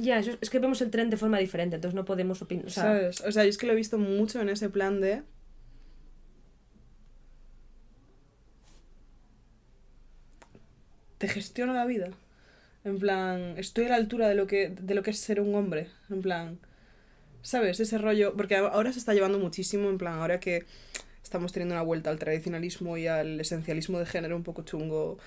Ya, 0.00 0.18
es, 0.18 0.50
que 0.50 0.58
vemos 0.58 0.80
el 0.80 0.90
tren 0.90 1.10
de 1.10 1.16
forma 1.16 1.38
diferente, 1.38 1.76
entonces 1.76 1.94
no 1.94 2.04
podemos 2.04 2.40
opinar. 2.42 2.66
O 2.66 2.70
sea, 2.70 2.82
¿sabes? 2.84 3.20
O 3.20 3.32
sea, 3.32 3.44
yo 3.44 3.50
es 3.50 3.58
que 3.58 3.66
lo 3.66 3.72
he 3.72 3.76
visto 3.76 3.98
mucho 3.98 4.40
en 4.40 4.48
ese 4.48 4.70
plan 4.70 5.00
de... 5.00 5.22
Te 11.18 11.28
gestiono 11.28 11.74
la 11.74 11.84
vida. 11.84 12.10
En 12.84 12.98
plan, 12.98 13.54
estoy 13.58 13.86
a 13.86 13.88
la 13.90 13.96
altura 13.96 14.28
de 14.28 14.34
lo 14.34 14.46
que, 14.46 14.70
de 14.70 14.94
lo 14.94 15.02
que 15.02 15.10
es 15.10 15.18
ser 15.18 15.40
un 15.40 15.54
hombre. 15.54 15.88
En 16.08 16.22
plan, 16.22 16.58
¿sabes? 17.42 17.78
Ese 17.78 17.98
rollo. 17.98 18.34
Porque 18.36 18.56
ahora 18.56 18.92
se 18.92 18.98
está 18.98 19.12
llevando 19.12 19.38
muchísimo, 19.38 19.90
en 19.90 19.98
plan, 19.98 20.14
ahora 20.14 20.40
que 20.40 20.64
estamos 21.22 21.52
teniendo 21.52 21.74
una 21.74 21.82
vuelta 21.82 22.08
al 22.08 22.18
tradicionalismo 22.18 22.96
y 22.96 23.06
al 23.06 23.38
esencialismo 23.38 23.98
de 23.98 24.06
género 24.06 24.34
un 24.34 24.44
poco 24.44 24.62
chungo, 24.62 25.18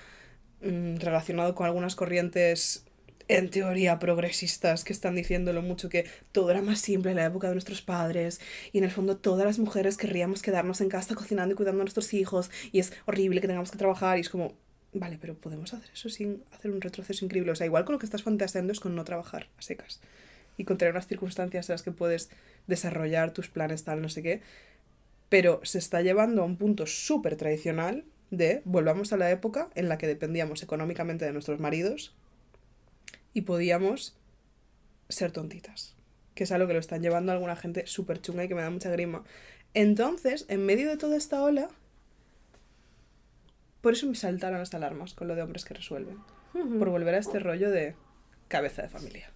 mm, 0.62 0.96
relacionado 0.96 1.54
con 1.54 1.66
algunas 1.66 1.94
corrientes 1.94 2.84
en 3.28 3.50
teoría 3.50 3.98
progresistas 3.98 4.84
que 4.84 4.92
están 4.92 5.14
diciendo 5.14 5.52
lo 5.52 5.62
mucho 5.62 5.88
que 5.88 6.06
todo 6.32 6.50
era 6.50 6.62
más 6.62 6.80
simple 6.80 7.12
en 7.12 7.16
la 7.16 7.26
época 7.26 7.48
de 7.48 7.54
nuestros 7.54 7.82
padres 7.82 8.40
y 8.72 8.78
en 8.78 8.84
el 8.84 8.90
fondo 8.90 9.16
todas 9.16 9.46
las 9.46 9.58
mujeres 9.58 9.96
querríamos 9.96 10.42
quedarnos 10.42 10.80
en 10.80 10.88
casa 10.88 11.14
cocinando 11.14 11.54
y 11.54 11.56
cuidando 11.56 11.82
a 11.82 11.84
nuestros 11.84 12.12
hijos 12.14 12.50
y 12.72 12.80
es 12.80 12.92
horrible 13.06 13.40
que 13.40 13.46
tengamos 13.46 13.70
que 13.70 13.78
trabajar 13.78 14.18
y 14.18 14.22
es 14.22 14.28
como, 14.28 14.54
vale, 14.92 15.18
pero 15.20 15.34
podemos 15.34 15.72
hacer 15.74 15.90
eso 15.92 16.08
sin 16.08 16.42
hacer 16.52 16.70
un 16.70 16.80
retroceso 16.80 17.24
increíble. 17.24 17.52
O 17.52 17.56
sea, 17.56 17.66
igual 17.66 17.84
con 17.84 17.94
lo 17.94 17.98
que 17.98 18.06
estás 18.06 18.22
fantaseando 18.22 18.72
es 18.72 18.80
con 18.80 18.94
no 18.94 19.04
trabajar 19.04 19.48
a 19.58 19.62
secas 19.62 20.00
y 20.56 20.64
con 20.64 20.78
tener 20.78 20.92
unas 20.92 21.06
circunstancias 21.06 21.68
en 21.68 21.74
las 21.74 21.82
que 21.82 21.92
puedes 21.92 22.30
desarrollar 22.66 23.32
tus 23.32 23.48
planes 23.48 23.84
tal, 23.84 24.02
no 24.02 24.08
sé 24.08 24.22
qué. 24.22 24.40
Pero 25.28 25.60
se 25.64 25.78
está 25.78 26.02
llevando 26.02 26.42
a 26.42 26.44
un 26.44 26.56
punto 26.56 26.86
súper 26.86 27.36
tradicional 27.36 28.04
de 28.30 28.62
volvamos 28.64 29.12
a 29.12 29.16
la 29.16 29.30
época 29.30 29.70
en 29.74 29.88
la 29.88 29.98
que 29.98 30.06
dependíamos 30.06 30.62
económicamente 30.62 31.24
de 31.24 31.32
nuestros 31.32 31.60
maridos 31.60 32.14
y 33.34 33.42
podíamos 33.42 34.16
ser 35.10 35.30
tontitas. 35.32 35.94
Que 36.34 36.44
es 36.44 36.52
algo 36.52 36.66
que 36.66 36.72
lo 36.72 36.80
están 36.80 37.02
llevando 37.02 37.30
a 37.30 37.34
alguna 37.34 37.54
gente 37.56 37.86
súper 37.86 38.20
chunga 38.20 38.44
y 38.44 38.48
que 38.48 38.54
me 38.54 38.62
da 38.62 38.70
mucha 38.70 38.90
grima. 38.90 39.22
Entonces, 39.74 40.46
en 40.48 40.64
medio 40.64 40.88
de 40.88 40.96
toda 40.96 41.16
esta 41.16 41.42
ola, 41.42 41.68
por 43.80 43.92
eso 43.92 44.06
me 44.06 44.14
saltaron 44.14 44.58
las 44.58 44.72
alarmas 44.74 45.14
con 45.14 45.28
lo 45.28 45.34
de 45.34 45.42
hombres 45.42 45.64
que 45.64 45.74
resuelven. 45.74 46.18
Por 46.52 46.88
volver 46.88 47.14
a 47.14 47.18
este 47.18 47.38
rollo 47.40 47.70
de 47.70 47.94
cabeza 48.48 48.82
de 48.82 48.88
familia. 48.88 49.30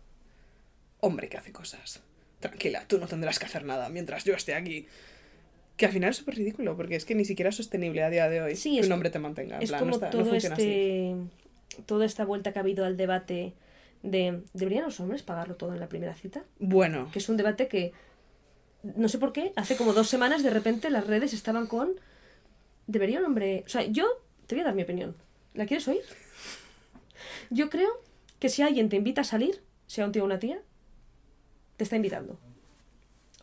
Hombre 1.01 1.29
que 1.29 1.37
hace 1.37 1.53
cosas. 1.53 2.01
Tranquila, 2.41 2.85
tú 2.87 2.99
no 2.99 3.07
tendrás 3.09 3.39
que 3.39 3.47
hacer 3.47 3.65
nada 3.65 3.89
mientras 3.89 4.25
yo 4.25 4.35
esté 4.35 4.55
aquí. 4.55 4.87
Que 5.77 5.87
al 5.87 5.93
final 5.93 6.11
es 6.11 6.17
súper 6.17 6.37
ridículo, 6.37 6.77
porque 6.77 6.97
es 6.97 7.05
que 7.05 7.15
ni 7.15 7.25
siquiera 7.25 7.51
es 7.51 7.57
sostenible 7.57 8.03
a 8.03 8.11
día 8.11 8.29
de 8.29 8.41
hoy 8.43 8.57
Sí, 8.57 8.81
que 8.81 8.87
un 8.87 8.93
hombre 8.93 9.11
te 9.11 9.19
mantenga. 9.19 9.57
En 9.57 9.63
es 9.63 9.69
plan, 9.69 9.81
como 9.81 9.91
no, 9.91 9.97
está- 9.97 10.17
no 10.17 10.25
todo 10.25 10.35
así. 10.37 10.47
este. 10.47 11.15
Toda 11.87 12.05
esta 12.07 12.25
vuelta 12.25 12.53
que 12.53 12.59
ha 12.59 12.63
habido 12.63 12.85
al 12.85 12.97
debate 12.97 13.53
de. 14.03 14.43
¿Deberían 14.53 14.85
los 14.85 15.01
hombres 15.01 15.23
pagarlo 15.23 15.57
todo 15.57 15.73
en 15.75 15.81
la 15.81 15.89
primera 15.89 16.15
cita? 16.15 16.45
Bueno, 16.59 17.11
Que 17.13 17.19
es 17.19 17.29
un 17.29 17.37
debate 17.37 17.69
que. 17.69 17.93
No 18.83 19.09
sé 19.09 19.19
por 19.19 19.33
qué, 19.33 19.53
hace 19.57 19.77
como 19.77 19.93
dos 19.93 20.09
semanas 20.09 20.43
de 20.43 20.51
repente 20.51 20.91
las 20.91 21.07
redes 21.07 21.33
estaban 21.33 21.67
con. 21.67 21.91
¿Debería 22.87 23.19
un 23.19 23.27
hombre.? 23.27 23.65
O 23.67 23.69
sea, 23.69 23.83
yo 23.85 24.07
te 24.47 24.55
voy 24.55 24.63
a 24.63 24.67
dar 24.67 24.75
mi 24.75 24.83
opinión. 24.83 25.17
¿La 25.55 25.67
quieres 25.67 25.87
oír? 25.89 26.03
Yo 27.51 27.71
creo 27.71 27.91
que 28.39 28.49
si 28.49 28.63
alguien 28.63 28.89
te 28.89 28.97
invita 28.97 29.23
a 29.23 29.25
salir, 29.25 29.63
sea 29.87 30.05
un 30.07 30.13
tío 30.13 30.23
o 30.23 30.27
una 30.27 30.39
tía, 30.39 30.61
te 31.77 31.85
está 31.85 31.97
invitando. 31.97 32.39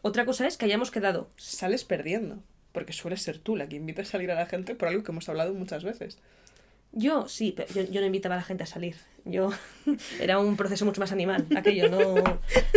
Otra 0.01 0.25
cosa 0.25 0.47
es 0.47 0.57
que 0.57 0.65
hayamos 0.65 0.91
quedado. 0.91 1.29
sales 1.35 1.83
perdiendo. 1.83 2.43
Porque 2.71 2.93
sueles 2.93 3.21
ser 3.21 3.39
tú 3.39 3.55
la 3.55 3.69
que 3.69 3.77
invita 3.77 4.01
a 4.01 4.05
salir 4.05 4.31
a 4.31 4.35
la 4.35 4.45
gente 4.45 4.75
por 4.75 4.89
algo 4.89 5.03
que 5.03 5.11
hemos 5.11 5.29
hablado 5.29 5.53
muchas 5.53 5.83
veces. 5.83 6.17
Yo 6.97 7.27
sí, 7.27 7.53
pero 7.55 7.71
yo, 7.73 7.83
yo 7.83 7.99
no 7.99 8.07
invitaba 8.07 8.35
a 8.35 8.37
la 8.37 8.43
gente 8.43 8.63
a 8.63 8.67
salir. 8.67 8.95
Yo 9.25 9.49
era 10.19 10.39
un 10.39 10.55
proceso 10.55 10.85
mucho 10.85 11.01
más 11.01 11.11
animal, 11.11 11.45
aquello, 11.55 11.89
no, 11.89 12.15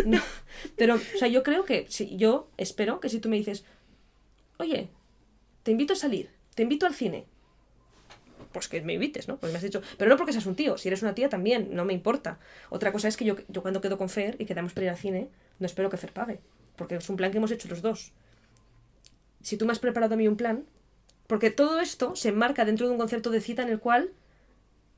no. 0.04 0.20
Pero, 0.76 0.96
o 0.96 1.18
sea, 1.18 1.28
yo 1.28 1.44
creo 1.44 1.64
que, 1.64 1.86
si, 1.88 2.16
yo 2.16 2.50
espero 2.56 2.98
que 2.98 3.08
si 3.08 3.20
tú 3.20 3.28
me 3.28 3.36
dices, 3.36 3.64
oye, 4.56 4.88
te 5.62 5.70
invito 5.70 5.92
a 5.92 5.96
salir, 5.96 6.30
te 6.56 6.64
invito 6.64 6.84
al 6.84 6.94
cine, 6.94 7.26
pues 8.52 8.66
que 8.66 8.80
me 8.80 8.94
invites, 8.94 9.28
¿no? 9.28 9.38
Porque 9.38 9.52
me 9.52 9.58
has 9.58 9.62
dicho, 9.62 9.82
pero 9.98 10.10
no 10.10 10.16
porque 10.16 10.32
seas 10.32 10.46
un 10.46 10.56
tío, 10.56 10.78
si 10.78 10.88
eres 10.88 11.02
una 11.02 11.14
tía 11.14 11.28
también, 11.28 11.68
no 11.72 11.84
me 11.84 11.92
importa. 11.92 12.40
Otra 12.70 12.90
cosa 12.90 13.06
es 13.06 13.16
que 13.16 13.24
yo, 13.24 13.36
yo 13.46 13.62
cuando 13.62 13.80
quedo 13.80 13.98
con 13.98 14.08
Fer 14.08 14.34
y 14.40 14.46
quedamos 14.46 14.72
para 14.72 14.86
ir 14.86 14.90
al 14.90 14.96
cine, 14.96 15.28
no 15.60 15.66
espero 15.66 15.90
que 15.90 15.96
Fer 15.96 16.12
pague, 16.12 16.40
porque 16.74 16.96
es 16.96 17.08
un 17.08 17.16
plan 17.16 17.30
que 17.30 17.38
hemos 17.38 17.52
hecho 17.52 17.68
los 17.68 17.82
dos. 17.82 18.12
Si 19.42 19.56
tú 19.56 19.64
me 19.64 19.70
has 19.70 19.78
preparado 19.78 20.14
a 20.14 20.16
mí 20.16 20.26
un 20.26 20.36
plan, 20.36 20.64
porque 21.28 21.50
todo 21.52 21.78
esto 21.80 22.16
se 22.16 22.30
enmarca 22.30 22.64
dentro 22.64 22.86
de 22.86 22.92
un 22.92 22.98
concepto 22.98 23.30
de 23.30 23.40
cita 23.40 23.62
en 23.62 23.68
el 23.68 23.78
cual, 23.78 24.10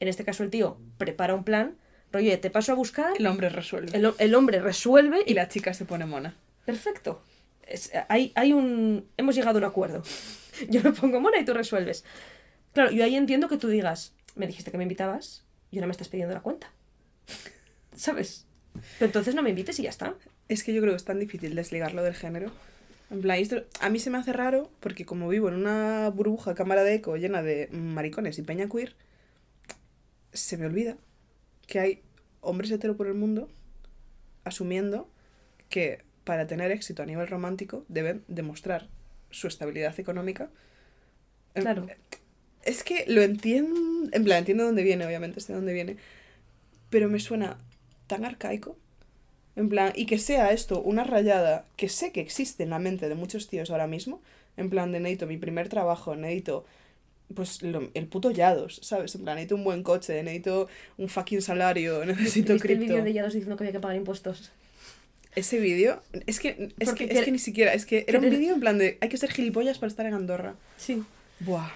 en 0.01 0.09
este 0.09 0.25
caso 0.25 0.43
el 0.43 0.49
tío 0.51 0.79
prepara 0.97 1.35
un 1.35 1.45
plan, 1.45 1.77
rollo, 2.13 2.41
te 2.41 2.51
paso 2.51 2.73
a 2.73 2.75
buscar, 2.75 3.13
El 3.19 3.27
hombre 3.27 3.51
resuelve. 3.51 3.95
el, 3.97 4.13
el 4.19 4.35
hombre 4.35 4.61
resuelve 4.61 5.23
Y 5.27 5.33
y 5.33 5.35
la 5.35 5.49
chica 5.49 5.75
se 5.75 5.85
pone 5.85 6.07
mona. 6.07 6.35
Perfecto. 6.65 7.23
Es- 7.67 7.93
hay, 8.09 8.33
hay 8.35 8.53
un... 8.53 9.07
Hemos 9.17 9.35
llegado 9.37 9.59
a 9.59 9.61
un 9.61 9.65
acuerdo. 9.67 10.03
Yo 10.71 10.83
me 10.83 10.93
pongo 10.93 11.21
mona 11.21 11.39
y 11.39 11.45
tú 11.45 11.53
resuelves. 11.55 12.05
Claro, 12.73 12.91
yo 12.93 13.03
ahí 13.05 13.17
entiendo 13.17 13.49
que 13.49 13.57
tú 13.57 13.69
digas, 13.69 14.15
me 14.37 14.47
dijiste 14.47 14.71
que 14.71 14.77
me 14.79 14.85
invitabas 14.85 15.45
y 15.71 15.79
ahora 15.79 15.87
me 15.89 15.93
estás 15.93 16.09
pidiendo 16.09 16.35
la 16.35 16.41
cuenta. 16.41 16.71
¿Sabes? 17.97 18.47
Pero 18.99 19.07
entonces 19.07 19.35
no 19.35 19.43
me 19.43 19.51
invites 19.51 19.79
y 19.81 19.83
ya 19.85 19.91
está. 19.91 20.15
Es 20.49 20.63
que 20.65 20.73
yo 20.73 20.81
creo 20.81 20.93
que 20.93 20.97
es 20.99 21.05
tan 21.05 21.19
difícil 21.19 21.55
desligarlo 21.55 22.03
del 22.03 22.15
género. 22.15 22.51
En 23.11 23.21
plan, 23.21 23.39
esto 23.39 23.65
a 23.81 23.91
mí 23.91 23.99
se 23.99 24.11
me 24.11 24.19
hace 24.19 24.33
raro 24.33 24.71
porque 24.81 25.05
como 25.05 25.29
vivo 25.29 25.49
en 25.49 25.55
una 25.55 26.11
burbuja 26.11 26.55
cámara 26.55 26.85
de 26.85 26.95
eco 26.95 27.17
llena 27.17 27.43
de 27.43 27.69
maricones 27.73 28.39
y 28.39 28.43
peña 28.43 28.69
queer, 28.69 28.95
se 30.33 30.57
me 30.57 30.67
olvida 30.67 30.97
que 31.67 31.81
hay 31.81 32.03
hombres 32.41 32.71
hetero 32.71 32.97
por 32.97 33.09
el 33.09 33.15
mundo 33.15 33.49
asumiendo 34.45 35.11
que 35.69 36.03
para 36.25 36.47
tener 36.47 36.71
éxito 36.71 37.03
a 37.03 37.07
nivel 37.07 37.27
romántico 37.27 37.85
deben 37.89 38.25
demostrar 38.29 38.89
su 39.31 39.49
estabilidad 39.49 39.99
económica. 39.99 40.51
Claro. 41.55 41.87
Es 42.63 42.85
que 42.85 43.05
lo 43.09 43.23
entiendo, 43.23 44.09
en 44.13 44.25
plan, 44.25 44.39
entiendo 44.39 44.65
dónde 44.65 44.83
viene, 44.83 45.07
obviamente, 45.07 45.41
sé 45.41 45.53
dónde 45.53 45.73
viene, 45.73 45.97
pero 46.91 47.09
me 47.09 47.19
suena 47.19 47.59
tan 48.07 48.25
arcaico. 48.25 48.77
En 49.57 49.69
plan, 49.69 49.93
y 49.97 50.07
que 50.07 50.19
sea 50.19 50.53
esto 50.53 50.81
una 50.81 51.05
rayada 51.05 51.65
que 51.77 51.89
sé 51.89 52.13
que 52.13 52.21
existe 52.21 52.63
en 52.63 52.71
la 52.71 52.79
mente 52.79 53.09
de 53.09 53.15
muchos 53.15 53.49
tíos 53.49 53.71
ahora 53.71 53.87
mismo, 53.87 54.23
en 54.57 54.71
plan 54.71 54.93
de 54.93 55.01
necesito 55.01 55.27
mi 55.27 55.37
primer 55.39 55.69
trabajo, 55.69 56.15
necesito 56.17 56.65
pues 57.35 57.63
lo- 57.63 57.91
el 57.95 58.07
puto 58.07 58.31
Yados, 58.33 58.81
¿sabes? 58.83 59.15
En 59.15 59.23
plan, 59.23 59.37
necesito 59.37 59.55
un 59.55 59.63
buen 59.65 59.83
coche, 59.85 60.21
necesito 60.23 60.69
un 60.99 61.09
fucking 61.09 61.43
salario, 61.43 62.05
necesito 62.07 62.53
¿Viste 62.53 62.53
el 62.55 62.61
cripto. 62.61 62.85
vídeo 62.95 63.05
de 63.05 63.13
Yados 63.13 63.35
diciendo 63.35 63.57
que 63.57 63.65
había 63.65 63.73
que 63.73 63.81
pagar 63.81 63.97
impuestos? 63.97 64.51
Ese 65.37 65.61
vídeo, 65.61 66.03
es 66.27 66.41
que, 66.41 66.73
es 66.81 66.93
que, 66.93 67.05
es 67.05 67.11
que- 67.19 67.25
que 67.25 67.31
ni 67.33 67.39
siquiera, 67.39 67.73
es 67.73 67.87
que 67.87 68.05
era 68.09 68.19
un 68.19 68.29
vídeo 68.31 68.53
en 68.55 68.61
plan 68.61 68.79
de 68.79 68.99
hay 69.01 69.09
que 69.09 69.17
ser 69.17 69.31
gilipollas 69.31 69.79
para 69.79 69.89
estar 69.89 70.07
en 70.07 70.15
Andorra. 70.15 70.55
Sí. 70.77 71.05
Buah. 71.41 71.71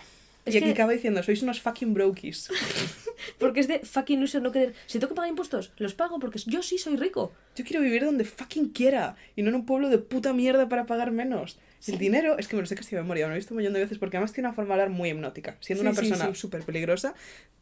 Es 0.45 0.55
y 0.55 0.59
aquí 0.59 0.67
que- 0.67 0.73
acaba 0.73 0.93
diciendo, 0.93 1.23
sois 1.23 1.41
unos 1.43 1.61
fucking 1.61 1.95
brokies. 1.95 2.49
Porque 3.39 3.61
es 3.61 3.69
de 3.69 3.81
fucking 3.81 4.21
loser 4.21 4.43
no 4.43 4.53
querer... 4.53 4.75
Si 4.87 4.99
tengo 4.99 5.11
que 5.11 5.17
pagar 5.17 5.31
impuestos, 5.31 5.73
los 5.77 5.95
pago 5.95 6.19
porque 6.19 6.39
yo 6.47 6.63
sí 6.63 6.79
soy 6.79 6.97
rico. 6.97 7.33
Yo 7.57 7.65
quiero 7.65 7.83
vivir 7.83 8.05
donde 8.05 8.25
fucking 8.25 8.71
quiera 8.71 9.17
y 9.37 9.43
no 9.43 9.51
en 9.51 9.55
un 9.57 9.67
pueblo 9.67 9.89
de 9.89 9.99
puta 9.99 10.33
mierda 10.33 10.69
para 10.69 10.87
pagar 10.87 11.11
menos. 11.13 11.59
El 11.87 11.99
dinero, 11.99 12.39
es 12.39 12.49
que 12.49 12.57
me 12.57 12.63
lo 12.63 12.67
sé 12.67 12.77
casi 12.77 12.97
de 12.97 13.03
memoria, 13.03 13.27
me 13.27 13.31
lo 13.31 13.35
he 13.35 13.39
visto 13.39 13.53
un 13.53 13.59
millón 13.59 13.75
de 13.75 13.81
veces 13.81 13.99
porque 13.99 14.17
además 14.17 14.33
tiene 14.33 14.49
una 14.49 14.55
forma 14.55 14.75
de 14.75 14.83
hablar 14.83 14.97
muy 14.97 15.11
hipnótica. 15.11 15.59
Siendo 15.61 15.83
Sí, 15.83 15.87
una 15.89 15.95
sí, 15.95 16.09
persona 16.09 16.33
sí. 16.33 16.41
súper 16.41 16.63
peligrosa, 16.63 17.15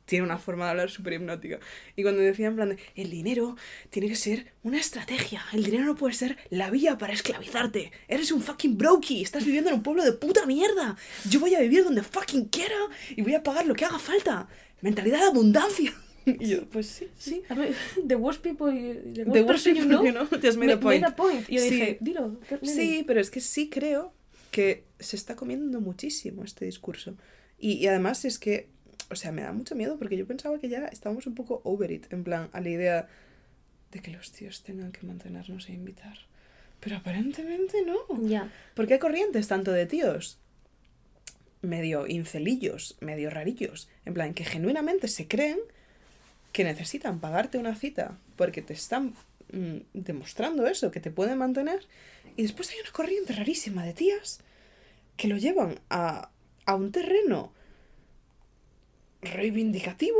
tiene 0.05 0.25
una 0.25 0.39
forma 0.39 0.67
de 0.67 0.71
hablar 0.71 0.91
súper 0.91 1.15
hipnótica. 1.15 1.59
Y 1.97 2.03
cuando 2.03 2.21
decía 2.23 2.47
en 2.47 2.55
plan 2.55 2.69
de, 2.69 2.79
el 2.95 3.11
dinero 3.11 3.57
tiene 3.91 4.07
que 4.09 4.15
ser 4.15 4.53
una 4.63 4.79
estrategia, 4.79 5.43
el 5.53 5.65
dinero 5.65 5.85
no 5.85 5.97
puede 5.97 6.15
ser 6.15 6.39
la 6.51 6.71
vía 6.71 6.99
para 6.99 7.13
esclavizarte. 7.15 7.91
Eres 8.07 8.31
un 8.31 8.43
fucking 8.43 8.79
brokey, 8.79 9.23
estás 9.23 9.45
viviendo 9.45 9.71
en 9.71 9.77
un 9.77 9.83
pueblo 9.83 10.05
de 10.05 10.13
puta 10.13 10.47
mierda. 10.47 10.97
Yo 11.29 11.41
voy 11.41 11.57
a 11.57 11.61
vivir 11.61 11.83
donde 11.83 12.05
fucking 12.05 12.45
quiera 12.47 12.77
y 13.17 13.23
voy 13.23 13.35
a 13.35 13.43
pagar 13.43 13.67
lo 13.67 13.75
que 13.75 13.85
haga 13.85 13.99
falta. 13.99 14.47
Mentalidad 14.83 15.19
de 15.21 15.25
abundancia. 15.27 15.93
Y 16.25 16.47
yo, 16.51 16.67
pues 16.69 16.87
sí, 16.87 17.09
sí. 17.19 17.43
The 18.07 18.15
worst 18.15 18.43
people, 18.43 18.71
the 18.73 19.25
worst 19.25 19.33
The 19.33 19.43
worst 19.43 19.47
person 19.47 19.75
you 19.75 19.83
people 19.83 19.97
know, 19.97 20.05
you 20.07 20.13
know, 20.13 20.41
just 20.41 20.57
made 20.57 20.73
a 20.73 20.77
ma- 20.77 20.81
point. 20.83 21.03
made 21.03 21.13
a 21.13 21.17
point. 21.17 21.49
Y 21.51 21.57
yo 21.57 21.63
Sí. 21.63 21.71
dije, 21.71 21.99
dilo. 22.01 22.39
que- 22.49 22.59
nene". 22.63 22.73
Sí, 22.75 23.05
pero 23.05 23.19
es 23.21 23.31
que 23.31 23.41
sí 23.41 23.69
creo 23.69 24.13
que 24.53 24.85
se 25.01 25.17
está 25.17 25.35
comiendo 25.35 25.81
muchísimo 25.81 26.45
este 26.45 26.65
discurso. 26.65 27.17
Y, 27.59 27.73
y 27.73 27.87
además 27.89 28.25
es 28.25 28.39
que, 28.39 28.69
o 29.11 29.17
sea, 29.17 29.33
me 29.33 29.43
da 29.43 29.53
mucho 29.53 29.75
miedo 29.75 29.99
porque 29.99 30.17
yo 30.17 30.27
pensaba 30.27 30.59
que 30.61 30.69
ya 30.69 30.87
estábamos 30.87 31.27
un 31.27 31.35
poco 31.35 31.61
over 31.65 31.91
it, 31.91 32.13
en 32.13 32.23
plan, 32.23 32.51
a 32.53 32.61
la 32.61 32.69
idea 32.69 33.09
de 33.91 33.99
que 34.01 34.11
los 34.13 34.31
tíos 34.31 34.63
tengan 34.63 34.93
que 34.93 35.05
mantenernos 35.07 35.69
e 35.69 35.73
invitar. 35.73 36.19
Pero 36.81 36.97
aparentemente 36.99 37.79
no. 37.85 37.97
Ya. 38.29 38.49
Porque 38.75 38.95
hay 38.95 38.99
corrientes 39.01 39.49
tanto 39.49 39.73
de 39.73 39.87
tíos 39.87 40.39
medio 41.63 42.07
incelillos, 42.07 42.97
medio 43.01 43.31
rarillos, 43.31 43.89
en 44.05 44.15
plan, 44.15 44.35
que 44.35 44.45
genuinamente 44.45 45.09
se 45.09 45.29
creen 45.29 45.59
que 46.53 46.65
necesitan 46.65 47.21
pagarte 47.21 47.59
una 47.59 47.75
cita 47.75 48.19
porque 48.37 48.63
te 48.63 48.75
están 48.75 49.15
mm, 49.53 49.79
demostrando 49.95 50.67
eso, 50.67 50.91
que 50.91 51.01
te 51.01 51.11
pueden 51.11 51.39
mantener. 51.39 51.87
Y 52.37 52.43
después 52.43 52.71
hay 52.71 52.81
una 52.81 52.93
corriente 52.93 53.33
rarísima 53.33 53.85
de 53.85 53.95
tías 53.95 54.41
que 55.17 55.29
lo 55.29 55.37
llevan 55.37 55.81
a, 55.89 56.31
a 56.67 56.75
un 56.75 56.93
terreno 56.93 57.53
reivindicativo 59.23 60.19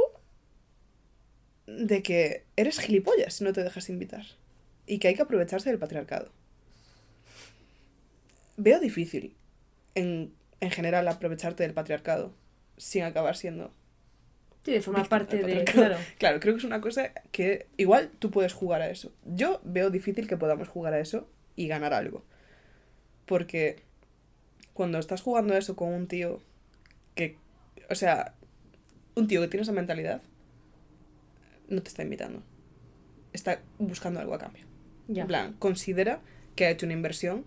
de 1.67 2.03
que 2.03 2.45
eres 2.57 2.79
gilipollas 2.79 3.35
si 3.35 3.45
no 3.45 3.53
te 3.53 3.63
dejas 3.63 3.89
invitar. 3.89 4.25
Y 4.87 4.99
que 4.99 5.09
hay 5.09 5.15
que 5.15 5.23
aprovecharse 5.23 5.71
del 5.71 5.79
patriarcado. 5.79 6.31
Veo 8.57 8.79
difícil, 8.81 9.35
en, 9.95 10.33
en 10.63 10.71
general, 10.71 11.09
aprovecharte 11.09 11.65
del 11.65 11.75
patriarcado 11.75 12.33
sin 12.77 13.03
acabar 13.03 13.37
siendo 13.37 13.75
Sí, 14.65 14.71
de 14.71 14.81
formar 14.81 15.09
parte 15.09 15.43
de. 15.43 15.65
Claro. 15.65 15.97
Claro, 16.19 16.39
creo 16.39 16.55
que 16.55 16.59
es 16.59 16.65
una 16.65 16.81
cosa 16.81 17.11
que 17.33 17.67
igual 17.77 18.13
tú 18.21 18.31
puedes 18.31 18.53
jugar 18.53 18.81
a 18.81 18.91
eso. 18.91 19.13
Yo 19.25 19.61
veo 19.65 19.91
difícil 19.91 20.29
que 20.29 20.37
podamos 20.37 20.69
jugar 20.69 20.95
a 20.95 21.01
eso 21.01 21.29
y 21.57 21.67
ganar 21.67 21.93
algo. 21.93 22.25
Porque 23.27 23.83
cuando 24.73 24.99
estás 24.99 25.21
jugando 25.21 25.55
a 25.55 25.59
eso 25.59 25.75
con 25.75 25.93
un 25.93 26.07
tío 26.07 26.41
que, 27.17 27.37
o 27.91 27.97
sea, 27.97 28.35
un 29.17 29.27
tío 29.27 29.41
que 29.41 29.49
tiene 29.49 29.63
esa 29.63 29.73
mentalidad, 29.73 30.23
no 31.69 31.83
te 31.83 31.89
está 31.89 32.05
invitando. 32.05 32.45
Está 33.33 33.63
buscando 33.81 34.21
algo 34.21 34.35
a 34.35 34.39
cambio. 34.39 34.65
Ya. 35.09 35.23
En 35.23 35.29
plan, 35.29 35.53
considera 35.55 36.21
que 36.55 36.67
ha 36.67 36.71
hecho 36.71 36.87
una 36.87 36.93
inversión 36.93 37.45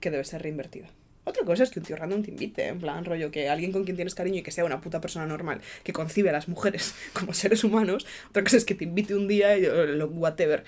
que 0.00 0.10
debe 0.10 0.24
ser 0.24 0.42
reinvertida. 0.42 0.88
Otra 1.24 1.44
cosa 1.44 1.62
es 1.62 1.70
que 1.70 1.78
un 1.78 1.86
tío 1.86 1.96
random 1.96 2.22
te 2.22 2.30
invite, 2.30 2.66
en 2.66 2.80
plan, 2.80 3.04
rollo, 3.04 3.30
que 3.30 3.48
alguien 3.48 3.70
con 3.70 3.84
quien 3.84 3.96
tienes 3.96 4.14
cariño 4.14 4.38
y 4.38 4.42
que 4.42 4.50
sea 4.50 4.64
una 4.64 4.80
puta 4.80 5.00
persona 5.00 5.26
normal, 5.26 5.60
que 5.84 5.92
concibe 5.92 6.30
a 6.30 6.32
las 6.32 6.48
mujeres 6.48 6.94
como 7.12 7.32
seres 7.32 7.62
humanos. 7.64 8.06
Otra 8.30 8.42
cosa 8.42 8.56
es 8.56 8.64
que 8.64 8.74
te 8.74 8.84
invite 8.84 9.14
un 9.14 9.28
día 9.28 9.56
y 9.56 9.62
lo 9.62 10.06
whatever. 10.06 10.64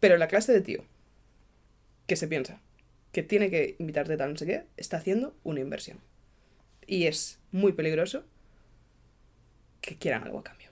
Pero 0.00 0.16
la 0.16 0.28
clase 0.28 0.52
de 0.52 0.60
tío 0.60 0.84
que 2.06 2.16
se 2.16 2.26
piensa 2.26 2.60
que 3.12 3.22
tiene 3.22 3.50
que 3.50 3.76
invitarte 3.78 4.16
tal 4.16 4.32
no 4.32 4.36
sé 4.36 4.46
qué, 4.46 4.64
está 4.76 4.98
haciendo 4.98 5.34
una 5.44 5.60
inversión. 5.60 5.98
Y 6.86 7.06
es 7.06 7.38
muy 7.52 7.72
peligroso 7.72 8.24
que 9.80 9.96
quieran 9.96 10.24
algo 10.24 10.38
a 10.38 10.44
cambio. 10.44 10.68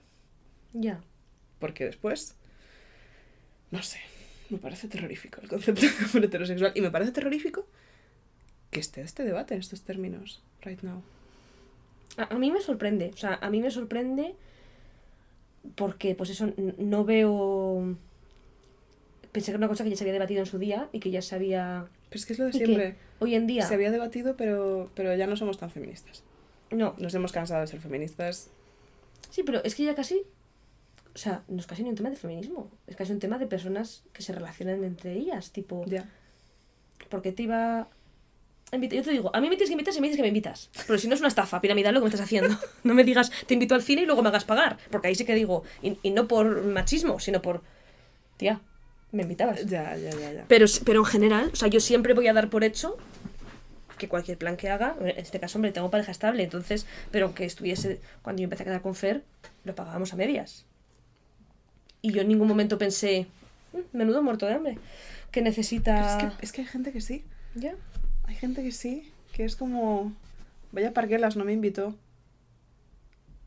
Ya. 0.73 1.01
Porque 1.59 1.85
después, 1.85 2.35
no 3.71 3.81
sé, 3.81 3.99
me 4.49 4.57
parece 4.57 4.87
terrorífico 4.87 5.41
el 5.41 5.47
concepto 5.47 5.85
de 6.19 6.25
heterosexual. 6.25 6.71
Y 6.75 6.81
me 6.81 6.91
parece 6.91 7.11
terrorífico 7.11 7.67
que 8.71 8.79
esté 8.79 9.01
este 9.01 9.23
debate 9.23 9.53
en 9.53 9.59
estos 9.59 9.81
términos, 9.81 10.41
right 10.63 10.81
now. 10.81 11.01
A, 12.17 12.33
a 12.35 12.37
mí 12.39 12.51
me 12.51 12.61
sorprende. 12.61 13.11
O 13.13 13.17
sea, 13.17 13.35
a 13.41 13.49
mí 13.49 13.61
me 13.61 13.71
sorprende 13.71 14.35
porque, 15.75 16.15
pues 16.15 16.29
eso, 16.29 16.51
no 16.77 17.03
veo. 17.05 17.95
Pensé 19.31 19.47
que 19.47 19.51
era 19.51 19.57
una 19.57 19.67
cosa 19.67 19.83
que 19.83 19.89
ya 19.91 19.95
se 19.95 20.03
había 20.03 20.13
debatido 20.13 20.39
en 20.39 20.45
su 20.45 20.57
día 20.57 20.89
y 20.91 20.99
que 20.99 21.11
ya 21.11 21.21
se 21.21 21.35
había. 21.35 21.87
Pero 22.09 22.19
es 22.19 22.25
que 22.25 22.33
es 22.33 22.39
lo 22.39 22.45
de 22.45 22.53
siempre. 22.53 22.95
hoy 23.19 23.35
en 23.35 23.47
día. 23.47 23.65
Se 23.67 23.73
había 23.73 23.91
debatido, 23.91 24.35
pero, 24.37 24.89
pero 24.95 25.13
ya 25.15 25.27
no 25.27 25.35
somos 25.35 25.57
tan 25.57 25.69
feministas. 25.69 26.23
No, 26.71 26.95
Nos 26.97 27.13
hemos 27.13 27.31
cansado 27.31 27.61
de 27.61 27.67
ser 27.67 27.79
feministas. 27.79 28.49
sí, 29.29 29.43
pero 29.43 29.63
es 29.63 29.75
que 29.75 29.83
ya 29.85 29.95
casi. 29.95 30.23
O 31.13 31.17
sea, 31.19 31.43
no 31.47 31.59
es 31.59 31.65
casi 31.67 31.83
ni 31.83 31.89
un 31.89 31.95
tema 31.95 32.09
de 32.09 32.15
feminismo. 32.15 32.69
Es 32.87 32.95
casi 32.95 33.11
un 33.11 33.19
tema 33.19 33.37
de 33.39 33.47
personas 33.47 34.03
que 34.13 34.21
se 34.21 34.33
relacionan 34.33 34.83
entre 34.83 35.13
ellas. 35.13 35.51
Tipo, 35.51 35.83
Ya. 35.85 36.09
porque 37.09 37.31
te 37.31 37.43
iba. 37.43 37.87
Yo 38.71 39.01
te 39.01 39.11
digo, 39.11 39.31
a 39.33 39.39
mí 39.39 39.47
me 39.49 39.55
tienes 39.55 39.69
que 39.69 39.73
invitar 39.73 39.93
si 39.93 40.01
me 40.01 40.07
dices 40.07 40.17
que 40.17 40.23
me 40.23 40.27
invitas. 40.27 40.69
Pero 40.85 40.99
si 40.99 41.07
no 41.07 41.13
es 41.15 41.21
una 41.21 41.29
estafa 41.29 41.61
piramidal 41.61 41.93
lo 41.93 42.01
que 42.01 42.05
me 42.05 42.09
estás 42.09 42.21
haciendo. 42.25 42.57
No 42.83 42.93
me 42.93 43.03
digas, 43.05 43.31
te 43.47 43.53
invito 43.53 43.75
al 43.75 43.81
cine 43.81 44.01
y 44.01 44.05
luego 44.05 44.21
me 44.21 44.29
hagas 44.29 44.43
pagar. 44.43 44.77
Porque 44.91 45.07
ahí 45.07 45.15
sí 45.15 45.23
que 45.25 45.35
digo, 45.35 45.63
y, 45.81 45.97
y 46.03 46.11
no 46.11 46.27
por 46.27 46.63
machismo, 46.63 47.19
sino 47.19 47.41
por. 47.41 47.61
Tía, 48.35 48.59
me 49.13 49.23
invitabas. 49.23 49.65
Ya, 49.65 49.95
ya, 49.95 50.11
ya, 50.11 50.33
ya. 50.33 50.45
Pero, 50.47 50.65
pero 50.85 50.99
en 50.99 51.05
general, 51.05 51.49
o 51.53 51.55
sea, 51.55 51.69
yo 51.69 51.79
siempre 51.79 52.13
voy 52.13 52.27
a 52.27 52.33
dar 52.33 52.49
por 52.49 52.63
hecho 52.65 52.97
que 53.97 54.07
cualquier 54.09 54.37
plan 54.37 54.57
que 54.57 54.69
haga, 54.69 54.95
en 54.99 55.07
este 55.17 55.39
caso, 55.39 55.57
hombre, 55.57 55.71
tengo 55.71 55.89
pareja 55.89 56.11
estable, 56.11 56.43
entonces, 56.43 56.85
pero 57.09 57.25
aunque 57.25 57.45
estuviese, 57.45 57.99
cuando 58.21 58.41
yo 58.41 58.43
empecé 58.43 58.61
a 58.63 58.65
quedar 58.67 58.81
con 58.81 58.93
Fer, 58.93 59.23
lo 59.63 59.73
pagábamos 59.73 60.13
a 60.13 60.17
medias. 60.17 60.65
Y 62.03 62.11
yo 62.11 62.21
en 62.21 62.27
ningún 62.27 62.47
momento 62.47 62.77
pensé, 62.77 63.25
"Mm, 63.73 63.97
menudo 63.97 64.21
muerto 64.21 64.45
de 64.45 64.53
hambre, 64.53 64.77
que 65.31 65.41
necesita... 65.41 66.17
es, 66.19 66.23
que, 66.35 66.45
es 66.45 66.51
que 66.51 66.61
hay 66.61 66.67
gente 66.67 66.91
que 66.91 67.01
sí. 67.01 67.25
¿Ya? 67.55 67.73
Hay 68.27 68.35
gente 68.35 68.63
que 68.63 68.71
sí. 68.71 69.11
Que 69.33 69.43
es 69.45 69.55
como. 69.55 70.13
Vaya 70.71 70.93
Parguelas, 70.93 71.35
no 71.35 71.45
me 71.45 71.53
invitó. 71.53 71.95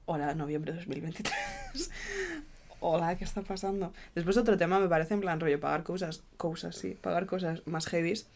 Hola, 0.07 0.35
noviembre 0.35 0.73
de 0.73 0.79
2023. 0.79 1.33
Hola, 2.81 3.17
¿qué 3.17 3.25
está 3.25 3.43
pasando? 3.43 3.93
Después 4.15 4.37
otro 4.37 4.57
tema 4.57 4.81
me 4.81 4.89
parece 4.89 5.15
en 5.15 5.21
plan 5.21 5.39
rollo 5.39 5.61
pagar 5.61 5.83
cosas, 5.85 6.23
cosas, 6.37 6.75
sí, 6.77 6.97
pagar 7.01 7.27
cosas 7.27 7.65
más 7.67 7.87
heavies 7.87 8.27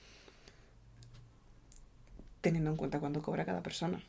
teniendo 2.43 2.71
en 2.71 2.77
cuenta 2.77 3.01
cuánto 3.01 3.23
cobra 3.23 3.47
cada 3.47 3.63
persona. 3.63 4.03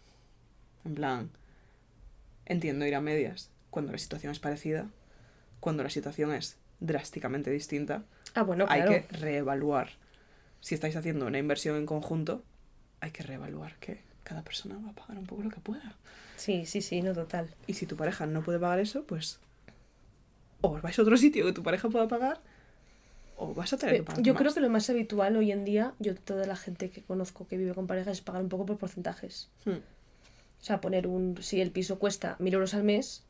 En 0.84 0.94
plan, 0.94 1.30
entiendo 2.46 2.86
ir 2.86 2.96
a 2.96 3.02
medias 3.02 3.50
cuando 3.70 3.94
la 3.94 3.98
situación 3.98 4.34
es 4.34 4.40
parecida, 4.40 4.88
cuando 5.62 5.84
la 5.84 5.90
situación 5.90 6.34
es 6.34 6.58
drásticamente 6.82 7.50
distinta, 7.50 8.04
Ah, 8.34 8.44
bueno, 8.44 8.66
claro. 8.68 8.92
hay 8.92 9.02
que 9.02 9.08
reevaluar. 9.16 9.92
Si 10.66 10.74
estáis 10.74 10.96
haciendo 10.96 11.28
una 11.28 11.38
inversión 11.38 11.76
en 11.76 11.86
conjunto, 11.86 12.42
hay 13.00 13.12
que 13.12 13.22
reevaluar 13.22 13.76
que 13.76 14.02
cada 14.24 14.42
persona 14.42 14.76
va 14.84 14.90
a 14.90 14.94
pagar 14.94 15.20
un 15.20 15.28
poco 15.28 15.44
lo 15.44 15.52
que 15.52 15.60
pueda. 15.60 15.96
Sí, 16.38 16.66
sí, 16.66 16.82
sí, 16.82 17.04
no, 17.04 17.14
total. 17.14 17.54
Y 17.68 17.76
si 17.76 17.86
tu 17.86 17.96
pareja 17.96 18.26
no 18.26 18.42
puede 18.42 18.58
pagar 18.58 18.80
eso, 18.80 19.04
pues 19.04 19.40
o 20.62 20.70
os 20.70 20.82
vais 20.82 20.98
a 20.98 21.04
otro 21.04 21.18
sitio 21.18 21.46
que 21.46 21.54
tu 21.54 21.62
pareja 21.62 21.88
pueda 21.88 22.08
pagar, 22.08 22.42
o 23.38 23.54
vas 23.54 23.74
a 23.74 23.78
tener 23.78 23.98
que 23.98 24.02
pagar 24.02 24.24
Yo 24.24 24.34
más. 24.34 24.42
creo 24.42 24.54
que 24.56 24.60
lo 24.60 24.72
más 24.72 24.90
habitual 24.90 25.38
hoy 25.38 25.52
en 25.52 25.66
día, 25.66 25.94
yo 26.00 26.16
toda 26.16 26.48
la 26.48 26.56
gente 26.56 26.90
que 26.90 27.04
conozco 27.04 27.48
que 27.48 27.58
vive 27.58 27.76
con 27.76 27.86
parejas 27.86 28.14
es 28.14 28.22
pagar 28.22 28.42
un 28.42 28.50
poco 28.50 28.66
por 28.66 28.80
porcentajes. 28.80 29.50
Hmm. 29.66 29.74
O 30.62 30.64
sea, 30.66 30.82
poner 30.82 31.06
un. 31.06 31.38
Si 31.44 31.62
el 31.62 31.70
piso 31.70 32.00
cuesta 32.00 32.38
1000 32.40 32.56
euros 32.56 32.74
al 32.74 32.84
mes, 32.84 33.22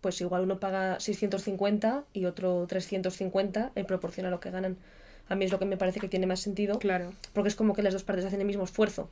pues 0.00 0.18
igual 0.22 0.44
uno 0.44 0.58
paga 0.58 1.00
650 1.00 2.04
y 2.14 2.24
otro 2.24 2.66
350 2.66 3.72
en 3.74 3.84
proporción 3.84 4.24
a 4.24 4.30
lo 4.30 4.40
que 4.40 4.50
ganan. 4.50 4.78
A 5.28 5.34
mí 5.34 5.44
es 5.44 5.52
lo 5.52 5.58
que 5.58 5.64
me 5.64 5.76
parece 5.76 5.98
que 6.00 6.08
tiene 6.08 6.26
más 6.26 6.40
sentido, 6.40 6.78
Claro. 6.78 7.12
porque 7.32 7.48
es 7.48 7.56
como 7.56 7.74
que 7.74 7.82
las 7.82 7.92
dos 7.92 8.04
partes 8.04 8.24
hacen 8.24 8.40
el 8.40 8.46
mismo 8.46 8.64
esfuerzo. 8.64 9.08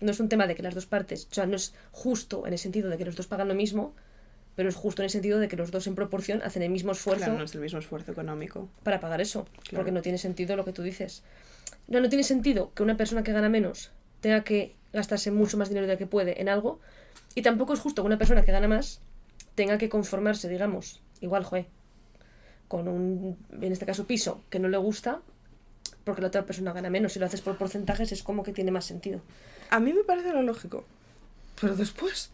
No 0.00 0.10
es 0.10 0.18
un 0.20 0.28
tema 0.30 0.46
de 0.46 0.54
que 0.54 0.62
las 0.62 0.74
dos 0.74 0.86
partes. 0.86 1.28
O 1.30 1.34
sea, 1.34 1.44
no 1.46 1.56
es 1.56 1.74
justo 1.92 2.46
en 2.46 2.52
el 2.54 2.58
sentido 2.58 2.88
de 2.88 2.96
que 2.96 3.04
los 3.04 3.16
dos 3.16 3.26
pagan 3.26 3.48
lo 3.48 3.54
mismo, 3.54 3.94
pero 4.56 4.68
es 4.70 4.74
justo 4.74 5.02
en 5.02 5.04
el 5.04 5.10
sentido 5.10 5.38
de 5.38 5.48
que 5.48 5.56
los 5.56 5.70
dos 5.70 5.86
en 5.86 5.94
proporción 5.94 6.40
hacen 6.42 6.62
el 6.62 6.70
mismo 6.70 6.92
esfuerzo 6.92 7.24
Claro, 7.26 7.38
no 7.38 7.44
es 7.44 7.54
el 7.54 7.60
mismo 7.60 7.78
esfuerzo 7.78 8.12
económico. 8.12 8.68
para 8.82 9.00
pagar 9.00 9.20
eso. 9.20 9.44
Claro. 9.64 9.76
Porque 9.76 9.92
no 9.92 10.00
tiene 10.02 10.16
sentido 10.18 10.56
lo 10.56 10.64
que 10.64 10.72
tú 10.72 10.82
dices. 10.82 11.22
No, 11.88 12.00
no 12.00 12.08
tiene 12.08 12.24
sentido 12.24 12.72
que 12.74 12.82
una 12.82 12.96
persona 12.96 13.22
que 13.22 13.32
gana 13.32 13.48
menos 13.50 13.90
tenga 14.20 14.42
que 14.44 14.74
gastarse 14.92 15.30
mucho 15.30 15.56
más 15.58 15.68
dinero 15.68 15.86
del 15.86 15.98
que 15.98 16.06
puede 16.06 16.40
en 16.40 16.48
algo. 16.48 16.80
Y 17.34 17.42
tampoco 17.42 17.74
es 17.74 17.80
justo 17.80 18.02
que 18.02 18.06
una 18.06 18.18
persona 18.18 18.42
que 18.44 18.52
gana 18.52 18.66
más 18.68 19.00
tenga 19.54 19.76
que 19.78 19.88
conformarse, 19.90 20.48
digamos, 20.48 21.00
igual, 21.20 21.44
joe, 21.44 21.66
con 22.68 22.88
un, 22.88 23.36
en 23.60 23.72
este 23.72 23.86
caso, 23.86 24.06
piso 24.06 24.42
que 24.50 24.58
no 24.58 24.68
le 24.68 24.76
gusta, 24.78 25.20
porque 26.04 26.22
la 26.22 26.28
otra 26.28 26.44
persona 26.46 26.72
gana 26.72 26.90
menos. 26.90 27.12
Si 27.12 27.18
lo 27.18 27.26
haces 27.26 27.40
por 27.40 27.56
porcentajes 27.56 28.12
es 28.12 28.22
como 28.22 28.42
que 28.42 28.52
tiene 28.52 28.70
más 28.70 28.84
sentido. 28.84 29.20
A 29.70 29.80
mí 29.80 29.92
me 29.92 30.04
parece 30.04 30.32
lo 30.32 30.42
lógico. 30.42 30.84
Pero 31.60 31.76
después, 31.76 32.30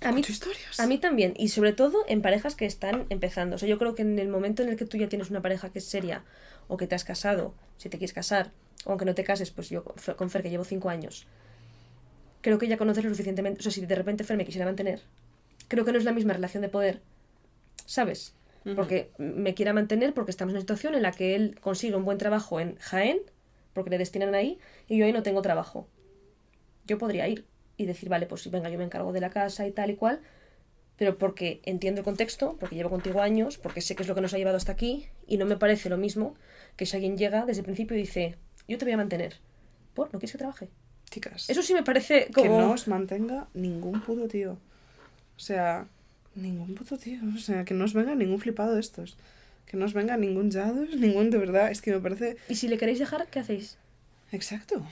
A 0.00 0.12
mí, 0.12 0.20
historias. 0.26 0.80
a 0.80 0.86
mí 0.86 0.98
también, 0.98 1.34
y 1.36 1.48
sobre 1.48 1.72
todo 1.72 2.04
en 2.08 2.22
parejas 2.22 2.56
que 2.56 2.66
están 2.66 3.06
empezando. 3.08 3.56
O 3.56 3.58
sea, 3.58 3.68
yo 3.68 3.78
creo 3.78 3.94
que 3.94 4.02
en 4.02 4.18
el 4.18 4.28
momento 4.28 4.62
en 4.62 4.68
el 4.68 4.76
que 4.76 4.84
tú 4.84 4.96
ya 4.96 5.08
tienes 5.08 5.30
una 5.30 5.40
pareja 5.42 5.70
que 5.70 5.78
es 5.78 5.84
seria, 5.84 6.24
o 6.68 6.76
que 6.76 6.86
te 6.86 6.94
has 6.94 7.04
casado, 7.04 7.54
si 7.78 7.88
te 7.88 7.98
quieres 7.98 8.12
casar, 8.12 8.50
o 8.84 8.90
aunque 8.90 9.04
no 9.04 9.14
te 9.14 9.22
cases, 9.24 9.50
pues 9.50 9.70
yo 9.70 9.84
con 9.84 10.28
Fer, 10.30 10.42
que 10.42 10.50
llevo 10.50 10.64
cinco 10.64 10.90
años, 10.90 11.26
creo 12.40 12.58
que 12.58 12.68
ya 12.68 12.76
conoces 12.76 13.04
lo 13.04 13.10
suficientemente. 13.10 13.60
O 13.60 13.62
sea, 13.62 13.72
si 13.72 13.84
de 13.86 13.94
repente 13.94 14.24
Fer 14.24 14.36
me 14.36 14.44
quisiera 14.44 14.66
mantener, 14.66 15.02
creo 15.68 15.84
que 15.84 15.92
no 15.92 15.98
es 15.98 16.04
la 16.04 16.12
misma 16.12 16.32
relación 16.32 16.62
de 16.62 16.68
poder, 16.68 17.00
¿sabes? 17.86 18.34
Porque 18.74 19.10
me 19.18 19.52
quiera 19.52 19.74
mantener 19.74 20.14
porque 20.14 20.30
estamos 20.30 20.52
en 20.52 20.56
una 20.56 20.60
situación 20.62 20.94
en 20.94 21.02
la 21.02 21.12
que 21.12 21.34
él 21.34 21.58
consigue 21.60 21.96
un 21.96 22.04
buen 22.06 22.16
trabajo 22.16 22.60
en 22.60 22.76
Jaén, 22.76 23.18
porque 23.74 23.90
le 23.90 23.98
destinan 23.98 24.34
ahí, 24.34 24.58
y 24.88 24.96
yo 24.96 25.04
ahí 25.04 25.12
no 25.12 25.22
tengo 25.22 25.42
trabajo. 25.42 25.86
Yo 26.86 26.96
podría 26.96 27.28
ir 27.28 27.44
y 27.76 27.84
decir, 27.84 28.08
vale, 28.08 28.26
pues 28.26 28.50
venga, 28.50 28.70
yo 28.70 28.78
me 28.78 28.84
encargo 28.84 29.12
de 29.12 29.20
la 29.20 29.28
casa 29.28 29.66
y 29.66 29.72
tal 29.72 29.90
y 29.90 29.96
cual, 29.96 30.20
pero 30.96 31.18
porque 31.18 31.60
entiendo 31.64 32.00
el 32.00 32.04
contexto, 32.04 32.56
porque 32.58 32.76
llevo 32.76 32.88
contigo 32.88 33.20
años, 33.20 33.58
porque 33.58 33.80
sé 33.80 33.96
qué 33.96 34.02
es 34.02 34.08
lo 34.08 34.14
que 34.14 34.20
nos 34.20 34.32
ha 34.32 34.38
llevado 34.38 34.56
hasta 34.56 34.72
aquí, 34.72 35.08
y 35.26 35.36
no 35.36 35.44
me 35.44 35.56
parece 35.56 35.90
lo 35.90 35.98
mismo 35.98 36.34
que 36.76 36.86
si 36.86 36.96
alguien 36.96 37.18
llega 37.18 37.44
desde 37.44 37.60
el 37.60 37.64
principio 37.64 37.96
y 37.96 38.00
dice, 38.00 38.36
yo 38.68 38.78
te 38.78 38.84
voy 38.84 38.94
a 38.94 38.96
mantener. 38.96 39.36
¿Por? 39.92 40.06
¿No 40.12 40.18
quieres 40.18 40.32
que 40.32 40.38
trabaje? 40.38 40.68
Chicas. 41.10 41.50
Eso 41.50 41.62
sí 41.62 41.74
me 41.74 41.82
parece 41.82 42.26
que 42.26 42.32
como... 42.32 42.60
no 42.60 42.72
os 42.72 42.88
mantenga 42.88 43.48
ningún 43.54 44.00
puto 44.00 44.26
tío. 44.26 44.52
O 45.36 45.40
sea, 45.40 45.86
ningún 46.34 46.74
puto 46.74 46.96
tío. 46.98 47.20
O 47.34 47.38
sea, 47.38 47.64
que 47.64 47.74
no 47.74 47.84
os 47.84 47.94
venga 47.94 48.14
ningún 48.14 48.40
flipado 48.40 48.74
de 48.74 48.80
estos. 48.80 49.16
Que 49.66 49.76
no 49.76 49.84
os 49.84 49.94
venga 49.94 50.16
ningún 50.16 50.50
Jados, 50.50 50.94
ningún 50.96 51.30
de 51.30 51.38
verdad. 51.38 51.70
Es 51.70 51.80
que 51.80 51.92
me 51.92 52.00
parece. 52.00 52.36
Y 52.48 52.56
si 52.56 52.68
le 52.68 52.78
queréis 52.78 52.98
dejar, 52.98 53.26
¿qué 53.28 53.40
hacéis? 53.40 53.78
Exacto, 54.32 54.84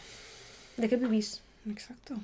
¿De 0.76 0.88
qué 0.88 0.96
vivís? 0.96 1.42
exacto. 1.68 2.14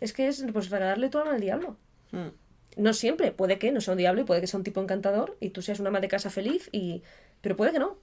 Es 0.00 0.12
que 0.12 0.28
es 0.28 0.44
pues 0.52 0.70
regalarle 0.70 1.08
tu 1.08 1.18
alma 1.18 1.34
al 1.34 1.40
diablo. 1.40 1.76
Mm. 2.12 2.28
No 2.76 2.92
siempre, 2.92 3.32
puede 3.32 3.58
que 3.58 3.72
no 3.72 3.80
sea 3.80 3.92
un 3.92 3.98
diablo 3.98 4.22
y 4.22 4.24
puede 4.24 4.40
que 4.40 4.46
sea 4.46 4.58
un 4.58 4.64
tipo 4.64 4.80
encantador 4.80 5.36
y 5.40 5.50
tú 5.50 5.62
seas 5.62 5.80
una 5.80 5.88
ama 5.88 6.00
de 6.00 6.08
casa 6.08 6.30
feliz 6.30 6.68
y... 6.72 7.02
Pero 7.40 7.56
puede 7.56 7.72
que 7.72 7.78
no. 7.78 7.96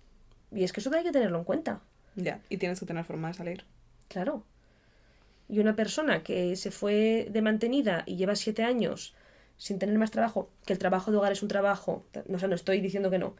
Y 0.51 0.63
es 0.63 0.73
que 0.73 0.79
eso 0.79 0.93
hay 0.93 1.03
que 1.03 1.11
tenerlo 1.11 1.39
en 1.39 1.43
cuenta. 1.43 1.81
Ya, 2.15 2.41
y 2.49 2.57
tienes 2.57 2.79
que 2.79 2.85
tener 2.85 3.03
forma 3.03 3.29
de 3.29 3.33
salir. 3.35 3.63
Claro. 4.07 4.43
Y 5.49 5.59
una 5.59 5.75
persona 5.75 6.23
que 6.23 6.55
se 6.55 6.71
fue 6.71 7.27
de 7.31 7.41
mantenida 7.41 8.03
y 8.05 8.17
lleva 8.17 8.35
siete 8.35 8.63
años 8.63 9.13
sin 9.57 9.79
tener 9.79 9.97
más 9.97 10.11
trabajo, 10.11 10.49
que 10.65 10.73
el 10.73 10.79
trabajo 10.79 11.11
de 11.11 11.17
hogar 11.17 11.31
es 11.31 11.41
un 11.41 11.47
trabajo, 11.49 12.05
no, 12.27 12.35
o 12.35 12.39
sea, 12.39 12.47
no 12.47 12.55
estoy 12.55 12.79
diciendo 12.79 13.09
que 13.09 13.17
no, 13.17 13.35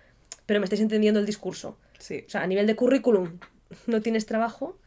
pero 0.45 0.59
me 0.59 0.65
estáis 0.65 0.81
entendiendo 0.81 1.19
el 1.19 1.25
discurso. 1.25 1.77
Sí. 1.99 2.23
O 2.25 2.29
sea, 2.29 2.41
a 2.41 2.47
nivel 2.47 2.67
de 2.67 2.75
currículum 2.75 3.39
no 3.85 4.01
tienes 4.01 4.25
trabajo, 4.25 4.77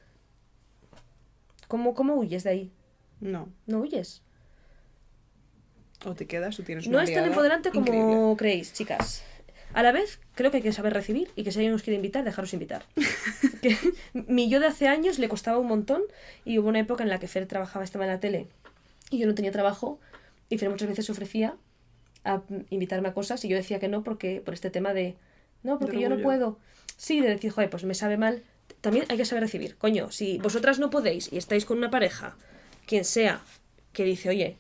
¿cómo, 1.69 1.95
cómo 1.95 2.15
huyes 2.15 2.45
de 2.45 2.51
ahí? 2.51 2.73
No. 3.21 3.49
No 3.67 3.81
huyes. 3.81 4.23
O 6.05 6.15
te 6.15 6.27
quedas 6.27 6.59
o 6.59 6.63
tienes 6.63 6.87
No 6.89 6.97
una 6.97 7.05
es 7.05 7.13
tan 7.13 7.27
empoderante 7.27 7.71
como 7.71 7.87
increíble. 7.87 8.37
creéis, 8.39 8.73
chicas. 8.73 9.23
A 9.75 9.83
la 9.83 9.93
vez, 9.93 10.19
creo 10.35 10.51
que 10.51 10.57
hay 10.57 10.63
que 10.63 10.73
saber 10.73 10.95
recibir 10.95 11.31
y 11.37 11.45
que 11.45 11.53
si 11.53 11.59
alguien 11.59 11.73
nos 11.73 11.83
quiere 11.83 11.97
invitar, 11.97 12.25
dejaros 12.25 12.53
invitar. 12.55 12.85
que 13.63 13.77
mi 14.15 14.49
yo 14.49 14.59
de 14.59 14.67
hace 14.67 14.89
años 14.89 15.19
le 15.19 15.29
costaba 15.29 15.59
un 15.59 15.69
montón 15.69 16.03
y 16.45 16.59
hubo 16.59 16.69
una 16.69 16.81
época 16.81 17.05
en 17.05 17.11
la 17.11 17.19
que 17.21 17.29
Fer 17.29 17.47
trabajaba, 17.47 17.85
estaba 17.85 18.05
en 18.07 18.11
la 18.11 18.19
tele 18.21 18.49
y 19.11 19.19
yo 19.19 19.27
no 19.27 19.35
tenía 19.35 19.53
trabajo 19.53 20.01
y 20.51 20.59
Fer 20.59 20.69
muchas 20.69 20.89
veces 20.89 21.07
se 21.07 21.13
ofrecía 21.13 21.57
a 22.25 22.43
invitarme 22.69 23.09
a 23.09 23.15
cosas 23.15 23.43
y 23.47 23.49
yo 23.49 23.57
decía 23.57 23.79
que 23.81 23.89
no 23.89 24.03
porque 24.03 24.43
por 24.45 24.53
este 24.53 24.69
tema 24.69 24.93
de 24.93 25.17
no, 25.63 25.79
porque 25.79 25.97
De 25.97 26.03
yo 26.03 26.09
no 26.09 26.21
puedo. 26.21 26.59
Sí, 26.97 27.21
de 27.21 27.29
decir, 27.29 27.51
joder, 27.51 27.71
pues 27.71 27.85
me 27.85 27.95
sabe 27.95 28.17
mal. 28.17 28.43
También 28.81 29.07
hay 29.09 29.17
que 29.17 29.25
saber 29.25 29.43
recibir. 29.43 29.77
Coño, 29.77 30.11
si 30.11 30.39
vosotras 30.39 30.79
no 30.79 30.91
podéis 30.91 31.33
y 31.33 31.39
estáis 31.39 31.65
con 31.65 31.79
una 31.79 31.91
pareja, 31.91 32.37
quien 32.87 33.05
sea, 33.05 33.43
que 33.93 34.05
dice, 34.05 34.29
oye, 34.29 34.57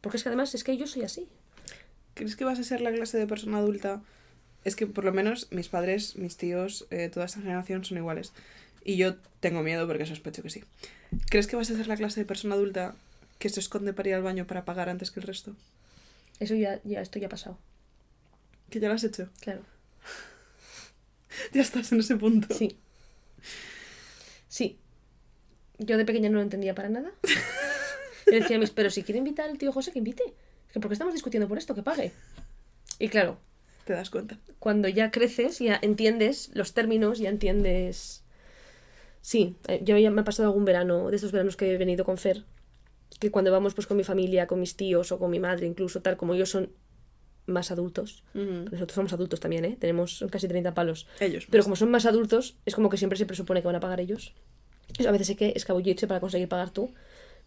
porque 0.00 0.16
es 0.16 0.22
que 0.22 0.28
además 0.28 0.54
es 0.54 0.64
que 0.64 0.76
yo 0.76 0.86
soy 0.86 1.02
así. 1.02 1.28
¿Crees 2.14 2.36
que 2.36 2.44
vas 2.44 2.58
a 2.58 2.64
ser 2.64 2.80
la 2.80 2.92
clase 2.92 3.18
de 3.18 3.26
persona 3.26 3.58
adulta? 3.58 4.02
Es 4.64 4.76
que 4.76 4.86
por 4.86 5.04
lo 5.04 5.12
menos 5.12 5.48
mis 5.50 5.68
padres, 5.68 6.16
mis 6.16 6.36
tíos, 6.36 6.86
eh, 6.90 7.10
toda 7.12 7.26
esta 7.26 7.40
generación 7.40 7.84
son 7.84 7.98
iguales. 7.98 8.32
Y 8.84 8.96
yo 8.96 9.16
tengo 9.40 9.62
miedo 9.62 9.86
porque 9.86 10.06
sospecho 10.06 10.42
que 10.42 10.50
sí. 10.50 10.64
¿Crees 11.30 11.46
que 11.46 11.56
vas 11.56 11.70
a 11.70 11.76
ser 11.76 11.86
la 11.86 11.96
clase 11.96 12.20
de 12.20 12.26
persona 12.26 12.54
adulta 12.54 12.94
que 13.44 13.50
se 13.50 13.60
esconde 13.60 13.92
para 13.92 14.08
ir 14.08 14.14
al 14.14 14.22
baño 14.22 14.46
para 14.46 14.64
pagar 14.64 14.88
antes 14.88 15.10
que 15.10 15.20
el 15.20 15.26
resto? 15.26 15.54
Eso 16.40 16.54
ya, 16.54 16.80
ya, 16.82 17.02
esto 17.02 17.18
ya 17.18 17.26
ha 17.26 17.28
pasado. 17.28 17.58
¿Que 18.70 18.80
ya 18.80 18.88
lo 18.88 18.94
has 18.94 19.04
hecho? 19.04 19.28
Claro. 19.40 19.60
Ya 21.52 21.60
estás 21.60 21.92
en 21.92 21.98
ese 22.00 22.16
punto. 22.16 22.54
Sí. 22.54 22.78
Sí. 24.48 24.78
Yo 25.78 25.98
de 25.98 26.04
pequeña 26.06 26.30
no 26.30 26.36
lo 26.36 26.42
entendía 26.42 26.74
para 26.74 26.88
nada. 26.88 27.10
Yo 28.26 28.32
decía 28.32 28.56
a 28.56 28.60
mis, 28.60 28.70
pero 28.70 28.88
si 28.88 29.02
quiere 29.02 29.18
invitar 29.18 29.50
al 29.50 29.58
tío 29.58 29.72
José, 29.72 29.90
que 29.92 29.98
invite. 29.98 30.22
Que 30.72 30.80
¿Por 30.80 30.88
qué 30.88 30.94
estamos 30.94 31.12
discutiendo 31.12 31.46
por 31.48 31.58
esto? 31.58 31.74
Que 31.74 31.82
pague. 31.82 32.12
Y 32.98 33.08
claro, 33.08 33.38
Te 33.84 33.92
das 33.92 34.08
cuenta. 34.10 34.38
cuando 34.58 34.88
ya 34.88 35.10
creces, 35.10 35.58
ya 35.58 35.78
entiendes 35.82 36.50
los 36.54 36.72
términos, 36.72 37.18
ya 37.18 37.28
entiendes... 37.28 38.22
Sí, 39.20 39.56
eh, 39.68 39.80
yo 39.82 39.98
ya 39.98 40.10
me 40.10 40.20
ha 40.22 40.24
pasado 40.24 40.48
algún 40.48 40.64
verano, 40.64 41.10
de 41.10 41.16
estos 41.16 41.32
veranos 41.32 41.56
que 41.56 41.70
he 41.72 41.76
venido 41.76 42.04
con 42.04 42.16
Fer, 42.16 42.44
que 43.20 43.30
cuando 43.30 43.50
vamos 43.52 43.74
pues 43.74 43.86
con 43.86 43.96
mi 43.96 44.04
familia, 44.04 44.46
con 44.46 44.60
mis 44.60 44.76
tíos 44.76 45.12
o 45.12 45.18
con 45.18 45.30
mi 45.30 45.40
madre 45.40 45.66
incluso, 45.66 46.00
tal 46.02 46.16
como 46.16 46.34
ellos 46.34 46.50
son 46.50 46.70
más 47.46 47.70
adultos, 47.70 48.24
Ujú. 48.34 48.70
nosotros 48.72 48.92
somos 48.94 49.12
adultos 49.12 49.38
también, 49.40 49.64
¿eh? 49.66 49.76
Tenemos 49.78 50.24
casi 50.30 50.48
30 50.48 50.72
palos. 50.74 51.06
Ellos. 51.20 51.44
Pero 51.44 51.50
pues. 51.60 51.64
como 51.64 51.76
son 51.76 51.90
más 51.90 52.06
adultos, 52.06 52.56
es 52.64 52.74
como 52.74 52.88
que 52.88 52.96
siempre 52.96 53.18
se 53.18 53.26
presupone 53.26 53.60
que 53.60 53.66
van 53.66 53.76
a 53.76 53.80
pagar 53.80 54.00
ellos. 54.00 54.34
A 55.06 55.10
veces 55.12 55.28
hay 55.30 55.36
que 55.36 55.52
escabullirse 55.54 56.06
para 56.06 56.20
conseguir 56.20 56.48
pagar 56.48 56.70
tú, 56.70 56.94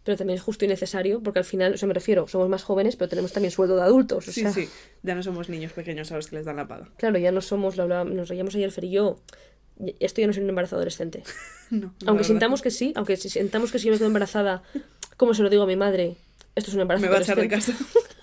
pero 0.04 0.16
también 0.16 0.36
es 0.36 0.42
justo 0.42 0.64
y 0.64 0.68
necesario, 0.68 1.20
porque 1.22 1.40
al 1.40 1.44
final, 1.44 1.74
o 1.74 1.76
sea, 1.76 1.88
me 1.88 1.94
refiero, 1.94 2.28
somos 2.28 2.48
más 2.48 2.62
jóvenes, 2.62 2.94
pero 2.96 3.08
tenemos 3.08 3.32
también 3.32 3.50
sueldo 3.50 3.74
de 3.76 3.82
adultos. 3.82 4.28
O 4.28 4.32
Sí, 4.32 4.42
sea, 4.42 4.52
sí. 4.52 4.68
Ya 5.02 5.14
no 5.16 5.22
somos 5.24 5.48
niños 5.48 5.72
pequeños 5.72 6.12
a 6.12 6.16
los 6.16 6.28
que 6.28 6.36
les 6.36 6.44
dan 6.46 6.56
la 6.56 6.68
paga. 6.68 6.88
Claro, 6.96 7.18
ya 7.18 7.32
no 7.32 7.40
somos, 7.40 7.76
lo 7.76 7.82
hablábamos- 7.82 8.14
nos 8.14 8.28
reíamos 8.28 8.54
ayer 8.54 8.70
Fer 8.70 8.84
y 8.84 8.90
yo, 8.90 9.16
esto 10.00 10.20
ya 10.20 10.26
no 10.28 10.32
soy 10.32 10.44
un 10.44 10.48
embarazo 10.50 10.76
adolescente. 10.76 11.22
No. 11.70 11.94
Aunque 12.06 12.24
sintamos 12.24 12.62
que 12.62 12.70
sí, 12.70 12.94
aunque 12.96 13.18
si 13.18 13.28
sintamos 13.28 13.70
que 13.70 13.78
si 13.78 13.86
yo 13.88 13.92
me 13.92 13.98
quedo 13.98 14.06
embarazada, 14.06 14.62
como 15.18 15.34
se 15.34 15.42
lo 15.42 15.50
digo 15.50 15.64
a 15.64 15.66
mi 15.66 15.76
madre, 15.76 16.16
esto 16.54 16.70
es 16.70 16.74
un 16.74 16.80
embarazo 16.80 17.04
Me 17.04 17.10
va 17.10 17.18
a 17.18 17.20
echar 17.20 17.36
de 17.36 17.42
adolescente. 17.42 17.84
casa. 17.84 18.00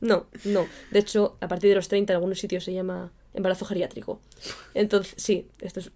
No, 0.00 0.26
no. 0.44 0.66
De 0.90 0.98
hecho, 0.98 1.36
a 1.42 1.48
partir 1.48 1.68
de 1.68 1.76
los 1.76 1.88
30 1.88 2.12
en 2.12 2.16
algunos 2.16 2.38
sitios 2.38 2.64
se 2.64 2.72
llama 2.72 3.12
embarazo 3.34 3.66
geriátrico. 3.66 4.18
Entonces, 4.72 5.14
sí, 5.18 5.46
esto 5.60 5.80
es... 5.80 5.90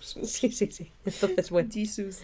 sí, 0.00 0.52
sí, 0.52 0.68
sí. 0.70 0.92
Entonces, 1.04 1.50
bueno, 1.50 1.68
Jesus. 1.72 2.18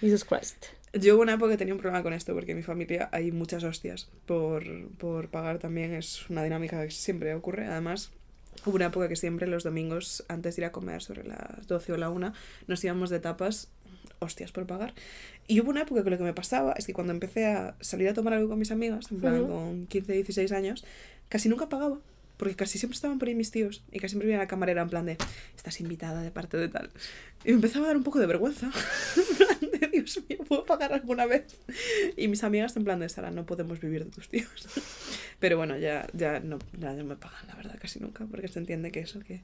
Jesus 0.00 0.24
Christ. 0.24 0.66
Yo 0.92 1.14
hubo 1.14 1.22
una 1.22 1.34
época 1.34 1.52
que 1.52 1.56
tenía 1.56 1.72
un 1.72 1.80
problema 1.80 2.02
con 2.02 2.12
esto 2.12 2.34
porque 2.34 2.50
en 2.50 2.58
mi 2.58 2.62
familia 2.62 3.08
hay 3.12 3.32
muchas 3.32 3.64
hostias 3.64 4.10
por, 4.26 4.62
por 4.98 5.30
pagar 5.30 5.58
también. 5.58 5.94
Es 5.94 6.28
una 6.28 6.42
dinámica 6.44 6.84
que 6.84 6.90
siempre 6.90 7.34
ocurre. 7.34 7.66
Además, 7.66 8.10
hubo 8.66 8.76
una 8.76 8.86
época 8.86 9.08
que 9.08 9.16
siempre 9.16 9.46
los 9.46 9.64
domingos, 9.64 10.24
antes 10.28 10.56
de 10.56 10.62
ir 10.62 10.66
a 10.66 10.72
comer 10.72 11.02
sobre 11.02 11.24
las 11.24 11.66
12 11.66 11.92
o 11.92 11.96
la 11.96 12.10
1, 12.10 12.32
nos 12.66 12.84
íbamos 12.84 13.08
de 13.08 13.20
tapas, 13.20 13.68
hostias 14.20 14.52
por 14.52 14.66
pagar. 14.66 14.94
Y 15.46 15.60
hubo 15.60 15.70
una 15.70 15.82
época 15.82 16.04
que 16.04 16.10
lo 16.10 16.18
que 16.18 16.24
me 16.24 16.34
pasaba 16.34 16.72
es 16.72 16.86
que 16.86 16.92
cuando 16.92 17.12
empecé 17.12 17.46
a 17.46 17.74
salir 17.80 18.08
a 18.08 18.14
tomar 18.14 18.34
algo 18.34 18.48
con 18.48 18.58
mis 18.58 18.70
amigas, 18.70 19.10
en 19.10 19.20
plan 19.20 19.46
con 19.46 19.86
15, 19.86 20.12
16 20.12 20.52
años, 20.52 20.84
casi 21.28 21.48
nunca 21.48 21.68
pagaba. 21.68 21.98
Porque 22.36 22.54
casi 22.54 22.78
siempre 22.78 22.94
estaban 22.94 23.18
por 23.18 23.26
ahí 23.26 23.34
mis 23.34 23.50
tíos 23.50 23.82
y 23.90 23.98
casi 23.98 24.12
siempre 24.12 24.28
venía 24.28 24.38
la 24.38 24.46
camarera 24.46 24.82
en 24.82 24.88
plan 24.88 25.04
de, 25.04 25.18
estás 25.56 25.80
invitada 25.80 26.22
de 26.22 26.30
parte 26.30 26.56
de 26.56 26.68
tal. 26.68 26.88
Y 27.44 27.48
me 27.48 27.54
empezaba 27.56 27.86
a 27.86 27.88
dar 27.88 27.96
un 27.96 28.04
poco 28.04 28.20
de 28.20 28.26
vergüenza. 28.26 28.70
En 29.16 29.36
plan 29.36 29.80
de, 29.80 29.88
Dios 29.88 30.20
mío, 30.28 30.38
¿puedo 30.46 30.64
pagar 30.64 30.92
alguna 30.92 31.26
vez? 31.26 31.56
Y 32.16 32.28
mis 32.28 32.44
amigas 32.44 32.76
en 32.76 32.84
plan 32.84 33.00
de, 33.00 33.08
Sara, 33.08 33.32
no 33.32 33.44
podemos 33.44 33.80
vivir 33.80 34.04
de 34.04 34.10
tus 34.12 34.28
tíos. 34.28 34.68
Pero 35.40 35.56
bueno, 35.56 35.76
ya, 35.78 36.06
ya, 36.12 36.38
no, 36.38 36.60
ya 36.78 36.92
no 36.92 37.04
me 37.04 37.16
pagan, 37.16 37.44
la 37.48 37.56
verdad, 37.56 37.76
casi 37.80 37.98
nunca. 37.98 38.24
Porque 38.26 38.46
se 38.46 38.60
entiende 38.60 38.92
que 38.92 39.00
eso, 39.00 39.18
que, 39.18 39.40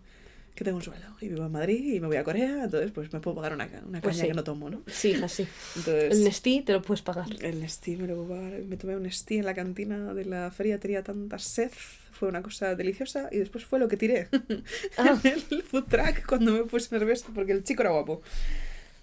que 0.55 0.65
tengo 0.65 0.77
un 0.77 0.83
sueldo. 0.83 1.07
Y 1.21 1.29
vivo 1.29 1.45
en 1.47 1.53
Madrid 1.53 1.95
y 1.95 2.01
me 2.01 2.07
voy 2.07 2.17
a 2.17 2.25
Corea, 2.25 2.65
entonces 2.65 2.91
pues 2.93 3.13
me 3.13 3.21
puedo 3.21 3.35
pagar 3.37 3.55
una, 3.55 3.69
una 3.87 4.01
Pues 4.01 4.17
caña 4.17 4.23
sí. 4.23 4.29
que 4.29 4.35
no 4.35 4.45
tomo, 4.45 4.71
¿no? 4.71 4.83
Sí, 4.87 5.15
así. 5.15 5.47
Entonces... 5.77 6.13
El 6.13 6.25
Nestí 6.25 6.63
te 6.63 6.73
lo 6.73 6.81
puedes 6.83 7.03
pagar. 7.03 7.27
El 7.41 7.61
Nestí 7.61 7.97
me 7.97 8.07
lo 8.07 8.15
puedo 8.25 8.29
pagar. 8.41 8.61
Me 8.63 8.77
tomé 8.77 8.97
un 8.97 9.03
Nestí 9.03 9.39
en 9.39 9.45
la 9.47 9.55
cantina 9.55 10.15
de 10.15 10.25
la 10.25 10.51
feria, 10.51 10.79
tenía 10.79 11.03
tanta 11.03 11.39
sed. 11.39 11.71
Fue 12.13 12.29
una 12.29 12.43
cosa 12.43 12.77
deliciosa 12.77 13.29
y 13.33 13.39
después 13.39 13.65
fue 13.65 13.81
lo 13.81 13.89
que 13.89 13.97
tiré 13.97 14.29
Ah. 14.97 15.19
en 15.25 15.33
el 15.51 15.63
food 15.65 15.85
track 15.89 16.25
cuando 16.27 16.53
me 16.53 16.63
puse 16.65 16.97
nerviosa 16.97 17.27
porque 17.35 17.51
el 17.53 17.65
chico 17.65 17.83
era 17.83 17.91
guapo. 17.91 18.23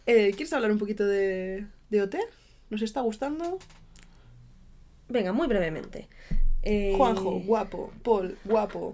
Eh, 0.05 0.31
¿Quieres 0.31 0.53
hablar 0.53 0.71
un 0.71 0.77
poquito 0.79 1.05
de, 1.05 1.65
de 1.89 2.01
OT? 2.01 2.15
¿Nos 2.69 2.81
está 2.81 3.01
gustando? 3.01 3.59
Venga, 5.09 5.33
muy 5.33 5.47
brevemente. 5.47 6.07
Eh, 6.63 6.93
Juanjo, 6.95 7.41
guapo. 7.41 7.91
Paul, 8.01 8.37
guapo. 8.45 8.93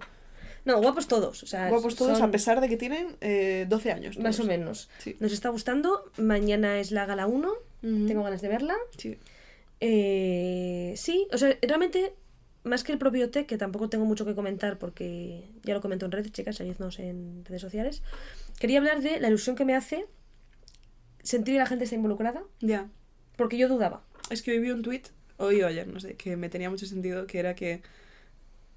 No, 0.68 0.82
guapos 0.82 1.08
todos. 1.08 1.44
O 1.44 1.48
sea, 1.48 1.70
Guapos 1.70 1.96
todos 1.96 2.18
son 2.18 2.28
a 2.28 2.32
pesar 2.32 2.60
de 2.62 2.68
que 2.68 2.76
tienen 2.78 3.16
eh, 3.22 3.66
12 3.70 3.92
años. 3.94 4.20
Más 4.20 4.40
o 4.40 4.44
menos. 4.44 4.90
Sí. 5.00 5.16
Nos 5.20 5.32
está 5.32 5.50
gustando. 5.50 6.12
Mañana 6.18 6.80
es 6.80 6.92
la 6.92 7.06
gala 7.06 7.26
1. 7.26 7.48
Ujú. 7.50 8.06
Tengo 8.08 8.22
ganas 8.24 8.42
de 8.42 8.50
verla. 8.50 8.76
Sí. 8.98 9.18
Eh, 9.80 10.94
sí, 10.98 11.28
o 11.32 11.38
sea, 11.38 11.56
realmente, 11.62 12.14
más 12.64 12.84
que 12.84 12.92
el 12.92 12.98
propio 12.98 13.30
TEC, 13.30 13.46
que 13.48 13.58
tampoco 13.58 13.90
tengo 13.90 14.06
mucho 14.06 14.26
que 14.26 14.36
comentar 14.36 14.78
porque 14.78 15.50
ya 15.64 15.74
lo 15.74 15.82
comento 15.82 16.06
en 16.06 16.12
redes, 16.12 16.32
chicas, 16.32 16.56
seguidnos 16.58 17.00
en 17.00 17.46
redes 17.46 17.62
sociales, 17.62 18.02
quería 18.60 18.80
hablar 18.80 19.02
de 19.02 19.20
la 19.20 19.28
ilusión 19.30 19.56
que 19.56 19.66
me 19.66 19.76
hace 19.76 20.06
sentir 21.24 21.56
que 21.56 21.60
la 21.60 21.66
gente 21.68 21.84
está 21.84 21.96
involucrada, 21.96 22.44
Ya. 22.60 22.90
porque 23.36 23.58
yo 23.58 23.68
dudaba. 23.68 24.04
Es 24.30 24.42
que 24.42 24.52
hoy 24.52 24.60
vi 24.60 24.72
un 24.72 24.82
tweet, 24.82 25.04
hoy 25.38 25.62
o 25.62 25.68
ayer, 25.68 25.88
no 25.88 26.00
sé, 26.00 26.16
que 26.16 26.36
me 26.38 26.50
tenía 26.50 26.70
mucho 26.70 26.86
sentido, 26.86 27.28
que 27.28 27.40
era 27.40 27.56
que 27.56 27.82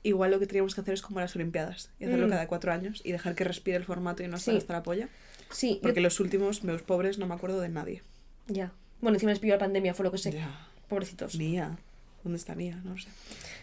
igual 0.03 0.31
lo 0.31 0.39
que 0.39 0.47
teníamos 0.47 0.75
que 0.75 0.81
hacer 0.81 0.95
es 0.95 1.03
como 1.03 1.21
las 1.21 1.35
Olimpiadas, 1.37 1.91
y 1.99 2.05
hacerlo 2.05 2.27
Mm. 2.27 2.31
cada 2.31 2.47
cuatro 2.49 2.73
años 2.73 3.01
y 3.05 3.13
dejar 3.13 3.35
que 3.35 3.45
respire 3.45 3.77
el 3.77 3.85
formato 3.85 4.23
y 4.23 4.29
no 4.29 4.37
estar 4.37 4.53
Sí. 4.55 4.59
hasta 4.59 4.73
la 4.73 4.83
polla. 4.83 5.09
Sí, 5.51 5.75
yo- 5.77 5.81
Porque 5.83 6.01
los 6.01 6.21
últimos, 6.21 6.65
meus 6.65 6.83
pobres, 6.83 7.19
no 7.19 7.27
me 7.27 7.35
acuerdo 7.35 7.61
de 7.61 7.69
nadie. 7.69 8.03
ya. 8.47 8.73
Bueno, 9.01 9.17
encima 9.17 9.31
les 9.33 9.39
pilló 9.39 9.55
la 9.55 9.59
pandemia, 9.61 9.95
fue 9.95 10.05
lo 10.05 10.13
que 10.13 10.19
sé. 10.19 10.33
Ya. 10.33 10.69
Pobrecitos. 10.89 11.35
Nia. 11.37 11.79
¿Dónde 12.23 12.37
está 12.39 12.55
Nia? 12.55 12.77
No 12.85 12.91
lo 12.91 12.99
sé. 12.99 13.09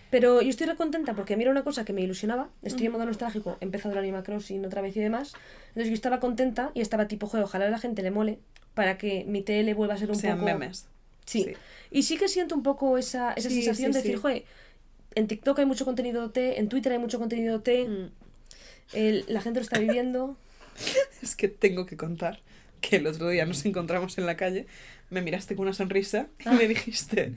Pero 0.10 0.42
yo 0.42 0.50
estoy 0.50 0.66
re 0.66 0.76
contenta 0.76 1.14
porque 1.14 1.36
a 1.36 1.38
mí 1.38 1.44
era 1.44 1.52
una 1.52 1.64
cosa 1.64 1.86
que 1.86 1.94
me 1.94 2.02
ilusionaba. 2.02 2.50
Estoy 2.64 2.88
en 2.88 2.94
modo 2.94 3.06
nostálgico, 3.06 3.56
he 3.62 3.66
empezado 3.66 3.94
el 3.94 4.00
Animal 4.00 4.24
Crossing 4.24 4.66
otra 4.66 4.82
vez 4.82 4.98
y 4.98 5.00
demás. 5.00 5.34
Entonces 5.68 5.90
yo 5.90 5.94
estaba 5.94 6.20
contenta 6.20 6.72
y 6.74 6.82
estaba 6.82 7.08
tipo, 7.08 7.28
joder, 7.28 7.44
ojalá 7.44 7.68
a 7.68 7.70
la 7.70 7.78
gente 7.78 8.02
le 8.02 8.10
mole 8.10 8.40
para 8.74 8.98
que 8.98 9.26
mi 9.28 9.44
tele 9.44 9.76
vuelva 9.76 9.94
a 9.94 9.98
ser 10.00 10.10
un 10.10 10.16
Sean 10.16 10.40
poco... 10.40 10.46
memes. 10.52 10.88
Sí. 11.26 11.44
Sí. 11.44 11.54
Y 11.92 12.04
sí 12.04 12.18
que 12.18 12.30
siento 12.30 12.56
un 12.56 12.64
poco 12.64 12.98
esa, 12.98 13.34
esa 13.34 13.50
Sí, 13.50 13.56
sensación 13.62 13.92
sí, 13.94 13.98
de 14.00 14.04
decir, 14.04 14.18
joder, 14.20 14.44
en 15.16 15.28
TikTok 15.28 15.60
hay 15.60 15.66
mucho 15.66 15.86
contenido 15.86 16.30
T, 16.32 16.60
en 16.60 16.70
Twitter 16.70 16.92
hay 16.94 17.00
mucho 17.00 17.20
contenido 17.20 17.62
T, 17.62 17.88
Mm. 17.88 18.12
el- 18.94 19.26
la 19.28 19.42
gente 19.42 19.60
lo 19.60 19.64
está 19.64 19.80
viviendo. 19.80 20.38
Es 21.22 21.36
que 21.36 21.48
tengo 21.48 21.86
que 21.86 21.98
contar 21.98 22.42
que 22.82 22.98
el 22.98 23.08
otro 23.08 23.30
día 23.30 23.46
nos 23.46 23.66
encontramos 23.66 24.18
en 24.20 24.26
la 24.28 24.38
calle, 24.38 24.68
me 25.10 25.22
miraste 25.22 25.56
con 25.56 25.64
una 25.64 25.74
sonrisa 25.74 26.28
y 26.46 26.50
Ah. 26.50 26.54
me 26.54 26.68
dijiste, 26.68 27.34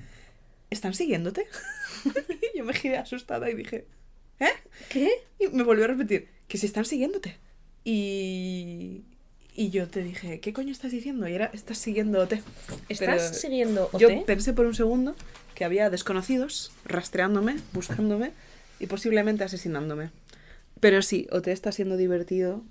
¿están 0.71 0.93
siguiéndote? 0.95 1.47
y 2.55 2.59
yo 2.59 2.65
me 2.65 2.75
giré 2.75 2.99
asustada 2.99 3.49
y 3.51 3.55
dije, 3.55 3.87
¿eh? 4.41 4.49
¿Qué? 4.91 5.11
Y 5.39 5.49
me 5.49 5.63
volvió 5.63 5.85
a 5.85 5.89
repetir, 5.89 6.29
que 6.49 6.59
si 6.59 6.67
están 6.67 6.85
siguiéndote. 6.85 7.39
Y, 7.85 9.03
y 9.55 9.71
yo 9.71 9.89
te 9.89 10.03
dije, 10.03 10.41
¿qué 10.41 10.53
coño 10.53 10.71
estás 10.73 10.93
diciendo? 10.93 11.27
Y 11.29 11.35
era, 11.35 11.47
estás 11.55 11.79
siguiéndote. 11.79 12.43
¿Estás 12.89 12.99
Pero 13.31 13.35
siguiendo 13.35 13.89
OT? 13.93 14.01
Yo 14.01 14.25
pensé 14.27 14.53
por 14.53 14.67
un 14.67 14.75
segundo 14.75 15.15
que 15.61 15.67
había 15.67 15.91
desconocidos 15.91 16.73
rastreándome, 16.87 17.59
buscándome 17.75 18.33
y 18.79 18.87
posiblemente 18.87 19.45
asesinándome. 19.45 20.09
Pero 20.81 21.03
sí, 21.03 21.29
OT 21.33 21.49
está 21.49 21.71
siendo 21.71 21.99
divertido. 21.99 22.63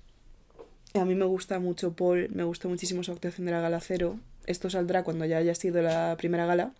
A 0.95 1.05
mí 1.05 1.13
me 1.13 1.25
gusta 1.25 1.59
mucho 1.59 1.93
Paul, 1.93 2.29
me 2.33 2.43
gusta 2.43 2.67
muchísimo 2.67 3.03
su 3.03 3.11
actuación 3.11 3.45
de 3.45 3.51
la 3.51 3.61
gala 3.61 3.79
cero. 3.79 4.17
Esto 4.47 4.71
saldrá 4.71 5.03
cuando 5.03 5.25
ya 5.25 5.37
haya 5.37 5.53
sido 5.53 5.83
la 5.83 6.15
primera 6.17 6.47
gala, 6.47 6.71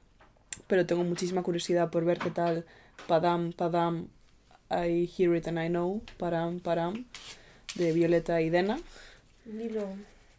pero 0.66 0.88
tengo 0.88 1.04
muchísima 1.04 1.44
curiosidad 1.44 1.92
por 1.92 2.06
ver 2.06 2.18
qué 2.18 2.32
tal 2.32 2.66
Padam, 3.08 3.54
Padam, 3.54 4.08
I 4.72 5.08
Hear 5.16 5.36
It 5.36 5.48
and 5.48 5.64
I 5.64 5.68
Know, 5.68 6.02
Param, 6.18 6.60
Param, 6.60 7.06
de 7.76 7.94
Violeta 7.94 8.42
y 8.42 8.50
Dena. 8.50 8.80
Dilo. 9.46 9.86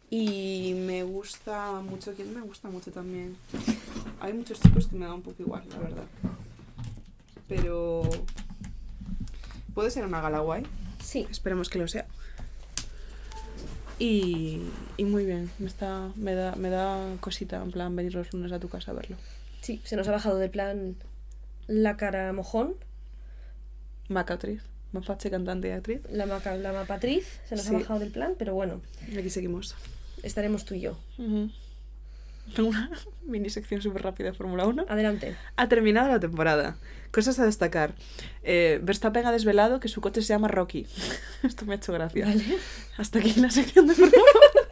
Y 0.09 0.73
me 0.85 1.03
gusta 1.03 1.79
mucho, 1.79 2.13
¿quién 2.13 2.33
me 2.33 2.41
gusta 2.41 2.67
mucho 2.67 2.91
también? 2.91 3.37
Hay 4.21 4.33
muchos 4.33 4.59
chicos 4.59 4.87
que 4.87 4.95
me 4.95 5.05
dan 5.05 5.15
un 5.15 5.21
poco 5.21 5.41
igual, 5.41 5.63
la 5.69 5.77
verdad. 5.79 6.03
Pero 7.47 8.03
puede 9.73 9.89
ser 9.91 10.05
una 10.05 10.21
gala 10.21 10.39
guay. 10.39 10.63
Sí. 11.03 11.27
Esperemos 11.29 11.69
que 11.69 11.79
lo 11.79 11.87
sea. 11.87 12.05
Y, 13.99 14.61
y 14.97 15.03
muy 15.05 15.25
bien, 15.25 15.51
me, 15.59 15.67
está, 15.67 16.09
me, 16.15 16.33
da, 16.33 16.55
me 16.55 16.69
da 16.69 16.97
cosita, 17.19 17.61
en 17.61 17.71
plan, 17.71 17.95
venir 17.95 18.15
los 18.15 18.33
lunes 18.33 18.51
a 18.51 18.59
tu 18.59 18.67
casa 18.67 18.91
a 18.91 18.93
verlo. 18.95 19.15
Sí, 19.61 19.79
se 19.83 19.95
nos 19.95 20.07
ha 20.07 20.11
bajado 20.11 20.37
del 20.37 20.49
plan 20.49 20.95
la 21.67 21.97
cara 21.97 22.33
mojón, 22.33 22.73
Maca 24.07 24.33
actriz, 24.33 24.61
mapache 24.91 25.29
cantante 25.29 25.67
y 25.67 25.71
actriz. 25.71 26.01
la, 26.11 26.25
maca, 26.25 26.55
la 26.55 26.73
mapatriz, 26.73 27.39
se 27.47 27.55
nos 27.55 27.63
Sí. 27.65 27.75
ha 27.75 27.77
bajado 27.79 27.99
del 27.99 28.11
plan, 28.11 28.33
pero 28.39 28.55
bueno, 28.55 28.81
Y 29.11 29.17
aquí 29.19 29.29
seguimos. 29.29 29.75
estaremos 30.23 30.65
tú 30.65 30.73
y 30.73 30.81
yo. 30.81 30.97
Tengo 32.55 32.69
una 32.69 32.89
mini 33.25 33.49
sección 33.49 33.81
súper 33.81 34.03
rápida 34.03 34.31
de 34.31 34.33
Fórmula 34.37 34.65
1. 34.65 34.85
Adelante. 34.89 35.35
Ha 35.55 35.67
terminado 35.69 36.07
la 36.09 36.19
temporada. 36.19 36.75
Cosas 37.11 37.39
a 37.39 37.45
destacar. 37.45 37.93
Eh, 38.43 38.79
Verstappen 38.83 39.25
ha 39.25 39.31
desvelado 39.31 39.79
que 39.79 39.87
su 39.89 40.01
coche 40.01 40.21
se 40.21 40.29
llama 40.29 40.47
Rocky. 40.47 40.87
Esto 41.43 41.65
me 41.65 41.73
ha 41.73 41.77
hecho 41.77 41.93
gracia. 41.93 42.25
Vale. 42.25 42.43
Hasta 42.97 43.19
aquí 43.19 43.33
la 43.39 43.49
sección 43.51 43.87
de 43.87 43.93
Fórmula 43.95 44.21
1. 44.21 44.67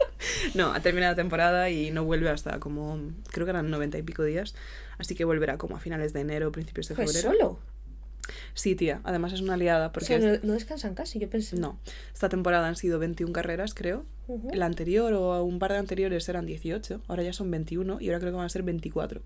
No, 0.54 0.72
ha 0.72 0.80
terminado 0.80 1.12
la 1.12 1.16
temporada 1.16 1.70
y 1.70 1.90
no 1.90 2.04
vuelve 2.04 2.28
hasta 2.28 2.58
como, 2.60 2.98
creo 3.30 3.46
que 3.46 3.50
eran 3.50 3.70
90 3.70 3.98
y 3.98 4.02
pico 4.02 4.22
días. 4.24 4.54
Así 4.98 5.14
que 5.14 5.24
volverá 5.24 5.58
como 5.58 5.76
a 5.76 5.80
finales 5.80 6.12
de 6.12 6.20
enero, 6.20 6.50
principios 6.50 6.88
de 6.88 6.94
Pues 6.94 7.12
febrero. 7.12 7.32
solo. 7.38 7.58
Sí, 8.54 8.74
tía. 8.74 9.00
Además 9.04 9.32
es 9.32 9.40
una 9.40 9.56
liada 9.56 9.88
O 9.88 9.92
porque... 9.92 10.06
sea, 10.06 10.16
es- 10.18 10.42
no, 10.42 10.48
no 10.48 10.52
descansan 10.54 10.94
casi, 10.94 11.18
yo 11.18 11.28
pensé. 11.28 11.56
No, 11.56 11.78
esta 12.12 12.28
temporada 12.28 12.68
han 12.68 12.76
sido 12.76 12.98
21 12.98 13.32
carreras, 13.32 13.74
creo. 13.74 14.04
Ujú. 14.28 14.50
La 14.54 14.66
anterior 14.66 15.12
o 15.12 15.42
un 15.42 15.58
par 15.58 15.72
de 15.72 15.78
anteriores 15.78 16.28
eran 16.28 16.46
18, 16.46 17.02
ahora 17.08 17.22
ya 17.22 17.32
son 17.32 17.50
21 17.50 18.00
y 18.00 18.08
ahora 18.08 18.20
creo 18.20 18.32
que 18.32 18.36
van 18.36 18.46
a 18.46 18.50
ser 18.50 18.62
24. 18.62 19.20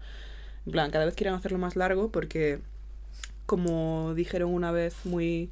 En 0.66 0.72
plan, 0.72 0.90
cada 0.90 1.05
vez 1.05 1.14
quieren 1.14 1.35
hacerlo 1.35 1.59
más 1.59 1.76
largo 1.76 2.10
porque, 2.10 2.60
como 3.47 4.14
dijeron 4.14 4.51
una 4.52 4.72
vez 4.72 4.94
muy 5.05 5.51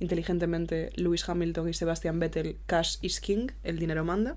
inteligentemente 0.00 0.90
Lewis 0.96 1.28
Hamilton 1.28 1.68
y 1.68 1.74
Sebastian 1.74 2.18
Vettel, 2.18 2.56
cash 2.66 2.96
is 3.02 3.20
king, 3.20 3.48
el 3.64 3.78
dinero 3.78 4.04
manda. 4.04 4.36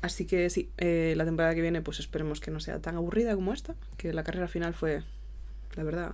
Así 0.00 0.26
que 0.26 0.48
sí, 0.48 0.70
eh, 0.78 1.14
la 1.16 1.24
temporada 1.24 1.54
que 1.54 1.60
viene 1.60 1.82
pues 1.82 1.98
esperemos 1.98 2.40
que 2.40 2.50
no 2.50 2.60
sea 2.60 2.78
tan 2.78 2.96
aburrida 2.96 3.34
como 3.34 3.52
esta, 3.52 3.74
que 3.96 4.12
la 4.12 4.22
carrera 4.22 4.46
final 4.46 4.72
fue, 4.74 5.02
la 5.74 5.82
verdad, 5.82 6.12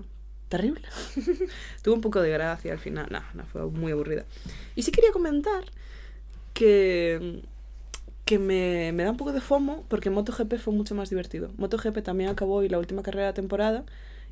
terrible. 0.54 0.82
Tuvo 1.82 1.96
un 1.96 2.00
poco 2.00 2.22
de 2.22 2.30
gracia 2.30 2.72
al 2.72 2.78
final, 2.78 3.08
no, 3.10 3.20
no, 3.34 3.44
fue 3.44 3.66
muy 3.66 3.90
aburrida. 3.90 4.24
Y 4.76 4.82
sí 4.82 4.92
quería 4.92 5.10
comentar 5.10 5.64
que, 6.52 7.42
que 8.24 8.38
me, 8.38 8.92
me 8.92 9.02
da 9.02 9.10
un 9.10 9.16
poco 9.16 9.32
de 9.32 9.40
fomo 9.40 9.84
porque 9.88 10.10
MotoGP 10.10 10.58
fue 10.58 10.72
mucho 10.72 10.94
más 10.94 11.10
divertido. 11.10 11.50
MotoGP 11.56 12.02
también 12.04 12.30
acabó 12.30 12.54
hoy 12.54 12.68
la 12.68 12.78
última 12.78 13.02
carrera 13.02 13.24
de 13.24 13.30
la 13.30 13.34
temporada 13.34 13.84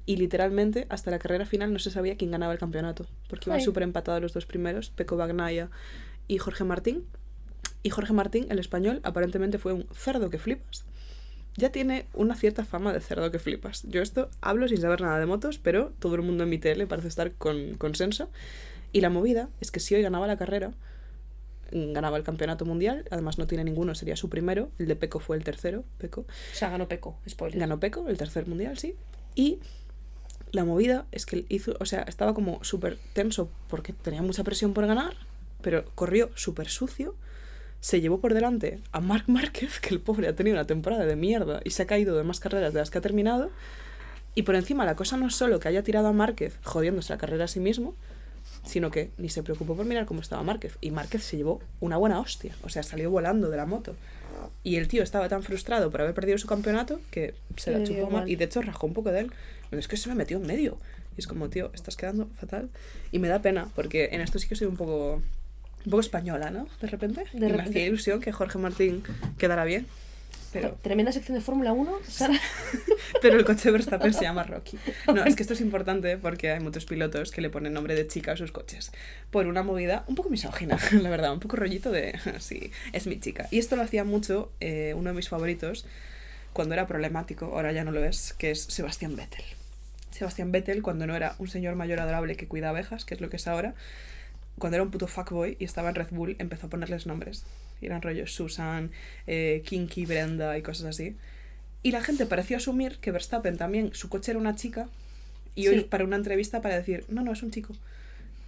y 0.07 0.17
literalmente 0.17 0.87
hasta 0.91 1.11
la 1.11 1.19
carrera 1.19 1.45
final 1.45 1.73
no 1.73 1.81
se 1.81 1.91
sabía 1.91 2.17
quién 2.17 2.31
ganaba 2.31 2.53
el 2.53 2.61
campeonato 2.61 3.07
porque 3.29 3.51
iban 3.51 3.61
súper 3.61 3.83
empatados 3.83 4.23
los 4.23 4.33
dos 4.33 4.47
primeros, 4.47 4.91
Peco 4.91 5.17
Bagnaia 5.17 5.71
y 6.29 6.39
Jorge 6.39 6.63
Martín. 6.63 7.05
Y 7.83 7.91
Jorge 7.91 8.13
Martín, 8.13 8.47
el 8.49 8.61
español, 8.61 9.01
aparentemente 9.03 9.59
fue 9.59 9.73
un 9.73 9.89
cerdo 9.93 10.31
que 10.31 10.39
flipas. 10.39 10.85
Ya 11.57 11.71
tiene 11.71 12.07
una 12.15 12.35
cierta 12.35 12.65
fama 12.65 12.93
de 12.93 13.01
cerdo 13.01 13.31
que 13.31 13.39
flipas. 13.39 13.83
Yo 13.85 14.01
esto 14.01 14.31
hablo 14.41 14.69
sin 14.69 14.81
saber 14.81 15.03
nada 15.03 15.19
de 15.19 15.27
motos, 15.27 15.59
pero 15.59 15.93
todo 15.99 16.15
el 16.15 16.23
mundo 16.23 16.45
en 16.45 16.51
mi 16.51 16.59
tele 16.59 16.87
parece 16.87 17.09
estar 17.09 17.33
con 17.33 17.75
consenso. 17.75 18.31
Y 18.93 19.01
la 19.01 19.11
movida 19.11 19.49
es 19.61 19.71
que 19.71 19.81
si 19.81 19.95
hoy 19.95 20.03
ganaba 20.03 20.27
la 20.27 20.37
carrera, 20.37 20.73
ganaba 21.73 22.17
el 22.17 22.23
campeonato 22.23 22.65
mundial, 22.65 23.05
además 23.11 23.39
no 23.39 23.47
tiene 23.47 23.65
ninguno, 23.65 23.95
sería 23.95 24.17
su 24.17 24.29
primero, 24.29 24.71
el 24.79 24.87
de 24.87 24.97
Peco 24.97 25.21
fue 25.21 25.37
el 25.37 25.45
tercero, 25.45 25.85
Peco. 25.99 26.23
O 26.23 26.55
sea, 26.55 26.71
ganó 26.71 26.89
Peco, 26.89 27.19
spoiler. 27.29 27.59
Ganó 27.59 27.81
Peco, 27.81 28.09
el 28.09 28.19
tercer 28.19 28.47
mundial, 28.47 28.79
sí. 28.79 28.95
Y 29.35 29.59
la 30.51 30.65
movida 30.65 31.07
es 31.13 31.25
que 31.25 31.47
hizo, 31.49 31.75
o 31.81 31.87
sea, 31.87 32.03
estaba 32.03 32.35
como 32.35 32.63
súper 32.63 32.99
tenso 33.15 33.51
porque 33.69 33.93
tenía 33.95 34.23
mucha 34.23 34.45
presión 34.45 34.75
por 34.75 34.87
ganar, 34.87 35.15
pero 35.63 35.85
corrió 35.95 36.31
súper 36.35 36.69
sucio. 36.69 37.15
Se 37.83 38.01
llevó 38.01 38.21
por 38.21 38.33
delante 38.33 38.79
a 38.93 39.01
Marc 39.01 39.29
Márquez, 39.29 39.81
que 39.81 39.91
el 39.93 40.01
pobre 40.01 40.29
ha 40.29 40.37
tenido 40.37 40.55
una 40.55 40.69
temporada 40.69 41.05
de 41.05 41.17
mierda 41.17 41.61
y 41.65 41.71
se 41.71 41.83
ha 41.83 41.87
caído 41.87 42.17
de 42.17 42.23
más 42.23 42.39
carreras 42.39 42.73
de 42.73 42.79
las 42.79 42.91
que 42.91 42.99
ha 42.99 43.01
terminado. 43.01 43.51
Y 44.37 44.43
por 44.45 44.55
encima, 44.55 44.85
la 44.85 44.95
cosa 44.95 45.17
no 45.17 45.27
es 45.27 45.35
solo 45.35 45.59
que 45.59 45.67
haya 45.67 45.83
tirado 45.83 46.07
a 46.07 46.13
Márquez 46.13 46.59
jodiéndose 46.63 47.13
la 47.13 47.19
carrera 47.19 47.47
a 47.47 47.49
sí 47.49 47.59
mismo, 47.59 47.97
sino 48.65 48.93
que 48.93 49.11
ni 49.19 49.29
se 49.29 49.43
preocupó 49.43 49.75
por 49.75 49.85
mirar 49.85 50.07
cómo 50.07 50.21
estaba 50.21 50.45
Márquez. 50.45 50.79
Y 50.81 50.93
Márquez 50.93 51.25
se 51.25 51.37
llevó 51.37 51.61
una 51.81 51.97
buena 51.97 52.21
hostia, 52.21 52.55
o 52.63 52.69
sea, 52.69 52.85
salió 52.85 53.11
volando 53.11 53.51
de 53.51 53.57
la 53.57 53.67
moto. 53.67 53.97
Y 54.63 54.77
el 54.77 54.87
tío 54.87 55.03
estaba 55.03 55.29
tan 55.29 55.43
frustrado 55.43 55.91
por 55.91 56.03
haber 56.03 56.15
perdido 56.15 56.39
su 56.39 56.47
campeonato 56.47 57.01
que 57.11 57.35
se 57.57 57.73
la 57.73 57.83
chupó 57.83 58.09
mal. 58.09 58.31
Y 58.31 58.37
de 58.37 58.45
hecho 58.45 58.63
rajó 58.63 58.87
un 58.87 58.95
poco 58.95 59.11
de 59.11 59.21
él. 59.21 59.33
Pero 59.71 59.81
es 59.81 59.89
que 59.89 59.97
se 59.97 60.09
me 60.09 60.15
metió 60.15 60.37
en 60.37 60.47
medio. 60.47 60.79
Y 61.17 61.21
es 61.21 61.27
como, 61.27 61.49
tío, 61.51 61.71
estás 61.75 61.97
quedando 61.97 62.29
fatal. 62.29 62.71
Y 63.11 63.19
me 63.19 63.29
da 63.29 63.43
pena, 63.43 63.69
porque 63.75 64.11
en 64.13 64.21
esto 64.21 64.39
sí 64.39 64.49
que 64.49 64.55
soy 64.55 64.69
un 64.69 64.77
poco, 64.77 65.21
un 65.85 65.91
poco 65.91 66.01
española, 66.01 66.51
¿no? 66.51 66.69
De 66.81 66.89
repente. 66.89 67.25
De 67.33 67.39
y 67.39 67.41
me 67.41 67.49
repente. 67.49 67.71
hacía 67.71 67.87
ilusión 67.87 68.21
que 68.21 68.33
Jorge 68.33 68.59
Martín 68.59 69.03
quedara 69.39 69.65
bien. 69.65 69.87
Pero, 70.53 70.77
Tremenda 70.83 71.13
sección 71.13 71.37
de 71.37 71.43
Fórmula 71.43 71.73
1. 71.73 72.01
Sara. 72.07 72.39
pero 73.23 73.39
el 73.39 73.45
coche 73.45 73.65
de 73.65 73.71
Verstappen 73.71 74.13
se 74.13 74.23
llama 74.23 74.43
Rocky. 74.43 74.79
No, 75.07 75.25
es 75.25 75.35
que 75.35 75.43
esto 75.43 75.55
es 75.55 75.63
importante 75.63 76.19
porque 76.19 76.51
hay 76.51 76.61
muchos 76.61 76.85
pilotos 76.85 77.31
que 77.31 77.41
le 77.41 77.49
ponen 77.49 77.73
nombre 77.73 77.95
de 77.95 78.07
chica 78.07 78.33
a 78.33 78.37
sus 78.37 78.53
coches. 78.53 78.93
Por 79.31 79.47
una 79.47 79.63
movida 79.63 80.05
un 80.09 80.15
poco 80.15 80.29
misógina, 80.29 80.77
la 81.01 81.09
verdad, 81.09 81.33
un 81.33 81.41
poco 81.41 81.57
rollito 81.57 81.91
de, 81.91 82.19
sí, 82.39 82.71
es 82.93 83.07
mi 83.07 83.19
chica. 83.19 83.49
Y 83.51 83.59
esto 83.59 83.77
lo 83.77 83.83
hacía 83.83 84.05
mucho 84.05 84.53
eh, 84.61 84.93
uno 84.95 85.11
de 85.11 85.17
mis 85.17 85.31
favoritos 85.31 85.87
cuando 86.53 86.75
era 86.75 86.87
problemático, 86.87 87.47
ahora 87.47 87.73
ya 87.73 87.83
no 87.83 87.93
lo 87.93 88.05
es, 88.05 88.35
que 88.35 88.51
es 88.51 88.61
Sebastián 88.63 89.17
Vettel. 89.17 89.45
Sebastián 90.11 90.53
Vettel, 90.53 90.83
cuando 90.83 91.07
no 91.07 91.17
era 91.17 91.35
un 91.39 91.49
señor 91.49 91.77
mayor 91.77 91.99
adorable 92.01 92.37
que 92.37 92.47
cuida 92.47 92.69
abejas, 92.69 93.07
que 93.07 93.15
es 93.15 93.23
lo 93.23 93.31
que 93.31 93.37
es 93.37 93.49
ahora, 93.49 93.75
cuando 94.59 94.77
era 94.77 94.83
un 94.85 94.91
puto 94.91 95.07
fuckboy 95.07 95.57
y 95.59 95.65
estaba 95.65 95.89
en 95.91 95.95
Red 95.95 96.09
Bull, 96.11 96.37
empezó 96.39 96.67
a 96.67 96.71
ponerles 96.71 97.07
nombres. 97.07 97.45
Y 97.81 97.87
eran 97.87 98.03
rollos 98.03 98.33
Susan, 98.33 98.91
eh, 99.27 99.63
Kinky, 99.67 100.07
Brenda 100.07 100.57
y 100.57 100.63
cosas 100.63 100.87
así. 100.87 101.17
Y 101.83 101.91
la 101.91 102.01
gente 102.03 102.27
pareció 102.27 102.57
asumir 102.59 102.99
que 102.99 103.11
Verstappen 103.11 103.57
también, 103.57 103.93
su 103.95 104.09
coche 104.09 104.31
era 104.33 104.39
una 104.39 104.55
chica, 104.55 104.89
y 105.55 105.69
hoy 105.69 105.81
Sí. 105.81 105.85
para 105.85 106.05
una 106.05 106.17
entrevista 106.17 106.63
para 106.63 106.77
decir, 106.77 107.05
no, 107.09 107.23
no, 107.23 107.33
es 107.33 107.43
un 107.43 107.51
chico. 107.51 107.75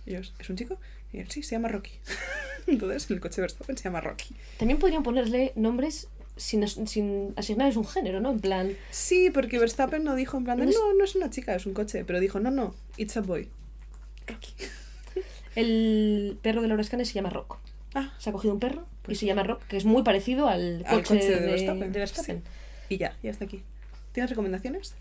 Y 0.07 0.11
ellos, 0.11 0.33
¿es 0.39 0.49
un 0.51 0.57
chico? 0.57 0.79
Y 1.13 1.19
él, 1.19 1.31
sí, 1.31 1.43
se 1.43 1.57
llama 1.57 1.69
Rocky. 1.69 1.91
Entonces 2.67 3.11
el 3.11 3.21
coche 3.21 3.37
de 3.37 3.43
Verstappen 3.43 3.77
se 3.77 3.85
llama 3.85 4.01
Rocky. 4.01 4.35
También 4.59 4.79
podrían 4.79 5.03
ponerle 5.03 5.53
nombres 5.57 6.09
sin, 6.37 6.67
sin 6.69 7.33
asignarles 7.37 7.77
un 7.77 7.87
género, 7.87 8.21
¿no? 8.21 8.31
En 8.33 8.41
plan, 8.41 8.73
Sí, 8.91 9.31
porque 9.31 9.59
Verstappen 9.59 10.03
no 10.05 10.15
dijo 10.15 10.37
en 10.39 10.45
plan 10.45 10.59
de, 10.59 10.67
no, 10.67 10.95
no 10.95 11.05
es 11.05 11.15
una 11.15 11.29
chica, 11.31 11.55
es 11.55 11.67
un 11.67 11.75
coche. 11.75 12.05
Pero 12.05 12.21
dijo, 12.21 12.41
no, 12.41 12.51
no, 12.51 12.75
it's 12.97 13.17
a 13.17 13.21
boy. 13.21 13.49
Rocky. 14.27 14.55
El 15.57 16.39
perro 16.43 16.63
de 16.63 16.69
Laura 16.69 16.83
Scane 16.85 17.05
se 17.05 17.13
llama 17.15 17.31
Rock. 17.31 17.59
Ah, 17.95 18.13
Se 18.19 18.31
ha 18.31 18.33
cogido 18.33 18.53
un 18.55 18.59
perro 18.61 18.87
Pues 19.03 19.19
y 19.19 19.21
se 19.21 19.27
llama 19.27 19.45
Rock, 19.45 19.63
que 19.69 19.77
es 19.77 19.85
muy 19.85 20.03
parecido 20.03 20.49
al 20.49 20.85
Al 20.87 20.97
coche, 21.03 21.15
coche 21.21 21.31
de 21.31 21.41
de, 21.41 21.47
Verstappen, 21.47 21.93
de 21.93 21.99
Verstappen. 22.01 22.43
y 22.89 22.97
ya, 22.99 23.17
ya 23.23 23.31
está 23.31 23.45
aquí. 23.45 23.63
¿Tienes 24.13 24.31
recomendaciones? 24.31 24.95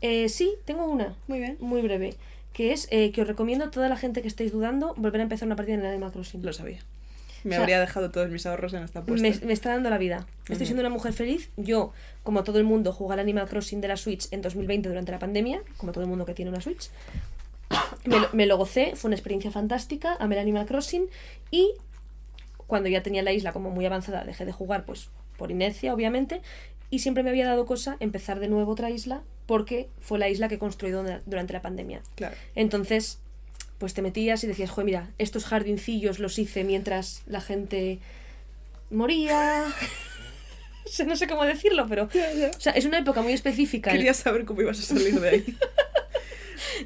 Eh, 0.00 0.28
sí, 0.28 0.54
tengo 0.64 0.84
una, 0.86 1.14
Muy 1.28 1.38
bien. 1.38 1.56
muy 1.60 1.80
breve, 1.82 2.14
que 2.52 2.72
es 2.72 2.88
eh, 2.90 3.12
que 3.12 3.22
os 3.22 3.28
recomiendo 3.28 3.64
a 3.66 3.70
toda 3.70 3.88
la 3.88 3.96
gente 3.96 4.22
que 4.22 4.28
estéis 4.28 4.50
dudando 4.52 4.94
volver 4.96 5.20
a 5.20 5.24
empezar 5.24 5.46
una 5.46 5.56
partida 5.56 5.74
en 5.76 5.80
el 5.82 5.86
Animal 5.86 6.10
Crossing. 6.12 6.44
Lo 6.44 6.52
sabía. 6.52 6.80
Me 7.42 7.50
O 7.50 7.52
sea, 7.52 7.60
habría 7.60 7.80
dejado 7.80 8.10
todos 8.10 8.28
mis 8.30 8.44
ahorros 8.46 8.74
en 8.74 8.82
esta 8.82 8.98
apuesta. 8.98 9.26
Me, 9.26 9.46
me 9.46 9.52
está 9.54 9.70
dando 9.70 9.88
la 9.88 9.96
vida. 9.96 10.26
Estoy 10.48 10.66
siendo 10.66 10.80
una 10.82 10.90
mujer 10.90 11.12
feliz. 11.14 11.50
Yo, 11.56 11.92
como 12.22 12.44
todo 12.44 12.58
el 12.58 12.64
mundo, 12.64 12.92
jugué 12.92 13.14
al 13.14 13.20
Animal 13.20 13.48
Crossing 13.48 13.80
de 13.80 13.88
la 13.88 13.96
Switch 13.96 14.28
en 14.30 14.42
2020 14.42 14.88
durante 14.90 15.10
la 15.12 15.18
pandemia, 15.18 15.62
como 15.78 15.92
todo 15.92 16.04
el 16.04 16.10
mundo 16.10 16.26
que 16.26 16.34
tiene 16.34 16.50
una 16.50 16.60
Switch. 16.60 16.90
Me, 18.04 18.18
lo- 18.18 18.28
me 18.32 18.46
lo 18.46 18.56
gocé, 18.56 18.94
fue 18.96 19.08
una 19.08 19.16
experiencia 19.16 19.50
fantástica, 19.50 20.16
amé 20.18 20.34
el 20.36 20.40
Animal 20.40 20.66
Crossing 20.66 21.06
y 21.50 21.72
cuando 22.66 22.88
ya 22.88 23.02
tenía 23.02 23.22
la 23.22 23.32
isla 23.32 23.52
como 23.52 23.70
muy 23.70 23.84
avanzada 23.86 24.24
dejé 24.24 24.44
de 24.44 24.52
jugar, 24.52 24.84
pues 24.84 25.08
por 25.36 25.50
inercia, 25.50 25.92
obviamente, 25.94 26.40
y 26.90 27.00
siempre 27.00 27.22
me 27.22 27.30
había 27.30 27.46
dado 27.46 27.66
cosa 27.66 27.96
empezar 28.00 28.40
de 28.40 28.48
nuevo 28.48 28.72
otra 28.72 28.90
isla 28.90 29.22
porque 29.46 29.88
fue 30.00 30.18
la 30.18 30.28
isla 30.28 30.48
que 30.48 30.58
construí 30.58 30.90
durante 31.26 31.52
la 31.52 31.62
pandemia. 31.62 32.02
Claro. 32.14 32.36
Entonces, 32.54 33.18
pues 33.78 33.94
te 33.94 34.02
metías 34.02 34.42
y 34.44 34.46
decías, 34.46 34.70
joder, 34.70 34.84
mira, 34.86 35.10
estos 35.18 35.44
jardincillos 35.44 36.18
los 36.18 36.38
hice 36.38 36.64
mientras 36.64 37.22
la 37.26 37.40
gente 37.40 37.98
moría. 38.90 39.66
No 41.06 41.14
sé 41.14 41.28
cómo 41.28 41.44
decirlo, 41.44 41.86
pero. 41.88 42.08
O 42.56 42.60
sea, 42.60 42.72
es 42.72 42.84
una 42.84 42.98
época 42.98 43.22
muy 43.22 43.32
específica. 43.32 43.92
Quería 43.92 44.12
saber 44.12 44.44
cómo 44.44 44.62
ibas 44.62 44.80
a 44.80 44.82
salir 44.82 45.20
de 45.20 45.28
ahí. 45.28 45.56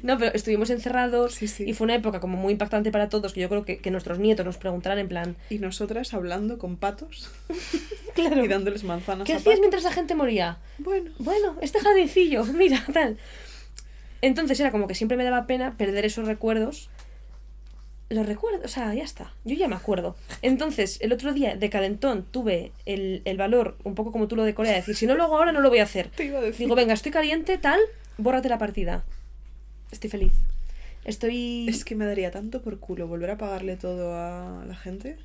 No, 0.03 0.17
pero 0.17 0.33
estuvimos 0.33 0.69
encerrados 0.69 1.33
Sí, 1.35 1.47
sí. 1.47 1.63
y 1.67 1.73
fue 1.73 1.85
una 1.85 1.95
época 1.95 2.19
como 2.19 2.37
muy 2.37 2.53
impactante 2.53 2.91
para 2.91 3.09
todos, 3.09 3.33
que 3.33 3.41
yo 3.41 3.49
creo 3.49 3.65
que, 3.65 3.77
que 3.79 3.91
nuestros 3.91 4.19
nietos 4.19 4.45
nos 4.45 4.57
preguntarán 4.57 4.99
en 4.99 5.07
plan, 5.07 5.35
Y 5.49 5.59
nosotras 5.59 6.13
hablando 6.13 6.57
con 6.57 6.77
patos 6.77 7.29
claro, 8.15 8.43
y 8.43 8.47
dándoles 8.47 8.83
manzanas 8.83 9.25
¿qué 9.25 9.33
a 9.33 9.35
hacías 9.37 9.45
patos. 9.55 9.59
mientras 9.59 9.83
la 9.83 9.91
gente 9.91 10.15
moría? 10.15 10.57
Bueno, 10.77 11.11
Bueno, 11.19 11.55
este 11.61 11.79
jardincillo, 11.79 12.43
mira, 12.53 12.83
tal. 12.93 13.17
Entonces 14.21 14.59
era 14.59 14.71
como 14.71 14.87
que 14.87 14.95
siempre 14.95 15.17
me 15.17 15.23
daba 15.23 15.45
pena 15.47 15.77
perder 15.77 16.05
esos 16.05 16.25
recuerdos. 16.27 16.89
Los 18.09 18.25
recuerdo, 18.27 18.61
o 18.63 18.67
sea, 18.67 18.93
ya 18.93 19.03
está. 19.03 19.33
Yo 19.45 19.55
ya 19.55 19.67
me 19.67 19.75
acuerdo. 19.75 20.15
Entonces, 20.43 20.99
el 21.01 21.11
otro 21.11 21.33
día 21.33 21.55
de 21.55 21.69
calentón 21.71 22.23
tuve 22.29 22.71
el, 22.85 23.23
el 23.25 23.35
valor, 23.37 23.77
un 23.83 23.95
poco 23.95 24.11
como 24.11 24.27
tú 24.27 24.35
lo 24.35 24.43
de 24.43 24.53
Corea, 24.53 24.73
de 24.73 24.77
decir, 24.79 24.95
si 24.95 25.07
no 25.07 25.15
lo 25.15 25.23
hago 25.23 25.37
ahora, 25.37 25.51
no 25.51 25.59
lo 25.59 25.69
voy 25.69 25.79
a 25.79 25.83
hacer. 25.83 26.09
te 26.09 26.25
iba 26.25 26.37
a 26.37 26.41
decir. 26.41 26.65
Digo, 26.67 26.75
venga, 26.75 26.93
estoy 26.93 27.11
caliente, 27.11 27.57
tal, 27.57 27.79
bórrate 28.17 28.47
la 28.47 28.59
partida. 28.59 29.03
Estoy 29.91 30.09
feliz. 30.09 30.33
Estoy... 31.03 31.67
Es 31.69 31.85
que 31.85 31.95
me 31.95 32.05
daría 32.05 32.31
tanto 32.31 32.61
por 32.61 32.79
culo 32.79 33.07
volver 33.07 33.31
a 33.31 33.37
pagarle 33.37 33.77
todo 33.77 34.15
a 34.15 34.65
la 34.65 34.75
gente. 34.75 35.17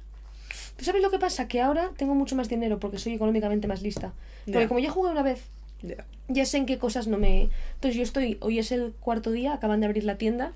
¿Tú 0.76 0.84
sabes 0.84 1.02
lo 1.02 1.10
que 1.10 1.18
pasa? 1.18 1.48
Que 1.48 1.60
ahora 1.60 1.90
tengo 1.96 2.14
mucho 2.14 2.36
más 2.36 2.48
dinero 2.48 2.78
porque 2.78 2.98
soy 2.98 3.14
económicamente 3.14 3.66
más 3.68 3.82
lista. 3.82 4.12
Porque 4.44 4.60
Ya. 4.60 4.68
como 4.68 4.80
ya 4.80 4.90
jugué 4.90 5.10
una 5.10 5.22
vez, 5.22 5.42
Ya. 5.82 6.04
ya 6.28 6.44
sé 6.44 6.58
en 6.58 6.66
qué 6.66 6.78
cosas 6.78 7.06
no 7.06 7.18
me... 7.18 7.48
Entonces 7.74 7.96
yo 7.96 8.02
estoy, 8.02 8.36
hoy 8.40 8.58
es 8.58 8.72
el 8.72 8.92
cuarto 9.00 9.30
día, 9.30 9.54
acaban 9.54 9.80
de 9.80 9.86
abrir 9.86 10.04
la 10.04 10.16
tienda, 10.18 10.52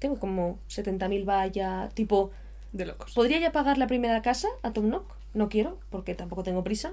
tengo 0.00 0.18
como 0.18 0.58
70.000 0.68 1.24
vaya, 1.24 1.88
tipo, 1.94 2.32
De 2.72 2.86
locos. 2.86 3.12
¿podría 3.14 3.38
ya 3.38 3.52
pagar 3.52 3.78
la 3.78 3.86
primera 3.86 4.22
casa 4.22 4.48
a 4.62 4.72
Tom 4.72 4.88
Nook? 4.88 5.04
No 5.34 5.48
quiero, 5.48 5.78
porque 5.90 6.14
tampoco 6.14 6.42
tengo 6.42 6.64
prisa. 6.64 6.92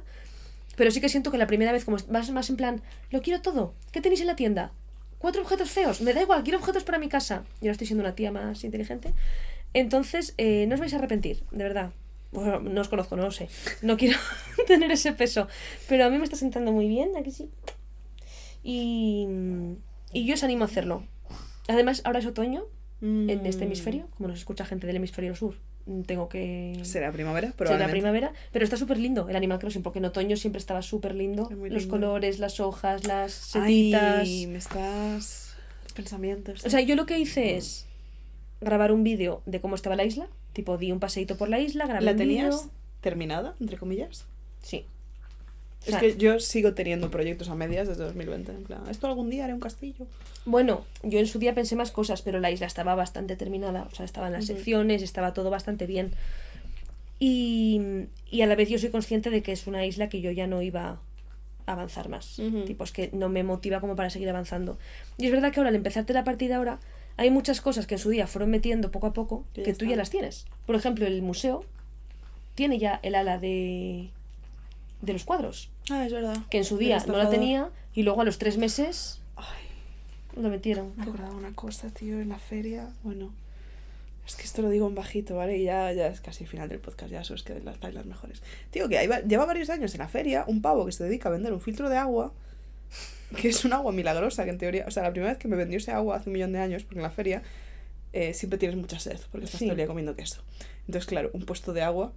Pero 0.76 0.91
sí 0.91 1.01
que 1.01 1.10
siento 1.10 1.31
que 1.31 1.38
la 1.38 1.47
primera 1.47 1.72
vez, 1.72 1.84
como 1.85 1.97
vas 2.10 2.30
más 2.31 2.49
en 2.49 2.56
plan, 2.57 2.81
lo 3.11 3.22
quiero 3.22 3.41
todo, 3.41 3.73
¿qué 3.91 4.01
tenéis 4.01 4.22
en 4.22 4.27
la 4.27 4.35
tienda? 4.35 4.72
Cuatro 5.19 5.41
objetos 5.41 5.69
feos, 5.69 6.01
me 6.01 6.13
da 6.13 6.21
igual, 6.21 6.43
quiero 6.43 6.59
objetos 6.59 6.83
para 6.83 6.97
mi 6.97 7.09
casa. 7.09 7.43
Yo 7.61 7.65
no 7.67 7.71
estoy 7.71 7.87
siendo 7.87 8.03
una 8.03 8.15
tía 8.15 8.31
más 8.31 8.63
inteligente. 8.63 9.13
Entonces, 9.73 10.33
eh, 10.37 10.65
no 10.67 10.73
os 10.75 10.79
vais 10.79 10.93
a 10.93 10.97
arrepentir, 10.97 11.43
de 11.51 11.63
verdad. 11.63 11.91
Bueno, 12.31 12.59
no 12.59 12.81
os 12.81 12.87
conozco, 12.89 13.15
no 13.15 13.23
lo 13.23 13.31
sé. 13.31 13.49
No 13.81 13.97
quiero 13.97 14.17
tener 14.67 14.91
ese 14.91 15.11
peso. 15.13 15.47
Pero 15.87 16.05
a 16.05 16.09
mí 16.09 16.17
me 16.17 16.23
está 16.23 16.35
sentando 16.37 16.71
muy 16.71 16.87
bien, 16.87 17.11
aquí 17.17 17.31
sí. 17.31 17.49
Y, 18.63 19.27
y 20.13 20.25
yo 20.25 20.33
os 20.35 20.43
animo 20.43 20.63
a 20.63 20.67
hacerlo. 20.67 21.03
Además, 21.67 22.01
ahora 22.05 22.19
es 22.19 22.25
otoño 22.25 22.65
en 23.01 23.45
este 23.45 23.63
Mm. 23.63 23.67
hemisferio, 23.67 24.07
como 24.17 24.27
nos 24.29 24.39
escucha 24.39 24.65
gente 24.65 24.85
del 24.87 24.97
hemisferio 24.97 25.33
sur. 25.35 25.55
Mm, 25.89 26.01
Tengo 26.03 26.29
que... 26.29 26.79
Será 26.83 27.11
primavera, 27.11 27.47
Será 27.47 27.57
probablemente. 27.57 27.91
primavera, 27.91 28.33
pero 28.51 28.63
está 28.63 28.77
súper 28.77 28.97
lindo 28.97 29.27
el 29.29 29.35
Animal 29.35 29.59
Crossing, 29.59 29.83
porque 29.83 29.99
en 29.99 30.05
otoño 30.05 30.37
siempre 30.37 30.59
estaba 30.59 30.81
súper 30.81 31.15
lindo. 31.15 31.49
Es 31.51 31.73
Los 31.73 31.87
colores, 31.87 32.39
las 32.39 32.59
hojas, 32.59 33.05
las 33.05 33.33
setitas. 33.33 34.19
Ay, 34.19 34.47
me 34.47 34.57
estás... 34.57 35.55
Pensamientos. 35.95 36.65
O 36.65 36.69
sea, 36.69 36.81
yo 36.81 36.95
lo 36.95 37.05
que 37.05 37.19
hice 37.19 37.57
es 37.57 37.85
grabar 38.61 38.91
un 38.91 39.03
vídeo 39.03 39.41
de 39.45 39.59
cómo 39.59 39.75
estaba 39.75 39.95
la 39.95 40.05
isla. 40.05 40.27
Tipo, 40.53 40.77
di 40.77 40.91
un 40.91 40.99
paseíto 40.99 41.37
por 41.37 41.49
la 41.49 41.59
isla, 41.59 41.85
grabé 41.87 42.05
¿La 42.05 42.11
un 42.11 42.17
tenías 42.17 42.69
terminada, 43.01 43.55
entre 43.59 43.77
comillas? 43.77 44.25
Sí. 44.61 44.85
O 45.81 45.85
Es 45.85 45.91
sea, 45.91 45.99
que 45.99 46.18
yo 46.18 46.39
sigo 46.39 46.73
teniendo 46.73 47.10
proyectos 47.10 47.49
a 47.49 47.56
medias 47.56 47.88
desde 47.88 48.03
2020. 48.03 48.51
En 48.51 48.64
plan, 48.64 48.84
esto 48.89 49.07
algún 49.07 49.30
día 49.30 49.45
haré 49.45 49.53
un 49.53 49.60
castillo. 49.60 50.07
Bueno, 50.45 50.85
yo 51.03 51.19
en 51.19 51.27
su 51.27 51.39
día 51.39 51.56
pensé 51.56 51.76
más 51.76 51.91
cosas, 51.91 52.22
pero 52.22 52.39
la 52.39 52.51
isla 52.51 52.68
estaba 52.68 52.95
bastante 52.95 53.35
terminada. 53.35 53.88
O 53.91 53.95
sea, 53.95 54.06
estaban 54.06 54.34
las 54.34 54.45
secciones, 54.45 55.01
estaba 55.01 55.34
todo 55.34 55.49
bastante 55.49 55.85
bien. 55.88 56.11
Y, 57.19 58.07
y 58.30 58.41
a 58.41 58.47
la 58.47 58.56
vez 58.56 58.69
yo 58.69 58.80
soy 58.80 58.89
consciente 58.89 59.30
de 59.30 59.41
que 59.41 59.51
es 59.51 59.68
una 59.68 59.85
isla 59.85 60.10
que 60.10 60.22
yo 60.22 60.31
ya 60.31 60.47
no 60.47 60.61
iba 60.61 60.99
a 61.65 61.72
avanzar 61.72 62.10
más. 62.10 62.39
Tipo, 62.65 62.84
es 62.84 62.91
que 62.91 63.10
no 63.14 63.30
me 63.30 63.43
motiva 63.43 63.80
como 63.80 63.95
para 63.95 64.10
seguir 64.10 64.30
avanzando. 64.30 64.77
Y 65.18 65.26
es 65.26 65.31
verdad 65.31 65.51
que 65.51 65.60
ahora, 65.60 65.69
al 65.69 65.76
empezarte 65.76 66.14
la 66.14 66.23
partida 66.23 66.57
ahora, 66.57 66.80
hay 67.18 67.30
muchas 67.30 67.61
cosas 67.61 67.88
que 67.88 67.95
en 67.95 67.99
su 67.99 68.10
día 68.10 68.27
fueron 68.27 68.49
metiendo 68.49 68.91
poco 68.91 69.07
a 69.07 69.14
poco 69.14 69.45
Que 69.53 69.73
tú 69.73 69.85
ya 69.85 69.95
las 69.97 70.10
tienes. 70.10 70.45
Por 70.65 70.76
ejemplo, 70.76 71.06
el 71.06 71.22
museo 71.22 71.65
tiene 72.56 72.80
ya 72.80 72.99
el 73.03 73.15
ala 73.15 73.38
de, 73.38 74.10
de 75.01 75.13
los 75.13 75.23
cuadros, 75.26 75.69
Ah, 75.89 76.05
es 76.05 76.11
verdad. 76.13 76.38
que 76.49 76.57
en 76.57 76.65
su 76.65 76.77
día 76.77 76.97
no 77.07 77.17
la 77.17 77.30
tenía 77.30 77.69
y 77.93 78.03
luego 78.03 78.21
a 78.21 78.26
los 78.26 78.38
tres 78.38 78.57
meses 78.57 79.21
Ay, 79.35 79.45
lo 80.41 80.49
metieron. 80.49 80.93
me 80.97 81.03
acordaba 81.03 81.31
una 81.35 81.53
cosa, 81.53 81.89
tío, 81.89 82.19
en 82.19 82.30
la 82.30 82.39
feria. 82.39 82.89
Bueno, 83.03 83.34
es 84.27 84.35
que 84.35 84.43
esto 84.43 84.61
lo 84.61 84.69
digo 84.69 84.88
en 84.88 84.95
bajito, 84.95 85.35
¿vale? 85.38 85.57
Y 85.57 85.63
ya, 85.63 85.91
ya 85.93 86.07
es 86.07 86.21
casi 86.21 86.43
el 86.43 86.49
final 86.49 86.69
del 86.69 86.80
podcast, 86.80 87.11
ya 87.11 87.23
sabes 87.23 87.43
que 87.43 87.59
las 87.61 87.81
las 87.93 88.05
mejores. 88.05 88.41
Tío, 88.71 88.88
que 88.89 89.07
va- 89.07 89.21
lleva 89.21 89.45
varios 89.45 89.69
años 89.69 89.93
en 89.93 89.99
la 89.99 90.07
feria 90.07 90.43
un 90.47 90.61
pavo 90.61 90.85
que 90.85 90.91
se 90.91 91.03
dedica 91.03 91.30
a 91.30 91.31
vender 91.31 91.53
un 91.53 91.61
filtro 91.61 91.89
de 91.89 91.97
agua, 91.97 92.34
que 93.41 93.49
es 93.49 93.63
un 93.65 93.73
agua 93.73 93.91
milagrosa, 93.91 94.43
que 94.43 94.49
en 94.51 94.57
teoría, 94.57 94.85
o 94.88 94.91
sea, 94.91 95.03
la 95.03 95.11
primera 95.11 95.31
vez 95.34 95.39
que 95.39 95.47
me 95.47 95.55
vendió 95.55 95.77
ese 95.77 95.91
agua 95.91 96.17
hace 96.17 96.30
un 96.30 96.34
millón 96.34 96.51
de 96.51 96.59
años, 96.59 96.84
porque 96.84 96.99
en 96.99 97.03
la 97.03 97.11
feria 97.11 97.41
eh, 98.11 98.34
siempre 98.34 98.57
tienes 98.59 98.76
mucha 98.77 98.99
sed, 98.99 99.19
porque 99.31 99.45
estás 99.45 99.59
Sí. 99.59 99.65
todo 99.65 99.71
el 99.73 99.77
día 99.77 99.88
comiendo 99.88 100.15
queso. 100.15 100.41
Entonces, 100.88 101.05
claro, 101.05 101.30
un 101.34 101.45
puesto 101.45 101.73
de 101.73 101.84
agua, 101.84 102.11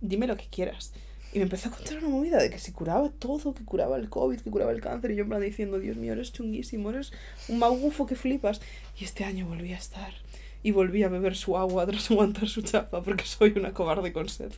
dime 0.00 0.26
lo 0.26 0.36
que 0.36 0.46
quieras. 0.46 0.92
Y 1.34 1.38
me 1.38 1.44
empezó 1.44 1.68
a 1.68 1.72
contar 1.72 1.98
una 1.98 2.08
movida 2.08 2.38
de 2.38 2.48
que 2.48 2.60
si 2.60 2.70
curaba 2.70 3.10
todo, 3.10 3.54
que 3.54 3.64
curaba 3.64 3.96
el 3.96 4.08
COVID, 4.08 4.40
que 4.40 4.50
curaba 4.52 4.70
el 4.70 4.80
cáncer, 4.80 5.10
y 5.10 5.16
yo 5.16 5.24
en 5.24 5.28
plan 5.30 5.42
diciendo, 5.42 5.80
Dios 5.80 5.96
mío, 5.96 6.12
eres 6.12 6.32
chunguísimo, 6.32 6.90
eres 6.90 7.12
un 7.48 7.58
magufo 7.58 8.06
que 8.06 8.14
flipas. 8.14 8.60
Y 9.00 9.04
este 9.04 9.24
año 9.24 9.44
volví 9.44 9.72
a 9.72 9.76
estar. 9.76 10.14
Y 10.62 10.70
volví 10.70 11.02
a 11.02 11.08
beber 11.08 11.34
su 11.34 11.58
agua 11.58 11.86
tras 11.86 12.08
aguantar 12.12 12.48
su 12.48 12.62
chapa, 12.62 13.02
porque 13.02 13.24
soy 13.24 13.52
una 13.56 13.74
cobarde 13.74 14.12
con 14.12 14.28
sed. 14.28 14.52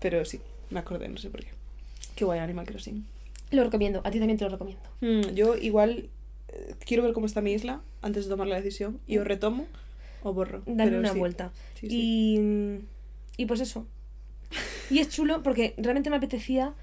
Pero 0.00 0.24
sí, 0.24 0.40
me 0.70 0.80
acordé, 0.80 1.06
no 1.08 1.18
sé 1.18 1.28
por 1.28 1.40
qué. 1.40 1.50
Qué 2.16 2.24
guay 2.24 2.38
Animal 2.38 2.64
Crossing. 2.64 3.04
Lo 3.50 3.62
recomiendo, 3.62 4.00
a 4.02 4.10
ti 4.10 4.18
también 4.18 4.38
te 4.38 4.44
lo 4.44 4.50
recomiendo. 4.50 4.82
Mm, 5.02 5.34
yo 5.34 5.54
igual 5.54 6.08
eh, 6.48 6.74
quiero 6.86 7.02
ver 7.02 7.12
cómo 7.12 7.26
está 7.26 7.42
mi 7.42 7.52
isla 7.52 7.82
antes 8.00 8.24
de 8.24 8.30
tomar 8.30 8.46
la 8.46 8.56
decisión. 8.56 9.00
Y 9.06 9.18
o 9.18 9.24
retomo 9.24 9.66
o 10.22 10.32
borro. 10.32 10.62
Dale 10.64 10.98
una 10.98 11.12
sí, 11.12 11.18
vuelta. 11.18 11.52
sí, 11.78 11.90
sí. 11.90 11.96
Y, 13.36 13.42
y 13.42 13.46
pues 13.46 13.60
eso. 13.60 13.86
Y 14.90 14.98
es 14.98 15.08
chulo 15.08 15.42
porque 15.42 15.74
realmente 15.76 16.10
me 16.10 16.16
apetecía 16.16 16.74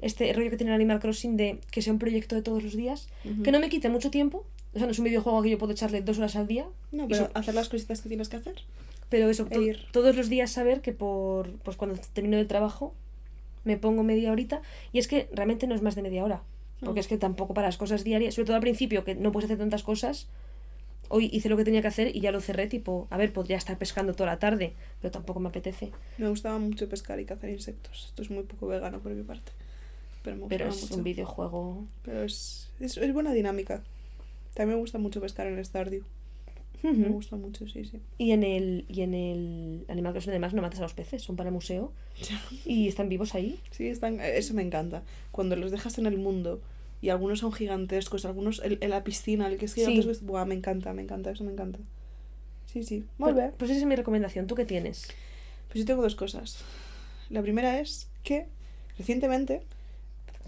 este 0.00 0.32
rollo 0.32 0.50
que 0.50 0.56
tiene 0.56 0.70
el 0.72 0.76
Animal 0.76 1.00
Crossing 1.00 1.36
de 1.36 1.60
que 1.70 1.80
sea 1.82 1.92
un 1.92 1.98
proyecto 1.98 2.34
de 2.34 2.42
todos 2.42 2.62
los 2.62 2.76
días, 2.76 3.08
que 3.42 3.50
no 3.52 3.60
me 3.60 3.68
quite 3.70 3.88
mucho 3.88 4.10
tiempo. 4.10 4.44
O 4.74 4.78
sea, 4.78 4.86
no 4.86 4.92
es 4.92 4.98
un 4.98 5.04
videojuego 5.04 5.40
que 5.42 5.50
yo 5.50 5.58
puedo 5.58 5.72
echarle 5.72 6.00
dos 6.02 6.18
horas 6.18 6.34
al 6.36 6.46
día, 6.48 6.66
No, 6.92 7.06
pero 7.08 7.30
hacer 7.34 7.54
las 7.54 7.68
cositas 7.68 8.00
que 8.02 8.08
tienes 8.08 8.28
que 8.28 8.36
hacer. 8.36 8.56
pero 9.08 9.30
eso, 9.30 9.46
E 9.50 9.54
to- 9.54 9.62
ir. 9.62 9.78
todos 9.92 10.16
los 10.16 10.28
días 10.28 10.50
saber 10.50 10.80
que 10.80 10.92
por 10.92 11.48
pues 11.62 11.76
cuando 11.76 11.98
termino 12.12 12.36
el 12.38 12.48
trabajo 12.48 12.92
me 13.64 13.76
pongo 13.76 14.02
media 14.02 14.32
horita 14.32 14.60
y 14.92 14.98
es 14.98 15.06
que 15.08 15.28
realmente 15.32 15.66
no 15.68 15.74
es 15.76 15.82
más 15.82 15.94
de 15.94 16.02
media 16.02 16.24
hora, 16.24 16.42
porque 16.80 16.98
Mm. 16.98 17.02
es 17.02 17.06
que 17.08 17.16
tampoco 17.18 17.54
para 17.54 17.68
las 17.68 17.76
cosas 17.78 18.02
diarias, 18.02 18.34
sobre 18.34 18.46
todo 18.46 18.56
al 18.56 18.62
principio 18.62 19.04
que 19.04 19.14
no 19.14 19.30
puedes 19.30 19.46
hacer 19.46 19.58
tantas 19.58 19.82
cosas. 19.84 20.26
Hoy 21.08 21.28
hice 21.32 21.48
lo 21.48 21.56
que 21.56 21.64
tenía 21.64 21.82
que 21.82 21.88
hacer 21.88 22.14
y 22.14 22.20
ya 22.20 22.32
lo 22.32 22.40
cerré, 22.40 22.66
tipo, 22.66 23.06
a 23.10 23.16
ver, 23.16 23.32
podría 23.32 23.56
estar 23.56 23.76
pescando 23.78 24.14
toda 24.14 24.30
la 24.30 24.38
tarde, 24.38 24.74
pero 25.00 25.12
tampoco 25.12 25.40
me 25.40 25.48
apetece. 25.48 25.92
Me 26.18 26.28
gustaba 26.28 26.58
mucho 26.58 26.88
pescar 26.88 27.20
y 27.20 27.24
cazar 27.24 27.50
insectos. 27.50 28.06
Esto 28.08 28.22
es 28.22 28.30
muy 28.30 28.44
poco 28.44 28.66
vegano 28.66 29.00
por 29.00 29.12
mi 29.12 29.22
parte. 29.22 29.52
Pero 30.22 30.36
me 30.36 30.46
Pero 30.48 30.68
es 30.68 30.82
mucho. 30.82 30.94
un 30.96 31.04
videojuego. 31.04 31.84
Pero 32.02 32.22
es, 32.24 32.70
es, 32.80 32.96
es 32.96 33.12
buena 33.12 33.32
dinámica. 33.32 33.82
También 34.54 34.76
me 34.76 34.80
gusta 34.80 34.98
mucho 34.98 35.20
pescar 35.20 35.46
en 35.46 35.62
Stardew. 35.64 36.02
Me 36.82 37.08
gusta 37.08 37.36
mucho, 37.36 37.66
sí, 37.66 37.86
sí. 37.86 37.98
Y 38.18 38.32
en 38.32 38.42
el 38.44 38.84
y 38.88 39.00
en 39.00 39.14
el 39.14 39.86
Animal 39.88 40.12
Crossing 40.12 40.32
además 40.32 40.52
no 40.52 40.60
matas 40.60 40.80
a 40.80 40.82
los 40.82 40.92
peces, 40.92 41.22
son 41.22 41.34
para 41.34 41.50
museo 41.50 41.92
y 42.66 42.88
están 42.88 43.08
vivos 43.08 43.34
ahí. 43.34 43.58
Sí, 43.70 43.88
están, 43.88 44.20
eso 44.20 44.52
me 44.52 44.60
encanta. 44.62 45.02
Cuando 45.32 45.56
los 45.56 45.70
dejas 45.70 45.96
en 45.96 46.04
el 46.04 46.18
mundo 46.18 46.60
y 47.04 47.10
algunos 47.10 47.40
son 47.40 47.52
gigantescos, 47.52 48.24
algunos 48.24 48.62
en, 48.64 48.78
en 48.80 48.90
la 48.90 49.04
piscina, 49.04 49.46
el 49.48 49.58
que 49.58 49.66
es 49.66 49.72
Sí. 49.72 49.80
gigantesco, 49.80 50.10
es- 50.10 50.22
buah, 50.22 50.44
me 50.46 50.54
encanta, 50.54 50.92
me 50.94 51.02
encanta, 51.02 51.30
eso 51.30 51.44
me 51.44 51.52
encanta. 51.52 51.78
Sí, 52.72 52.82
sí. 52.82 53.04
Muy 53.18 53.32
Pues, 53.32 53.34
bien. 53.36 53.52
pues 53.58 53.70
esa 53.70 53.80
es 53.80 53.86
mi 53.86 53.94
recomendación. 53.96 54.46
¿Tú 54.46 54.54
qué 54.54 54.64
tienes? 54.64 55.08
Pues 55.68 55.80
yo 55.80 55.84
tengo 55.84 56.02
dos 56.02 56.14
cosas. 56.16 56.58
La 57.30 57.42
primera 57.42 57.78
es 57.80 58.08
que 58.22 58.46
recientemente 58.98 59.62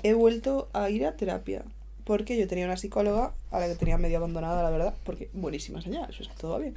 he 0.02 0.14
vuelto 0.14 0.68
a 0.72 0.88
ir 0.90 1.04
a 1.06 1.16
terapia. 1.16 1.62
Porque 2.04 2.38
yo 2.38 2.46
tenía 2.46 2.66
una 2.66 2.76
psicóloga 2.76 3.34
a 3.50 3.58
la 3.58 3.66
que 3.66 3.74
tenía 3.74 3.98
medio 3.98 4.16
abandonada, 4.18 4.62
la 4.62 4.70
verdad. 4.70 4.94
Porque 5.04 5.28
buenísima 5.32 5.82
señal, 5.82 6.08
eso 6.08 6.22
es 6.22 6.28
que 6.28 6.36
todo 6.36 6.52
va 6.52 6.58
bien. 6.60 6.74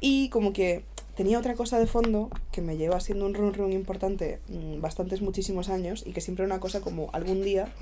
Y 0.00 0.28
como 0.28 0.52
que 0.52 0.84
tenía 1.16 1.38
otra 1.38 1.54
cosa 1.54 1.78
de 1.78 1.86
fondo 1.86 2.30
que 2.52 2.60
me 2.60 2.76
lleva 2.76 3.00
siendo 3.00 3.24
un 3.26 3.34
run 3.34 3.54
run 3.54 3.72
importante 3.72 4.40
mm, 4.48 4.80
bastantes, 4.80 5.22
muchísimos 5.22 5.68
años. 5.70 6.04
Y 6.06 6.12
que 6.12 6.20
siempre 6.20 6.44
era 6.44 6.54
una 6.54 6.60
cosa 6.60 6.80
como 6.82 7.08
algún 7.14 7.42
día, 7.42 7.72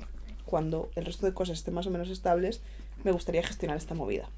cuando 0.51 0.91
el 0.95 1.05
resto 1.05 1.25
de 1.25 1.33
cosas 1.33 1.57
estén 1.57 1.73
más 1.73 1.87
o 1.87 1.89
menos 1.89 2.09
estables, 2.09 2.61
me 3.05 3.11
gustaría 3.11 3.41
gestionar 3.41 3.77
esta 3.77 3.95
movida. 3.95 4.29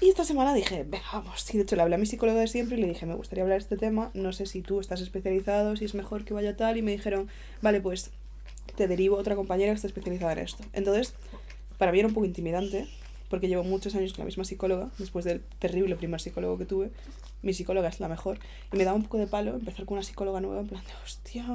Y 0.00 0.08
esta 0.08 0.24
semana 0.24 0.52
dije, 0.52 0.84
venga, 0.86 1.06
vamos. 1.12 1.54
Y 1.54 1.58
de 1.58 1.62
hecho 1.62 1.76
le 1.76 1.82
hablé 1.82 1.94
a 1.94 1.98
mi 1.98 2.06
psicóloga 2.06 2.40
de 2.40 2.48
siempre 2.48 2.76
y 2.76 2.80
le 2.80 2.88
dije, 2.88 3.06
me 3.06 3.14
gustaría 3.14 3.44
hablar 3.44 3.58
de 3.58 3.62
este 3.62 3.76
tema. 3.76 4.10
No 4.14 4.32
sé 4.32 4.46
si 4.46 4.62
tú 4.62 4.80
estás 4.80 5.00
especializado, 5.00 5.76
si 5.76 5.84
es 5.84 5.94
mejor 5.94 6.24
que 6.24 6.34
vaya 6.34 6.56
tal. 6.56 6.76
Y 6.76 6.82
me 6.82 6.90
dijeron, 6.90 7.28
vale, 7.62 7.80
pues 7.80 8.10
te 8.76 8.88
derivo 8.88 9.16
a 9.16 9.20
otra 9.20 9.36
compañera 9.36 9.72
que 9.72 9.76
está 9.76 9.86
especializada 9.86 10.32
en 10.32 10.38
esto. 10.40 10.64
Entonces, 10.72 11.14
para 11.78 11.92
mí 11.92 11.98
era 12.00 12.08
un 12.08 12.14
poco 12.14 12.26
intimidante, 12.26 12.88
porque 13.28 13.46
llevo 13.46 13.62
muchos 13.62 13.94
años 13.94 14.12
con 14.12 14.20
la 14.20 14.26
misma 14.26 14.44
psicóloga, 14.44 14.90
después 14.98 15.24
del 15.24 15.42
terrible 15.60 15.94
primer 15.96 16.20
psicólogo 16.20 16.58
que 16.58 16.64
tuve. 16.64 16.90
Mi 17.42 17.52
psicóloga 17.52 17.88
es 17.88 18.00
la 18.00 18.08
mejor. 18.08 18.38
Y 18.72 18.76
me 18.76 18.84
daba 18.84 18.96
un 18.96 19.04
poco 19.04 19.18
de 19.18 19.26
palo 19.26 19.54
empezar 19.54 19.84
con 19.84 19.98
una 19.98 20.02
psicóloga 20.02 20.40
nueva, 20.40 20.60
en 20.60 20.66
plan 20.66 20.82
hostia, 21.04 21.46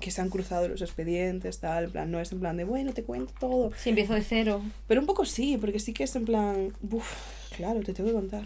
que 0.00 0.10
se 0.10 0.20
han 0.20 0.30
cruzado 0.30 0.68
los 0.68 0.82
expedientes, 0.82 1.58
tal, 1.58 1.84
en 1.84 1.90
plan, 1.92 2.10
no 2.10 2.20
es 2.20 2.32
en 2.32 2.40
plan 2.40 2.56
de, 2.56 2.64
bueno, 2.64 2.92
te 2.92 3.02
cuento 3.02 3.32
todo. 3.38 3.72
Si 3.76 3.90
empiezo 3.90 4.14
de 4.14 4.22
cero. 4.22 4.62
Pero 4.86 5.00
un 5.00 5.06
poco 5.06 5.24
sí, 5.24 5.56
porque 5.60 5.78
sí 5.78 5.92
que 5.92 6.04
es 6.04 6.16
en 6.16 6.24
plan, 6.24 6.72
uff, 6.90 7.52
claro, 7.56 7.80
te 7.80 7.92
tengo 7.92 8.08
que 8.08 8.16
contar. 8.16 8.44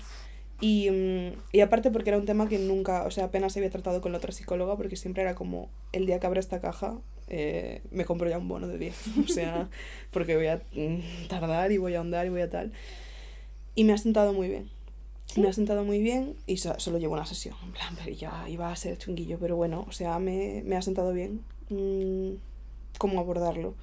Y, 0.61 0.91
mm, 0.91 1.33
y 1.53 1.61
aparte 1.61 1.91
porque 1.91 2.11
era 2.11 2.19
un 2.19 2.27
tema 2.27 2.49
que 2.49 2.59
nunca, 2.59 3.05
o 3.05 3.11
sea, 3.11 3.25
apenas 3.25 3.57
había 3.57 3.71
tratado 3.71 4.01
con 4.01 4.13
la 4.13 4.19
otra 4.19 4.33
psicóloga, 4.33 4.77
porque 4.77 4.97
siempre 4.97 5.23
era 5.23 5.35
como, 5.35 5.69
el 5.93 6.07
día 6.07 6.21
que 6.21 6.27
abra 6.27 6.41
esta 6.41 6.61
caja, 6.61 6.99
eh, 7.29 7.83
me 7.91 8.05
compro 8.05 8.29
ya 8.29 8.39
un 8.39 8.49
bono 8.49 8.69
de 8.69 8.79
10. 8.79 8.95
O 9.25 9.29
sea, 9.29 9.69
porque 10.11 10.37
voy 10.37 10.47
a 10.47 10.63
mm, 10.75 11.29
tardar 11.29 11.73
y 11.73 11.79
voy 11.79 11.95
a 11.95 11.99
ahondar 11.99 12.27
y 12.27 12.31
voy 12.31 12.43
a 12.43 12.51
tal. 12.51 12.73
Y 13.75 13.85
me 13.85 13.93
ha 13.93 13.99
sentado 13.99 14.33
muy 14.33 14.49
bien. 14.49 14.71
Me 15.37 15.49
ha 15.49 15.53
sentado 15.53 15.85
muy 15.85 16.01
bien 16.01 16.37
y 16.47 16.59
so- 16.59 16.79
solo 16.79 16.99
llevo 16.99 17.15
una 17.15 17.27
sesión. 17.27 17.57
En 17.65 17.73
plan, 17.73 17.97
pero 17.97 18.15
ya 18.17 18.49
iba 18.49 18.71
a 18.71 18.77
ser 18.77 18.99
chunguillo, 18.99 19.39
pero 19.39 19.57
bueno, 19.57 19.85
o 19.89 19.93
sea, 19.93 20.19
me, 20.19 20.63
me 20.65 20.77
ha 20.77 20.83
sentado 20.83 21.13
bien 21.13 21.41
mm, 21.71 22.35
cómo 22.99 23.19
abordarlo. 23.21 23.75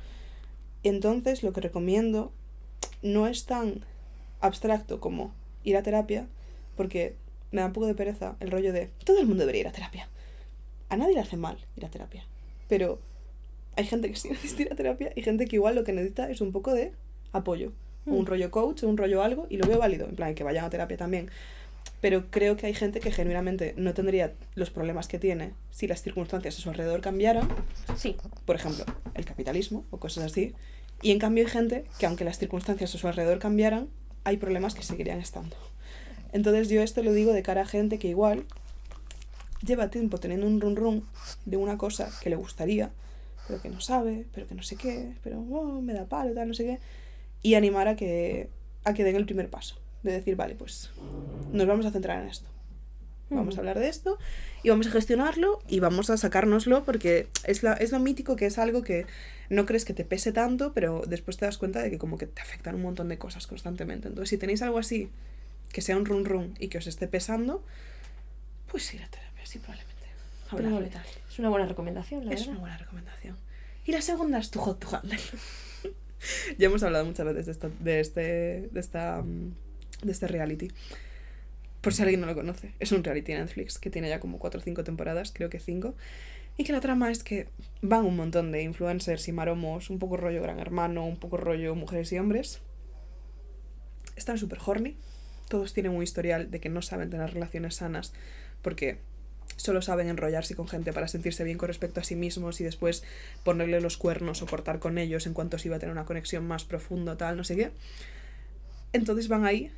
Entonces, 0.83 1.43
lo 1.43 1.51
que 1.53 1.61
recomiendo 1.61 2.31
no 3.01 3.27
es 3.27 3.45
tan 3.45 3.83
abstracto 4.39 4.99
como 4.99 5.33
ir 5.63 5.75
a 5.77 5.83
terapia, 5.83 6.27
porque 6.77 7.15
me 7.51 7.61
da 7.61 7.67
un 7.67 7.73
poco 7.73 7.85
de 7.87 7.95
pereza 7.95 8.35
el 8.39 8.49
rollo 8.49 8.71
de 8.73 8.89
todo 9.05 9.19
el 9.19 9.27
mundo 9.27 9.41
debería 9.41 9.61
ir 9.61 9.67
a 9.67 9.71
terapia. 9.73 10.07
A 10.89 10.97
nadie 10.97 11.13
le 11.15 11.19
hace 11.19 11.37
mal 11.37 11.57
ir 11.75 11.85
a 11.85 11.89
terapia, 11.89 12.25
pero 12.69 12.97
hay 13.75 13.85
gente 13.85 14.09
que 14.09 14.15
sí 14.15 14.29
necesita 14.31 14.61
ir 14.63 14.71
a 14.71 14.75
terapia 14.75 15.11
y 15.15 15.21
gente 15.21 15.45
que 15.47 15.57
igual 15.57 15.75
lo 15.75 15.83
que 15.83 15.91
necesita 15.93 16.29
es 16.29 16.39
un 16.41 16.51
poco 16.53 16.73
de 16.73 16.93
apoyo. 17.33 17.73
Un 18.05 18.21
Mm. 18.23 18.25
rollo 18.25 18.51
coach, 18.51 18.83
un 18.83 18.97
rollo 18.97 19.21
algo, 19.23 19.47
y 19.49 19.57
lo 19.57 19.67
veo 19.67 19.77
válido, 19.79 20.07
en 20.07 20.15
plan, 20.15 20.33
que 20.35 20.43
vayan 20.43 20.65
a 20.65 20.69
terapia 20.69 20.97
también. 20.97 21.29
Pero 21.99 22.25
creo 22.31 22.57
que 22.57 22.65
hay 22.65 22.73
gente 22.73 22.99
que 22.99 23.11
genuinamente 23.11 23.73
no 23.77 23.93
tendría 23.93 24.33
los 24.55 24.71
problemas 24.71 25.07
que 25.07 25.19
tiene 25.19 25.53
si 25.71 25.87
las 25.87 26.01
circunstancias 26.01 26.57
a 26.57 26.61
su 26.61 26.69
alrededor 26.69 27.01
cambiaran, 27.01 27.47
Sí. 27.95 28.15
por 28.45 28.55
ejemplo, 28.55 28.85
el 29.13 29.25
capitalismo 29.25 29.85
o 29.91 29.97
cosas 29.97 30.23
así. 30.25 30.53
Y 31.03 31.11
en 31.11 31.19
cambio 31.19 31.43
hay 31.45 31.49
gente 31.51 31.85
que 31.99 32.05
aunque 32.07 32.23
las 32.25 32.37
circunstancias 32.39 32.93
a 32.95 32.97
su 32.97 33.07
alrededor 33.07 33.39
cambiaran, 33.39 33.87
hay 34.23 34.37
problemas 34.37 34.73
que 34.75 34.83
seguirían 34.83 35.19
estando. 35.19 35.55
Entonces 36.33 36.69
yo 36.69 36.81
esto 36.81 37.03
lo 37.03 37.13
digo 37.13 37.33
de 37.33 37.43
cara 37.43 37.61
a 37.61 37.65
gente 37.65 37.99
que 37.99 38.07
igual 38.07 38.45
lleva 39.65 39.89
tiempo 39.89 40.17
teniendo 40.19 40.47
un 40.47 40.59
run 40.61 40.75
run 40.75 41.05
de 41.45 41.57
una 41.57 41.77
cosa 41.77 42.09
que 42.21 42.29
le 42.29 42.35
gustaría, 42.35 42.91
pero 43.47 43.61
que 43.61 43.69
no 43.69 43.79
sabe, 43.81 44.25
pero 44.33 44.47
que 44.47 44.55
no 44.55 44.63
sé 44.63 44.75
qué, 44.75 45.13
pero 45.23 45.39
oh, 45.39 45.81
me 45.81 45.93
da 45.93 46.05
palo, 46.05 46.33
tal, 46.33 46.47
no 46.47 46.53
sé 46.53 46.65
qué. 46.65 46.79
Y 47.41 47.55
animar 47.55 47.87
a 47.87 47.95
que, 47.95 48.49
a 48.83 48.93
que 48.93 49.03
den 49.03 49.15
el 49.15 49.25
primer 49.25 49.49
paso. 49.49 49.77
De 50.03 50.11
decir, 50.11 50.35
vale, 50.35 50.55
pues 50.55 50.89
nos 51.51 51.67
vamos 51.67 51.85
a 51.85 51.91
centrar 51.91 52.21
en 52.21 52.29
esto. 52.29 52.49
Vamos 53.29 53.55
a 53.55 53.59
hablar 53.59 53.79
de 53.79 53.87
esto 53.87 54.17
y 54.61 54.69
vamos 54.69 54.87
a 54.87 54.91
gestionarlo 54.91 55.61
y 55.69 55.79
vamos 55.79 56.09
a 56.09 56.17
sacárnoslo 56.17 56.83
porque 56.83 57.29
es, 57.45 57.63
la, 57.63 57.73
es 57.73 57.93
lo 57.93 57.99
mítico 57.99 58.35
que 58.35 58.45
es 58.45 58.57
algo 58.57 58.83
que 58.83 59.05
no 59.49 59.65
crees 59.65 59.85
que 59.85 59.93
te 59.93 60.03
pese 60.03 60.33
tanto, 60.33 60.73
pero 60.73 61.03
después 61.07 61.37
te 61.37 61.45
das 61.45 61.57
cuenta 61.57 61.81
de 61.81 61.89
que 61.89 61.97
como 61.97 62.17
que 62.17 62.27
te 62.27 62.41
afectan 62.41 62.75
un 62.75 62.81
montón 62.81 63.07
de 63.07 63.17
cosas 63.17 63.47
constantemente. 63.47 64.09
Entonces, 64.09 64.29
si 64.29 64.37
tenéis 64.37 64.61
algo 64.61 64.79
así, 64.79 65.09
que 65.71 65.81
sea 65.81 65.95
un 65.95 66.05
run 66.05 66.25
run 66.25 66.55
y 66.59 66.67
que 66.67 66.79
os 66.79 66.87
esté 66.87 67.07
pesando, 67.07 67.63
pues 68.69 68.93
ir 68.93 69.01
a 69.01 69.07
terapia, 69.07 69.45
sí, 69.45 69.59
probablemente. 69.59 70.87
Y 70.87 70.89
tal. 70.89 71.05
Es 71.29 71.39
una 71.39 71.47
buena 71.47 71.65
recomendación, 71.67 72.25
la 72.25 72.33
Es 72.33 72.41
verdad. 72.41 72.51
una 72.51 72.59
buena 72.59 72.77
recomendación. 72.79 73.37
Y 73.85 73.93
la 73.93 74.01
segunda 74.01 74.39
es 74.39 74.51
tu 74.51 74.59
hot 74.59 74.79
to 74.79 74.93
handle. 74.93 75.17
ya 76.57 76.67
hemos 76.67 76.83
hablado 76.83 77.05
muchas 77.05 77.25
veces 77.25 77.45
de, 77.45 77.51
esta, 77.51 77.69
de, 77.79 77.99
este, 77.99 78.21
de, 78.71 78.79
esta, 78.79 79.21
mm, 79.21 79.53
de 80.03 80.11
este 80.11 80.27
reality. 80.27 80.69
Por 81.81 81.93
si 81.93 82.03
alguien 82.03 82.21
no 82.21 82.27
lo 82.27 82.35
conoce. 82.35 82.73
Es 82.79 82.91
un 82.91 83.03
reality 83.03 83.33
Netflix 83.33 83.79
que 83.79 83.89
tiene 83.89 84.09
ya 84.09 84.19
como 84.19 84.39
4 84.39 84.59
o 84.59 84.63
5 84.63 84.83
temporadas, 84.83 85.31
creo 85.33 85.49
que 85.49 85.59
5. 85.59 85.95
Y 86.57 86.63
que 86.63 86.73
la 86.73 86.81
trama 86.81 87.09
es 87.09 87.23
que 87.23 87.47
van 87.81 88.05
un 88.05 88.15
montón 88.15 88.51
de 88.51 88.61
influencers 88.61 89.27
y 89.27 89.31
maromos, 89.31 89.89
un 89.89 89.97
poco 89.97 90.17
rollo 90.17 90.41
gran 90.41 90.59
hermano, 90.59 91.05
un 91.07 91.17
poco 91.17 91.37
rollo 91.37 91.73
mujeres 91.75 92.11
y 92.11 92.19
hombres. 92.19 92.61
Están 94.15 94.37
súper 94.37 94.59
horny. 94.63 94.95
Todos 95.47 95.73
tienen 95.73 95.93
un 95.93 96.03
historial 96.03 96.51
de 96.51 96.59
que 96.59 96.69
no 96.69 96.81
saben 96.81 97.09
tener 97.09 97.33
relaciones 97.33 97.75
sanas 97.75 98.13
porque 98.61 98.99
solo 99.61 99.81
saben 99.81 100.09
enrollarse 100.09 100.55
con 100.55 100.67
gente 100.67 100.93
para 100.93 101.07
sentirse 101.07 101.43
bien 101.43 101.57
con 101.57 101.67
respecto 101.67 101.99
a 101.99 102.03
sí 102.03 102.15
mismos 102.15 102.59
y 102.61 102.63
después 102.63 103.03
ponerle 103.43 103.81
los 103.81 103.97
cuernos 103.97 104.41
o 104.41 104.45
cortar 104.47 104.79
con 104.79 104.97
ellos 104.97 105.25
en 105.27 105.33
cuanto 105.33 105.57
se 105.57 105.67
iba 105.67 105.77
a 105.77 105.79
tener 105.79 105.93
una 105.93 106.05
conexión 106.05 106.47
más 106.47 106.65
profunda, 106.65 107.17
tal, 107.17 107.37
no 107.37 107.43
sé 107.43 107.55
qué. 107.55 107.71
Entonces 108.93 109.27
van 109.27 109.45
ahí 109.45 109.71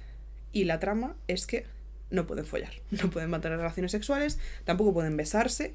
y 0.51 0.63
la 0.65 0.79
trama 0.79 1.15
es 1.27 1.45
que 1.45 1.65
no 2.09 2.25
pueden 2.25 2.45
follar, 2.45 2.73
no 2.91 3.09
pueden 3.09 3.29
mantener 3.29 3.57
relaciones 3.57 3.91
sexuales, 3.91 4.39
tampoco 4.65 4.93
pueden 4.93 5.17
besarse 5.17 5.73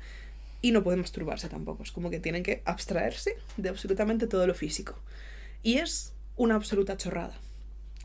y 0.61 0.73
no 0.73 0.83
pueden 0.83 1.01
masturbarse 1.01 1.49
tampoco. 1.49 1.83
Es 1.83 1.93
como 1.93 2.11
que 2.11 2.21
tienen 2.21 2.43
que 2.43 2.63
abstraerse 2.65 3.37
de 3.57 3.69
absolutamente 3.69 4.27
todo 4.27 4.47
lo 4.47 4.55
físico. 4.55 4.99
Y 5.63 5.79
es 5.79 6.15
una 6.37 6.55
absoluta 6.55 6.97
chorrada. 6.97 7.37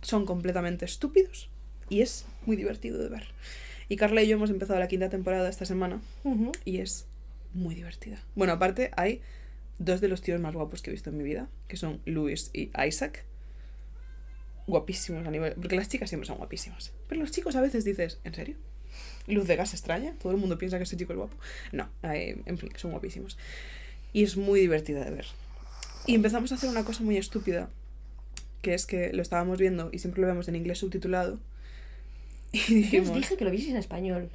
Son 0.02 0.26
completamente 0.26 0.86
estúpidos 0.86 1.50
y 1.90 2.02
es 2.02 2.26
muy 2.46 2.56
divertido 2.56 3.00
de 3.00 3.10
ver. 3.10 3.28
Y 3.90 3.96
Carla 3.98 4.24
y 4.24 4.28
yo 4.28 4.36
hemos 4.36 4.50
empezado 4.50 4.80
la 4.80 4.88
quinta 4.88 5.10
temporada 5.10 5.50
esta 5.50 5.66
semana 5.66 6.02
Ujú. 6.24 6.52
y 6.66 6.80
es 6.80 7.06
muy 7.54 7.76
divertida. 7.76 8.22
Bueno, 8.36 8.54
aparte 8.54 8.92
hay 8.96 9.22
dos 9.80 10.02
de 10.02 10.08
los 10.08 10.22
tíos 10.22 10.40
más 10.40 10.56
guapos 10.56 10.82
que 10.82 10.90
he 10.90 10.94
visto 10.94 11.10
en 11.10 11.18
mi 11.18 11.24
vida, 11.24 11.50
que 11.68 11.78
son 11.78 12.02
Luis 12.06 12.50
y 12.54 12.72
Isaac. 12.86 13.26
Guapísimos 14.66 15.28
a 15.28 15.32
nivel... 15.32 15.54
Porque 15.54 15.76
las 15.76 15.90
chicas 15.90 16.10
siempre 16.10 16.26
son 16.28 16.38
guapísimas. 16.38 16.94
Pero 17.08 17.22
los 17.22 17.32
chicos 17.32 17.56
a 17.56 17.62
veces 17.62 17.84
dices, 17.84 18.20
¿en 18.24 18.34
serio? 18.34 18.56
Luz 19.28 19.48
de 19.48 19.56
gas 19.56 19.74
extraña, 19.74 20.14
todo 20.22 20.32
el 20.32 20.38
mundo 20.38 20.58
piensa 20.58 20.78
que 20.78 20.84
ese 20.84 20.96
chico 20.96 21.14
es 21.14 21.18
guapo. 21.18 21.36
No, 21.72 21.90
eh, 22.04 22.42
en 22.46 22.58
fin, 22.58 22.72
son 22.76 22.92
guapísimos. 22.92 23.38
Y 24.14 24.24
es 24.24 24.38
muy 24.38 24.60
divertida 24.60 25.04
de 25.04 25.12
ver. 25.12 25.26
Y 26.06 26.16
empezamos 26.16 26.52
a 26.52 26.56
hacer 26.56 26.70
una 26.70 26.84
cosa 26.86 27.04
muy 27.04 27.18
estúpida, 27.18 27.70
que 28.62 28.74
es 28.74 28.86
que 28.86 29.12
lo 29.14 29.22
estábamos 29.22 29.58
viendo 29.60 29.90
y 29.92 30.00
siempre 30.00 30.22
lo 30.22 30.28
vemos 30.28 30.48
en 30.48 30.56
inglés 30.56 30.80
subtitulado. 30.80 31.40
Y 32.54 32.90
Yo 32.90 33.02
os 33.02 33.14
dije 33.14 33.36
que 33.36 33.44
lo 33.46 33.52
vieseis 33.52 33.72
en 33.72 33.78
español. 33.78 34.30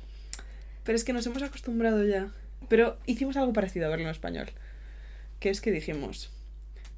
pero 0.85 0.97
es 0.97 1.05
que 1.05 1.13
nos 1.13 1.27
hemos 1.27 1.43
acostumbrado 1.43 2.05
ya. 2.05 2.33
Pero 2.69 2.99
hicimos 3.07 3.37
algo 3.37 3.53
parecido 3.53 3.87
a 3.87 3.89
verlo 3.91 4.05
en 4.07 4.11
español. 4.11 4.51
Que 5.41 5.51
es 5.51 5.61
que 5.61 5.71
dijimos, 5.71 6.31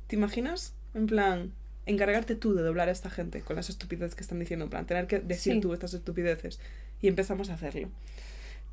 ¿te 0.07 0.17
imaginas? 0.17 0.73
En 0.95 1.07
plan, 1.07 1.53
encargarte 1.87 2.35
tú 2.37 2.55
de 2.55 2.63
doblar 2.63 2.89
a 2.89 2.93
esta 2.93 3.11
gente 3.11 3.41
con 3.43 3.57
las 3.57 3.69
estupideces 3.69 4.15
que 4.15 4.23
están 4.23 4.39
diciendo. 4.41 4.65
En 4.65 4.71
plan, 4.71 4.87
tener 4.87 5.07
que 5.07 5.19
decir 5.21 5.55
Sí. 5.55 5.61
tú 5.61 5.73
estas 5.75 5.93
estupideces. 5.95 6.59
Y 7.03 7.09
empezamos 7.09 7.51
a 7.51 7.55
hacerlo. 7.55 7.89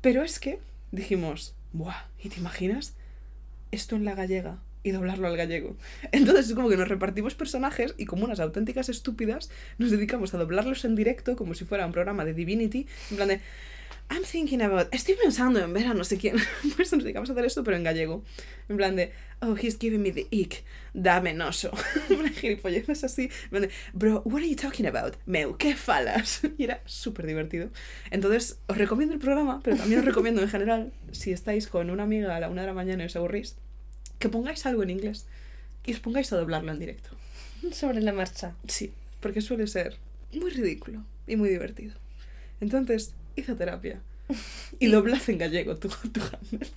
Pero 0.00 0.22
es 0.22 0.38
que 0.40 0.58
dijimos, 0.92 1.54
¡buah! 1.72 2.06
¿Y 2.22 2.28
te 2.30 2.38
imaginas? 2.40 2.94
Esto 3.72 3.96
en 3.96 4.04
la 4.06 4.14
gallega 4.14 4.58
y 4.82 4.90
doblarlo 4.90 5.28
al 5.28 5.36
gallego. 5.36 5.76
Entonces 6.12 6.48
es 6.48 6.54
como 6.54 6.68
que 6.68 6.76
nos 6.76 6.88
repartimos 6.88 7.34
personajes 7.34 7.94
y 7.98 8.06
como 8.06 8.24
unas 8.24 8.40
auténticas 8.40 8.88
estúpidas 8.88 9.50
nos 9.78 9.90
dedicamos 9.90 10.34
a 10.34 10.38
doblarlos 10.38 10.84
en 10.84 10.94
directo 10.94 11.36
como 11.36 11.54
si 11.54 11.64
fuera 11.64 11.86
un 11.86 11.92
programa 11.92 12.24
de 12.24 12.34
Divinity. 12.34 12.86
En 13.10 13.16
plan 13.16 13.28
de, 13.28 13.40
I'm 14.10 14.24
thinking 14.24 14.62
about, 14.62 14.88
estoy 14.90 15.16
pensando 15.22 15.60
en 15.60 15.72
ver 15.74 15.86
a 15.86 15.94
no 15.94 16.02
sé 16.02 16.16
quién. 16.16 16.36
Pues 16.76 16.92
nos 16.92 17.02
dedicamos 17.02 17.28
a 17.28 17.32
hacer 17.32 17.44
esto 17.44 17.62
pero 17.62 17.76
en 17.76 17.84
gallego. 17.84 18.24
En 18.68 18.76
plan 18.76 18.96
de, 18.96 19.12
oh, 19.40 19.54
he's 19.54 19.78
giving 19.78 20.02
me 20.02 20.12
the 20.12 20.26
ick. 20.30 20.64
Dame 20.94 21.34
noso. 21.34 21.70
En 22.08 22.18
plan, 22.18 22.32
gilipolleces 22.32 23.04
así. 23.04 23.30
En 23.44 23.50
plan 23.50 23.62
de, 23.62 23.70
bro, 23.92 24.22
what 24.24 24.40
are 24.40 24.48
you 24.48 24.56
talking 24.56 24.86
about? 24.86 25.16
Meu, 25.26 25.56
¿qué 25.56 25.74
falas? 25.76 26.40
Y 26.58 26.64
era 26.64 26.80
súper 26.86 27.26
divertido. 27.26 27.70
Entonces, 28.10 28.60
os 28.66 28.78
recomiendo 28.78 29.14
el 29.14 29.20
programa, 29.20 29.60
pero 29.62 29.76
también 29.76 30.00
os 30.00 30.06
recomiendo 30.06 30.40
en 30.40 30.48
general, 30.48 30.92
si 31.12 31.32
estáis 31.32 31.66
con 31.66 31.90
una 31.90 32.04
amiga 32.04 32.34
a 32.34 32.40
la 32.40 32.48
una 32.48 32.62
de 32.62 32.68
la 32.68 32.74
mañana 32.74 33.02
y 33.02 33.06
os 33.06 33.16
aburrís, 33.16 33.58
que 34.18 34.28
pongáis 34.28 34.66
algo 34.66 34.82
en 34.82 34.90
inglés 34.90 35.26
y 35.84 35.92
os 35.92 36.00
pongáis 36.00 36.32
a 36.32 36.36
doblarlo 36.36 36.72
en 36.72 36.78
directo. 36.78 37.10
Sobre 37.72 38.00
la 38.00 38.12
marcha. 38.12 38.54
Sí, 38.66 38.92
porque 39.20 39.40
suele 39.40 39.66
ser 39.66 39.96
muy 40.32 40.50
ridículo 40.50 41.04
y 41.26 41.36
muy 41.36 41.48
divertido. 41.48 41.94
Entonces, 42.60 43.14
hizo 43.36 43.56
terapia 43.56 44.00
y 44.78 44.86
doblad 44.88 45.20
en 45.28 45.38
gallego 45.38 45.76
tu, 45.76 45.88
tu 45.88 46.20
handle. 46.20 46.68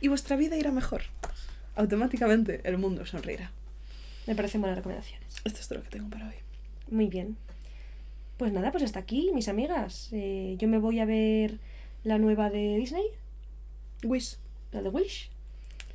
Y 0.00 0.08
vuestra 0.08 0.36
vida 0.36 0.56
irá 0.56 0.72
mejor. 0.72 1.02
Automáticamente 1.74 2.60
el 2.64 2.78
mundo 2.78 3.06
sonreirá. 3.06 3.52
Me 4.26 4.34
parecen 4.34 4.60
buenas 4.60 4.76
recomendaciones. 4.78 5.34
Esto 5.44 5.60
es 5.60 5.68
todo 5.68 5.78
lo 5.78 5.84
que 5.84 5.90
tengo 5.90 6.10
para 6.10 6.28
hoy. 6.28 6.34
Muy 6.90 7.06
bien. 7.06 7.36
Pues 8.36 8.52
nada, 8.52 8.70
pues 8.70 8.84
hasta 8.84 8.98
aquí, 8.98 9.30
mis 9.34 9.48
amigas. 9.48 10.08
Eh, 10.12 10.56
yo 10.58 10.68
me 10.68 10.78
voy 10.78 11.00
a 11.00 11.04
ver 11.04 11.58
la 12.04 12.18
nueva 12.18 12.50
de 12.50 12.76
Disney, 12.76 13.04
Wish. 14.02 14.36
la 14.72 14.82
de 14.82 14.88
Wish. 14.88 15.30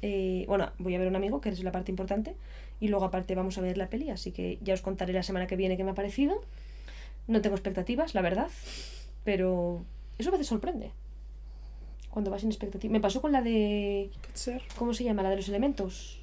Eh, 0.07 0.45
bueno, 0.47 0.71
voy 0.77 0.93
a 0.93 0.99
ver 0.99 1.07
a 1.07 1.09
un 1.09 1.15
amigo, 1.15 1.41
que 1.41 1.49
es 1.49 1.63
la 1.63 1.71
parte 1.71 1.91
importante. 1.91 2.35
Y 2.79 2.89
luego 2.89 3.05
aparte 3.05 3.33
vamos 3.33 3.57
a 3.57 3.61
ver 3.61 3.75
la 3.75 3.89
peli, 3.89 4.11
así 4.11 4.31
que 4.31 4.59
ya 4.61 4.75
os 4.75 4.81
contaré 4.83 5.13
la 5.13 5.23
semana 5.23 5.47
que 5.47 5.55
viene 5.55 5.77
qué 5.77 5.83
me 5.83 5.91
ha 5.91 5.95
parecido. 5.95 6.41
No 7.27 7.41
tengo 7.41 7.55
expectativas, 7.55 8.13
la 8.13 8.21
verdad. 8.21 8.49
Pero 9.23 9.83
eso 10.19 10.29
a 10.29 10.31
veces 10.33 10.45
sorprende. 10.47 10.91
Cuando 12.11 12.29
vas 12.29 12.41
sin 12.41 12.51
expectativas. 12.51 12.91
Me 12.91 12.99
pasó 12.99 13.19
con 13.19 13.31
la 13.31 13.41
de... 13.41 14.11
¿Cómo 14.77 14.93
se 14.93 15.03
llama? 15.03 15.23
La 15.23 15.31
de 15.31 15.37
los 15.37 15.49
elementos. 15.49 16.19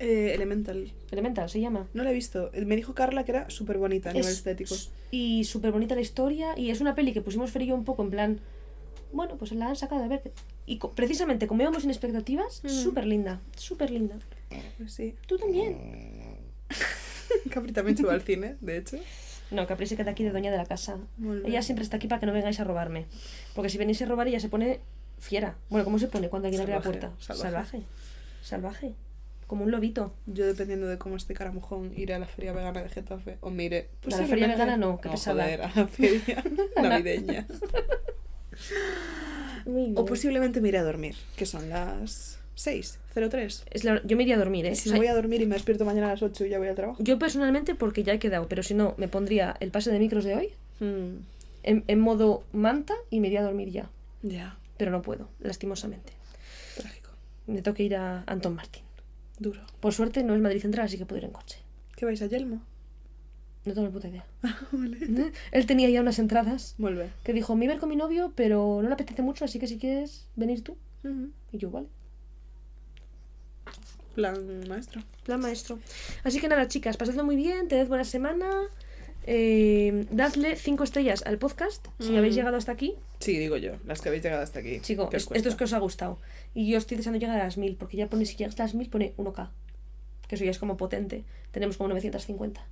Eh, 0.00 0.32
Elemental. 0.34 0.92
Elemental 1.12 1.48
se 1.48 1.60
llama. 1.60 1.86
No 1.94 2.02
la 2.02 2.10
he 2.10 2.14
visto. 2.14 2.50
Me 2.66 2.74
dijo 2.74 2.92
Carla 2.94 3.24
que 3.24 3.30
era 3.30 3.48
súper 3.50 3.78
bonita 3.78 4.10
a 4.10 4.12
nivel 4.14 4.28
Es- 4.28 4.36
estético. 4.38 4.74
Y 5.12 5.44
súper 5.44 5.70
bonita 5.70 5.94
la 5.94 6.00
historia. 6.00 6.58
Y 6.58 6.70
es 6.70 6.80
una 6.80 6.94
peli 6.96 7.12
que 7.12 7.22
pusimos 7.22 7.52
yo 7.54 7.74
un 7.76 7.84
poco 7.84 8.02
en 8.02 8.10
plan. 8.10 8.40
Bueno, 9.12 9.36
pues 9.38 9.52
la 9.52 9.68
han 9.68 9.76
sacado 9.76 10.02
a 10.04 10.08
ver. 10.08 10.32
Y 10.66 10.78
co- 10.78 10.92
precisamente 10.92 11.46
como 11.46 11.62
íbamos 11.62 11.82
sin 11.82 11.90
expectativas, 11.90 12.60
Mm. 12.64 12.68
súper 12.68 13.06
linda, 13.06 13.40
súper 13.56 13.90
linda. 13.90 14.16
Pues 14.78 14.92
sí. 14.92 15.14
Tú 15.26 15.38
también. 15.38 16.38
Capri 17.50 17.72
también 17.72 17.96
se 17.96 18.02
va 18.04 18.12
al 18.14 18.22
cine, 18.22 18.56
de 18.60 18.76
hecho. 18.78 18.98
No, 19.52 19.66
Capri 19.66 19.86
se 19.86 19.96
queda 19.96 20.10
aquí 20.10 20.24
de 20.24 20.30
doña 20.32 20.50
de 20.50 20.56
la 20.56 20.66
casa. 20.66 20.98
Ella 21.44 21.62
siempre 21.62 21.84
está 21.84 21.96
aquí 21.98 22.08
para 22.08 22.18
que 22.20 22.26
no 22.26 22.32
vengáis 22.32 22.58
a 22.58 22.64
robarme. 22.64 23.06
Porque 23.54 23.70
si 23.70 23.78
venís 23.78 24.02
a 24.02 24.06
robar 24.06 24.26
ella 24.28 24.40
se 24.40 24.48
pone 24.48 24.80
fiera. 25.20 25.56
Bueno, 25.70 25.84
¿cómo 25.84 25.98
se 26.00 26.08
pone 26.08 26.28
cuando 26.28 26.46
alguien 26.48 26.62
abre 26.62 26.74
la 26.74 26.82
puerta? 26.82 27.12
salvaje. 27.20 27.42
Salvaje. 27.44 27.82
Salvaje. 28.42 28.94
Como 29.46 29.62
un 29.64 29.70
lobito. 29.70 30.12
Yo, 30.26 30.44
dependiendo 30.46 30.88
de 30.88 30.98
cómo 30.98 31.14
esté 31.16 31.32
caramujón, 31.34 31.92
iré 31.96 32.14
a 32.14 32.18
la 32.18 32.26
feria 32.26 32.52
vegana 32.52 32.82
de 32.82 32.88
Getafe. 32.88 33.38
O 33.40 33.50
mire. 33.50 33.88
A 34.12 34.16
la 34.16 34.26
feria 34.26 34.48
vegana 34.48 34.76
no, 34.76 35.00
qué 35.00 35.08
pesada. 35.10 35.44
joder, 35.44 35.62
a 35.62 35.70
la 35.76 35.86
feria 35.86 36.42
navideña. 36.82 37.46
Muy 39.66 39.82
bien. 39.86 39.98
o 39.98 40.04
posiblemente 40.04 40.60
me 40.60 40.68
iré 40.68 40.78
a 40.78 40.82
dormir, 40.84 41.14
que 41.36 41.44
son 41.46 41.68
las 41.68 42.38
6.03. 42.56 43.64
Es 43.70 43.84
la- 43.84 44.00
Yo 44.04 44.16
me 44.16 44.22
iría 44.22 44.36
a 44.36 44.38
dormir, 44.38 44.64
¿eh? 44.66 44.74
Si 44.74 44.88
O 44.88 44.92
me 44.92 44.98
voy 44.98 45.08
a 45.08 45.14
dormir 45.14 45.40
y 45.42 45.46
me 45.46 45.54
despierto 45.54 45.84
mañana 45.84 46.06
a 46.08 46.10
las 46.12 46.22
8 46.22 46.46
y 46.46 46.48
ya 46.50 46.58
voy 46.58 46.68
al 46.68 46.74
trabajo. 46.74 47.02
Yo 47.02 47.18
personalmente, 47.18 47.74
porque 47.74 48.02
ya 48.02 48.14
he 48.14 48.18
quedado, 48.18 48.48
pero 48.48 48.62
si 48.62 48.74
no, 48.74 48.94
me 48.96 49.08
pondría 49.08 49.56
el 49.60 49.70
pase 49.70 49.90
de 49.90 49.98
micros 49.98 50.24
de 50.24 50.34
hoy 50.36 50.48
Mm, 50.80 51.20
en, 51.64 51.84
en 51.88 52.00
modo 52.00 52.44
manta 52.52 52.94
y 53.10 53.20
me 53.20 53.26
iría 53.28 53.40
a 53.40 53.44
dormir 53.44 53.70
ya. 53.70 53.90
ya, 54.22 54.56
Pero 54.76 54.90
no 54.90 55.02
puedo, 55.02 55.28
lastimosamente. 55.40 56.12
trágico. 56.76 57.10
Me 57.46 57.62
toca 57.62 57.82
ir 57.82 57.96
a 57.96 58.22
Anton 58.26 58.54
Martín. 58.54 58.82
Duro. 59.38 59.60
Por 59.80 59.92
suerte 59.92 60.22
no 60.22 60.34
es 60.34 60.40
Madrid 60.40 60.60
Central, 60.62 60.86
así 60.86 60.96
que 60.98 61.06
puedo 61.06 61.18
ir 61.18 61.24
en 61.24 61.30
coche. 61.32 61.58
¿Qué 61.96 62.04
vais 62.04 62.20
a 62.22 62.26
Yelmo? 62.26 62.62
No 63.66 63.74
tengo 63.74 63.88
ni 63.88 63.92
puta 63.92 64.08
idea. 64.08 64.24
vale. 64.72 65.32
Él 65.52 65.66
tenía 65.66 65.90
ya 65.90 66.00
unas 66.00 66.18
entradas 66.18 66.74
Vuelve. 66.78 67.10
que 67.24 67.32
dijo, 67.34 67.54
me 67.56 67.64
iba 67.66 67.72
a 67.72 67.74
ir 67.74 67.80
con 67.80 67.88
mi 67.90 67.96
novio, 67.96 68.32
pero 68.34 68.80
no 68.80 68.88
le 68.88 68.94
apetece 68.94 69.20
mucho, 69.22 69.44
así 69.44 69.58
que 69.58 69.66
si 69.66 69.76
quieres 69.78 70.26
venir 70.36 70.62
tú. 70.62 70.76
Y 71.52 71.58
yo, 71.58 71.70
vale. 71.70 71.88
Plan 74.14 74.66
maestro. 74.68 75.02
Plan 75.24 75.40
maestro. 75.40 75.78
Así 76.24 76.40
que 76.40 76.48
nada, 76.48 76.68
chicas, 76.68 76.96
pasadlo 76.96 77.22
muy 77.24 77.36
bien, 77.36 77.68
tened 77.68 77.86
buena 77.88 78.04
semana. 78.04 78.48
Eh, 79.28 80.06
dadle 80.10 80.54
cinco 80.56 80.84
estrellas 80.84 81.24
al 81.26 81.36
podcast 81.38 81.86
si 81.98 82.12
Mm. 82.12 82.16
habéis 82.16 82.34
llegado 82.36 82.56
hasta 82.56 82.72
aquí. 82.72 82.94
Sí, 83.18 83.36
digo 83.38 83.56
yo, 83.56 83.72
las 83.84 84.00
que 84.00 84.08
habéis 84.08 84.22
llegado 84.22 84.42
hasta 84.42 84.60
aquí. 84.60 84.80
Chico, 84.80 85.10
¿Qué 85.10 85.16
os 85.16 85.24
es- 85.24 85.32
esto 85.32 85.48
es 85.48 85.54
que 85.56 85.64
os 85.64 85.72
ha 85.72 85.78
gustado. 85.78 86.18
Y 86.54 86.70
yo 86.70 86.78
estoy 86.78 86.96
deseando 86.96 87.18
llegar 87.18 87.38
a 87.40 87.44
las 87.44 87.58
1000, 87.58 87.76
porque 87.76 87.96
ya 87.96 88.08
pone, 88.08 88.24
si 88.24 88.36
llegas 88.36 88.58
a 88.60 88.62
las 88.62 88.74
1000, 88.74 88.88
pone 88.88 89.12
1K. 89.16 89.50
Que 90.28 90.36
eso 90.36 90.44
ya 90.44 90.50
es 90.52 90.58
como 90.58 90.76
potente. 90.76 91.24
Tenemos 91.50 91.76
como 91.76 91.88
950. 91.88 92.64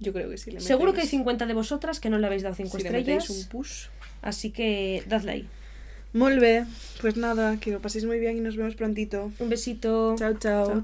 Yo 0.00 0.12
creo 0.12 0.28
que 0.30 0.36
sí. 0.38 0.50
Le 0.50 0.60
Seguro 0.60 0.92
que 0.92 1.00
hay 1.00 1.06
metéis- 1.06 1.10
50 1.10 1.46
de 1.46 1.54
vosotras 1.54 2.00
que 2.00 2.10
no 2.10 2.18
le 2.18 2.26
habéis 2.26 2.42
dado 2.42 2.54
5 2.54 2.76
si 2.76 2.82
le 2.82 2.88
estrellas. 2.88 3.28
metéis 3.28 3.44
un 3.44 3.48
push. 3.50 3.86
Así 4.22 4.50
que 4.50 5.02
dadle 5.08 5.32
ahí. 5.32 5.46
Molt 6.12 6.40
bé. 6.40 6.64
Pues 7.00 7.16
nada, 7.16 7.58
que 7.58 7.70
lo 7.70 7.80
paséis 7.80 8.04
muy 8.04 8.18
bien 8.18 8.36
y 8.36 8.40
nos 8.40 8.56
vemos 8.56 8.74
prontito. 8.74 9.32
Un 9.38 9.48
besito. 9.48 10.14
Chao, 10.18 10.34
chao. 10.34 10.66
Chao, 10.66 10.80